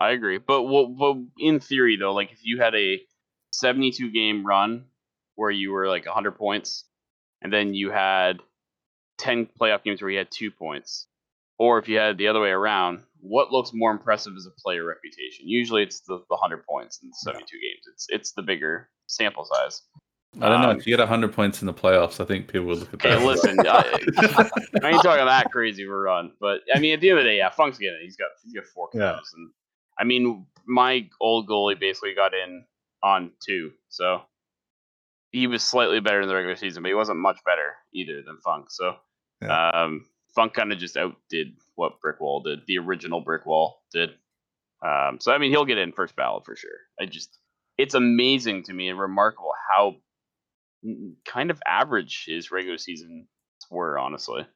I 0.00 0.10
agree. 0.10 0.38
But 0.38 0.64
what, 0.64 0.96
but 0.96 1.16
in 1.38 1.60
theory 1.60 1.96
though, 1.96 2.12
like 2.12 2.32
if 2.32 2.40
you 2.42 2.60
had 2.60 2.74
a 2.74 3.00
72 3.52 4.10
game 4.10 4.44
run 4.44 4.86
where 5.36 5.50
you 5.50 5.70
were 5.70 5.88
like 5.88 6.06
100 6.06 6.32
points 6.32 6.84
and 7.40 7.52
then 7.52 7.72
you 7.74 7.90
had 7.90 8.40
10 9.18 9.46
playoff 9.60 9.84
games 9.84 10.02
where 10.02 10.10
you 10.10 10.18
had 10.18 10.30
2 10.30 10.50
points 10.50 11.06
or 11.58 11.78
if 11.78 11.88
you 11.88 11.98
had 11.98 12.18
the 12.18 12.26
other 12.26 12.40
way 12.40 12.50
around, 12.50 13.04
what 13.20 13.52
looks 13.52 13.70
more 13.72 13.92
impressive 13.92 14.32
as 14.36 14.46
a 14.46 14.60
player 14.60 14.84
reputation? 14.84 15.48
Usually 15.48 15.84
it's 15.84 16.00
the, 16.00 16.16
the 16.28 16.34
100 16.34 16.66
points 16.66 16.98
in 17.04 17.12
72 17.12 17.44
games. 17.44 17.84
It's 17.92 18.06
it's 18.08 18.32
the 18.32 18.42
bigger 18.42 18.90
sample 19.06 19.44
size. 19.44 19.82
I 20.40 20.48
don't 20.48 20.62
know. 20.62 20.70
Um, 20.70 20.78
If 20.78 20.86
you 20.86 20.96
get 20.96 21.06
hundred 21.06 21.32
points 21.32 21.60
in 21.60 21.66
the 21.66 21.74
playoffs, 21.74 22.20
I 22.20 22.24
think 22.24 22.48
people 22.48 22.68
would 22.68 22.78
look 22.78 22.94
at 22.94 23.02
Hey, 23.02 23.10
that. 23.10 23.20
listen, 23.22 23.66
I, 23.68 23.84
I 24.82 24.90
ain't 24.90 25.02
talking 25.02 25.26
that 25.26 25.50
crazy 25.50 25.82
of 25.84 25.90
a 25.90 25.94
run, 25.94 26.32
but 26.40 26.60
I 26.74 26.78
mean, 26.78 26.94
at 26.94 27.00
the 27.00 27.10
end 27.10 27.18
of 27.18 27.24
the 27.24 27.30
day, 27.30 27.36
yeah, 27.36 27.50
Funk's 27.50 27.78
getting 27.78 28.00
it. 28.00 28.04
He's 28.04 28.16
got 28.16 28.28
he's 28.42 28.54
got 28.54 28.64
four 28.64 28.88
Yeah. 28.94 29.12
caps, 29.12 29.32
and 29.34 29.50
I 29.98 30.04
mean, 30.04 30.46
my 30.66 31.08
old 31.20 31.48
goalie 31.48 31.78
basically 31.78 32.14
got 32.14 32.32
in 32.34 32.64
on 33.02 33.32
two, 33.46 33.72
so 33.88 34.22
he 35.32 35.46
was 35.46 35.62
slightly 35.62 36.00
better 36.00 36.20
in 36.22 36.28
the 36.28 36.34
regular 36.34 36.56
season, 36.56 36.82
but 36.82 36.88
he 36.88 36.94
wasn't 36.94 37.18
much 37.18 37.38
better 37.44 37.74
either 37.92 38.22
than 38.22 38.38
Funk. 38.38 38.66
So, 38.70 38.96
um, 39.50 40.06
Funk 40.34 40.54
kind 40.54 40.72
of 40.72 40.78
just 40.78 40.96
outdid 40.96 41.56
what 41.74 42.00
Brickwall 42.04 42.44
did, 42.44 42.60
the 42.66 42.78
original 42.78 43.24
Brickwall 43.24 43.72
did. 43.92 44.10
Um, 44.84 45.18
so 45.20 45.32
I 45.32 45.38
mean, 45.38 45.50
he'll 45.50 45.64
get 45.64 45.78
in 45.78 45.92
first 45.92 46.16
ballot 46.16 46.44
for 46.44 46.54
sure. 46.56 46.70
I 47.00 47.06
just, 47.06 47.38
it's 47.78 47.94
amazing 47.94 48.64
to 48.64 48.72
me 48.72 48.88
and 48.88 48.98
remarkable 48.98 49.52
how 49.70 49.88
n- 49.88 50.00
kind 51.24 51.50
of 51.50 51.62
average 51.66 52.24
his 52.26 52.50
regular 52.50 52.78
season 52.78 53.28
were, 53.70 53.98
honestly. 53.98 54.46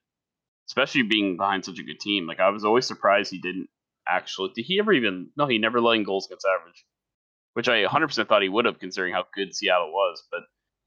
Especially 0.69 1.03
being 1.03 1.37
behind 1.37 1.65
such 1.65 1.79
a 1.79 1.83
good 1.85 2.01
team. 2.01 2.27
Like 2.27 2.41
I 2.41 2.49
was 2.51 2.65
always 2.65 2.87
surprised 2.87 3.31
he 3.31 3.39
didn't 3.39 3.69
actually. 4.09 4.51
Did 4.55 4.65
he 4.65 4.79
ever 4.81 4.93
even? 4.93 5.31
No, 5.37 5.47
he 5.47 5.59
never 5.59 5.81
let 5.81 5.95
in 5.97 6.03
goals 6.03 6.27
against 6.27 6.47
average, 6.47 6.85
which 7.55 7.69
I 7.69 7.85
100% 7.85 8.29
thought 8.29 8.43
he 8.43 8.49
would 8.49 8.65
have, 8.65 8.79
considering 8.81 9.13
how 9.15 9.25
good 9.33 9.55
Seattle 9.55 9.93
was. 9.93 10.25
But 10.31 10.41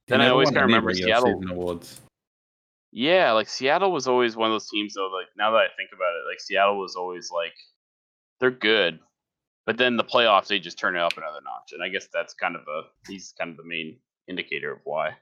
He 0.08 0.12
then 0.12 0.22
I 0.22 0.30
always 0.30 0.50
kinda 0.50 0.62
remember 0.64 0.88
regular 0.88 1.08
Seattle- 1.16 1.42
awards. 1.52 2.02
yeah, 2.92 3.32
like 3.32 3.48
Seattle 3.48 3.92
was 3.94 4.08
always 4.08 4.36
one 4.36 4.50
of 4.50 4.54
those 4.54 4.70
teams, 4.70 4.96
though. 4.96 5.08
Like 5.08 5.28
now 5.38 5.52
that 5.52 5.58
I 5.58 5.68
think 5.78 5.92
about 5.94 6.14
it, 6.16 6.28
like 6.30 6.40
Seattle 6.42 6.78
was 6.80 6.96
always 6.98 7.32
like 7.32 7.54
they're 8.42 8.52
good, 8.52 9.00
but 9.66 9.78
then 9.78 9.96
the 9.96 10.04
playoffs 10.04 10.48
they 10.48 10.60
just 10.60 10.78
turn 10.78 10.96
it 10.98 11.02
up 11.02 11.16
another 11.18 11.40
notch, 11.42 11.72
and 11.72 11.82
I 11.82 11.88
guess 11.88 12.08
that's 12.12 12.34
kind 12.34 12.56
of 12.58 12.64
a 12.68 12.82
he's 13.10 13.34
kind 13.40 13.52
of 13.52 13.58
the 13.58 13.64
main 13.66 13.98
indicator 14.28 14.74
of 14.74 14.80
why. 14.84 15.16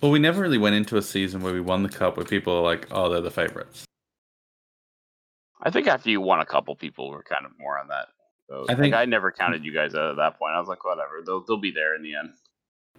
Well, 0.00 0.10
we 0.10 0.18
never 0.18 0.42
really 0.42 0.58
went 0.58 0.74
into 0.74 0.96
a 0.96 1.02
season 1.02 1.40
where 1.40 1.54
we 1.54 1.60
won 1.60 1.82
the 1.82 1.88
cup 1.88 2.16
where 2.16 2.26
people 2.26 2.52
are 2.54 2.62
like, 2.62 2.86
"Oh, 2.90 3.08
they're 3.08 3.20
the 3.20 3.30
favorites." 3.30 3.84
I 5.62 5.70
think 5.70 5.86
after 5.86 6.10
you 6.10 6.20
won 6.20 6.40
a 6.40 6.46
couple, 6.46 6.76
people 6.76 7.10
were 7.10 7.22
kind 7.22 7.46
of 7.46 7.52
more 7.58 7.78
on 7.78 7.88
that. 7.88 8.08
I 8.52 8.66
think- 8.66 8.78
think 8.80 8.94
I 8.94 9.06
never 9.06 9.32
counted 9.32 9.64
you 9.64 9.72
guys 9.72 9.94
out 9.94 10.10
at 10.10 10.16
that 10.16 10.38
point. 10.38 10.54
I 10.54 10.58
was 10.60 10.68
like, 10.68 10.84
whatever, 10.84 11.22
they'll 11.24 11.40
they'll 11.40 11.56
be 11.56 11.70
there 11.70 11.94
in 11.94 12.02
the 12.02 12.14
end. 12.14 12.34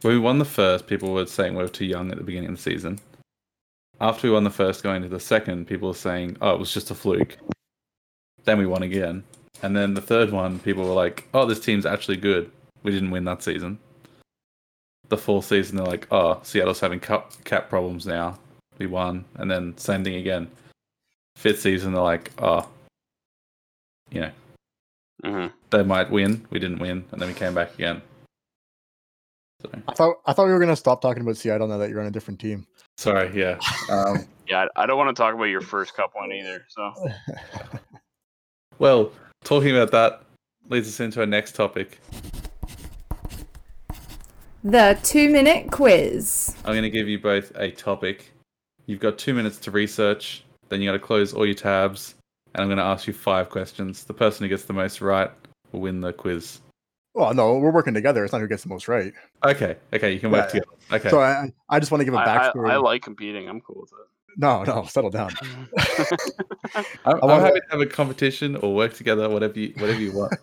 When 0.01 0.13
we 0.13 0.19
won 0.19 0.39
the 0.39 0.45
first, 0.45 0.87
people 0.87 1.13
were 1.13 1.25
saying 1.27 1.55
we 1.55 1.61
were 1.61 1.69
too 1.69 1.85
young 1.85 2.11
at 2.11 2.17
the 2.17 2.23
beginning 2.23 2.49
of 2.49 2.55
the 2.55 2.61
season. 2.61 2.99
After 4.01 4.27
we 4.27 4.33
won 4.33 4.43
the 4.43 4.49
first, 4.49 4.83
going 4.83 5.03
to 5.03 5.07
the 5.07 5.19
second, 5.19 5.67
people 5.67 5.89
were 5.89 5.93
saying, 5.93 6.37
"Oh, 6.41 6.53
it 6.53 6.59
was 6.59 6.73
just 6.73 6.91
a 6.91 6.95
fluke." 6.95 7.37
Then 8.43 8.57
we 8.57 8.65
won 8.65 8.83
again, 8.83 9.23
and 9.61 9.75
then 9.75 9.93
the 9.93 10.01
third 10.01 10.31
one, 10.31 10.59
people 10.59 10.83
were 10.83 10.93
like, 10.93 11.27
"Oh, 11.33 11.45
this 11.45 11.59
team's 11.59 11.85
actually 11.85 12.17
good. 12.17 12.51
We 12.83 12.91
didn't 12.91 13.11
win 13.11 13.23
that 13.25 13.43
season." 13.43 13.79
The 15.09 15.17
fourth 15.17 15.45
season, 15.45 15.77
they're 15.77 15.85
like, 15.85 16.07
"Oh, 16.11 16.39
Seattle's 16.43 16.79
having 16.79 16.99
cap 16.99 17.31
cap 17.43 17.69
problems 17.69 18.05
now. 18.05 18.39
We 18.77 18.87
won," 18.87 19.25
and 19.35 19.49
then 19.49 19.77
same 19.77 20.03
thing 20.03 20.15
again. 20.15 20.49
Fifth 21.35 21.61
season, 21.61 21.93
they're 21.93 22.01
like, 22.01 22.31
"Oh, 22.39 22.67
you 24.09 24.21
know, 24.21 24.31
hmm 25.23 25.47
they 25.69 25.83
might 25.83 26.09
win. 26.09 26.45
We 26.49 26.59
didn't 26.59 26.79
win, 26.79 27.05
and 27.11 27.21
then 27.21 27.27
we 27.27 27.35
came 27.35 27.53
back 27.53 27.73
again." 27.75 28.01
So, 29.61 29.69
I 29.87 29.93
thought 29.93 30.15
I 30.25 30.33
thought 30.33 30.47
we 30.47 30.53
were 30.53 30.59
gonna 30.59 30.75
stop 30.75 31.01
talking 31.01 31.21
about 31.21 31.37
Seattle 31.37 31.67
now 31.67 31.77
that 31.77 31.89
you're 31.89 32.01
on 32.01 32.07
a 32.07 32.11
different 32.11 32.39
team. 32.39 32.65
sorry, 32.97 33.31
yeah. 33.39 33.59
Um, 33.89 34.25
Yeah, 34.47 34.67
I 34.75 34.83
I 34.83 34.85
don't 34.85 34.97
want 34.97 35.15
to 35.15 35.19
talk 35.19 35.33
about 35.33 35.45
your 35.45 35.61
first 35.61 35.95
cup 35.95 36.11
one 36.13 36.31
either. 36.31 36.65
So 36.69 36.93
Well, 38.77 39.11
talking 39.43 39.71
about 39.75 39.91
that 39.91 40.21
leads 40.69 40.87
us 40.87 40.99
into 40.99 41.19
our 41.19 41.25
next 41.25 41.55
topic. 41.55 41.99
The 44.65 44.97
two 45.03 45.29
minute 45.29 45.69
quiz. 45.71 46.55
I'm 46.65 46.73
going 46.73 46.81
to 46.81 46.89
give 46.89 47.07
you 47.07 47.19
both 47.19 47.51
a 47.55 47.69
topic. 47.69 48.31
You've 48.87 48.99
got 48.99 49.19
two 49.19 49.35
minutes 49.35 49.57
to 49.59 49.69
research, 49.71 50.43
then 50.69 50.81
you 50.81 50.87
got 50.89 50.93
to 50.93 50.99
close 50.99 51.33
all 51.35 51.45
your 51.45 51.53
tabs, 51.53 52.15
and 52.55 52.63
I'm 52.63 52.67
going 52.67 52.79
to 52.79 52.83
ask 52.83 53.05
you 53.05 53.13
five 53.13 53.51
questions. 53.51 54.05
The 54.05 54.13
person 54.15 54.43
who 54.43 54.49
gets 54.49 54.63
the 54.65 54.73
most 54.73 55.01
right 55.01 55.29
will 55.71 55.81
win 55.81 56.01
the 56.01 56.13
quiz. 56.13 56.61
well, 57.13 57.31
no, 57.35 57.59
we're 57.59 57.71
working 57.71 57.93
together. 57.93 58.23
It's 58.23 58.33
not 58.33 58.41
who 58.41 58.47
gets 58.47 58.63
the 58.63 58.69
most 58.69 58.87
right. 58.87 59.13
Okay, 59.45 59.75
okay, 59.93 60.11
you 60.11 60.19
can 60.19 60.31
work 60.31 60.51
Yeah, 60.51 60.61
together. 60.61 60.77
Okay. 60.93 61.09
So 61.11 61.19
I, 61.21 61.53
I 61.69 61.79
just 61.79 61.91
want 61.91 62.01
to 62.01 62.05
give 62.05 62.15
a 62.15 62.17
backstory. 62.17 62.71
I 62.71 62.77
like 62.77 63.03
competing. 63.03 63.47
I'm 63.47 63.61
cool 63.61 63.81
with 63.81 63.91
it. 63.91 64.07
no, 64.37 64.63
no, 64.63 64.83
settle 64.85 65.11
down. 65.11 65.29
I'm, 65.77 66.85
I 67.05 67.11
I'm 67.11 67.19
wanna- 67.21 67.39
happy 67.45 67.59
to 67.59 67.65
have 67.69 67.81
a 67.81 67.85
competition 67.85 68.55
or 68.55 68.73
work 68.73 68.95
together, 68.95 69.29
whatever 69.29 69.59
you, 69.59 69.73
whatever 69.77 69.99
you 69.99 70.11
want. 70.11 70.33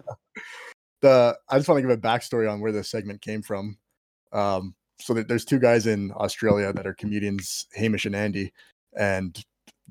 the 1.00 1.36
I 1.48 1.56
just 1.58 1.68
want 1.68 1.78
to 1.78 1.82
give 1.82 1.90
a 1.90 2.00
backstory 2.00 2.48
on 2.48 2.60
where 2.60 2.70
this 2.70 2.88
segment 2.88 3.20
came 3.20 3.42
from. 3.42 3.78
Um, 4.32 4.74
so 4.98 5.14
there's 5.14 5.44
two 5.44 5.58
guys 5.58 5.86
in 5.86 6.12
Australia 6.12 6.72
that 6.72 6.86
are 6.86 6.94
comedians, 6.94 7.66
Hamish 7.74 8.06
and 8.06 8.14
Andy, 8.14 8.52
and 8.98 9.42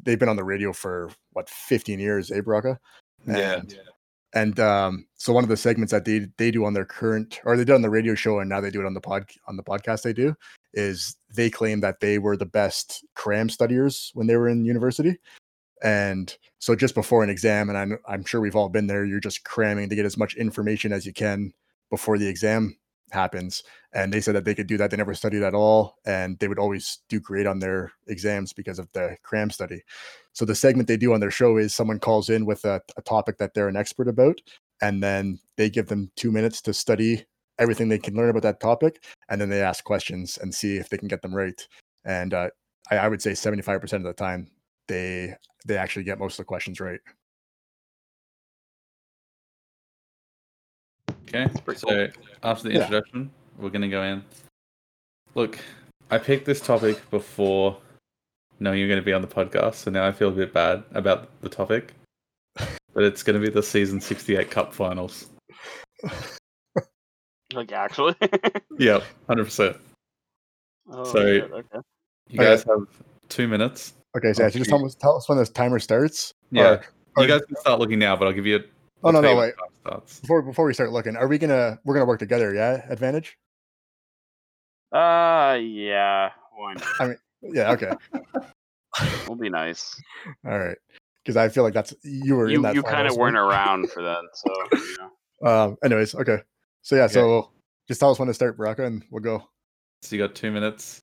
they've 0.02 0.20
been 0.20 0.30
on 0.30 0.38
the 0.38 0.44
radio 0.44 0.74
for 0.74 1.12
what 1.34 1.50
15 1.50 2.00
years, 2.00 2.32
eh, 2.32 2.42
Braca? 2.42 2.78
Yeah. 3.28 3.58
And 3.58 3.80
And 4.34 4.60
um, 4.60 5.08
so 5.16 5.34
one 5.34 5.44
of 5.44 5.50
the 5.50 5.58
segments 5.58 5.92
that 5.92 6.06
they 6.06 6.28
they 6.38 6.52
do 6.52 6.66
on 6.66 6.74
their 6.74 6.86
current 6.86 7.40
or 7.44 7.58
they 7.58 7.66
did 7.66 7.76
on 7.76 7.82
the 7.82 7.90
radio 7.90 8.16
show 8.16 8.40
and 8.40 8.50
now 8.50 8.62
they 8.62 8.72
do 8.72 8.80
it 8.80 8.86
on 8.86 8.94
the 8.94 9.02
pod 9.02 9.30
on 9.48 9.58
the 9.58 9.64
podcast 9.64 10.04
they 10.04 10.14
do 10.14 10.36
is 10.74 11.18
they 11.36 11.50
claim 11.50 11.82
that 11.82 12.00
they 12.00 12.18
were 12.18 12.38
the 12.38 12.46
best 12.46 13.04
cram 13.16 13.50
studiers 13.50 14.12
when 14.14 14.28
they 14.28 14.38
were 14.38 14.48
in 14.48 14.64
university. 14.64 15.18
And 15.84 16.36
so 16.60 16.76
just 16.76 16.96
before 16.96 17.24
an 17.24 17.30
exam, 17.30 17.70
and 17.70 17.78
I'm 17.78 18.00
I'm 18.08 18.24
sure 18.24 18.40
we've 18.40 18.56
all 18.56 18.70
been 18.70 18.88
there, 18.88 19.04
you're 19.04 19.20
just 19.20 19.44
cramming 19.44 19.90
to 19.90 19.96
get 19.96 20.06
as 20.06 20.18
much 20.18 20.36
information 20.36 20.94
as 20.94 21.06
you 21.06 21.14
can 21.14 21.52
before 21.90 22.18
the 22.18 22.28
exam 22.28 22.78
happens. 23.14 23.64
And 23.94 24.14
they 24.14 24.22
said 24.22 24.36
that 24.36 24.46
they 24.46 24.56
could 24.56 24.68
do 24.68 24.78
that. 24.78 24.92
They 24.92 24.98
never 24.98 25.14
studied 25.14 25.44
at 25.44 25.54
all, 25.54 25.98
and 26.06 26.40
they 26.40 26.48
would 26.48 26.60
always 26.60 27.00
do 27.10 27.20
great 27.20 27.46
on 27.48 27.60
their 27.60 27.92
exams 28.08 28.54
because 28.54 28.80
of 28.80 28.92
the 28.94 29.18
cram 29.24 29.50
study. 29.50 29.84
So 30.34 30.46
the 30.46 30.56
segment 30.56 30.88
they 30.88 30.98
do 30.98 31.14
on 31.14 31.20
their 31.20 31.32
show 31.32 31.58
is 31.58 31.74
someone 31.74 32.00
calls 32.00 32.30
in 32.30 32.46
with 32.46 32.64
a, 32.66 32.82
a 32.98 33.02
topic 33.02 33.38
that 33.38 33.54
they're 33.54 33.68
an 33.68 33.76
expert 33.76 34.08
about, 34.08 34.40
and 34.82 35.04
then 35.04 35.40
they 35.58 35.70
give 35.70 35.88
them 35.88 36.12
two 36.16 36.32
minutes 36.32 36.62
to 36.64 36.74
study 36.74 37.26
everything 37.60 37.90
they 37.90 38.00
can 38.00 38.16
learn 38.16 38.30
about 38.30 38.44
that 38.44 38.60
topic, 38.60 39.04
and 39.30 39.40
then 39.40 39.50
they 39.50 39.62
ask 39.62 39.84
questions 39.84 40.38
and 40.42 40.54
see 40.54 40.78
if 40.78 40.90
they 40.90 40.98
can 40.98 41.08
get 41.08 41.22
them 41.22 41.36
right. 41.36 41.68
And 42.06 42.34
uh, 42.34 42.50
I, 42.90 42.98
I 42.98 43.08
would 43.08 43.22
say 43.22 43.32
75% 43.32 43.94
of 43.94 44.04
the 44.04 44.14
time 44.14 44.50
they 44.88 45.36
they 45.66 45.78
actually 45.78 46.04
get 46.04 46.20
most 46.20 46.34
of 46.34 46.38
the 46.38 46.46
questions 46.46 46.80
right. 46.80 47.00
Okay. 51.34 51.52
pretty 51.64 51.80
So 51.80 52.08
after 52.44 52.68
the 52.68 52.74
Yeah. 52.76 52.82
introduction, 52.82 53.32
we're 53.58 53.70
gonna 53.70 53.90
go 53.90 54.04
in. 54.04 54.24
Look, 55.36 55.60
I 56.10 56.18
picked 56.18 56.46
this 56.46 56.60
topic 56.60 57.10
before 57.10 57.78
knowing 58.60 58.80
you're 58.80 58.90
gonna 58.90 59.02
be 59.02 59.14
on 59.14 59.22
the 59.22 59.28
podcast, 59.28 59.76
so 59.76 59.92
now 59.92 60.06
I 60.06 60.12
feel 60.12 60.28
a 60.30 60.32
bit 60.32 60.54
bad 60.54 60.84
about 60.94 61.30
the 61.42 61.50
topic. 61.50 61.94
But 62.94 63.04
it's 63.04 63.24
gonna 63.24 63.40
be 63.40 63.50
the 63.50 63.64
season 63.64 64.02
sixty 64.02 64.36
eight 64.36 64.52
cup 64.52 64.74
finals. 64.74 65.30
Like 67.54 67.72
actually. 67.72 68.16
Yep, 68.80 69.04
hundred 69.28 69.46
percent. 69.46 69.78
oh, 70.90 71.04
So- 71.06 71.20
shit, 71.26 71.44
okay. 71.52 71.80
You 72.30 72.40
Okay. 72.42 72.50
guys 72.50 72.64
have 72.64 72.88
two 73.30 73.48
minutes. 73.48 73.94
Okay, 74.18 74.34
so 74.34 74.44
Oh, 74.46 74.50
just 74.50 74.70
tell 74.70 74.86
us, 74.86 74.96
tell 74.96 75.16
us 75.16 75.30
when 75.30 75.38
this 75.38 75.50
timer 75.50 75.80
starts. 75.80 76.34
Yeah. 76.52 76.64
Or- 76.72 76.86
or- 77.18 77.24
You 77.24 77.28
guys 77.30 77.42
can 77.46 77.56
start 77.58 77.80
looking 77.80 78.00
now, 78.00 78.16
but 78.18 78.28
I'll 78.28 78.34
give 78.34 78.46
you 78.46 78.58
a 78.58 78.60
Oh 79.04 79.08
I'll 79.08 79.14
no, 79.14 79.22
no, 79.22 79.36
wait. 79.38 79.54
time 79.58 79.68
starts. 79.82 80.20
Before 80.20 80.42
before 80.42 80.66
we 80.66 80.74
start 80.74 80.92
looking, 80.92 81.16
are 81.16 81.28
we 81.28 81.38
gonna 81.38 81.80
we're 81.84 81.94
gonna 81.94 82.06
work 82.06 82.20
together? 82.20 82.54
Yeah, 82.54 82.86
advantage. 82.90 83.38
Uh, 84.92 85.58
yeah. 85.62 86.30
Why 86.56 86.74
not? 87.00 87.18
Yeah, 87.42 87.72
okay, 87.72 87.92
We'll 89.28 89.38
be 89.38 89.50
nice. 89.50 90.00
all 90.46 90.58
right. 90.60 90.78
Because 91.24 91.38
I 91.38 91.50
feel 91.50 91.64
like 91.64 91.74
that's 91.74 91.94
you 92.04 92.36
were 92.36 92.48
in 92.48 92.54
You 92.54 92.62
that. 92.64 92.76
you 92.76 92.84
kind 92.84 93.08
of 93.08 93.16
weren't 93.16 93.38
around 93.38 93.90
for 93.92 94.04
that, 94.04 94.22
so 94.34 94.54
you 94.78 94.98
know. 95.42 95.50
Um. 95.50 95.78
Anyways, 95.84 96.14
okay. 96.16 96.40
So 96.82 96.96
yeah, 96.96 97.04
Okay. 97.04 97.14
so 97.14 97.52
just 97.88 98.00
tell 98.00 98.12
us 98.12 98.20
when 98.20 98.28
to 98.28 98.34
start, 98.34 98.58
Baraka, 98.58 98.86
and 98.86 99.04
we'll 99.12 99.24
go. 99.24 99.48
So 100.04 100.16
you 100.16 100.22
got 100.22 100.36
two 100.36 100.52
minutes 100.52 101.00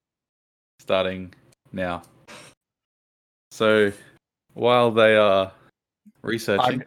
starting 0.81 1.33
now. 1.73 2.03
So 3.51 3.93
while 4.55 4.91
they 4.91 5.17
are 5.17 5.53
researching, 6.23 6.83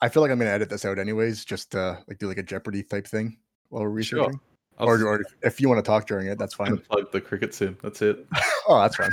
I 0.00 0.08
feel 0.08 0.22
like 0.22 0.30
I'm 0.30 0.38
gonna 0.38 0.50
edit 0.50 0.68
this 0.68 0.84
out 0.84 0.98
anyways, 0.98 1.44
just 1.44 1.70
to 1.72 1.98
like 2.08 2.18
do 2.18 2.28
like 2.28 2.38
a 2.38 2.42
Jeopardy 2.42 2.82
type 2.82 3.06
thing 3.06 3.36
while 3.68 3.82
we're 3.82 3.88
researching. 3.90 4.40
I'll 4.78 4.88
Or, 4.88 5.02
or 5.04 5.24
if 5.42 5.60
you 5.60 5.68
want 5.68 5.84
to 5.84 5.88
talk 5.88 6.06
during 6.06 6.26
it, 6.26 6.38
that's 6.38 6.54
fine. 6.54 6.76
unplug 6.76 7.12
the 7.12 7.20
cricket 7.20 7.54
sim. 7.54 7.78
That's 7.82 8.02
it. 8.02 8.26
Oh, 8.66 8.80
that's 8.80 8.96
fine. 8.96 9.12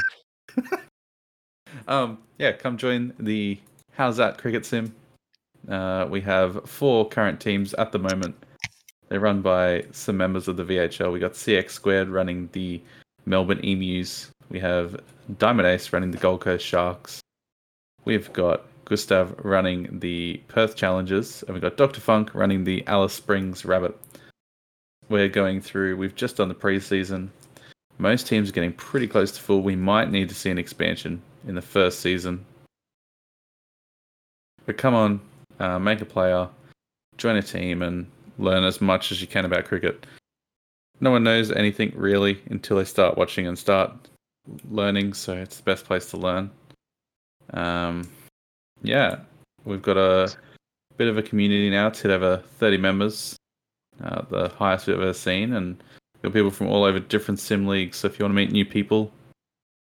Um, 1.88 2.20
yeah, 2.38 2.52
come 2.52 2.78
join 2.78 3.14
the 3.20 3.60
How's 3.94 4.18
That 4.18 4.38
Cricket 4.38 4.66
Sim. 4.66 4.94
Uh, 5.70 6.08
we 6.10 6.22
have 6.22 6.68
four 6.70 7.08
current 7.08 7.40
teams 7.40 7.74
at 7.76 7.92
the 7.92 8.00
moment. 8.00 8.36
They're 9.10 9.20
run 9.20 9.42
by 9.42 9.86
some 9.92 10.18
members 10.18 10.48
of 10.48 10.58
the 10.58 10.64
VHL. 10.64 11.12
We 11.12 11.20
got 11.20 11.34
CX 11.34 11.72
Squared 11.72 12.10
running 12.10 12.50
the 12.54 12.82
Melbourne 13.26 13.60
Emus. 13.64 14.32
We 14.50 14.60
have 14.60 15.00
Diamond 15.38 15.68
Ace 15.68 15.92
running 15.94 16.12
the 16.12 16.18
Gold 16.18 16.42
Coast 16.42 16.66
Sharks. 16.66 17.20
We've 18.06 18.32
got 18.34 18.66
Gustav 18.86 19.36
running 19.44 20.00
the 20.00 20.42
Perth 20.48 20.76
Challengers, 20.76 21.44
and 21.44 21.54
we've 21.54 21.62
got 21.62 21.78
Dr. 21.78 22.02
Funk 22.02 22.34
running 22.34 22.64
the 22.64 22.86
Alice 22.88 23.14
Springs 23.14 23.66
Rabbit. 23.66 23.98
We're 25.10 25.28
going 25.28 25.62
through, 25.62 25.98
we've 25.98 26.16
just 26.16 26.38
done 26.38 26.48
the 26.48 26.56
preseason. 26.56 27.30
Most 27.98 28.28
teams 28.28 28.50
are 28.50 28.54
getting 28.54 28.74
pretty 28.74 29.08
close 29.08 29.32
to 29.32 29.42
full. 29.42 29.62
We 29.62 29.76
might 29.76 30.10
need 30.10 30.30
to 30.30 30.36
see 30.36 30.50
an 30.50 30.58
expansion 30.58 31.22
in 31.48 31.56
the 31.56 31.62
first 31.62 32.00
season. 32.00 32.46
But 34.66 34.78
come 34.78 34.94
on, 34.94 35.22
uh, 35.60 35.80
make 35.80 36.02
a 36.02 36.06
player, 36.06 36.48
join 37.18 37.36
a 37.36 37.42
team, 37.42 37.82
and 37.82 38.08
learn 38.38 38.64
as 38.64 38.82
much 38.82 39.12
as 39.12 39.22
you 39.22 39.28
can 39.28 39.46
about 39.46 39.66
cricket. 39.66 40.06
No 41.00 41.12
one 41.12 41.24
knows 41.24 41.52
anything 41.52 41.92
really 41.96 42.42
until 42.50 42.78
they 42.78 42.86
start 42.86 43.18
watching 43.18 43.48
and 43.48 43.58
start 43.58 43.92
learning, 44.70 45.14
so 45.14 45.34
it's 45.34 45.58
the 45.58 45.64
best 45.64 45.86
place 45.86 46.10
to 46.12 46.18
learn. 46.18 46.52
Um, 47.54 48.10
yeah, 48.82 49.20
we've 49.66 49.82
got 49.82 49.98
a 49.98 50.34
bit 50.98 51.08
of 51.08 51.18
a 51.18 51.24
community 51.24 51.70
now. 51.70 51.88
It's 51.88 52.02
hit 52.02 52.12
over 52.12 52.38
30 52.60 52.78
members, 52.78 53.36
uh, 54.04 54.24
the 54.30 54.50
highest 54.50 54.88
we've 54.88 54.96
ever 54.96 55.14
seen, 55.14 55.54
and 55.54 55.82
we've 56.16 56.32
got 56.32 56.34
people 56.34 56.52
from 56.52 56.68
all 56.68 56.84
over 56.84 57.00
different 57.00 57.40
sim 57.40 57.68
leagues. 57.68 57.98
So 57.98 58.08
if 58.08 58.20
you 58.20 58.24
want 58.24 58.32
to 58.32 58.36
meet 58.36 58.52
new 58.52 58.66
people, 58.66 59.12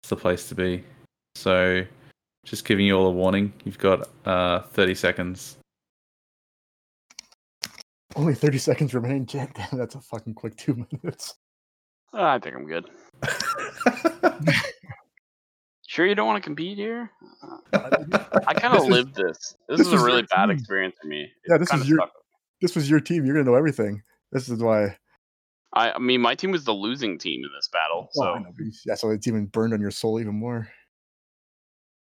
it's 0.02 0.10
the 0.10 0.16
place 0.16 0.48
to 0.48 0.54
be. 0.54 0.84
So, 1.34 1.84
just 2.44 2.64
giving 2.64 2.86
you 2.86 2.96
all 2.96 3.06
a 3.06 3.10
warning. 3.10 3.52
You've 3.64 3.78
got 3.78 4.08
uh, 4.24 4.60
30 4.60 4.94
seconds. 4.94 5.58
Only 8.14 8.34
30 8.34 8.58
seconds 8.58 8.94
remaining. 8.94 9.24
Damn, 9.26 9.48
damn, 9.54 9.78
that's 9.78 9.94
a 9.94 10.00
fucking 10.00 10.34
quick 10.34 10.56
two 10.56 10.86
minutes. 10.90 11.34
I 12.14 12.38
think 12.38 12.56
I'm 12.56 12.66
good. 12.66 12.88
Sure, 15.96 16.04
you 16.04 16.14
don't 16.14 16.26
want 16.26 16.36
to 16.42 16.46
compete 16.46 16.76
here? 16.76 17.10
Uh, 17.72 17.78
uh, 17.78 18.40
I 18.46 18.52
kind 18.60 18.74
This 18.74 18.82
of 18.82 18.88
is- 18.88 18.90
lived 18.90 19.14
this. 19.14 19.38
This, 19.66 19.78
this 19.78 19.86
is 19.86 19.92
was 19.94 20.02
a 20.02 20.04
really 20.04 20.24
bad 20.24 20.42
team. 20.48 20.50
experience 20.50 20.94
for 21.00 21.08
me. 21.08 21.26
Yeah, 21.48 21.56
this 21.56 21.72
is 21.72 21.88
your- 21.88 22.00
sucked. 22.00 22.12
This 22.60 22.74
was 22.74 22.90
your 22.90 23.00
team. 23.00 23.24
You're 23.24 23.34
gonna 23.36 23.50
know 23.50 23.56
everything. 23.56 24.02
This 24.30 24.50
is 24.50 24.62
why. 24.62 24.98
I, 25.72 25.92
I 25.92 25.98
mean, 25.98 26.20
my 26.20 26.34
team 26.34 26.50
was 26.50 26.64
the 26.64 26.72
losing 26.74 27.16
team 27.18 27.42
in 27.42 27.50
this 27.56 27.68
battle, 27.72 28.08
Oh, 28.08 28.12
so 28.12 28.32
I 28.34 28.38
know, 28.40 28.52
but 28.54 28.66
yeah, 28.84 28.94
so 28.94 29.08
it's 29.08 29.26
even 29.26 29.46
burned 29.46 29.72
on 29.72 29.80
your 29.80 29.90
soul 29.90 30.20
even 30.20 30.34
more. 30.34 30.68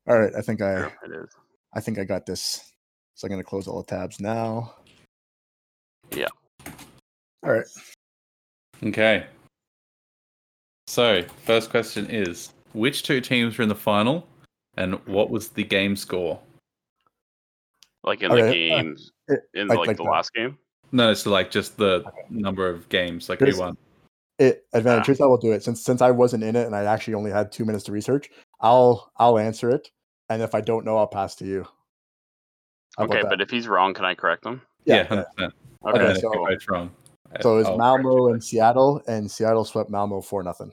All 0.06 0.18
right, 0.18 0.32
I 0.36 0.42
think 0.42 0.60
I 0.60 0.76
Sure, 0.80 0.92
it 1.06 1.24
is. 1.24 1.30
I 1.74 1.80
think 1.80 1.98
I 1.98 2.04
got 2.04 2.26
this. 2.26 2.70
So 3.14 3.26
I'm 3.26 3.30
gonna 3.30 3.44
close 3.44 3.66
all 3.66 3.82
the 3.82 3.86
tabs 3.86 4.20
now. 4.20 4.74
Yeah. 6.14 6.28
All 7.42 7.50
right. 7.52 7.64
Okay. 8.84 9.24
So, 10.86 11.22
first 11.46 11.70
question 11.70 12.10
is 12.10 12.52
which 12.76 13.02
two 13.02 13.20
teams 13.20 13.56
were 13.58 13.62
in 13.62 13.68
the 13.68 13.74
final 13.74 14.26
and 14.76 14.94
what 15.06 15.30
was 15.30 15.48
the 15.48 15.64
game 15.64 15.96
score? 15.96 16.38
Like 18.04 18.22
in 18.22 18.30
the 18.30 18.52
game, 18.52 18.96
uh, 19.30 19.34
it- 19.34 19.40
in 19.54 19.68
like- 19.68 19.78
like, 19.78 19.88
like 19.88 19.96
the 19.96 20.04
the- 20.04 20.10
last 20.10 20.32
game. 20.34 20.58
No, 20.92 21.10
it's 21.10 21.26
like 21.26 21.50
just 21.50 21.76
the 21.78 22.04
number 22.30 22.68
of 22.68 22.88
games, 22.88 23.28
like 23.28 23.40
Here's- 23.40 23.56
who 23.56 23.62
won. 23.62 23.76
It 24.38 24.66
advantage. 24.74 25.00
Ah. 25.00 25.06
Here's 25.06 25.18
how 25.18 25.28
we'll 25.28 25.38
do 25.38 25.52
it. 25.52 25.64
Since 25.64 25.82
since 25.82 26.02
I 26.02 26.10
wasn't 26.10 26.44
in 26.44 26.54
it 26.56 26.66
and 26.66 26.76
I 26.76 26.84
actually 26.84 27.14
only 27.14 27.30
had 27.30 27.50
two 27.50 27.64
minutes 27.64 27.84
to 27.84 27.92
research, 27.92 28.28
I'll 28.60 29.10
I'll 29.16 29.38
answer 29.38 29.70
it, 29.70 29.90
and 30.28 30.42
if 30.42 30.54
I 30.54 30.60
don't 30.60 30.84
know, 30.84 30.98
I'll 30.98 31.06
pass 31.06 31.34
to 31.36 31.46
you. 31.46 31.66
How 32.98 33.04
Okay, 33.04 33.22
but 33.22 33.40
if 33.40 33.50
he's 33.50 33.66
wrong, 33.66 33.94
can 33.94 34.04
I 34.04 34.14
correct 34.14 34.44
him? 34.44 34.60
Yeah, 34.84 34.96
yeah. 34.96 35.04
100%. 35.08 35.24
Okay, 35.38 35.54
and 35.84 36.00
then 36.00 36.10
if 36.16 36.20
so- 36.20 36.32
you're 36.34 36.58
wrong. 36.68 36.94
So 37.40 37.58
it's 37.58 37.68
I'll 37.68 37.76
Malmo 37.78 38.28
you. 38.28 38.32
and 38.34 38.44
Seattle, 38.44 39.02
and 39.08 39.28
Seattle 39.30 39.64
swept 39.64 39.90
Malmo 39.90 40.20
for 40.20 40.42
nothing. 40.42 40.72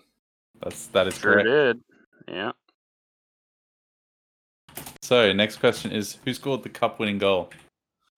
That's, 0.62 0.88
that 0.88 1.08
is 1.08 1.18
sure 1.18 1.34
correct. 1.42 1.48
did. 1.48 1.84
Yeah. 2.28 2.52
So, 5.02 5.34
next 5.34 5.58
question 5.58 5.92
is 5.92 6.18
who 6.26 6.34
scored 6.34 6.64
the 6.64 6.70
cup 6.70 7.00
winning 7.00 7.18
goal? 7.18 7.50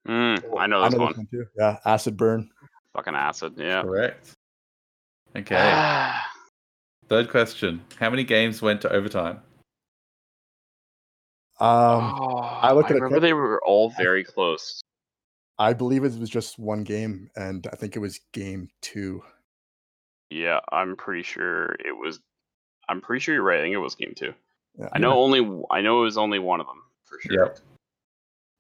Mm, 0.08 0.44
I 0.58 0.68
know 0.68 0.82
I 0.82 0.90
know 0.90 0.98
one. 1.00 1.08
this 1.10 1.18
one 1.18 1.28
too. 1.32 1.46
Yeah, 1.58 1.80
acid 1.86 2.16
burn. 2.16 2.50
Fucking 2.94 3.16
acid. 3.16 3.56
Yeah. 3.58 3.82
Correct. 3.82 4.32
Okay. 5.36 6.12
Third 7.10 7.30
question 7.30 7.84
How 8.00 8.10
many 8.10 8.24
games 8.24 8.62
went 8.62 8.82
to 8.82 8.92
overtime? 8.92 9.42
Um, 11.60 12.18
I 12.20 12.74
look 12.74 12.86
at 12.86 12.92
a 12.92 12.96
remember 12.96 13.16
clip- 13.16 13.22
they 13.22 13.34
were 13.34 13.62
all 13.64 13.90
very 13.92 14.24
close. 14.24 14.82
I 15.58 15.72
believe 15.72 16.04
it 16.04 16.20
was 16.20 16.30
just 16.30 16.60
one 16.60 16.84
game, 16.84 17.30
and 17.38 17.66
I 17.72 17.78
think 17.78 17.96
it 17.96 18.00
was 18.00 18.20
game 18.34 18.68
two. 18.82 19.24
Yeah, 20.30 20.60
I'm 20.72 20.98
pretty 20.98 21.24
sure 21.24 21.76
it 21.80 21.98
was. 21.98 22.20
I'm 22.90 23.02
pretty 23.02 23.22
sure 23.22 23.34
you're 23.36 23.44
right. 23.44 23.60
I 23.60 23.64
think 23.64 23.74
it 23.74 23.78
was 23.80 23.96
game 23.96 24.14
two. 24.16 24.34
Yeah. 24.78 24.90
I 24.94 25.00
know 25.00 25.14
only. 25.20 25.40
I 25.72 25.82
know 25.82 26.02
it 26.02 26.04
was 26.04 26.18
only 26.18 26.40
one 26.40 26.60
of 26.60 26.68
them 26.68 26.82
for 27.06 27.20
sure. 27.22 27.46
Yep. 27.46 27.60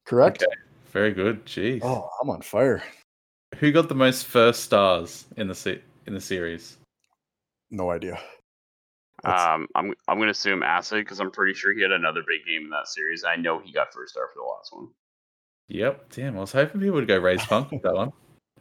Correct. 0.05 0.43
Okay. 0.43 0.51
Very 0.91 1.11
good. 1.11 1.45
Jeez. 1.45 1.81
Oh, 1.83 2.09
I'm 2.21 2.29
on 2.29 2.41
fire. 2.41 2.81
Who 3.59 3.71
got 3.71 3.89
the 3.89 3.95
most 3.95 4.25
first 4.25 4.63
stars 4.63 5.25
in 5.37 5.47
the 5.47 5.55
se- 5.55 5.81
in 6.07 6.13
the 6.13 6.21
series? 6.21 6.77
No 7.71 7.89
idea. 7.91 8.19
That's- 9.23 9.41
Um, 9.47 9.67
I'm 9.75 9.93
I'm 10.07 10.19
gonna 10.19 10.31
assume 10.31 10.63
Acid 10.63 11.03
because 11.03 11.19
I'm 11.19 11.31
pretty 11.31 11.53
sure 11.53 11.73
he 11.73 11.81
had 11.81 11.91
another 11.91 12.21
big 12.27 12.45
game 12.45 12.63
in 12.63 12.69
that 12.69 12.87
series. 12.87 13.23
I 13.23 13.35
know 13.35 13.59
he 13.59 13.71
got 13.71 13.93
first 13.93 14.13
star 14.13 14.27
for 14.33 14.39
the 14.39 14.43
last 14.45 14.73
one. 14.73 14.89
Yep. 15.67 16.09
Damn. 16.11 16.37
I 16.37 16.41
was 16.41 16.51
hoping 16.51 16.79
people 16.81 16.95
would 16.95 17.07
go 17.07 17.17
raise 17.17 17.43
funk 17.45 17.71
with 17.71 17.81
that 17.81 17.93
one. 17.95 18.13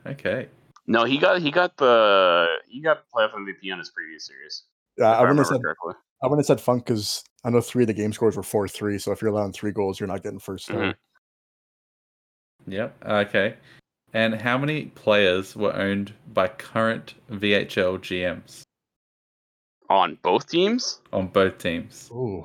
Okay. 0.06 0.48
No, 0.86 1.04
he 1.04 1.18
got 1.18 1.40
he 1.40 1.50
got 1.50 1.76
the 1.76 2.46
he 2.68 2.80
got 2.80 3.04
playoff 3.14 3.32
MVP 3.34 3.70
on 3.72 3.78
his 3.78 3.90
previous 3.90 4.26
series. 4.26 4.64
Yeah, 4.98 5.12
if 5.12 5.18
I 5.18 5.20
wouldn't 5.22 5.38
have 5.38 5.46
said 5.48 5.62
correctly. 5.62 5.94
I 6.22 6.26
wouldn't 6.26 6.40
have 6.40 6.58
said 6.58 6.60
Funk 6.64 6.84
because 6.86 7.22
I 7.44 7.50
know 7.50 7.60
three 7.60 7.82
of 7.82 7.88
the 7.88 7.94
game 7.94 8.12
scores 8.12 8.36
were 8.36 8.42
four 8.42 8.66
three. 8.68 8.98
So 8.98 9.12
if 9.12 9.20
you're 9.20 9.30
allowing 9.30 9.52
three 9.52 9.72
goals, 9.72 9.98
you're 10.00 10.06
not 10.06 10.22
getting 10.22 10.38
1st 10.38 10.64
star. 10.64 10.76
Mhm. 10.76 10.94
Yep. 12.66 13.04
Okay. 13.04 13.56
And 14.12 14.40
how 14.40 14.56
many 14.56 14.86
players 14.86 15.56
were 15.56 15.74
owned 15.74 16.14
by 16.32 16.48
current 16.48 17.14
VHL 17.30 17.98
GMs 17.98 18.62
On 19.90 20.16
both 20.22 20.48
teams? 20.48 21.00
on 21.12 21.26
both 21.26 21.58
teams? 21.58 22.08
Ooh, 22.12 22.44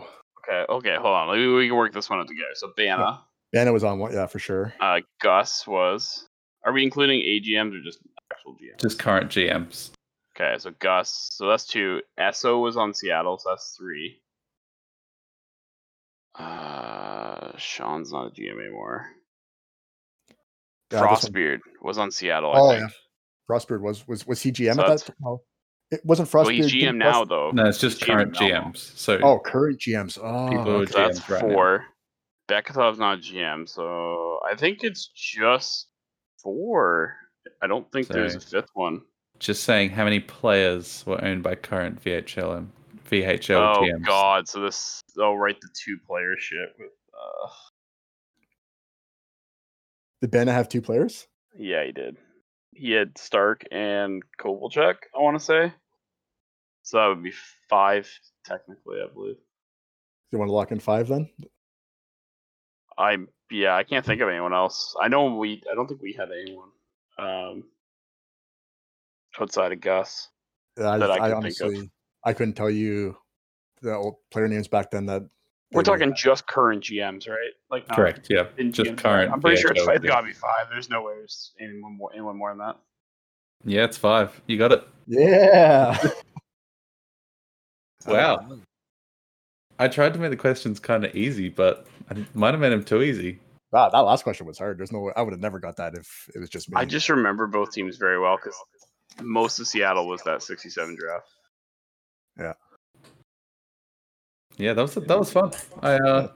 Okay, 0.52 0.66
okay, 0.68 0.96
hold 0.96 1.14
on. 1.16 1.28
Maybe 1.30 1.48
we 1.48 1.68
can 1.68 1.78
work 1.78 1.94
this 1.94 2.10
one 2.10 2.20
out 2.20 2.28
together. 2.28 2.50
So 2.56 2.72
Bana, 2.76 3.22
Banna 3.56 3.72
was 3.72 3.84
on 3.84 4.00
one, 4.00 4.12
yeah, 4.14 4.26
for 4.26 4.40
sure. 4.40 4.74
uh, 4.82 5.00
Gus 5.22 5.68
was. 5.68 6.28
Are 6.66 6.74
we 6.74 6.84
including 6.84 7.22
AGMs 7.22 7.80
or 7.80 7.84
just 7.84 8.00
actual 8.32 8.56
GMs? 8.56 8.82
Just 8.82 8.98
current 9.00 9.30
GMs. 9.30 9.92
Okay, 10.40 10.58
so 10.58 10.72
Gus, 10.80 11.30
so 11.34 11.48
that's 11.50 11.66
two. 11.66 12.02
Esso 12.20 12.62
was 12.62 12.78
on 12.78 12.94
Seattle, 12.94 13.38
so 13.38 13.50
that's 13.50 13.76
three. 13.78 14.22
Uh, 16.38 17.52
Sean's 17.58 18.12
not 18.14 18.28
a 18.28 18.30
GM 18.32 18.60
anymore. 18.62 19.08
Yeah, 20.92 21.02
this 21.02 21.02
Frostbeard 21.02 21.60
was 21.82 21.98
on 21.98 22.12
Seattle. 22.12 22.54
I 22.54 22.58
Oh 22.60 22.70
think. 22.70 22.82
yeah, 22.82 22.88
Frostbeard 23.48 23.82
was 23.82 24.08
was 24.08 24.26
was 24.26 24.42
he 24.42 24.52
GM 24.52 24.76
So 24.76 24.82
at 24.82 24.88
that's- 24.88 25.04
that? 25.04 25.16
No, 25.20 25.42
it 25.92 26.02
wasn't 26.06 26.30
Frostbeard. 26.30 26.46
Well, 26.60 26.64
he's 26.68 26.72
Big 26.72 26.84
GM 26.84 26.98
now 26.98 27.12
Frost- 27.12 27.30
though. 27.30 27.52
No, 27.52 27.66
it's 27.68 27.80
just 27.80 27.98
He's 28.00 28.08
GM 28.08 28.14
current. 28.16 28.36
GMs. 28.36 28.78
So 28.98 29.20
Oh, 29.22 29.40
current 29.40 29.80
GMs. 29.80 30.18
Oh, 30.22 30.50
People 30.50 30.68
okay. 30.78 30.92
So 30.92 30.98
that's 31.00 31.20
GMs 31.20 31.30
right 31.30 31.48
now. 31.48 31.54
four. 31.54 31.86
Bekatov's 32.50 32.98
not 33.00 33.18
a 33.20 33.22
GM, 33.22 33.68
so 33.70 34.40
I 34.50 34.56
think 34.56 34.84
it's 34.84 35.08
just 35.14 35.88
four. 36.42 37.16
I 37.62 37.68
don't 37.68 37.92
think 37.92 38.08
there's 38.08 38.36
a 38.36 38.40
fifth 38.40 38.70
one. 38.74 39.02
Just 39.40 39.64
saying 39.64 39.90
how 39.92 40.04
many 40.04 40.20
players 40.20 41.04
were 41.08 41.24
owned 41.24 41.44
by 41.44 41.56
current 41.56 42.04
VHL 42.04 42.58
and 42.58 42.72
VHL 43.10 43.78
Oh 43.78 43.82
GMs. 43.82 44.06
god, 44.06 44.48
so 44.48 44.62
this 44.62 45.02
oh 45.18 45.34
right 45.36 45.60
the 45.60 45.70
two 45.74 45.98
player 46.06 46.36
shit 46.38 46.70
with 46.78 46.92
uh 47.14 47.48
Did 50.22 50.32
Banna 50.32 50.52
have 50.52 50.70
two 50.70 50.82
players? 50.82 51.28
yeah 51.58 51.84
he 51.86 51.92
did. 51.92 52.18
He 52.74 52.92
had 52.92 53.18
Stark 53.18 53.64
and 53.72 54.24
Kovalchuk, 54.40 54.96
I 55.18 55.22
wanna 55.22 55.40
say. 55.40 55.74
So 56.84 56.98
that 56.98 57.08
would 57.08 57.24
be 57.24 57.34
five 57.70 58.10
technically, 58.46 58.98
I 59.04 59.12
believe. 59.14 59.36
You 60.32 60.38
want 60.40 60.50
to 60.50 60.54
lock 60.54 60.72
in 60.72 60.80
five 60.80 61.08
then? 61.08 61.30
I 62.98 63.18
yeah, 63.50 63.76
I 63.76 63.84
can't 63.84 64.06
think 64.06 64.22
of 64.22 64.30
anyone 64.30 64.54
else. 64.54 64.96
I 65.02 65.08
know 65.08 65.36
we 65.36 65.64
I 65.72 65.76
don't 65.76 65.88
think 65.88 66.02
we 66.02 66.14
had 66.14 66.30
anyone. 66.32 66.70
Um 67.18 67.64
outside 69.40 69.72
of 69.72 69.82
Gus. 69.82 70.30
I, 70.78 70.98
That 70.98 71.12
I 71.12 71.16
I 71.16 71.30
can 71.32 71.42
think 71.42 71.60
of. 71.62 71.68
honestly 71.68 71.92
I 72.26 72.34
couldn't 72.34 72.54
tell 72.54 72.70
you 72.70 73.18
the 73.82 73.94
old 73.96 74.16
player 74.32 74.48
names 74.48 74.68
back 74.68 74.92
then. 74.92 75.06
That 75.06 75.22
We're 75.72 75.84
they 75.84 75.92
were- 75.92 75.98
talking 75.98 76.16
just 76.16 76.48
current 76.48 76.84
GMs, 76.84 77.28
right? 77.30 77.52
Like 77.70 77.88
not 77.88 77.96
Correct. 77.96 78.28
Yeah. 78.30 78.46
Just 78.58 78.90
GMs. 78.92 78.98
current. 78.98 79.32
I'm 79.32 79.42
pretty 79.42 79.62
sure 79.62 79.72
it's, 79.72 79.82
it's 79.88 80.06
gotta 80.06 80.26
be 80.28 80.34
five. 80.34 80.68
There's 80.70 80.90
no 80.90 81.02
way 81.04 81.14
there's 81.18 81.52
anyone 81.60 81.98
more 81.98 82.12
anyone 82.14 82.38
more 82.38 82.50
than 82.52 82.60
that. 82.60 82.78
Yeah, 83.66 83.84
it's 83.84 83.98
five. 83.98 84.42
You 84.48 84.58
got 84.58 84.72
it. 84.72 84.88
Yeah. 85.08 85.98
Wow. 88.08 88.40
I 89.80 89.88
tried 89.88 90.14
to 90.14 90.20
make 90.20 90.32
the 90.32 90.38
questions 90.38 90.80
kind 90.80 91.06
of 91.06 91.16
easy, 91.16 91.48
but 91.50 91.88
I 92.12 92.26
might 92.34 92.52
have 92.54 92.60
made 92.60 92.70
them 92.72 92.84
too 92.84 93.02
easy. 93.02 93.40
Wow, 93.72 93.90
that 93.90 94.00
last 94.00 94.24
question 94.24 94.46
was 94.46 94.58
hard. 94.58 94.78
There's 94.78 94.92
no 94.92 95.00
way 95.00 95.14
I 95.16 95.22
would 95.22 95.32
have 95.32 95.40
never 95.40 95.60
got 95.60 95.78
that 95.78 95.96
if 95.96 96.30
it 96.36 96.40
was 96.40 96.50
just 96.50 96.70
me. 96.70 96.76
I 96.78 96.86
just 96.86 97.08
remember 97.08 97.48
both 97.48 97.72
teams 97.72 97.98
very 97.98 98.20
well 98.20 98.36
because 98.36 98.56
most 99.22 99.60
of 99.60 99.68
Seattle 99.68 100.08
was 100.08 100.22
that 100.24 100.42
67 100.42 100.96
draft. 100.96 101.30
Yeah, 102.40 102.54
Yeah, 104.58 104.74
that 104.74 104.82
was 104.82 104.96
that 104.96 105.20
was 105.20 105.32
fun. 105.32 105.52
I 105.82 105.96
uh, 105.96 106.32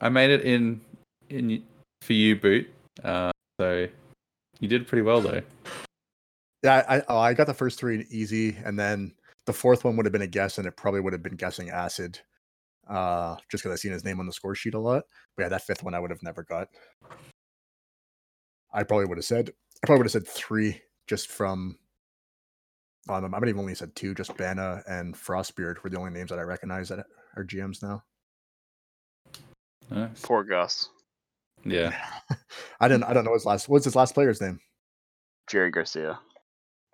I 0.00 0.08
made 0.08 0.30
it 0.30 0.42
in 0.42 0.80
in 1.28 1.62
for 2.02 2.12
you, 2.12 2.36
boot. 2.36 2.68
Uh, 3.02 3.30
so 3.60 3.86
you 4.60 4.68
did 4.68 4.86
pretty 4.86 5.02
well 5.02 5.20
though. 5.20 5.42
yeah, 6.62 6.84
I 6.88 7.02
oh, 7.08 7.18
I 7.18 7.34
got 7.34 7.46
the 7.46 7.54
first 7.54 7.78
three 7.78 8.06
easy, 8.10 8.56
and 8.64 8.78
then 8.78 9.12
the 9.46 9.52
fourth 9.52 9.84
one 9.84 9.96
would 9.96 10.06
have 10.06 10.12
been 10.12 10.22
a 10.22 10.26
guess, 10.26 10.58
and 10.58 10.66
it 10.66 10.76
probably 10.76 11.00
would 11.00 11.12
have 11.12 11.22
been 11.22 11.36
guessing 11.36 11.70
acid. 11.70 12.18
Uh, 12.88 13.36
just 13.50 13.62
because 13.62 13.78
I 13.78 13.80
seen 13.80 13.92
his 13.92 14.04
name 14.04 14.18
on 14.18 14.24
the 14.24 14.32
score 14.32 14.54
sheet 14.54 14.72
a 14.72 14.78
lot. 14.78 15.02
But 15.36 15.42
yeah, 15.42 15.48
that 15.50 15.66
fifth 15.66 15.82
one 15.82 15.92
I 15.92 16.00
would 16.00 16.10
have 16.10 16.22
never 16.22 16.42
got. 16.42 16.68
I 18.72 18.82
probably 18.82 19.06
would 19.06 19.18
have 19.18 19.24
said 19.26 19.50
I 19.82 19.86
probably 19.86 19.98
would 19.98 20.06
have 20.06 20.12
said 20.12 20.28
three 20.28 20.80
just 21.08 21.28
from. 21.28 21.76
Um, 23.08 23.24
I 23.24 23.38
might 23.38 23.48
have 23.48 23.58
only 23.58 23.74
said 23.74 23.96
two. 23.96 24.14
Just 24.14 24.36
Banna 24.36 24.82
and 24.86 25.16
Frostbeard 25.16 25.82
were 25.82 25.88
the 25.90 25.98
only 25.98 26.10
names 26.10 26.30
that 26.30 26.38
I 26.38 26.42
recognize 26.42 26.90
that 26.90 27.06
are 27.36 27.44
GMs 27.44 27.82
now. 27.82 28.02
Nice. 29.90 30.20
Poor 30.22 30.44
Gus. 30.44 30.90
Yeah. 31.64 31.96
I 32.80 32.88
didn't. 32.88 33.04
I 33.04 33.14
don't 33.14 33.24
know 33.24 33.32
his 33.32 33.46
last. 33.46 33.68
What's 33.68 33.84
his 33.86 33.96
last 33.96 34.12
player's 34.14 34.40
name? 34.40 34.60
Jerry 35.50 35.70
Garcia. 35.70 36.18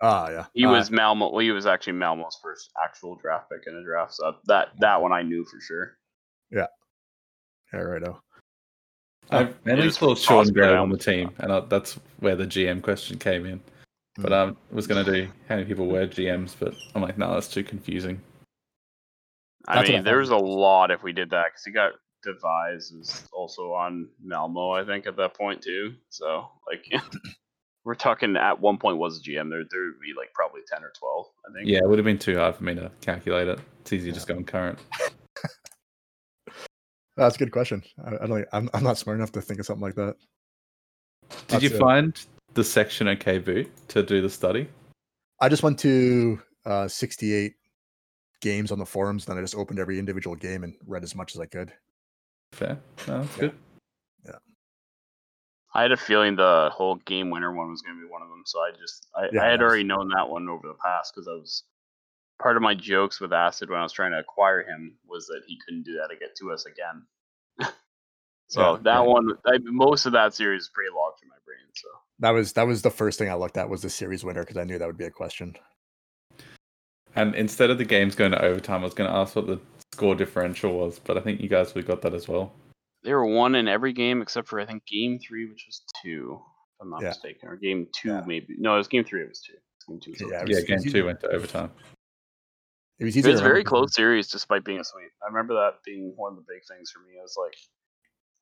Ah, 0.01 0.29
yeah. 0.29 0.45
He 0.53 0.65
Uh, 0.65 0.71
was 0.71 0.91
Malmo. 0.91 1.29
Well, 1.31 1.39
he 1.39 1.51
was 1.51 1.65
actually 1.65 1.93
Malmo's 1.93 2.37
first 2.41 2.69
actual 2.81 3.15
draft 3.15 3.49
pick 3.49 3.61
in 3.67 3.75
a 3.75 3.83
draft. 3.83 4.13
So 4.13 4.35
that 4.45 4.69
that 4.79 5.01
one 5.01 5.11
I 5.11 5.21
knew 5.21 5.43
for 5.45 5.59
sure. 5.59 5.97
yeah, 6.51 6.67
Yeah, 7.73 7.79
righto. 7.79 8.21
I 9.31 9.49
mainly 9.65 9.87
is 9.87 9.95
saw 9.95 10.13
Sean 10.15 10.41
Oscar 10.41 10.77
on 10.77 10.89
the 10.89 10.97
team, 10.97 11.31
and 11.39 11.51
I, 11.51 11.59
that's 11.61 11.93
where 12.19 12.35
the 12.35 12.45
GM 12.45 12.81
question 12.83 13.17
came 13.17 13.45
in. 13.45 13.59
But 14.17 14.31
Mm. 14.31 14.35
um, 14.49 14.57
I 14.71 14.75
was 14.75 14.87
gonna 14.87 15.03
do 15.03 15.27
how 15.49 15.55
many 15.55 15.67
people 15.67 15.87
were 15.87 16.07
GMs, 16.07 16.55
but 16.57 16.73
I'm 16.93 17.01
like, 17.01 17.17
no, 17.17 17.33
that's 17.33 17.47
too 17.49 17.63
confusing. 17.63 18.21
I 19.67 19.75
That's 19.75 19.89
what 19.89 19.93
I 19.93 19.97
mean, 19.97 20.05
there 20.05 20.19
was 20.19 20.29
a 20.29 20.37
lot 20.37 20.91
if 20.91 21.03
we 21.03 21.11
did 21.11 21.29
that 21.31 21.47
because 21.47 21.63
he 21.65 21.71
got 21.71 21.93
Devise 22.23 22.91
was 22.95 23.27
also 23.33 23.73
on 23.73 24.07
Malmo, 24.23 24.71
I 24.71 24.85
think, 24.85 25.05
at 25.07 25.15
that 25.17 25.33
point 25.33 25.61
too. 25.61 25.95
So 26.09 26.49
like, 26.69 26.85
we're 27.83 27.95
talking 27.95 28.35
at 28.37 28.59
one 28.59 28.77
point 28.77 28.97
was 28.97 29.19
a 29.19 29.21
GM. 29.21 29.49
There 29.49 29.63
there 29.69 29.81
would 29.83 29.99
be 29.99 30.13
like 30.17 30.33
probably 30.33 30.61
ten 30.71 30.83
or 30.83 30.91
twelve. 30.97 31.27
I 31.47 31.53
think. 31.53 31.67
Yeah, 31.67 31.79
it 31.79 31.87
would 31.89 31.97
have 31.99 32.05
been 32.05 32.17
too 32.19 32.37
hard 32.37 32.55
for 32.55 32.63
me 32.63 32.73
to 32.75 32.89
calculate 33.01 33.47
it. 33.47 33.59
It's 33.81 33.91
easy 33.93 34.11
just 34.11 34.27
going 34.27 34.45
current. 34.45 34.79
That's 37.17 37.35
a 37.35 37.39
good 37.39 37.51
question. 37.51 37.81
I, 38.03 38.09
I 38.09 38.11
don't. 38.27 38.29
think- 38.35 38.47
I'm. 38.53 38.69
I'm 38.73 38.83
not 38.83 38.97
smart 38.97 39.17
enough 39.17 39.31
to 39.33 39.41
think 39.41 39.59
of 39.59 39.65
something 39.65 39.83
like 39.83 39.95
that. 39.95 40.15
Did 41.47 41.63
you 41.63 41.69
it. 41.69 41.77
find 41.79 42.25
the 42.55 42.63
section 42.63 43.07
okay, 43.09 43.37
boot, 43.37 43.69
to 43.89 44.01
do 44.01 44.21
the 44.21 44.29
study? 44.29 44.67
I 45.39 45.49
just 45.49 45.61
went 45.61 45.77
to 45.79 46.39
uh, 46.65 46.87
68 46.87 47.53
games 48.41 48.71
on 48.71 48.79
the 48.79 48.85
forums, 48.85 49.25
then 49.25 49.37
I 49.37 49.41
just 49.41 49.55
opened 49.55 49.79
every 49.79 49.99
individual 49.99 50.35
game 50.35 50.63
and 50.63 50.73
read 50.87 51.03
as 51.03 51.15
much 51.15 51.35
as 51.35 51.41
I 51.41 51.45
could. 51.45 51.71
Fair. 52.53 52.79
No, 53.07 53.21
that's 53.21 53.35
Yeah. 53.35 53.41
good. 53.41 53.55
Yeah. 54.25 54.31
I 55.73 55.81
had 55.81 55.91
a 55.91 55.97
feeling 55.97 56.35
the 56.35 56.69
whole 56.73 56.95
game 56.95 57.29
winner 57.29 57.53
one 57.53 57.69
was 57.69 57.81
going 57.81 57.97
to 57.97 58.01
be 58.01 58.09
one 58.09 58.21
of 58.21 58.29
them, 58.29 58.43
so 58.45 58.59
I 58.59 58.71
just 58.71 59.07
I, 59.15 59.29
Yeah, 59.31 59.43
I 59.43 59.51
had 59.51 59.59
that 59.59 59.65
already 59.65 59.83
known 59.83 60.07
that 60.15 60.27
one 60.29 60.47
over 60.47 60.67
the 60.67 60.75
past 60.75 61.13
because 61.13 61.27
I 61.27 61.33
was 61.33 61.63
part 62.41 62.55
of 62.55 62.61
my 62.63 62.73
jokes 62.73 63.19
with 63.19 63.33
Acid 63.33 63.69
when 63.69 63.79
I 63.79 63.83
was 63.83 63.93
trying 63.93 64.11
to 64.11 64.19
acquire 64.19 64.63
him 64.63 64.97
was 65.07 65.27
that 65.27 65.41
he 65.47 65.59
couldn't 65.65 65.83
do 65.83 65.93
that 65.95 66.07
to 66.09 66.15
get 66.17 66.35
to 66.37 66.51
us 66.51 66.65
again. 66.65 67.05
so 68.47 68.61
Yeah, 68.75 68.77
that 68.83 68.99
yeah. 68.99 68.99
one, 69.01 69.31
I, 69.45 69.57
most 69.63 70.05
of 70.05 70.11
that 70.13 70.33
series 70.33 70.63
is 70.63 70.69
pretty 70.69 70.89
locked 70.95 71.21
in 71.23 71.29
my 71.29 71.35
brain. 71.45 71.57
So 71.73 71.87
That 72.19 72.31
was 72.31 72.53
that 72.53 72.67
was 72.67 72.81
the 72.81 72.91
first 72.91 73.17
thing 73.19 73.29
I 73.29 73.35
looked 73.35 73.57
at 73.57 73.69
was 73.69 73.81
the 73.81 73.89
series 73.89 74.23
winner 74.23 74.41
because 74.43 74.57
I 74.57 74.63
knew 74.63 74.77
that 74.79 74.87
would 74.87 74.97
be 74.97 75.05
a 75.05 75.11
question. 75.11 75.55
And 77.15 77.33
instead 77.35 77.69
of 77.69 77.77
the 77.77 77.85
games 77.85 78.15
going 78.15 78.31
to 78.31 78.41
overtime, 78.43 78.81
I 78.81 78.83
was 78.85 78.93
going 78.93 79.09
to 79.09 79.15
ask 79.15 79.35
what 79.35 79.47
the 79.47 79.59
score 79.93 80.15
differential 80.15 80.77
was, 80.77 80.99
but 80.99 81.17
I 81.17 81.21
think 81.21 81.39
you 81.39 81.47
guys 81.47 81.73
would 81.73 81.83
have 81.83 81.87
got 81.87 82.01
that 82.01 82.13
as 82.13 82.27
well. 82.27 82.53
they 83.03 83.13
were 83.13 83.25
one 83.25 83.55
in 83.55 83.67
every 83.67 83.93
game 83.93 84.21
except 84.21 84.47
for 84.47 84.59
I 84.59 84.65
think 84.65 84.85
game 84.85 85.19
three, 85.19 85.45
which 85.49 85.65
was 85.67 85.83
two, 86.03 86.39
if 86.41 86.81
I'm 86.81 86.89
not 86.89 87.01
Yeah. 87.03 87.09
mistaken, 87.09 87.47
or 87.49 87.55
game 87.55 87.87
two 87.93 88.09
Yeah. 88.09 88.23
maybe. 88.25 88.55
No, 88.57 88.73
it 88.73 88.77
was 88.79 88.87
game 88.87 89.03
three. 89.05 89.21
It 89.21 89.29
was 89.29 89.41
two. 89.41 89.53
Game 89.87 89.99
two. 89.99 90.11
was 90.11 90.21
Yeah, 90.21 90.25
overtime. 90.27 90.43
it 90.47 90.49
Yeah, 90.49 90.55
was- 90.57 90.63
game 90.65 90.77
easy- 90.79 90.91
two 90.91 91.05
went 91.05 91.19
to 91.21 91.27
overtime. 91.29 91.71
It 92.97 93.03
was 93.05 93.15
It 93.17 93.25
was 93.25 93.39
a 93.41 93.43
very 93.43 93.63
close 93.63 93.93
series 93.93 94.29
despite 94.29 94.63
being 94.63 94.79
a 94.79 94.83
sweep. 94.83 95.11
I 95.21 95.27
remember 95.27 95.53
that 95.53 95.83
being 95.85 96.13
one 96.15 96.31
of 96.31 96.37
the 96.37 96.45
big 96.47 96.63
things 96.65 96.89
for 96.91 96.99
me. 96.99 97.13
It 97.17 97.21
was 97.21 97.37
like 97.37 97.55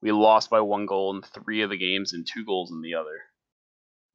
we 0.04 0.12
lost 0.12 0.50
by 0.50 0.60
one 0.60 0.86
goal 0.86 1.16
in 1.16 1.22
three 1.22 1.62
of 1.62 1.70
the 1.70 1.78
games 1.78 2.12
and 2.12 2.28
two 2.28 2.44
goals 2.46 2.72
in 2.72 2.82
the 2.82 2.94
other. 2.94 3.22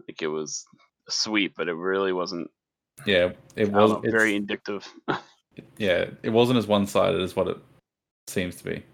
Like 0.06 0.20
it 0.20 0.28
was 0.28 0.64
a 1.08 1.10
sweep, 1.12 1.54
but 1.56 1.66
it 1.68 1.74
really 1.74 2.12
wasn't 2.12 2.50
Yeah, 3.06 3.30
it 3.56 3.68
I 3.68 3.70
don't 3.70 3.72
was 3.72 3.90
know, 3.92 4.02
very 4.10 4.36
indicative. 4.36 4.86
Yeah, 5.76 6.04
it 6.22 6.30
wasn't 6.30 6.58
as 6.58 6.68
one-sided 6.68 7.20
as 7.20 7.34
what 7.34 7.48
it 7.48 7.56
seems 8.28 8.54
to 8.56 8.64
be. 8.64 8.84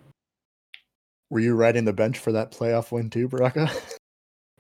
Were 1.29 1.41
you 1.41 1.55
riding 1.55 1.85
the 1.85 1.93
bench 1.93 2.19
for 2.19 2.33
that 2.33 2.53
playoff 2.53 2.91
win 2.91 3.11
too, 3.11 3.29
Baraka? 3.29 3.71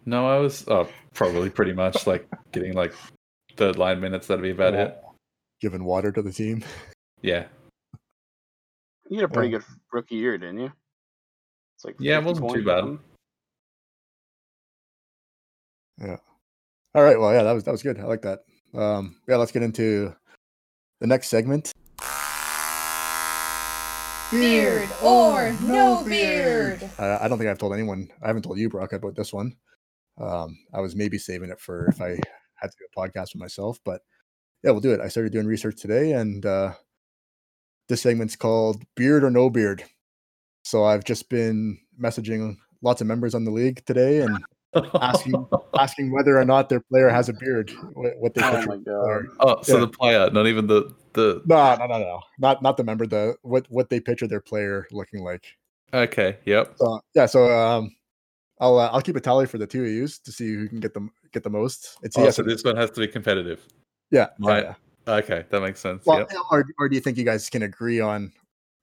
No, 0.06 0.28
I 0.28 0.38
was 0.38 0.68
oh, 0.68 0.86
probably 1.14 1.48
pretty 1.48 1.72
much 1.72 2.06
like 2.06 2.28
getting 2.52 2.74
like 2.74 2.92
third 3.56 3.78
line 3.78 4.00
minutes. 4.00 4.26
That'd 4.26 4.42
be 4.42 4.50
about 4.50 4.74
it. 4.74 5.00
Giving 5.62 5.82
water 5.82 6.12
to 6.12 6.20
the 6.20 6.30
team. 6.30 6.62
Yeah, 7.22 7.46
you 9.08 9.20
had 9.20 9.30
a 9.30 9.32
pretty 9.32 9.48
Yeah. 9.48 9.58
good 9.58 9.66
rookie 9.94 10.16
year, 10.16 10.36
didn't 10.36 10.58
you? 10.58 10.72
It's 11.76 11.84
like 11.84 11.96
Yeah, 11.98 12.18
it 12.18 12.24
wasn't 12.24 12.48
too 12.48 12.54
points 12.54 12.62
or 12.62 12.64
bad. 12.64 12.80
something. 16.00 16.18
All 16.94 17.02
right. 17.02 17.18
Well, 17.18 17.32
yeah, 17.32 17.42
that 17.42 17.52
was 17.52 17.64
that 17.64 17.72
was 17.72 17.82
good. 17.82 17.98
I 17.98 18.04
like 18.04 18.22
that. 18.22 18.44
Um, 18.72 19.16
yeah, 19.26 19.36
let's 19.36 19.50
get 19.52 19.62
into 19.62 20.14
the 21.00 21.06
next 21.06 21.28
segment. 21.28 21.72
Beard 24.30 24.88
or 25.02 25.52
no 25.62 26.04
beard? 26.04 26.88
I, 26.98 27.24
I 27.24 27.28
don't 27.28 27.38
think 27.38 27.50
I've 27.50 27.58
told 27.58 27.72
anyone. 27.74 28.08
I 28.22 28.28
haven't 28.28 28.42
told 28.42 28.58
you, 28.58 28.68
Brock, 28.68 28.92
about 28.92 29.16
this 29.16 29.32
one. 29.32 29.56
Um, 30.20 30.56
I 30.72 30.80
was 30.80 30.94
maybe 30.96 31.18
saving 31.18 31.50
it 31.50 31.60
for 31.60 31.86
if 31.86 32.00
I 32.00 32.10
had 32.54 32.70
to 32.70 32.76
do 32.78 32.86
a 32.96 33.00
podcast 33.00 33.34
with 33.34 33.40
myself, 33.40 33.78
but 33.84 34.00
yeah, 34.62 34.70
we'll 34.70 34.80
do 34.80 34.92
it. 34.92 35.00
I 35.00 35.08
started 35.08 35.32
doing 35.32 35.46
research 35.46 35.80
today, 35.80 36.12
and 36.12 36.46
uh, 36.46 36.74
this 37.88 38.02
segment's 38.02 38.36
called 38.36 38.82
"Beard 38.96 39.24
or 39.24 39.30
No 39.30 39.50
Beard." 39.50 39.84
So 40.64 40.84
I've 40.84 41.04
just 41.04 41.28
been 41.28 41.78
messaging 42.00 42.56
lots 42.82 43.00
of 43.00 43.06
members 43.06 43.34
on 43.34 43.44
the 43.44 43.50
league 43.50 43.84
today 43.86 44.20
and 44.22 44.42
asking 45.00 45.46
asking 45.78 46.10
whether 46.10 46.38
or 46.38 46.44
not 46.44 46.68
their 46.68 46.80
player 46.80 47.08
has 47.10 47.28
a 47.28 47.34
beard. 47.34 47.70
What, 47.92 48.12
what 48.18 48.34
they 48.34 48.42
Oh 48.42 48.50
picture 48.50 48.68
my 48.68 48.76
the 48.76 48.82
player. 48.82 49.22
god. 49.22 49.36
oh, 49.58 49.62
so 49.62 49.74
Yeah. 49.74 49.80
the 49.80 49.88
player, 49.88 50.30
not 50.30 50.46
even 50.46 50.66
the 50.66 50.90
the. 51.12 51.42
No, 51.46 51.76
no, 51.76 51.86
no, 51.86 51.98
no, 51.98 52.20
not 52.38 52.62
not 52.62 52.76
the 52.76 52.84
member. 52.84 53.06
The 53.06 53.36
what 53.42 53.66
what 53.68 53.88
they 53.90 54.00
picture 54.00 54.26
their 54.26 54.40
player 54.40 54.86
looking 54.90 55.22
like. 55.22 55.46
Okay. 55.92 56.38
Yep. 56.46 56.74
So 56.76 57.00
yeah, 57.14 57.26
so 57.26 57.44
um, 57.56 57.94
I'll 58.58 58.78
uh, 58.78 58.88
I'll 58.88 59.02
keep 59.02 59.16
a 59.16 59.20
tally 59.20 59.46
for 59.46 59.58
the 59.58 59.66
two 59.66 59.82
of 59.84 59.90
you 59.90 60.08
to 60.08 60.32
see 60.32 60.54
who 60.54 60.68
can 60.68 60.80
get 60.80 60.94
them 60.94 61.10
get 61.32 61.42
the 61.44 61.50
most. 61.50 61.98
It's 62.02 62.16
Oh, 62.18 62.24
yes. 62.24 62.36
so 62.36 62.42
this 62.42 62.64
one 62.64 62.76
has 62.76 62.90
to 62.92 63.00
be 63.00 63.06
competitive. 63.06 63.66
yeah, 64.10 64.28
yeah, 64.40 64.50
right. 64.50 64.64
yeah. 64.64 64.74
Okay, 65.06 65.44
that 65.50 65.60
makes 65.60 65.78
sense. 65.80 66.04
Well, 66.06 66.20
yep. 66.20 66.30
or 66.50 66.64
or 66.78 66.88
do 66.88 66.94
you 66.94 67.00
think 67.02 67.18
you 67.18 67.24
guys 67.24 67.50
can 67.50 67.62
agree 67.62 68.00
on 68.00 68.32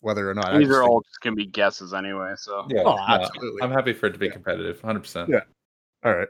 whether 0.01 0.29
or 0.29 0.33
not? 0.33 0.49
I 0.53 0.57
These 0.59 0.67
just 0.67 0.77
are 0.77 0.81
think- 0.81 0.91
all 0.91 1.01
just 1.01 1.21
gonna 1.21 1.35
be 1.35 1.45
guesses 1.45 1.93
anyway. 1.93 2.33
So 2.37 2.65
Yeah. 2.69 2.81
Oh, 2.85 2.95
no, 2.95 3.05
absolutely. 3.07 3.61
I'm 3.63 3.71
happy 3.71 3.93
for 3.93 4.07
it 4.07 4.11
to 4.13 4.19
be 4.19 4.25
Yeah. 4.27 4.33
competitive. 4.33 4.81
100. 4.83 4.99
percent 5.01 5.29
Yeah. 5.29 5.41
all 6.03 6.13
right. 6.15 6.27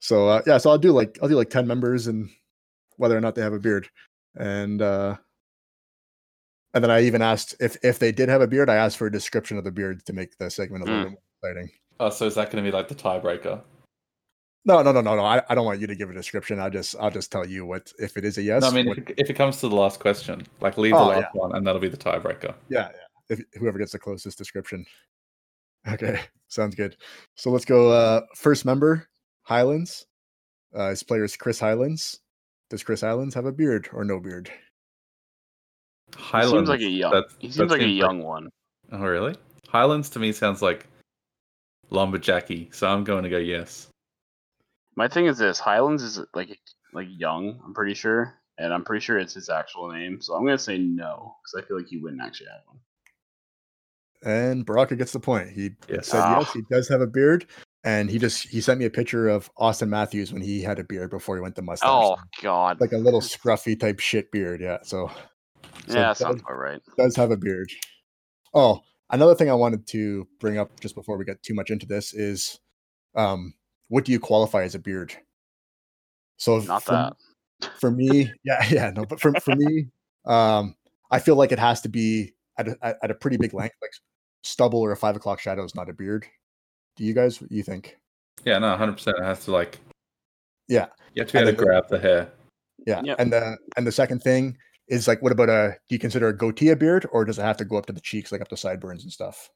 So 0.00 0.28
uh, 0.28 0.42
yeah, 0.46 0.58
so 0.58 0.70
I'll 0.70 0.78
do 0.78 0.92
like 0.92 1.18
I'll 1.22 1.28
do 1.28 1.34
like 1.36 1.50
ten 1.50 1.66
members 1.66 2.06
and 2.06 2.30
whether 2.96 3.16
or 3.16 3.20
not 3.20 3.34
they 3.34 3.42
have 3.42 3.52
a 3.52 3.58
beard, 3.58 3.88
and 4.36 4.80
uh 4.80 5.16
and 6.72 6.84
then 6.84 6.90
I 6.90 7.02
even 7.02 7.20
asked 7.22 7.54
if 7.60 7.76
if 7.84 7.98
they 7.98 8.12
did 8.12 8.28
have 8.28 8.40
a 8.40 8.46
beard. 8.46 8.70
I 8.70 8.76
asked 8.76 8.96
for 8.96 9.06
a 9.06 9.12
description 9.12 9.58
of 9.58 9.64
the 9.64 9.70
beard 9.72 10.04
to 10.06 10.12
make 10.12 10.36
the 10.38 10.50
segment 10.50 10.84
a 10.84 10.86
little 10.86 11.00
Mm. 11.00 11.04
bit 11.10 11.12
more 11.42 11.52
exciting. 11.52 11.70
Oh, 11.98 12.10
so 12.10 12.26
is 12.26 12.34
that 12.36 12.50
going 12.50 12.64
to 12.64 12.70
be 12.70 12.74
like 12.74 12.88
the 12.88 12.94
tiebreaker? 12.94 13.60
No, 14.64 14.82
no, 14.82 14.92
no, 14.92 15.00
no, 15.00 15.16
no. 15.16 15.22
I, 15.24 15.42
I 15.48 15.54
don't 15.54 15.64
want 15.66 15.80
you 15.80 15.86
to 15.86 15.94
give 15.94 16.10
a 16.10 16.14
description. 16.14 16.60
I'll 16.60 16.70
just 16.70 16.94
I'll 17.00 17.10
just 17.10 17.30
tell 17.32 17.46
you 17.46 17.66
what 17.66 17.92
if 17.98 18.16
it 18.16 18.24
is 18.24 18.38
a 18.38 18.42
yes. 18.42 18.62
no, 18.62 18.68
I 18.68 18.72
mean, 18.72 18.86
what- 18.88 18.98
if 18.98 19.08
it, 19.10 19.14
if 19.18 19.30
it 19.30 19.34
comes 19.34 19.58
to 19.60 19.68
the 19.68 19.74
last 19.76 20.00
question, 20.00 20.46
like 20.60 20.78
leave 20.78 20.92
the 20.92 20.98
Oh, 20.98 21.08
last 21.08 21.34
one, 21.34 21.54
and 21.56 21.66
that'll 21.66 21.80
be 21.80 21.88
the 21.88 21.96
tiebreaker. 21.96 22.54
Yeah, 22.68 22.88
yeah. 22.92 22.99
If 23.30 23.40
whoever 23.54 23.78
gets 23.78 23.92
the 23.92 23.98
closest 23.98 24.36
description. 24.36 24.84
Okay, 25.88 26.20
sounds 26.48 26.74
good. 26.74 26.96
So 27.36 27.50
let's 27.50 27.64
go. 27.64 27.90
Uh, 27.90 28.20
first 28.36 28.64
member, 28.66 29.08
Highlands. 29.42 30.04
Uh, 30.74 30.90
his 30.90 31.02
player 31.02 31.24
is 31.24 31.36
Chris 31.36 31.58
Highlands. 31.58 32.20
Does 32.68 32.82
Chris 32.82 33.00
Highlands 33.00 33.34
have 33.34 33.46
a 33.46 33.52
beard 33.52 33.88
or 33.92 34.04
no 34.04 34.20
beard? 34.20 34.50
he 36.16 36.22
Highlands. 36.22 36.52
seems 36.52 36.68
like 36.68 36.80
a 36.80 36.84
young. 36.84 37.12
that- 37.12 37.24
he 37.38 37.48
that 37.48 37.54
seems 37.54 37.70
like 37.70 37.80
a 37.80 37.84
seems 37.84 37.98
young 37.98 38.22
one. 38.22 38.50
Oh, 38.92 38.98
really? 39.00 39.36
Highlands 39.68 40.10
to 40.10 40.18
me 40.18 40.32
sounds 40.32 40.60
like 40.62 40.86
lumberjacky, 41.90 42.74
so 42.74 42.88
I'm 42.88 43.04
going 43.04 43.22
to 43.24 43.30
go 43.30 43.38
yes. 43.38 43.88
My 44.96 45.06
thing 45.08 45.26
is 45.26 45.38
this: 45.38 45.58
Highlands 45.60 46.02
is 46.02 46.20
like 46.34 46.58
like 46.92 47.06
young. 47.10 47.60
I'm 47.64 47.72
pretty 47.74 47.94
sure, 47.94 48.34
and 48.58 48.72
I'm 48.74 48.84
pretty 48.84 49.04
sure 49.04 49.18
it's 49.18 49.34
his 49.34 49.48
actual 49.48 49.90
name. 49.92 50.20
So 50.20 50.34
I'm 50.34 50.44
gonna 50.44 50.58
say 50.58 50.78
no 50.78 51.36
because 51.42 51.64
I 51.64 51.66
feel 51.66 51.76
like 51.78 51.86
he 51.86 51.96
wouldn't 51.98 52.20
actually 52.22 52.48
have 52.48 52.62
one. 52.66 52.78
And 54.22 54.66
Baraka 54.66 54.96
gets 54.96 55.12
the 55.12 55.20
point. 55.20 55.50
He 55.50 55.70
Yes. 55.88 56.08
said 56.08 56.20
Ah. 56.20 56.40
yes, 56.40 56.52
he 56.52 56.60
does 56.70 56.88
have 56.88 57.00
a 57.00 57.06
beard, 57.06 57.46
and 57.84 58.10
he 58.10 58.18
just 58.18 58.46
he 58.48 58.60
sent 58.60 58.78
me 58.78 58.84
a 58.84 58.90
picture 58.90 59.28
of 59.28 59.50
Auston 59.56 59.88
Matthews 59.88 60.32
when 60.32 60.42
he 60.42 60.60
had 60.62 60.78
a 60.78 60.84
beard 60.84 61.10
before 61.10 61.36
he 61.36 61.40
went 61.42 61.56
to 61.56 61.62
mustache. 61.62 61.88
Oh 61.90 62.16
God. 62.42 62.80
like 62.80 62.92
a 62.92 62.98
little 62.98 63.20
scruffy 63.22 63.78
type 63.78 63.98
shit 64.00 64.30
beard. 64.30 64.60
Yeah, 64.60 64.78
so 64.82 65.10
so 65.88 65.98
yeah, 65.98 66.12
sounds 66.12 66.42
about 66.42 66.58
right. 66.58 66.80
does 66.98 67.16
have 67.16 67.30
a 67.30 67.36
beard. 67.36 67.70
Oh, 68.52 68.80
another 69.10 69.34
thing 69.34 69.50
I 69.50 69.54
wanted 69.54 69.86
to 69.88 70.28
bring 70.38 70.58
up 70.58 70.78
just 70.80 70.94
before 70.94 71.16
we 71.16 71.24
get 71.24 71.42
too 71.42 71.54
much 71.54 71.70
into 71.70 71.86
this 71.86 72.12
is, 72.12 72.58
um, 73.14 73.54
what 73.88 74.04
do 74.04 74.12
you 74.12 74.20
qualify 74.20 74.64
as 74.64 74.74
a 74.74 74.78
beard? 74.78 75.14
So 76.36 76.58
Not 76.60 76.82
for, 76.82 76.92
that. 76.92 77.12
for 77.80 77.90
me, 77.90 78.32
yeah, 78.44 78.64
yeah, 78.70 78.90
no, 78.90 79.04
but 79.06 79.20
for 79.20 79.32
for 79.40 79.54
me, 79.56 79.86
um, 80.26 80.74
I 81.10 81.18
feel 81.20 81.36
like 81.36 81.52
it 81.52 81.58
has 81.58 81.80
to 81.82 81.88
be 81.88 82.34
at 82.58 82.68
a, 82.68 82.76
at- 82.82 82.98
at 83.04 83.10
a 83.10 83.14
pretty 83.14 83.36
big 83.38 83.54
length, 83.54 83.76
like 83.80 83.90
stubble 84.42 84.80
or 84.80 84.92
a 84.92 84.96
five 84.96 85.16
o'clock 85.16 85.40
shadow 85.40 85.64
is 85.64 85.74
not 85.74 85.88
a 85.88 85.92
beard. 85.92 86.26
Do 86.96 87.04
you 87.04 87.14
guys? 87.14 87.40
What 87.40 87.50
you 87.52 87.62
think? 87.62 87.96
Yeah, 88.44 88.58
no, 88.58 88.68
100. 88.70 88.92
percent 88.92 89.16
It 89.18 89.24
has 89.24 89.44
to 89.44 89.50
like. 89.52 89.78
Yeah. 90.68 90.86
You 91.14 91.22
have 91.22 91.28
to 91.28 91.32
be 91.32 91.38
And 91.40 91.48
able 91.48 91.58
to 91.58 91.64
grab 91.64 91.84
the 91.88 91.98
hair. 91.98 92.30
Yeah, 92.86 93.02
Yep. 93.04 93.16
and 93.20 93.32
the 93.32 93.56
and 93.76 93.86
the 93.86 93.92
second 93.92 94.20
thing 94.22 94.56
is 94.88 95.06
like, 95.06 95.20
what 95.22 95.32
about 95.32 95.48
a? 95.50 95.76
Do 95.88 95.94
you 95.94 95.98
consider 95.98 96.28
a 96.28 96.36
goatee 96.36 96.70
a 96.70 96.76
beard, 96.76 97.06
or 97.12 97.24
does 97.24 97.38
it 97.38 97.42
have 97.42 97.56
to 97.58 97.64
go 97.64 97.76
up 97.76 97.86
to 97.86 97.92
the 97.92 98.00
cheeks, 98.00 98.32
like 98.32 98.40
up 98.40 98.48
to 98.48 98.56
sideburns 98.56 99.02
and 99.02 99.12
stuff? 99.12 99.50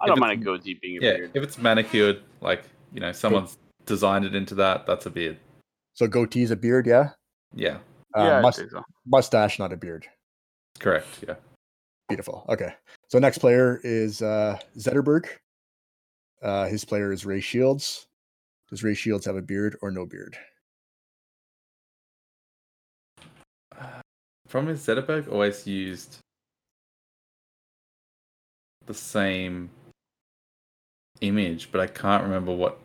I 0.00 0.06
don't 0.06 0.18
mind 0.18 0.40
a 0.42 0.44
goatee 0.44 0.78
being 0.82 0.98
a 1.02 1.06
Yeah, 1.06 1.16
beard. 1.18 1.30
if 1.34 1.42
it's 1.44 1.58
manicured, 1.58 2.22
like 2.40 2.64
you 2.92 3.00
know, 3.00 3.12
someone's 3.12 3.58
designed 3.86 4.24
it 4.24 4.34
into 4.34 4.54
that. 4.56 4.86
That's 4.86 5.06
a 5.06 5.10
beard. 5.10 5.38
So 5.94 6.08
goatee's 6.08 6.50
a 6.50 6.56
beard, 6.56 6.86
yeah. 6.86 7.10
Yeah, 7.54 7.78
Uh, 8.16 8.24
yeah, 8.24 8.40
must- 8.40 8.58
so. 8.70 8.82
mustache, 9.06 9.58
not 9.58 9.72
a 9.72 9.76
beard. 9.76 10.06
correct. 10.80 11.06
Yeah. 11.26 11.34
Beautiful. 12.12 12.44
Okay. 12.48 12.72
So 13.08 13.18
next 13.18 13.38
player 13.38 13.80
is 13.84 14.22
uh 14.22 14.58
Zetterberg. 14.78 15.26
Uh 16.42 16.66
his 16.66 16.84
player 16.84 17.12
is 17.12 17.24
Ray 17.26 17.40
Shields. 17.40 18.06
Does 18.70 18.82
Ray 18.82 18.94
Shields 18.94 19.26
have 19.26 19.36
a 19.36 19.42
beard 19.42 19.76
or 19.82 19.90
no 19.90 20.06
beard? 20.06 20.36
Problem 24.48 24.74
is 24.74 24.86
Zetterberg 24.86 25.32
always 25.32 25.66
used 25.66 26.18
the 28.84 28.92
same 28.92 29.70
image, 31.22 31.72
but 31.72 31.80
I 31.80 31.86
can't 31.86 32.22
remember 32.22 32.54
what. 32.54 32.78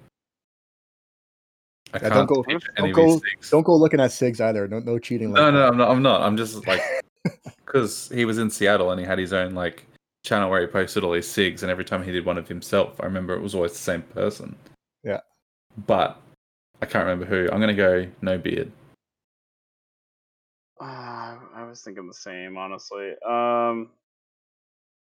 I 1.93 1.97
Yeah, 1.97 2.09
can't 2.09 2.13
don't 2.13 2.25
go 2.27 2.59
don't 2.77 2.91
go 2.93 3.21
don't 3.49 3.63
go 3.63 3.75
looking 3.75 3.99
at 3.99 4.11
Sigs 4.11 4.39
either. 4.39 4.67
No 4.67 4.79
no 4.79 4.97
cheating 4.99 5.31
like 5.31 5.41
No, 5.41 5.51
no, 5.51 5.59
that. 5.59 5.67
I'm 5.67 5.77
not. 5.77 5.89
I'm 5.89 6.01
not. 6.01 6.21
I'm 6.21 6.37
just 6.37 6.65
like 6.67 6.81
because 7.65 8.09
he 8.13 8.25
was 8.25 8.37
in 8.37 8.49
Seattle 8.49 8.91
and 8.91 8.99
he 8.99 9.05
had 9.05 9.19
his 9.19 9.33
own 9.33 9.53
like 9.53 9.85
channel 10.23 10.49
where 10.49 10.61
he 10.61 10.67
posted 10.67 11.03
all 11.03 11.13
his 11.13 11.27
sigs, 11.27 11.61
and 11.61 11.71
every 11.71 11.85
time 11.85 12.03
he 12.03 12.11
did 12.11 12.25
one 12.25 12.37
of 12.37 12.47
himself, 12.47 12.99
I 12.99 13.05
remember 13.05 13.33
it 13.33 13.41
was 13.41 13.55
always 13.55 13.71
the 13.71 13.77
same 13.77 14.01
person. 14.01 14.55
Yeah. 15.03 15.21
But 15.85 16.19
I 16.81 16.85
can't 16.85 17.05
remember 17.05 17.25
who. 17.25 17.49
I'm 17.51 17.59
gonna 17.59 17.73
go 17.73 18.07
no 18.21 18.37
beard. 18.37 18.71
Uh, 20.79 21.37
I 21.55 21.65
was 21.67 21.81
thinking 21.81 22.07
the 22.07 22.13
same, 22.13 22.57
honestly. 22.57 23.13
Um, 23.27 23.89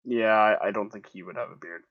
yeah, 0.06 0.34
I, 0.62 0.68
I 0.68 0.72
don't 0.72 0.90
think 0.90 1.08
he 1.10 1.24
would 1.24 1.36
have 1.36 1.50
a 1.52 1.56
beard. 1.56 1.82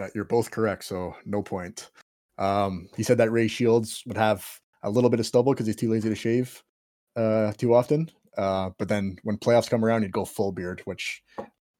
Uh, 0.00 0.08
you're 0.14 0.24
both 0.24 0.50
correct, 0.50 0.84
so 0.84 1.14
no 1.24 1.42
point. 1.42 1.90
Um 2.38 2.88
he 2.96 3.02
said 3.02 3.18
that 3.18 3.30
Ray 3.30 3.48
Shields 3.48 4.02
would 4.06 4.16
have 4.16 4.46
a 4.82 4.90
little 4.90 5.10
bit 5.10 5.20
of 5.20 5.26
stubble 5.26 5.52
because 5.52 5.66
he's 5.66 5.76
too 5.76 5.90
lazy 5.90 6.08
to 6.08 6.14
shave 6.14 6.62
uh 7.16 7.52
too 7.52 7.74
often. 7.74 8.10
Uh 8.36 8.70
but 8.78 8.88
then 8.88 9.16
when 9.22 9.36
playoffs 9.38 9.68
come 9.70 9.84
around, 9.84 10.02
you'd 10.02 10.12
go 10.12 10.24
full 10.24 10.52
beard, 10.52 10.80
which 10.84 11.22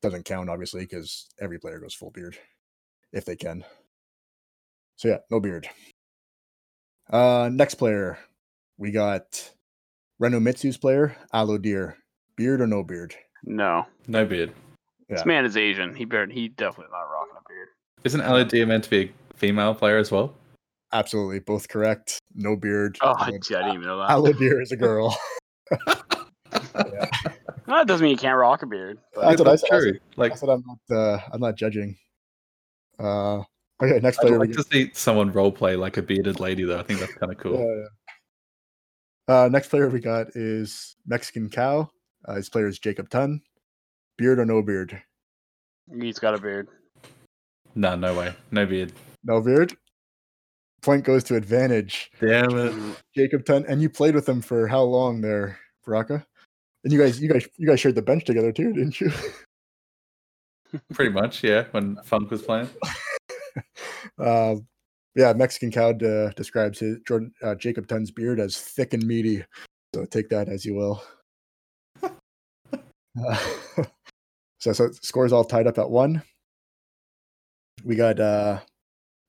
doesn't 0.02 0.24
count 0.24 0.48
obviously 0.50 0.80
because 0.80 1.28
every 1.40 1.58
player 1.58 1.78
goes 1.78 1.94
full 1.94 2.10
beard 2.10 2.36
if 3.12 3.24
they 3.24 3.36
can. 3.36 3.64
So 4.96 5.08
yeah, 5.08 5.18
no 5.30 5.40
beard. 5.40 5.68
Uh 7.10 7.50
next 7.52 7.74
player, 7.76 8.18
we 8.78 8.90
got 8.92 9.50
Reno 10.18 10.38
Mitsu's 10.40 10.76
player, 10.76 11.16
Aloe 11.32 11.58
Deer. 11.58 11.96
Beard 12.36 12.60
or 12.60 12.66
no 12.66 12.82
beard? 12.82 13.14
No, 13.44 13.86
No 14.06 14.24
beard. 14.24 14.52
this 15.08 15.26
man 15.26 15.44
is 15.44 15.56
Asian. 15.56 15.94
He 15.94 16.04
beard. 16.04 16.32
He 16.32 16.48
definitely 16.48 16.90
not 16.92 17.02
rocking 17.02 17.34
a 17.36 17.48
beard. 17.48 17.68
Isn't 18.04 18.20
LOD 18.20 18.66
meant 18.68 18.84
to 18.84 18.90
be 18.90 19.12
a 19.30 19.36
female 19.36 19.74
player 19.74 19.98
as 19.98 20.10
well? 20.10 20.34
Absolutely, 20.92 21.40
both 21.40 21.68
correct. 21.68 22.18
No 22.34 22.56
beard. 22.56 22.96
Oh, 23.02 23.08
Aloe- 23.18 23.24
I 23.26 23.30
didn't 23.32 23.68
even 23.68 23.82
know 23.82 23.98
that. 23.98 24.10
Aloe 24.10 24.32
Deer 24.32 24.60
is 24.62 24.72
a 24.72 24.76
girl. 24.76 25.14
That 27.70 27.86
doesn't 27.86 28.02
mean 28.02 28.12
you 28.12 28.18
can't 28.18 28.36
rock 28.36 28.62
a 28.62 28.66
beard. 28.66 28.98
But 29.14 29.28
That's 29.28 29.38
what 29.38 29.48
I 29.48 29.56
said. 29.56 29.68
True. 29.68 29.98
Like, 30.16 30.32
I 30.32 30.34
said 30.34 30.48
I'm 30.48 30.64
not. 30.66 30.96
Uh, 30.96 31.20
I'm 31.32 31.40
not 31.40 31.54
judging. 31.54 31.96
Uh, 32.98 33.42
okay, 33.80 34.00
next 34.02 34.18
I'd 34.18 34.22
player. 34.22 34.38
we 34.40 34.48
like 34.48 34.56
to 34.56 34.64
see 34.64 34.90
someone 34.92 35.30
role 35.32 35.52
play 35.52 35.76
like 35.76 35.96
a 35.96 36.02
bearded 36.02 36.40
lady, 36.40 36.64
though. 36.64 36.80
I 36.80 36.82
think 36.82 36.98
that's 36.98 37.14
kind 37.14 37.30
of 37.30 37.38
cool. 37.38 37.60
Yeah, 37.60 37.86
yeah. 39.28 39.44
Uh, 39.44 39.48
next 39.48 39.68
player 39.68 39.88
we 39.88 40.00
got 40.00 40.34
is 40.34 40.96
Mexican 41.06 41.48
Cow. 41.48 41.88
Uh, 42.24 42.34
his 42.34 42.48
player 42.48 42.66
is 42.66 42.80
Jacob 42.80 43.08
Tunn. 43.08 43.40
Beard 44.18 44.40
or 44.40 44.44
no 44.44 44.62
beard? 44.62 45.00
he's 46.00 46.18
got 46.18 46.34
a 46.34 46.38
beard. 46.38 46.68
No, 47.76 47.94
no 47.94 48.18
way. 48.18 48.34
No 48.50 48.66
beard. 48.66 48.92
No 49.24 49.40
beard. 49.40 49.76
Point 50.82 51.04
goes 51.04 51.22
to 51.24 51.36
advantage. 51.36 52.10
Damn 52.20 52.58
it. 52.58 52.74
Jacob 53.14 53.44
Tunn, 53.44 53.64
and 53.68 53.80
you 53.80 53.88
played 53.88 54.14
with 54.14 54.28
him 54.28 54.40
for 54.40 54.66
how 54.66 54.82
long 54.82 55.20
there, 55.20 55.58
Baraka? 55.84 56.26
And 56.84 56.92
you 56.92 56.98
guys, 56.98 57.20
you 57.20 57.28
guys, 57.28 57.46
you 57.56 57.66
guys 57.66 57.80
shared 57.80 57.94
the 57.94 58.02
bench 58.02 58.24
together 58.24 58.52
too, 58.52 58.72
didn't 58.72 59.00
you? 59.00 59.12
Pretty 60.94 61.10
much, 61.10 61.42
yeah. 61.44 61.64
When 61.72 61.96
Funk 62.04 62.30
was 62.30 62.42
playing. 62.42 62.68
Um, 64.18 64.66
yeah, 65.16 65.32
Mexican 65.32 65.70
cow 65.70 65.90
uh, 65.90 66.30
describes 66.36 66.78
his 66.78 66.98
Jordan 67.06 67.32
uh, 67.42 67.54
Jacob 67.54 67.88
Tunn's 67.88 68.10
beard 68.10 68.38
as 68.38 68.56
thick 68.56 68.94
and 68.94 69.04
meaty. 69.04 69.44
So 69.94 70.04
take 70.04 70.28
that 70.28 70.48
as 70.48 70.64
you 70.64 70.74
will. 70.74 71.02
Uh, 72.02 73.38
so, 74.58 74.72
so 74.72 74.90
scores 75.02 75.32
all 75.32 75.44
tied 75.44 75.66
up 75.66 75.78
at 75.78 75.90
one. 75.90 76.22
We 77.84 77.96
got 77.96 78.20
uh 78.20 78.60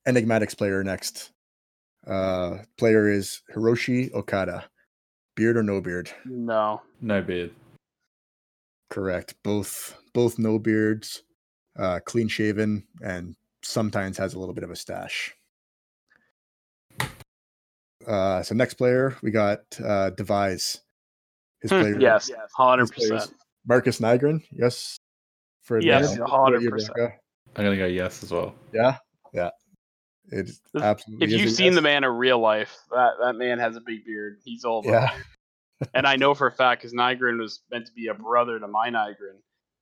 enigmatics 0.08 0.58
player 0.58 0.84
next. 0.84 1.32
Uh 2.06 2.58
player 2.78 3.10
is 3.10 3.42
Hiroshi 3.54 4.14
Okada. 4.14 4.66
Beard 5.36 5.58
or 5.58 5.64
no 5.64 5.82
beard? 5.82 6.12
No. 6.26 6.82
No 7.02 7.22
beard. 7.22 7.52
Correct. 8.90 9.36
Both 9.44 9.98
both 10.14 10.38
no 10.38 10.60
beards, 10.60 11.24
uh 11.78 12.00
clean 12.06 12.28
shaven, 12.28 12.86
and 13.02 13.36
sometimes 13.64 14.18
has 14.18 14.34
a 14.34 14.40
little 14.40 14.54
bit 14.54 14.64
of 14.66 14.72
a 14.72 14.76
stash. 14.76 15.34
Uh 18.06 18.44
so 18.44 18.54
next 18.56 18.74
player 18.74 19.16
we 19.22 19.32
got 19.32 19.62
uh 19.84 20.10
Devise. 20.12 20.82
His 21.62 21.72
Hmm, 21.72 21.80
player 21.80 22.00
yes, 22.00 22.32
hundred 22.54 22.82
his 22.82 22.92
player 22.92 23.14
is 23.14 23.24
percent. 23.28 23.40
Marcus 23.66 24.00
Nygren, 24.00 24.44
yes. 24.52 24.98
For 25.62 25.80
Yes, 25.80 26.18
hundred 26.18 26.26
What 26.28 26.50
about 26.50 26.62
you, 26.62 26.70
percent. 26.72 26.98
I'm 27.56 27.64
gonna 27.64 27.78
go 27.78 27.86
yes 27.86 28.24
as 28.24 28.32
well. 28.32 28.56
Yeah, 28.74 28.98
yeah. 29.34 29.52
Absolutely. 30.34 31.26
If 31.26 31.32
you've 31.32 31.52
seen 31.52 31.74
the 31.76 31.82
man 31.82 32.04
in 32.04 32.10
real 32.12 32.40
life, 32.40 32.78
that 32.92 33.12
that 33.22 33.34
man 33.34 33.60
has 33.60 33.76
a 33.76 33.82
big 33.82 34.06
beard. 34.06 34.40
He's 34.44 34.64
old. 34.66 34.86
Yeah. 34.86 35.10
and 35.94 36.06
I 36.08 36.16
know 36.16 36.34
for 36.34 36.48
a 36.48 36.52
fact 36.52 36.82
because 36.82 36.94
Nygren 36.94 37.40
was 37.40 37.62
meant 37.72 37.86
to 37.88 37.92
be 37.94 38.08
a 38.08 38.14
brother 38.14 38.60
to 38.60 38.68
my 38.68 38.90
Nygren, 38.90 39.40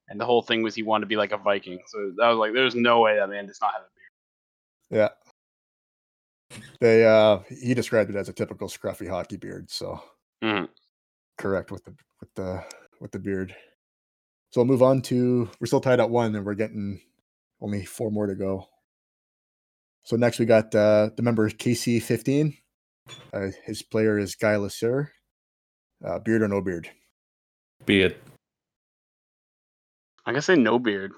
and 0.07 0.19
the 0.19 0.25
whole 0.25 0.41
thing 0.41 0.63
was 0.63 0.73
he 0.75 0.83
wanted 0.83 1.01
to 1.01 1.07
be 1.07 1.15
like 1.17 1.31
a 1.31 1.37
Viking. 1.37 1.79
So 1.87 2.11
that 2.17 2.27
was 2.29 2.37
like, 2.37 2.53
there's 2.53 2.75
no 2.75 3.01
way 3.01 3.15
that 3.17 3.29
man 3.29 3.45
does 3.47 3.59
not 3.61 3.73
have 3.73 3.81
a 3.83 3.89
beard. 4.97 5.11
Yeah. 6.51 6.57
They 6.79 7.05
uh 7.05 7.39
he 7.49 7.73
described 7.73 8.09
it 8.09 8.15
as 8.15 8.29
a 8.29 8.33
typical 8.33 8.67
scruffy 8.69 9.07
hockey 9.07 9.37
beard, 9.37 9.69
so 9.69 10.01
Mhm. 10.43 10.67
correct 11.37 11.71
with 11.71 11.83
the 11.85 11.93
with 12.19 12.33
the 12.35 12.63
with 12.99 13.11
the 13.11 13.19
beard. 13.19 13.55
So 14.51 14.61
we'll 14.61 14.65
move 14.65 14.81
on 14.81 15.01
to 15.03 15.47
we're 15.59 15.67
still 15.67 15.81
tied 15.81 15.99
at 15.99 16.09
one 16.09 16.35
and 16.35 16.43
we're 16.45 16.55
getting 16.55 17.01
only 17.61 17.85
four 17.85 18.09
more 18.09 18.25
to 18.25 18.33
go. 18.35 18.67
So 20.09 20.15
next 20.15 20.39
we 20.39 20.45
got 20.47 20.73
uh 20.73 21.11
the 21.15 21.21
member 21.21 21.47
KC 21.51 22.01
fifteen. 22.01 22.57
Uh, 23.31 23.49
his 23.63 23.83
player 23.83 24.17
is 24.17 24.33
Guy 24.33 24.55
Lasseur. 24.55 25.09
Uh, 26.03 26.17
beard 26.17 26.41
or 26.41 26.47
no 26.47 26.61
beard? 26.61 26.89
Beard. 27.85 28.15
I 30.25 30.33
guess 30.33 30.45
say 30.47 30.55
no 30.55 30.79
beard. 30.79 31.11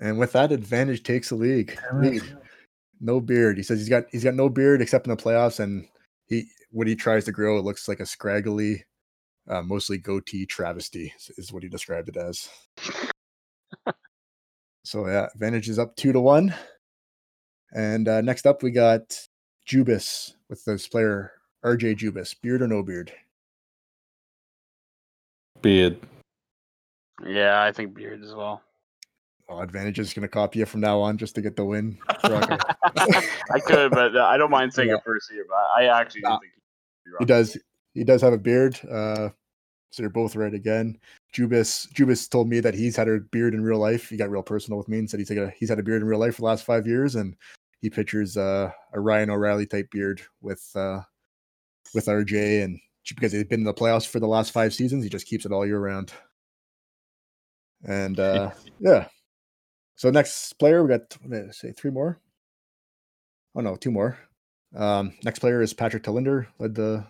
And 0.00 0.18
with 0.18 0.32
that, 0.32 0.52
advantage 0.52 1.02
takes 1.02 1.28
the 1.28 1.34
league. 1.34 1.78
lead. 1.92 2.22
No 3.00 3.20
beard. 3.20 3.58
He 3.58 3.62
says 3.62 3.78
he's 3.78 3.90
got 3.90 4.04
he's 4.10 4.24
got 4.24 4.34
no 4.34 4.48
beard 4.48 4.80
except 4.80 5.06
in 5.06 5.10
the 5.14 5.22
playoffs, 5.22 5.60
and 5.60 5.86
he 6.26 6.46
when 6.70 6.88
he 6.88 6.96
tries 6.96 7.26
to 7.26 7.32
grow, 7.32 7.58
it 7.58 7.64
looks 7.64 7.88
like 7.88 8.00
a 8.00 8.06
scraggly, 8.06 8.84
uh, 9.50 9.60
mostly 9.60 9.98
goatee 9.98 10.46
travesty. 10.46 11.12
is- 11.18 11.30
Is 11.36 11.52
what 11.52 11.62
he 11.62 11.68
described 11.68 12.08
it 12.08 12.16
as. 12.16 12.48
so 14.84 15.06
yeah, 15.06 15.26
advantage 15.34 15.68
is 15.68 15.78
up 15.78 15.94
two 15.96 16.12
to 16.12 16.20
one. 16.20 16.54
And 17.74 18.08
uh, 18.08 18.20
next 18.20 18.46
up, 18.46 18.62
we 18.62 18.70
got 18.70 19.18
Jubis 19.68 20.34
with 20.48 20.64
this 20.64 20.86
player 20.86 21.32
RJ 21.64 21.96
Jubis. 21.98 22.34
Beard 22.40 22.62
or 22.62 22.68
no 22.68 22.82
beard? 22.82 23.12
Beard. 25.62 25.98
Yeah, 27.26 27.62
I 27.62 27.72
think 27.72 27.94
beard 27.94 28.22
as 28.22 28.34
well. 28.34 28.62
Oh, 29.48 29.60
advantage 29.60 29.98
is 29.98 30.14
going 30.14 30.22
to 30.22 30.28
copy 30.28 30.60
you 30.60 30.66
from 30.66 30.80
now 30.80 31.00
on 31.00 31.18
just 31.18 31.34
to 31.34 31.42
get 31.42 31.54
the 31.56 31.64
win. 31.64 31.98
I 32.08 33.60
could, 33.66 33.90
but 33.90 34.16
uh, 34.16 34.24
I 34.24 34.36
don't 34.38 34.50
mind 34.50 34.72
saying 34.72 34.88
Yeah. 34.88 34.96
it 34.96 35.02
first 35.04 35.30
here. 35.30 35.44
But 35.48 35.56
I 35.76 35.86
actually 36.00 36.22
Nah. 36.22 36.30
don't 36.30 36.40
think 36.40 36.52
he 37.20 37.24
does 37.26 37.56
he 37.92 38.02
does 38.02 38.22
have 38.22 38.32
a 38.32 38.38
beard 38.38 38.80
uh 38.90 39.28
so 39.92 40.02
you're 40.02 40.08
both 40.10 40.34
right 40.34 40.54
again 40.54 40.96
jubis 41.34 41.86
jubis 41.92 42.26
told 42.26 42.48
me 42.48 42.58
that 42.58 42.72
he's 42.74 42.96
had 42.96 43.08
a 43.08 43.20
beard 43.30 43.52
in 43.52 43.62
real 43.62 43.78
life 43.78 44.08
he 44.08 44.16
got 44.16 44.30
real 44.30 44.42
personal 44.42 44.78
with 44.78 44.88
me 44.88 44.98
and 44.98 45.08
said 45.08 45.20
he's, 45.20 45.28
like 45.28 45.38
a, 45.38 45.50
he's 45.50 45.68
had 45.68 45.78
a 45.78 45.82
beard 45.82 46.00
in 46.00 46.08
real 46.08 46.18
life 46.18 46.36
for 46.36 46.40
the 46.40 46.46
last 46.46 46.64
five 46.64 46.86
years 46.86 47.14
and 47.14 47.36
he 47.84 47.90
pictures 47.90 48.36
uh, 48.36 48.70
a 48.92 49.00
ryan 49.00 49.30
o'reilly 49.30 49.66
type 49.66 49.90
beard 49.90 50.20
with 50.40 50.68
uh 50.74 51.00
with 51.94 52.06
rj 52.06 52.64
and 52.64 52.80
because 53.08 53.32
they've 53.32 53.48
been 53.48 53.60
in 53.60 53.64
the 53.64 53.74
playoffs 53.74 54.06
for 54.06 54.18
the 54.18 54.26
last 54.26 54.50
five 54.50 54.72
seasons 54.72 55.04
he 55.04 55.10
just 55.10 55.26
keeps 55.26 55.44
it 55.44 55.52
all 55.52 55.66
year 55.66 55.78
round 55.78 56.12
and 57.86 58.18
uh 58.18 58.50
yeah 58.80 59.06
so 59.96 60.10
next 60.10 60.54
player 60.54 60.82
we 60.82 60.88
got 60.88 61.02
what 61.22 61.30
did 61.30 61.54
say 61.54 61.72
three 61.72 61.90
more 61.90 62.18
oh 63.54 63.60
no 63.60 63.76
two 63.76 63.90
more 63.90 64.18
um, 64.74 65.12
next 65.22 65.38
player 65.38 65.62
is 65.62 65.72
Patrick 65.72 66.02
Telinder, 66.02 66.46
led 66.58 66.74
the 66.74 67.04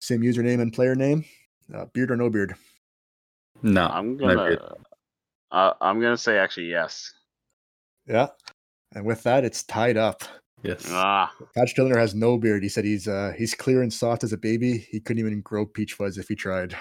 same 0.00 0.20
username 0.20 0.60
and 0.60 0.72
player 0.72 0.94
name. 0.94 1.24
Uh, 1.72 1.86
beard 1.86 2.10
or 2.10 2.16
no 2.16 2.30
beard? 2.30 2.54
No. 3.62 3.86
I'm 3.86 4.16
gonna. 4.16 4.36
beard. 4.36 4.60
uh, 5.50 5.72
I'm 5.80 6.00
gonna 6.00 6.16
say 6.16 6.38
actually 6.38 6.66
yes. 6.66 7.12
Yeah. 8.06 8.28
And 8.94 9.04
with 9.04 9.22
that, 9.24 9.44
it's 9.44 9.64
tied 9.64 9.96
up. 9.96 10.22
Yes. 10.62 10.86
Ah, 10.88 11.30
Patrick 11.54 11.76
Telinder 11.76 11.98
has 11.98 12.14
no 12.14 12.38
beard. 12.38 12.62
He 12.62 12.68
said 12.68 12.84
he's 12.84 13.06
uh, 13.06 13.32
he's 13.36 13.54
clear 13.54 13.82
and 13.82 13.92
soft 13.92 14.24
as 14.24 14.32
a 14.32 14.38
baby. 14.38 14.78
He 14.78 14.98
couldn't 15.00 15.20
even 15.20 15.42
grow 15.42 15.66
peach 15.66 15.92
fuzz 15.92 16.16
if 16.16 16.28
he 16.28 16.34
tried. 16.34 16.74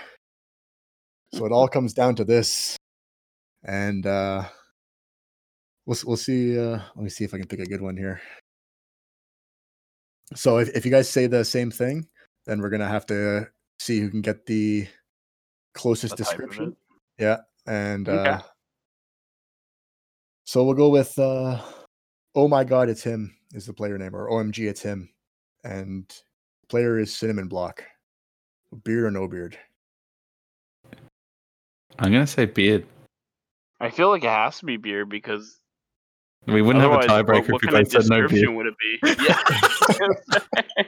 So 1.33 1.45
it 1.45 1.51
all 1.51 1.67
comes 1.67 1.93
down 1.93 2.15
to 2.15 2.23
this, 2.23 2.77
and 3.63 4.05
uh, 4.05 4.45
we'll 5.85 5.97
we'll 6.05 6.17
see. 6.17 6.57
Uh, 6.57 6.79
let 6.95 7.03
me 7.03 7.09
see 7.09 7.25
if 7.25 7.33
I 7.33 7.39
can 7.39 7.47
pick 7.47 7.59
a 7.59 7.65
good 7.65 7.81
one 7.81 7.97
here. 7.97 8.21
So 10.35 10.59
if, 10.59 10.69
if 10.69 10.85
you 10.85 10.91
guys 10.91 11.09
say 11.09 11.27
the 11.27 11.43
same 11.43 11.69
thing, 11.69 12.07
then 12.45 12.61
we're 12.61 12.69
gonna 12.69 12.87
have 12.87 13.05
to 13.07 13.47
see 13.79 13.99
who 13.99 14.09
can 14.09 14.21
get 14.21 14.45
the 14.45 14.87
closest 15.73 16.15
the 16.15 16.23
description. 16.23 16.77
Yeah, 17.17 17.39
and 17.67 18.07
Okay. 18.07 18.29
uh, 18.29 18.41
so 20.45 20.63
we'll 20.63 20.75
go 20.75 20.89
with 20.89 21.17
uh, 21.19 21.61
"Oh 22.35 22.47
my 22.47 22.63
God, 22.63 22.89
it's 22.89 23.03
him" 23.03 23.35
is 23.53 23.65
the 23.65 23.73
player 23.73 23.97
name, 23.97 24.15
or 24.15 24.29
"OMG, 24.29 24.67
it's 24.69 24.81
him," 24.81 25.09
and 25.63 26.11
player 26.69 26.97
is 26.99 27.15
Cinnamon 27.15 27.47
Block. 27.47 27.83
Beard 28.83 29.03
or 29.05 29.11
no 29.11 29.27
beard? 29.27 29.57
I'm 31.99 32.11
gonna 32.11 32.25
say 32.25 32.45
beard. 32.45 32.85
I 33.79 33.89
feel 33.91 34.09
like 34.09 34.23
it 34.23 34.29
has 34.29 34.59
to 34.59 34.65
be 34.65 34.77
beard 34.77 35.09
because 35.09 35.59
We 36.47 36.61
wouldn't 36.61 36.83
otherwise, 36.83 37.05
have 37.05 37.19
a 37.19 37.23
tiebreaker 37.23 37.51
what 37.51 37.55
if 37.55 37.61
we 37.61 37.67
kind 37.67 37.75
of 37.77 37.91
both 37.91 37.91
said 38.03 38.09
no 38.09 38.21
description 38.21 38.55
beard. 38.55 38.57
would 38.57 38.67
it 38.67 38.75
be? 38.79 38.99
Yeah. 40.73 40.83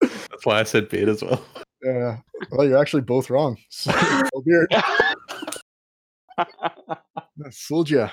That's 0.30 0.46
why 0.46 0.60
I 0.60 0.62
said 0.64 0.88
beard 0.88 1.08
as 1.08 1.22
well. 1.22 1.44
Yeah. 1.82 2.18
Well, 2.50 2.66
you're 2.66 2.78
actually 2.78 3.02
both 3.02 3.30
wrong. 3.30 3.56
So, 3.70 3.90
no 4.34 4.42
beard. 4.44 4.68
I 6.38 7.50
fooled 7.52 7.90
you. 7.90 8.08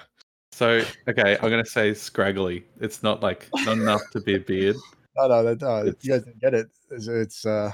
So 0.58 0.82
okay, 1.08 1.38
I'm 1.40 1.52
gonna 1.52 1.64
say 1.64 1.94
scraggly. 1.94 2.64
It's 2.82 3.04
not 3.04 3.22
like 3.22 3.48
not 3.58 3.78
enough 3.78 4.02
to 4.14 4.20
be 4.22 4.34
a 4.34 4.40
beard. 4.40 4.76
No, 5.16 5.28
no, 5.28 5.44
that, 5.44 5.62
uh, 5.62 5.82
It's- 5.86 6.04
you 6.04 6.12
guys 6.14 6.24
didn't 6.24 6.42
get 6.42 6.56
it. 6.56 6.66
It's, 6.90 7.08
it's 7.08 7.46
uh, 7.46 7.72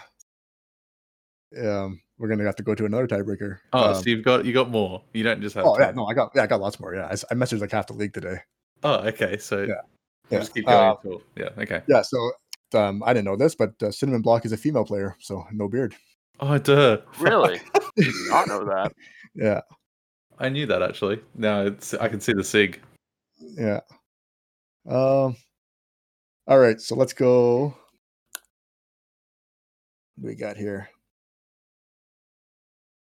um, 1.63 2.01
we're 2.17 2.27
gonna 2.27 2.43
have 2.43 2.57
to 2.57 2.63
go 2.63 2.75
to 2.75 2.83
another 2.83 3.07
tiebreaker. 3.07 3.59
Oh, 3.71 3.93
Um, 3.93 3.95
so 3.95 4.09
you've 4.09 4.25
got 4.25 4.43
you 4.43 4.51
got 4.51 4.69
more. 4.69 5.01
You 5.13 5.23
don't 5.23 5.41
just 5.41 5.55
have. 5.55 5.65
oh 5.65 5.79
yeah, 5.79 5.91
no, 5.91 6.07
I 6.07 6.13
got 6.13 6.31
yeah, 6.35 6.43
I 6.43 6.47
got 6.47 6.59
lots 6.59 6.77
more. 6.77 6.93
Yeah, 6.93 7.07
I 7.07 7.33
messaged 7.35 7.61
like 7.61 7.71
half 7.71 7.87
the 7.87 7.93
league 7.93 8.13
today. 8.13 8.35
Oh, 8.83 8.95
okay. 9.07 9.37
So 9.37 9.61
Yeah. 9.61 9.67
we'll 9.67 9.75
Yeah. 10.31 10.39
just 10.39 10.53
keep 10.53 10.65
going. 10.65 10.77
Uh, 10.77 10.95
until- 11.01 11.21
yeah. 11.37 11.49
Okay. 11.63 11.81
yeah, 11.87 12.01
so 12.01 12.31
um, 12.73 13.01
I 13.05 13.13
didn't 13.13 13.25
know 13.27 13.37
this, 13.37 13.55
but 13.55 13.81
uh, 13.81 13.91
Cinnamon 13.91 14.23
Block 14.23 14.43
is 14.45 14.51
a 14.51 14.57
female 14.57 14.83
player, 14.83 15.15
so 15.21 15.45
no 15.53 15.69
beard. 15.69 15.95
Oh, 16.41 16.57
duh. 16.57 16.97
really? 17.21 17.59
Fuck. 17.59 17.95
Did 17.95 18.13
not 18.27 18.47
know 18.49 18.65
that. 18.65 18.91
Yeah, 19.35 19.61
I 20.39 20.49
knew 20.49 20.65
that 20.65 20.81
actually. 20.81 21.19
Now 21.35 21.61
it's 21.61 21.93
I 21.93 22.07
can 22.09 22.19
see 22.19 22.33
the 22.33 22.43
sig. 22.43 22.81
yeah. 23.39 23.81
Um. 24.87 25.35
All 26.45 26.59
right, 26.59 26.79
so 26.81 26.95
let's 26.95 27.13
go. 27.13 27.75
What 30.15 30.21
do 30.23 30.27
we 30.27 30.35
got 30.35 30.57
here? 30.57 30.89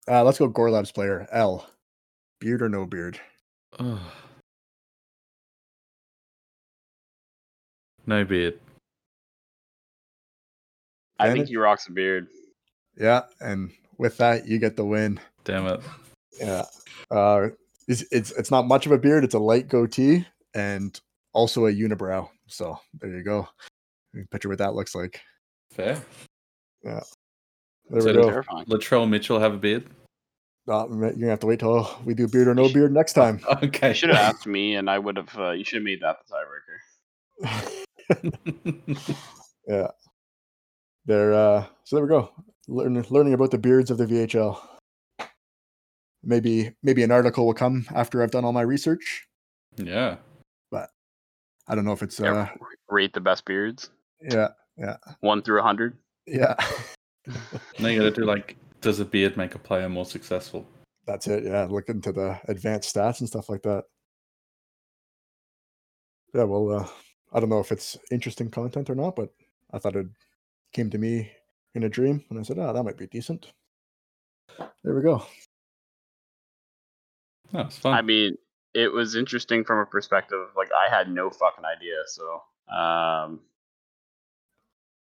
Uh, 0.09 0.23
let's 0.23 0.39
go 0.39 0.49
Gorlab's 0.49 0.91
player 0.91 1.27
L. 1.31 1.69
Beard 2.39 2.61
or 2.61 2.69
no 2.69 2.85
beard? 2.85 3.19
Oh. 3.79 3.99
No 8.09 8.23
beard. 8.23 8.57
I 11.19 11.25
think 11.25 11.31
Advantage? 11.33 11.49
he 11.49 11.57
rocks 11.57 11.87
a 11.87 11.91
beard. 11.91 12.27
Yeah, 12.97 13.23
and 13.41 13.69
with 13.97 14.15
that, 14.17 14.47
you 14.47 14.59
get 14.59 14.77
the 14.77 14.85
win. 14.85 15.19
Damn 15.43 15.67
it. 15.67 15.81
Yeah. 16.39 16.65
Uh, 17.09 17.49
it's, 17.87 18.03
it's 18.11 18.31
it's 18.31 18.51
not 18.51 18.67
much 18.67 18.85
of 18.85 18.91
a 18.91 18.97
beard. 18.97 19.23
It's 19.23 19.33
a 19.35 19.39
light 19.39 19.69
goatee 19.69 20.25
and 20.53 20.99
also 21.33 21.65
a 21.67 21.71
unibrow. 21.71 22.29
So 22.47 22.79
there 22.99 23.15
you 23.15 23.23
go. 23.23 23.47
You 24.13 24.21
can 24.21 24.27
Picture 24.27 24.49
what 24.49 24.57
that 24.57 24.73
looks 24.73 24.95
like. 24.95 25.21
Fair. 25.71 26.03
Yeah. 26.83 27.01
There 27.89 28.01
So 28.01 28.07
we 28.07 28.13
go. 28.13 28.29
Terrifying. 28.29 28.65
Latrell 28.65 29.07
Mitchell 29.09 29.39
have 29.39 29.53
a 29.53 29.57
beard? 29.57 29.85
Uh, 30.67 30.85
you're 30.89 31.11
gonna 31.13 31.27
have 31.27 31.39
to 31.39 31.47
wait 31.47 31.59
till 31.59 31.89
we 32.03 32.13
do 32.13 32.27
beard 32.27 32.49
or 32.49 32.53
no 32.55 32.67
beard 32.67 32.91
next 32.91 33.13
time. 33.13 33.39
Okay. 33.63 33.89
You 33.89 33.93
should 33.93 34.09
have 34.09 34.35
asked 34.35 34.45
me, 34.45 34.75
and 34.75 34.89
I 34.89 34.99
would 34.99 35.15
have. 35.15 35.37
Uh, 35.37 35.51
you 35.51 35.63
should 35.63 35.77
have 35.77 35.83
made 35.83 36.01
that 36.01 36.17
the 36.27 36.33
tiebreaker. 37.39 39.07
yeah. 39.67 39.87
There. 41.05 41.33
Uh, 41.33 41.65
so 41.85 41.95
there 41.95 42.03
we 42.03 42.09
go. 42.09 42.31
Learn, 42.67 43.05
learning 43.09 43.33
about 43.33 43.51
the 43.51 43.57
beards 43.57 43.91
of 43.91 43.97
the 43.97 44.05
VHL. 44.05 44.59
Maybe 46.23 46.73
maybe 46.83 47.03
an 47.03 47.11
article 47.11 47.45
will 47.45 47.53
come 47.53 47.85
after 47.93 48.21
I've 48.21 48.31
done 48.31 48.43
all 48.45 48.53
my 48.53 48.61
research. 48.61 49.27
yeah. 49.77 50.17
But 50.71 50.89
I 51.67 51.75
don't 51.75 51.85
know 51.85 51.93
if 51.93 52.03
it's 52.03 52.19
Yeah, 52.19 52.33
uh 52.33 52.47
Rate 52.89 53.13
the 53.13 53.21
best 53.21 53.45
beards, 53.45 53.89
yeah 54.21 54.49
yeah. 54.77 54.97
one 55.19 55.41
through 55.41 55.59
a 55.59 55.63
hundred. 55.63 55.97
yeah. 56.25 56.55
Now 57.79 57.89
you 57.89 57.99
gotta 57.99 58.11
do 58.11 58.25
like, 58.25 58.55
does 58.81 58.99
a 58.99 59.05
beard 59.05 59.35
make 59.37 59.53
a 59.55 59.59
player 59.59 59.89
more 59.89 60.05
successful? 60.05 60.65
That's 61.05 61.27
it. 61.27 61.43
Yeah, 61.43 61.65
look 61.69 61.89
into 61.89 62.11
the 62.11 62.39
advanced 62.47 62.95
stats 62.95 63.19
and 63.19 63.27
stuff 63.29 63.49
like 63.49 63.61
that. 63.63 63.83
Yeah, 66.33 66.43
well, 66.43 66.71
uh, 66.71 66.87
I 67.33 67.39
don't 67.39 67.49
know 67.49 67.59
if 67.59 67.71
it's 67.71 67.97
interesting 68.11 68.49
content 68.49 68.89
or 68.89 68.95
not, 68.95 69.15
but 69.15 69.29
I 69.71 69.79
thought 69.79 69.95
it 69.95 70.07
came 70.73 70.89
to 70.89 70.97
me 70.97 71.31
in 71.75 71.83
a 71.83 71.89
dream, 71.89 72.23
and 72.29 72.39
I 72.39 72.43
said, 72.43 72.59
"Ah, 72.59 72.73
that 72.73 72.83
might 72.83 72.97
be 72.97 73.07
decent." 73.07 73.51
There 74.83 74.95
we 74.95 75.01
go. 75.01 75.25
Oh, 77.53 77.61
it's 77.61 77.77
fun. 77.77 77.93
I 77.93 78.01
mean, 78.01 78.37
it 78.73 78.91
was 78.91 79.15
interesting 79.15 79.63
from 79.63 79.79
a 79.79 79.85
perspective 79.85 80.37
of, 80.39 80.55
like 80.55 80.69
I 80.71 80.93
had 80.93 81.09
no 81.09 81.29
fucking 81.29 81.65
idea. 81.65 81.95
So, 82.07 82.41
um, 82.75 83.39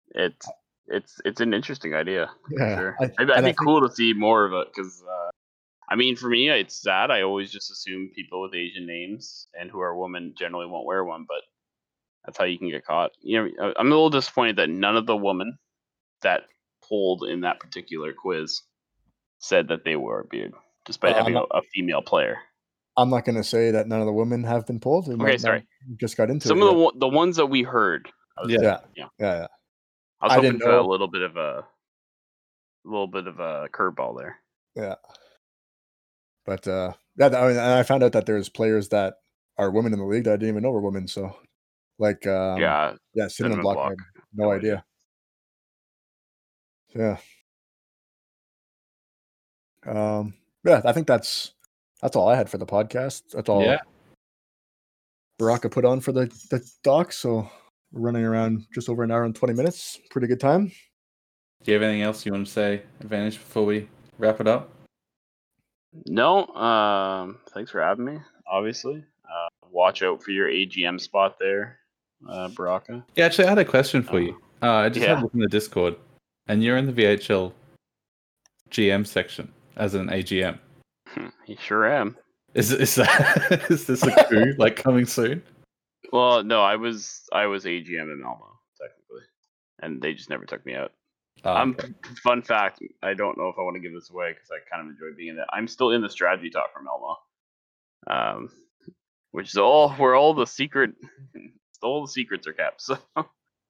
it's 0.09 0.47
it's 0.87 1.19
it's 1.25 1.41
an 1.41 1.53
interesting 1.53 1.93
idea. 1.95 2.29
Yeah, 2.49 2.75
sure. 2.77 2.95
I- 2.99 3.03
It'd, 3.05 3.15
and 3.19 3.29
it'd 3.29 3.37
I 3.37 3.41
be 3.41 3.45
think- 3.47 3.57
cool 3.59 3.87
to 3.87 3.93
see 3.93 4.13
more 4.13 4.45
of 4.45 4.53
it 4.53 4.67
because, 4.73 5.03
uh, 5.03 5.29
I 5.89 5.95
mean, 5.95 6.15
for 6.15 6.29
me, 6.29 6.49
it's 6.49 6.75
sad. 6.81 7.11
I 7.11 7.21
always 7.21 7.51
just 7.51 7.71
assume 7.71 8.11
people 8.15 8.41
with 8.41 8.53
Asian 8.55 8.85
names 8.87 9.47
and 9.59 9.69
who 9.69 9.79
are 9.79 9.95
women 9.95 10.33
generally 10.37 10.65
won't 10.67 10.85
wear 10.85 11.03
one, 11.03 11.25
but 11.27 11.41
that's 12.23 12.37
how 12.37 12.45
you 12.45 12.57
can 12.57 12.69
get 12.69 12.85
caught. 12.85 13.11
You 13.21 13.43
know, 13.59 13.73
I'm 13.77 13.87
a 13.87 13.89
little 13.89 14.09
disappointed 14.09 14.55
that 14.57 14.69
none 14.69 14.95
of 14.97 15.05
the 15.05 15.15
women 15.17 15.57
that 16.21 16.43
polled 16.83 17.23
in 17.23 17.41
that 17.41 17.59
particular 17.59 18.13
quiz 18.13 18.61
said 19.39 19.67
that 19.67 19.83
they 19.83 19.95
wore 19.95 20.21
a 20.21 20.25
beard, 20.25 20.53
despite 20.85 21.11
I'm 21.13 21.17
having 21.17 21.35
a, 21.35 21.41
a 21.51 21.61
female 21.73 22.01
player. 22.01 22.37
I'm 22.97 23.09
not 23.09 23.25
going 23.25 23.35
to 23.35 23.43
say 23.43 23.71
that 23.71 23.87
none 23.87 23.99
of 23.99 24.05
the 24.05 24.13
women 24.13 24.43
have 24.43 24.65
been 24.65 24.79
pulled. 24.79 25.07
We 25.07 25.15
Okay, 25.15 25.37
sorry. 25.37 25.67
Just 25.99 26.15
got 26.15 26.29
into 26.29 26.47
Some 26.47 26.61
it 26.61 26.65
of 26.65 26.93
the 26.93 26.99
the 26.99 27.07
ones 27.09 27.35
that 27.35 27.47
we 27.47 27.61
heard, 27.61 28.07
Yeah. 28.47 28.57
yeah, 28.61 28.79
yeah. 28.95 29.05
yeah, 29.19 29.37
yeah. 29.39 29.47
I 30.21 30.25
was 30.27 30.31
I 30.31 30.35
hoping 30.35 30.59
for 30.59 30.71
a 30.71 30.87
little 30.87 31.07
bit 31.07 31.21
of 31.21 31.35
a, 31.35 31.39
a 31.59 31.65
little 32.85 33.07
bit 33.07 33.27
of 33.27 33.39
a 33.39 33.67
curveball 33.73 34.17
there. 34.17 34.37
Yeah. 34.75 34.95
But 36.45 36.67
uh 36.67 36.93
yeah, 37.17 37.27
I 37.27 37.47
mean, 37.47 37.57
and 37.57 37.59
I 37.59 37.83
found 37.83 38.03
out 38.03 38.13
that 38.13 38.25
there's 38.25 38.49
players 38.49 38.89
that 38.89 39.15
are 39.57 39.71
women 39.71 39.93
in 39.93 39.99
the 39.99 40.05
league 40.05 40.25
that 40.25 40.33
I 40.33 40.37
didn't 40.37 40.49
even 40.49 40.63
know 40.63 40.71
were 40.71 40.81
women. 40.81 41.07
So 41.07 41.35
like 41.99 42.25
um 42.27 42.59
yeah, 42.59 42.93
yeah, 43.13 43.27
cinnamon 43.27 43.61
block, 43.61 43.75
Block. 43.75 43.93
no 44.33 44.45
No 44.45 44.51
idea. 44.51 44.85
Yeah. 46.95 47.17
Um 49.85 50.33
yeah, 50.65 50.81
I 50.83 50.91
think 50.91 51.07
that's 51.07 51.53
that's 52.01 52.15
all 52.15 52.27
I 52.27 52.35
had 52.35 52.49
for 52.49 52.57
the 52.57 52.65
podcast. 52.65 53.23
That's 53.33 53.49
all 53.49 53.63
Yeah. 53.63 53.79
Baraka 55.37 55.69
put 55.69 55.85
on 55.85 55.99
for 55.99 56.11
the, 56.11 56.25
the 56.49 56.65
doc. 56.83 57.11
So 57.11 57.49
we're 57.91 58.01
running 58.01 58.23
around 58.23 58.65
just 58.73 58.89
over 58.89 59.03
an 59.03 59.11
hour 59.11 59.23
and 59.23 59.35
20 59.35 59.53
minutes. 59.53 59.99
Pretty 60.09 60.27
good 60.27 60.39
time. 60.39 60.71
Do 61.63 61.71
you 61.71 61.73
have 61.73 61.83
anything 61.83 62.03
else 62.03 62.25
you 62.25 62.31
want 62.31 62.45
to 62.45 62.51
say, 62.51 62.83
Advantage, 63.01 63.37
before 63.37 63.65
we 63.65 63.87
wrap 64.17 64.39
it 64.39 64.47
up? 64.47 64.71
No, 66.05 66.45
um, 66.47 67.39
thanks 67.53 67.71
for 67.71 67.81
having 67.81 68.05
me. 68.05 68.19
Obviously, 68.47 69.03
uh, 69.23 69.67
watch 69.71 70.03
out 70.03 70.21
for 70.21 70.31
your 70.31 70.47
AGM 70.47 70.99
spot 70.99 71.37
there, 71.39 71.79
uh, 72.29 72.49
Baraka. 72.49 73.03
Yeah, 73.15 73.25
actually, 73.25 73.45
I 73.45 73.49
had 73.49 73.57
a 73.57 73.65
question 73.65 74.03
for 74.03 74.19
you. 74.19 74.39
Uh, 74.61 74.71
I 74.71 74.89
just 74.89 75.05
had 75.05 75.13
yeah. 75.13 75.21
a 75.21 75.23
look 75.23 75.33
in 75.33 75.39
the 75.39 75.47
Discord, 75.47 75.95
and 76.47 76.63
you're 76.63 76.77
in 76.77 76.85
the 76.85 76.93
VHL 76.93 77.53
GM 78.69 79.07
section 79.07 79.51
as 79.77 79.93
an 79.93 80.07
AGM. 80.07 80.59
you 81.45 81.57
sure 81.59 81.85
am. 81.85 82.17
Is 82.53 82.71
is 82.71 82.95
that 82.95 83.65
is 83.69 83.85
this 83.85 84.03
a 84.03 84.25
coup 84.25 84.53
like 84.57 84.77
coming 84.77 85.05
soon? 85.05 85.43
Well, 86.11 86.43
no, 86.43 86.61
I 86.61 86.77
was 86.77 87.23
I 87.33 87.45
was 87.47 87.65
AGM 87.65 88.11
in 88.11 88.21
Malmo 88.21 88.59
technically, 88.79 89.23
and 89.81 90.01
they 90.01 90.13
just 90.13 90.29
never 90.29 90.45
took 90.45 90.65
me 90.65 90.75
out. 90.75 90.93
Ah, 91.43 91.61
I'm 91.61 91.71
okay. 91.71 91.93
fun 92.23 92.41
fact. 92.41 92.79
I 93.03 93.13
don't 93.13 93.37
know 93.37 93.49
if 93.49 93.55
I 93.59 93.61
want 93.61 93.75
to 93.75 93.81
give 93.81 93.93
this 93.93 94.09
away 94.09 94.31
because 94.31 94.49
I 94.51 94.57
kind 94.73 94.87
of 94.87 94.93
enjoy 94.93 95.15
being 95.15 95.29
in 95.35 95.39
it. 95.39 95.47
I'm 95.51 95.67
still 95.67 95.91
in 95.91 96.01
the 96.01 96.09
strategy 96.09 96.49
talk 96.49 96.73
from 96.73 96.85
Malmo, 96.85 97.17
um, 98.07 98.49
which 99.31 99.49
is 99.49 99.57
all 99.57 99.89
where 99.91 100.15
all 100.15 100.33
the 100.33 100.47
secret, 100.47 100.91
all 101.83 102.05
the 102.05 102.11
secrets 102.11 102.47
are 102.47 102.53
kept. 102.53 102.81
So 102.81 102.97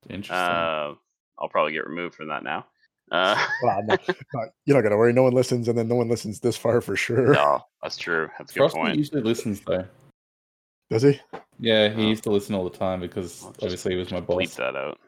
interesting. 0.07 0.35
uh, 0.35 0.93
I'll 1.39 1.49
probably 1.49 1.73
get 1.73 1.87
removed 1.87 2.13
from 2.13 2.27
that 2.27 2.43
now. 2.43 2.67
Uh, 3.11 3.35
Well, 3.63 3.83
no, 3.87 3.97
no, 4.33 4.47
you're 4.65 4.75
not 4.77 4.83
gonna 4.83 4.97
worry. 4.97 5.13
No 5.13 5.23
one 5.23 5.33
listens, 5.33 5.67
and 5.67 5.77
then 5.77 5.87
no 5.87 5.95
one 5.95 6.09
listens 6.09 6.39
this 6.39 6.57
far 6.57 6.81
for 6.81 6.95
sure. 6.95 7.33
no, 7.33 7.61
that's 7.81 7.97
true. 7.97 8.29
That's 8.37 8.51
a 8.51 8.53
good 8.55 8.59
Frosty 8.61 8.79
point. 8.79 8.97
usually 8.97 9.21
listens 9.21 9.61
though. 9.61 9.85
Does 10.89 11.01
he? 11.03 11.19
Yeah, 11.59 11.89
he 11.89 12.03
Oh. 12.03 12.07
used 12.09 12.23
to 12.23 12.31
listen 12.31 12.53
all 12.55 12.63
the 12.63 12.77
time 12.77 12.99
because 12.99 13.43
I'll 13.43 13.49
obviously 13.61 13.93
he 13.93 13.97
was 13.97 14.11
my 14.11 14.21
Bleep 14.21 14.45
boss. 14.47 14.55
that 14.55 14.75
out. 14.75 14.99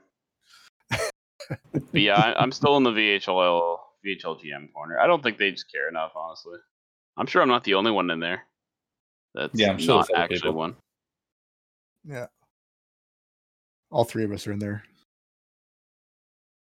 but 0.91 2.01
yeah, 2.01 2.15
I, 2.15 2.41
I'm 2.41 2.51
still 2.51 2.77
in 2.77 2.83
the 2.83 2.91
VHL 2.91 3.77
VHL 4.05 4.39
GM 4.41 4.71
corner. 4.73 4.99
I 4.99 5.07
don't 5.07 5.21
think 5.21 5.37
they 5.37 5.51
just 5.51 5.71
care 5.71 5.87
enough, 5.89 6.11
honestly. 6.15 6.57
I'm 7.17 7.25
sure 7.27 7.41
I'm 7.41 7.47
not 7.49 7.63
the 7.63 7.73
only 7.75 7.91
one 7.91 8.09
in 8.11 8.19
there. 8.19 8.43
That's 9.35 9.57
Yeah, 9.59 9.71
I'm 9.71 9.77
sure 9.79 9.97
not 9.97 10.09
actually 10.15 10.37
people. 10.39 10.53
one. 10.53 10.75
Yeah. 12.05 12.27
All 13.91 14.03
three 14.03 14.23
of 14.23 14.31
us 14.31 14.45
are 14.47 14.51
in 14.51 14.59
there. 14.59 14.83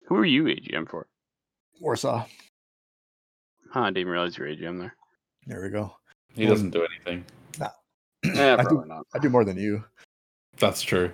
Who 0.09 0.17
are 0.17 0.25
you 0.27 0.45
AGM 0.45 0.89
for? 0.89 1.07
Warsaw. 1.81 2.25
Huh, 3.71 3.81
I 3.81 3.91
didn't 3.91 4.09
realize 4.09 4.37
you're 4.39 4.49
AGM 4.49 4.79
there. 4.79 4.95
There 5.47 5.63
we 5.63 5.71
go. 5.71 5.95
He 6.35 6.47
doesn't 6.47 6.71
do 6.71 6.85
anything. 6.85 7.25
Nah. 7.59 7.71
Yeah, 8.25 8.33
eh, 8.35 8.57
I 8.59 8.65
do, 8.65 8.85
not. 8.87 9.07
I 9.15 9.19
do 9.19 9.29
more 9.29 9.45
than 9.45 9.57
you. 9.57 9.85
That's 10.59 10.83
true. 10.83 11.11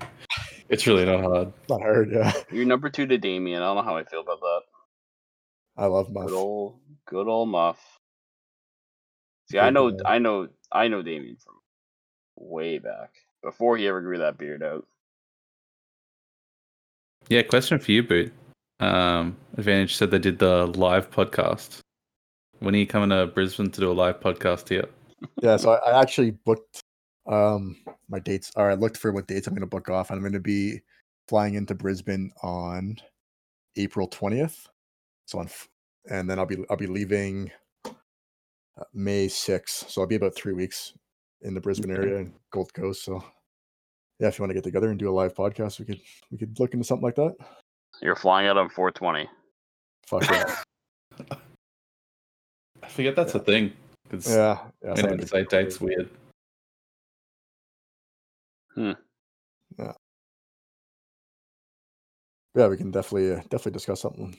It's 0.68 0.86
really 0.86 1.04
not 1.04 1.20
hard. 1.20 1.52
Not 1.68 1.80
hard, 1.80 2.10
yeah. 2.12 2.32
You're 2.52 2.64
number 2.64 2.88
two 2.88 3.06
to 3.06 3.18
Damien. 3.18 3.62
I 3.62 3.66
don't 3.66 3.76
know 3.76 3.82
how 3.82 3.96
I 3.96 4.04
feel 4.04 4.20
about 4.20 4.40
that. 4.40 4.60
I 5.76 5.86
love 5.86 6.10
Muff. 6.10 6.26
Good 6.26 6.34
old, 6.34 6.78
good 7.06 7.28
old 7.28 7.48
Muff. 7.48 7.78
See, 9.50 9.58
Good 9.58 9.64
I 9.64 9.70
know, 9.70 9.90
guy. 9.90 10.14
I 10.14 10.18
know, 10.18 10.48
I 10.70 10.88
know 10.88 11.02
Damien 11.02 11.36
from 11.36 11.54
way 12.36 12.78
back 12.78 13.10
before 13.42 13.76
he 13.76 13.88
ever 13.88 14.00
grew 14.00 14.18
that 14.18 14.38
beard 14.38 14.62
out. 14.62 14.86
Yeah, 17.28 17.42
question 17.42 17.78
for 17.78 17.92
you, 17.92 18.02
Boot. 18.02 18.32
Um, 18.82 19.36
Advantage 19.56 19.94
said 19.94 20.10
they 20.10 20.18
did 20.18 20.40
the 20.40 20.66
live 20.66 21.08
podcast. 21.08 21.78
When 22.58 22.74
are 22.74 22.78
you 22.78 22.86
coming 22.86 23.10
to 23.10 23.28
Brisbane 23.28 23.70
to 23.70 23.80
do 23.80 23.92
a 23.92 23.94
live 23.94 24.18
podcast 24.18 24.68
here? 24.68 24.88
Yeah, 25.40 25.56
so 25.56 25.70
I, 25.70 25.92
I 25.92 26.02
actually 26.02 26.32
booked 26.32 26.82
um 27.28 27.76
my 28.08 28.18
dates 28.18 28.50
or 28.56 28.72
I 28.72 28.74
looked 28.74 28.96
for 28.96 29.12
what 29.12 29.28
dates 29.28 29.46
I'm 29.46 29.54
gonna 29.54 29.68
book 29.68 29.88
off. 29.88 30.10
I'm 30.10 30.20
gonna 30.20 30.40
be 30.40 30.80
flying 31.28 31.54
into 31.54 31.76
Brisbane 31.76 32.32
on 32.42 32.96
April 33.76 34.08
20th. 34.08 34.66
So 35.26 35.38
on 35.38 35.48
and 36.10 36.28
then 36.28 36.40
I'll 36.40 36.46
be 36.46 36.56
I'll 36.68 36.76
be 36.76 36.88
leaving 36.88 37.52
uh, 37.86 38.84
May 38.92 39.28
6th. 39.28 39.88
So 39.88 40.00
I'll 40.00 40.08
be 40.08 40.16
about 40.16 40.34
three 40.34 40.54
weeks 40.54 40.92
in 41.42 41.54
the 41.54 41.60
Brisbane 41.60 41.92
area 41.92 42.16
and 42.18 42.32
Gold 42.50 42.74
Coast. 42.74 43.04
So 43.04 43.22
yeah, 44.18 44.26
if 44.26 44.40
you 44.40 44.42
want 44.42 44.50
to 44.50 44.54
get 44.54 44.64
together 44.64 44.90
and 44.90 44.98
do 44.98 45.08
a 45.08 45.14
live 45.14 45.34
podcast, 45.34 45.78
we 45.78 45.84
could 45.84 46.00
we 46.32 46.38
could 46.38 46.58
look 46.58 46.74
into 46.74 46.84
something 46.84 47.04
like 47.04 47.14
that. 47.14 47.36
You're 48.00 48.16
flying 48.16 48.48
out 48.48 48.56
on 48.56 48.68
420. 48.68 49.28
Fuck 50.06 50.22
yeah. 50.30 50.56
I 52.82 52.88
forget 52.88 53.14
that's 53.14 53.34
a 53.34 53.38
thing. 53.38 53.72
Yeah. 54.26 54.58
yeah 54.82 54.92
I 54.92 54.94
something 54.96 55.10
know 55.10 55.16
to 55.18 55.26
say 55.26 55.38
look 55.40 55.50
forward 55.50 55.64
dates 55.64 55.78
to. 55.78 55.84
weird. 58.76 58.96
Yeah, 62.54 62.68
we 62.68 62.76
can 62.76 62.90
definitely 62.90 63.32
uh, 63.32 63.36
definitely 63.48 63.72
discuss 63.72 64.00
something. 64.00 64.36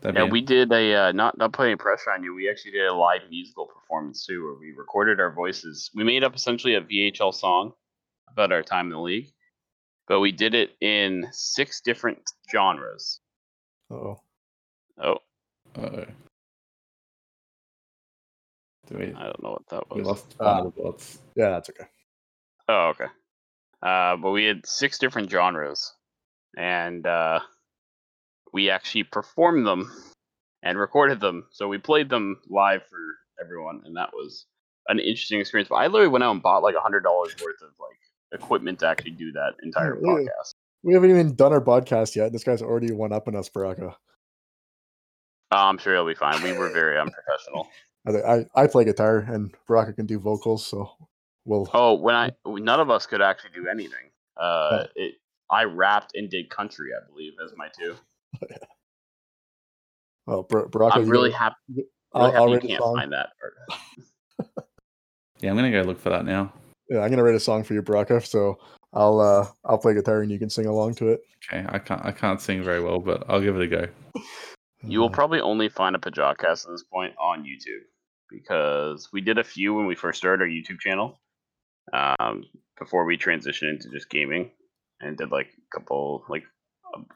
That'd 0.00 0.18
Yeah, 0.18 0.24
be- 0.26 0.30
we 0.32 0.40
did 0.40 0.72
a 0.72 0.94
uh, 1.08 1.12
not 1.12 1.36
not 1.36 1.52
putting 1.52 1.76
pressure 1.76 2.10
on 2.10 2.22
you. 2.22 2.34
We 2.34 2.48
actually 2.48 2.72
did 2.72 2.86
a 2.86 2.94
live 2.94 3.22
musical 3.30 3.66
performance 3.66 4.24
too, 4.24 4.42
where 4.44 4.54
we 4.54 4.72
recorded 4.72 5.20
our 5.20 5.32
voices. 5.32 5.90
We 5.94 6.04
made 6.04 6.24
up 6.24 6.34
essentially 6.34 6.74
a 6.76 6.80
VHL 6.80 7.34
song 7.34 7.72
about 8.30 8.52
our 8.52 8.62
time 8.62 8.86
in 8.86 8.92
the 8.92 8.98
league, 9.00 9.32
but 10.08 10.20
we 10.20 10.32
did 10.32 10.54
it 10.54 10.70
in 10.80 11.26
six 11.32 11.80
different 11.80 12.18
genres. 12.50 13.20
Oh, 13.90 14.20
Oh, 15.02 15.18
Uh-oh. 15.76 16.04
Do 18.86 18.98
we, 18.98 19.06
I 19.14 19.24
don't 19.24 19.42
know 19.42 19.50
what 19.52 19.68
that 19.70 19.88
was. 19.90 19.96
we 19.96 20.02
lost 20.02 20.36
Ah. 20.40 20.58
one 20.58 20.66
of 20.66 20.74
the 20.74 20.82
bots. 20.82 21.18
yeah, 21.34 21.50
that's 21.50 21.70
okay. 21.70 21.84
Oh, 22.68 22.88
okay. 22.88 23.06
Uh, 23.82 24.16
but 24.16 24.30
we 24.30 24.44
had 24.44 24.64
six 24.66 24.98
different 24.98 25.30
genres, 25.30 25.92
and 26.56 27.06
uh, 27.06 27.40
we 28.52 28.70
actually 28.70 29.04
performed 29.04 29.66
them 29.66 29.90
and 30.62 30.78
recorded 30.78 31.20
them. 31.20 31.46
So 31.50 31.66
we 31.68 31.78
played 31.78 32.08
them 32.08 32.40
live 32.48 32.82
for 32.88 32.98
everyone, 33.42 33.82
and 33.84 33.96
that 33.96 34.10
was 34.14 34.46
an 34.88 34.98
interesting 34.98 35.40
experience. 35.40 35.68
But 35.68 35.76
I 35.76 35.86
literally 35.88 36.08
went 36.08 36.24
out 36.24 36.32
and 36.32 36.42
bought 36.42 36.62
like 36.62 36.74
a 36.76 36.80
hundred 36.80 37.02
dollars 37.04 37.34
worth 37.42 37.60
of 37.62 37.70
like 37.80 37.98
equipment 38.34 38.78
to 38.80 38.88
actually 38.88 39.12
do 39.12 39.32
that 39.32 39.54
entire 39.62 39.94
really? 39.94 40.24
podcast. 40.24 40.54
We 40.82 40.92
haven't 40.94 41.10
even 41.10 41.34
done 41.34 41.52
our 41.52 41.60
podcast 41.62 42.14
yet. 42.14 42.32
This 42.32 42.44
guy's 42.44 42.60
already 42.60 42.92
one 42.92 43.12
up 43.12 43.26
on 43.28 43.34
us, 43.36 43.48
Baraka. 43.48 43.96
Oh, 45.50 45.56
I'm 45.56 45.78
sure 45.78 45.94
he'll 45.94 46.06
be 46.06 46.14
fine. 46.14 46.42
We 46.42 46.52
were 46.52 46.70
very 46.70 46.98
unprofessional. 47.00 47.68
I, 48.06 48.10
I 48.36 48.62
I 48.64 48.66
play 48.66 48.84
guitar 48.84 49.18
and 49.20 49.54
Baraka 49.66 49.92
can 49.94 50.04
do 50.06 50.18
vocals, 50.18 50.66
so 50.66 50.90
we'll. 51.46 51.68
Oh, 51.72 51.94
when 51.94 52.14
I 52.14 52.32
none 52.46 52.80
of 52.80 52.90
us 52.90 53.06
could 53.06 53.22
actually 53.22 53.52
do 53.54 53.66
anything. 53.68 54.10
Uh, 54.36 54.84
it 54.96 55.14
I 55.50 55.64
rapped 55.64 56.12
and 56.16 56.28
did 56.28 56.50
country, 56.50 56.90
I 56.94 57.06
believe, 57.08 57.32
as 57.42 57.52
my 57.56 57.68
two. 57.78 57.94
Well, 60.26 60.42
Bar- 60.44 60.68
Baraka, 60.68 61.00
I'm 61.00 61.08
really 61.08 61.30
gotta- 61.30 61.42
happy. 61.44 61.56
Really 61.76 61.86
I'll, 62.14 62.24
happy 62.32 62.36
I'll 62.38 62.50
you 62.50 62.60
can't 62.60 62.82
song. 62.82 62.96
find 62.96 63.12
that. 63.12 63.28
part. 63.38 64.66
Yeah, 65.40 65.50
I'm 65.50 65.56
gonna 65.56 65.70
go 65.70 65.82
look 65.82 66.00
for 66.00 66.08
that 66.10 66.24
now. 66.24 66.54
Yeah, 66.88 67.00
I'm 67.00 67.10
gonna 67.10 67.22
write 67.22 67.34
a 67.34 67.40
song 67.40 67.64
for 67.64 67.74
you, 67.74 67.82
Baraka. 67.82 68.20
So 68.20 68.58
I'll 68.92 69.20
uh 69.20 69.46
I'll 69.64 69.78
play 69.78 69.94
guitar 69.94 70.22
and 70.22 70.30
you 70.30 70.38
can 70.38 70.50
sing 70.50 70.66
along 70.66 70.94
to 70.96 71.08
it. 71.08 71.20
Okay, 71.48 71.64
I 71.68 71.78
can't 71.78 72.04
I 72.04 72.12
can't 72.12 72.40
sing 72.40 72.62
very 72.62 72.82
well, 72.82 72.98
but 72.98 73.24
I'll 73.28 73.40
give 73.40 73.56
it 73.56 73.62
a 73.62 73.66
go. 73.66 73.86
You 74.82 75.00
will 75.00 75.10
probably 75.10 75.40
only 75.40 75.68
find 75.68 75.96
a 75.96 75.98
Pajotcast 75.98 76.66
at 76.66 76.70
this 76.70 76.84
point 76.84 77.14
on 77.18 77.42
YouTube 77.42 77.84
because 78.30 79.08
we 79.12 79.22
did 79.22 79.38
a 79.38 79.44
few 79.44 79.72
when 79.74 79.86
we 79.86 79.94
first 79.94 80.18
started 80.18 80.42
our 80.42 80.48
YouTube 80.48 80.78
channel. 80.78 81.18
Um, 81.92 82.44
before 82.78 83.04
we 83.04 83.16
transitioned 83.16 83.70
into 83.70 83.90
just 83.90 84.10
gaming 84.10 84.50
and 85.00 85.16
did 85.16 85.30
like 85.30 85.46
a 85.46 85.78
couple, 85.78 86.24
like 86.28 86.44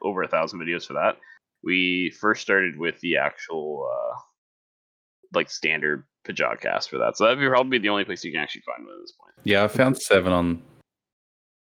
over 0.02 0.22
a 0.22 0.28
thousand 0.28 0.60
videos 0.60 0.86
for 0.86 0.94
that. 0.94 1.16
We 1.62 2.14
first 2.20 2.42
started 2.42 2.78
with 2.78 3.00
the 3.00 3.16
actual, 3.16 3.90
uh, 3.92 4.20
like 5.34 5.50
standard 5.50 6.04
Pajotcast 6.28 6.88
for 6.88 6.98
that. 6.98 7.16
So 7.16 7.24
that'd 7.24 7.38
be 7.38 7.46
probably 7.48 7.78
the 7.78 7.88
only 7.88 8.04
place 8.04 8.24
you 8.24 8.32
can 8.32 8.40
actually 8.40 8.62
find 8.62 8.84
one 8.84 8.94
at 8.94 9.00
this 9.00 9.12
point. 9.12 9.34
Yeah, 9.44 9.64
I 9.64 9.68
found 9.68 9.96
seven 9.96 10.32
on 10.32 10.62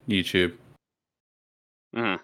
YouTube. 0.09 0.53
Mm-hmm. 1.95 2.21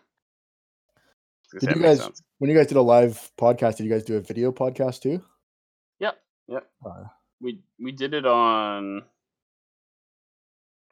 Did 1.59 1.75
you 1.75 1.81
guys 1.81 2.09
when 2.39 2.49
you 2.49 2.57
guys 2.57 2.67
did 2.67 2.77
a 2.77 2.81
live 2.81 3.31
podcast? 3.39 3.77
Did 3.77 3.85
you 3.85 3.89
guys 3.89 4.03
do 4.03 4.17
a 4.17 4.21
video 4.21 4.51
podcast 4.51 5.01
too? 5.01 5.21
Yep. 5.99 6.19
Yep. 6.47 6.69
Uh, 6.85 7.03
we 7.39 7.59
we 7.79 7.91
did 7.91 8.13
it 8.13 8.25
on 8.25 9.03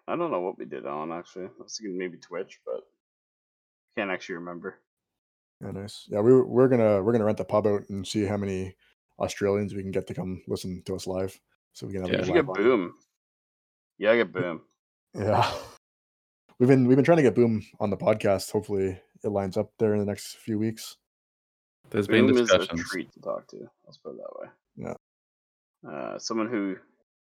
I 0.07 0.15
don't 0.15 0.31
know 0.31 0.41
what 0.41 0.57
we 0.57 0.65
did 0.65 0.85
on 0.85 1.11
actually. 1.11 1.45
I 1.45 1.63
was 1.63 1.77
thinking 1.77 1.97
maybe 1.97 2.17
Twitch, 2.17 2.59
but 2.65 2.83
can't 3.97 4.11
actually 4.11 4.35
remember. 4.35 4.79
yeah, 5.61 5.71
nice. 5.71 6.05
Yeah, 6.07 6.19
we 6.19 6.31
were, 6.31 6.45
we're 6.45 6.67
gonna 6.67 7.01
we're 7.01 7.11
gonna 7.11 7.25
rent 7.25 7.37
the 7.37 7.45
pub 7.45 7.67
out 7.67 7.89
and 7.89 8.05
see 8.07 8.25
how 8.25 8.37
many 8.37 8.75
Australians 9.19 9.73
we 9.73 9.81
can 9.81 9.91
get 9.91 10.07
to 10.07 10.13
come 10.13 10.41
listen 10.47 10.81
to 10.85 10.95
us 10.95 11.07
live, 11.07 11.39
so 11.73 11.87
we 11.87 11.93
can 11.93 12.01
have 12.01 12.11
Yeah. 12.11 12.17
like, 12.19 12.27
You 12.27 12.33
a 12.33 12.35
live 12.37 12.45
get 12.47 12.63
boom. 12.63 12.93
Yeah, 13.97 14.11
I 14.11 14.15
get 14.17 14.31
boom. 14.33 14.61
Yeah, 15.13 15.49
we've 16.59 16.67
been 16.69 16.85
we've 16.87 16.97
been 16.97 17.05
trying 17.05 17.17
to 17.17 17.23
get 17.23 17.35
Boom 17.35 17.63
on 17.79 17.89
the 17.89 17.95
podcast. 17.97 18.51
Hopefully, 18.51 18.99
it 19.23 19.29
lines 19.29 19.55
up 19.55 19.71
there 19.79 19.93
in 19.93 19.99
the 19.99 20.05
next 20.05 20.35
few 20.37 20.59
weeks. 20.59 20.97
There's 21.91 22.07
been 22.07 22.27
Boom 22.27 22.37
is 22.37 22.49
a 22.51 22.57
discussions. 22.57 22.89
treat 22.89 23.13
to 23.13 23.21
talk 23.21 23.47
to. 23.47 23.69
Let's 23.85 23.97
put 23.97 24.15
it 24.15 24.17
that 24.17 24.39
way. 24.41 24.47
Yeah. 24.75 25.89
Uh, 25.89 26.19
someone 26.19 26.49
who 26.49 26.75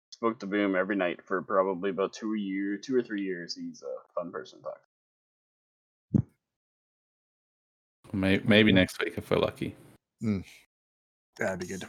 spoke 0.09 0.39
to 0.39 0.47
Boom 0.47 0.75
every 0.75 0.95
night 0.95 1.19
for 1.23 1.41
probably 1.43 1.91
about 1.91 2.13
two 2.13 2.33
year, 2.35 2.77
two 2.77 2.95
or 2.95 3.03
three 3.03 3.21
years. 3.21 3.53
He's 3.55 3.83
a 3.83 3.93
fun 4.19 4.31
person 4.31 4.59
to 4.59 4.63
talk. 4.63 4.79
to. 6.15 6.23
Maybe 8.47 8.71
next 8.71 8.99
week 9.03 9.13
if 9.17 9.29
we're 9.29 9.37
lucky. 9.37 9.75
That'd 11.37 11.59
be 11.59 11.67
good. 11.67 11.85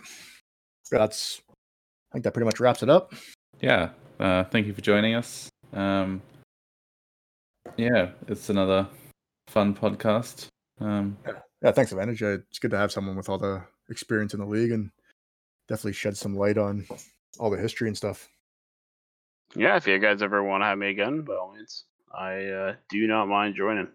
That's. 0.91 1.41
I 1.51 2.15
think 2.15 2.25
that 2.25 2.33
pretty 2.33 2.47
much 2.47 2.61
wraps 2.61 2.83
it 2.83 2.89
up. 2.89 3.13
Yeah. 3.61 3.91
Uh, 4.21 4.45
thank 4.45 4.67
you 4.67 4.73
for 4.75 4.81
joining 4.81 5.15
us. 5.15 5.51
Um, 5.73 6.23
yeah, 7.77 8.11
it's 8.29 8.49
another 8.49 8.87
fun 9.49 9.75
podcast. 9.75 10.49
Um, 10.81 11.17
Yeah, 11.63 11.73
thanks, 11.73 11.93
Advantage. 11.93 12.23
It's 12.23 12.59
good 12.59 12.71
to 12.71 12.79
have 12.79 12.93
someone 12.93 13.17
with 13.17 13.29
all 13.29 13.39
the 13.39 13.63
experience 13.91 14.35
in 14.35 14.41
the 14.41 14.47
league 14.47 14.71
and 14.71 14.91
definitely 15.69 15.95
shed 15.95 16.17
some 16.17 16.37
light 16.37 16.59
on 16.59 16.87
all 17.39 17.51
the 17.51 17.57
history 17.57 17.89
and 17.89 17.97
stuff. 17.97 18.29
Yeah, 19.57 19.77
if 19.77 19.87
you 19.87 19.99
guys 19.99 20.23
ever 20.23 20.43
want 20.43 20.63
to 20.63 20.67
have 20.67 20.79
me 20.79 20.91
again, 20.91 21.23
by 21.23 21.35
all 21.35 21.55
means, 21.55 21.85
I 22.13 22.45
uh, 22.45 22.75
do 22.91 23.07
not 23.07 23.29
mind 23.29 23.57
joining. 23.57 23.89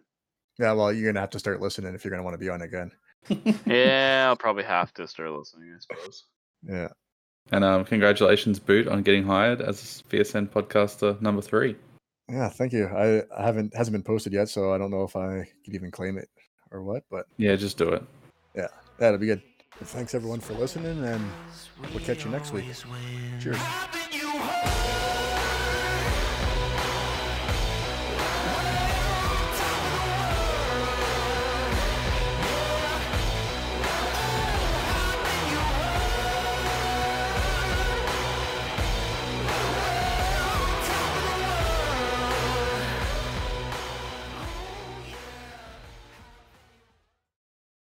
Yeah, 0.58 0.74
well, 0.74 0.92
you're 0.92 1.12
gonna 1.12 1.22
have 1.22 1.30
to 1.32 1.40
start 1.40 1.62
listening 1.62 1.96
if 1.96 2.04
you're 2.04 2.12
gonna 2.12 2.24
want 2.24 2.34
to 2.34 2.40
be 2.40 2.50
on 2.50 2.62
again. 2.62 2.92
Yeah, 3.66 4.26
I'll 4.28 4.36
probably 4.36 4.64
have 4.64 4.94
to 4.96 5.08
start 5.08 5.32
listening, 5.32 5.76
I 5.76 5.80
suppose. 5.80 6.26
Yeah, 6.68 6.88
and 7.52 7.64
um, 7.64 7.86
congratulations, 7.86 8.60
Boot, 8.60 8.88
on 8.88 9.02
getting 9.04 9.24
hired 9.24 9.62
as 9.62 10.04
VSN 10.10 10.50
podcaster 10.50 11.20
number 11.22 11.42
three. 11.42 11.76
yeah. 12.30 12.50
Thank 12.50 12.74
you. 12.74 12.86
I, 12.88 13.24
I 13.38 13.46
haven't 13.46 13.76
hasn't 13.76 13.94
been 13.94 14.04
posted 14.04 14.34
yet, 14.34 14.50
so 14.50 14.74
I 14.74 14.78
don't 14.78 14.92
know 14.92 15.04
if 15.04 15.16
I 15.16 15.48
could 15.66 15.76
even 15.76 15.92
claim 15.92 16.18
it 16.18 16.30
or 16.72 16.84
what. 16.84 17.04
But 17.10 17.26
Yeah, 17.38 17.56
just 17.56 17.78
do 17.78 17.90
it. 17.90 18.04
yeah, 18.56 18.68
that'll 18.98 19.20
be 19.20 19.28
good. 19.28 19.42
Thanks 19.82 20.14
everyone 20.14 20.42
for 20.42 20.54
listening, 20.56 21.04
and 21.06 21.24
we'll 21.94 22.04
catch 22.04 22.26
you 22.26 22.32
next 22.32 22.52
week. 22.52 22.66
Cheers. 23.40 23.56
Wrapping 23.56 23.56
you 23.56 23.58
home. 23.58 24.09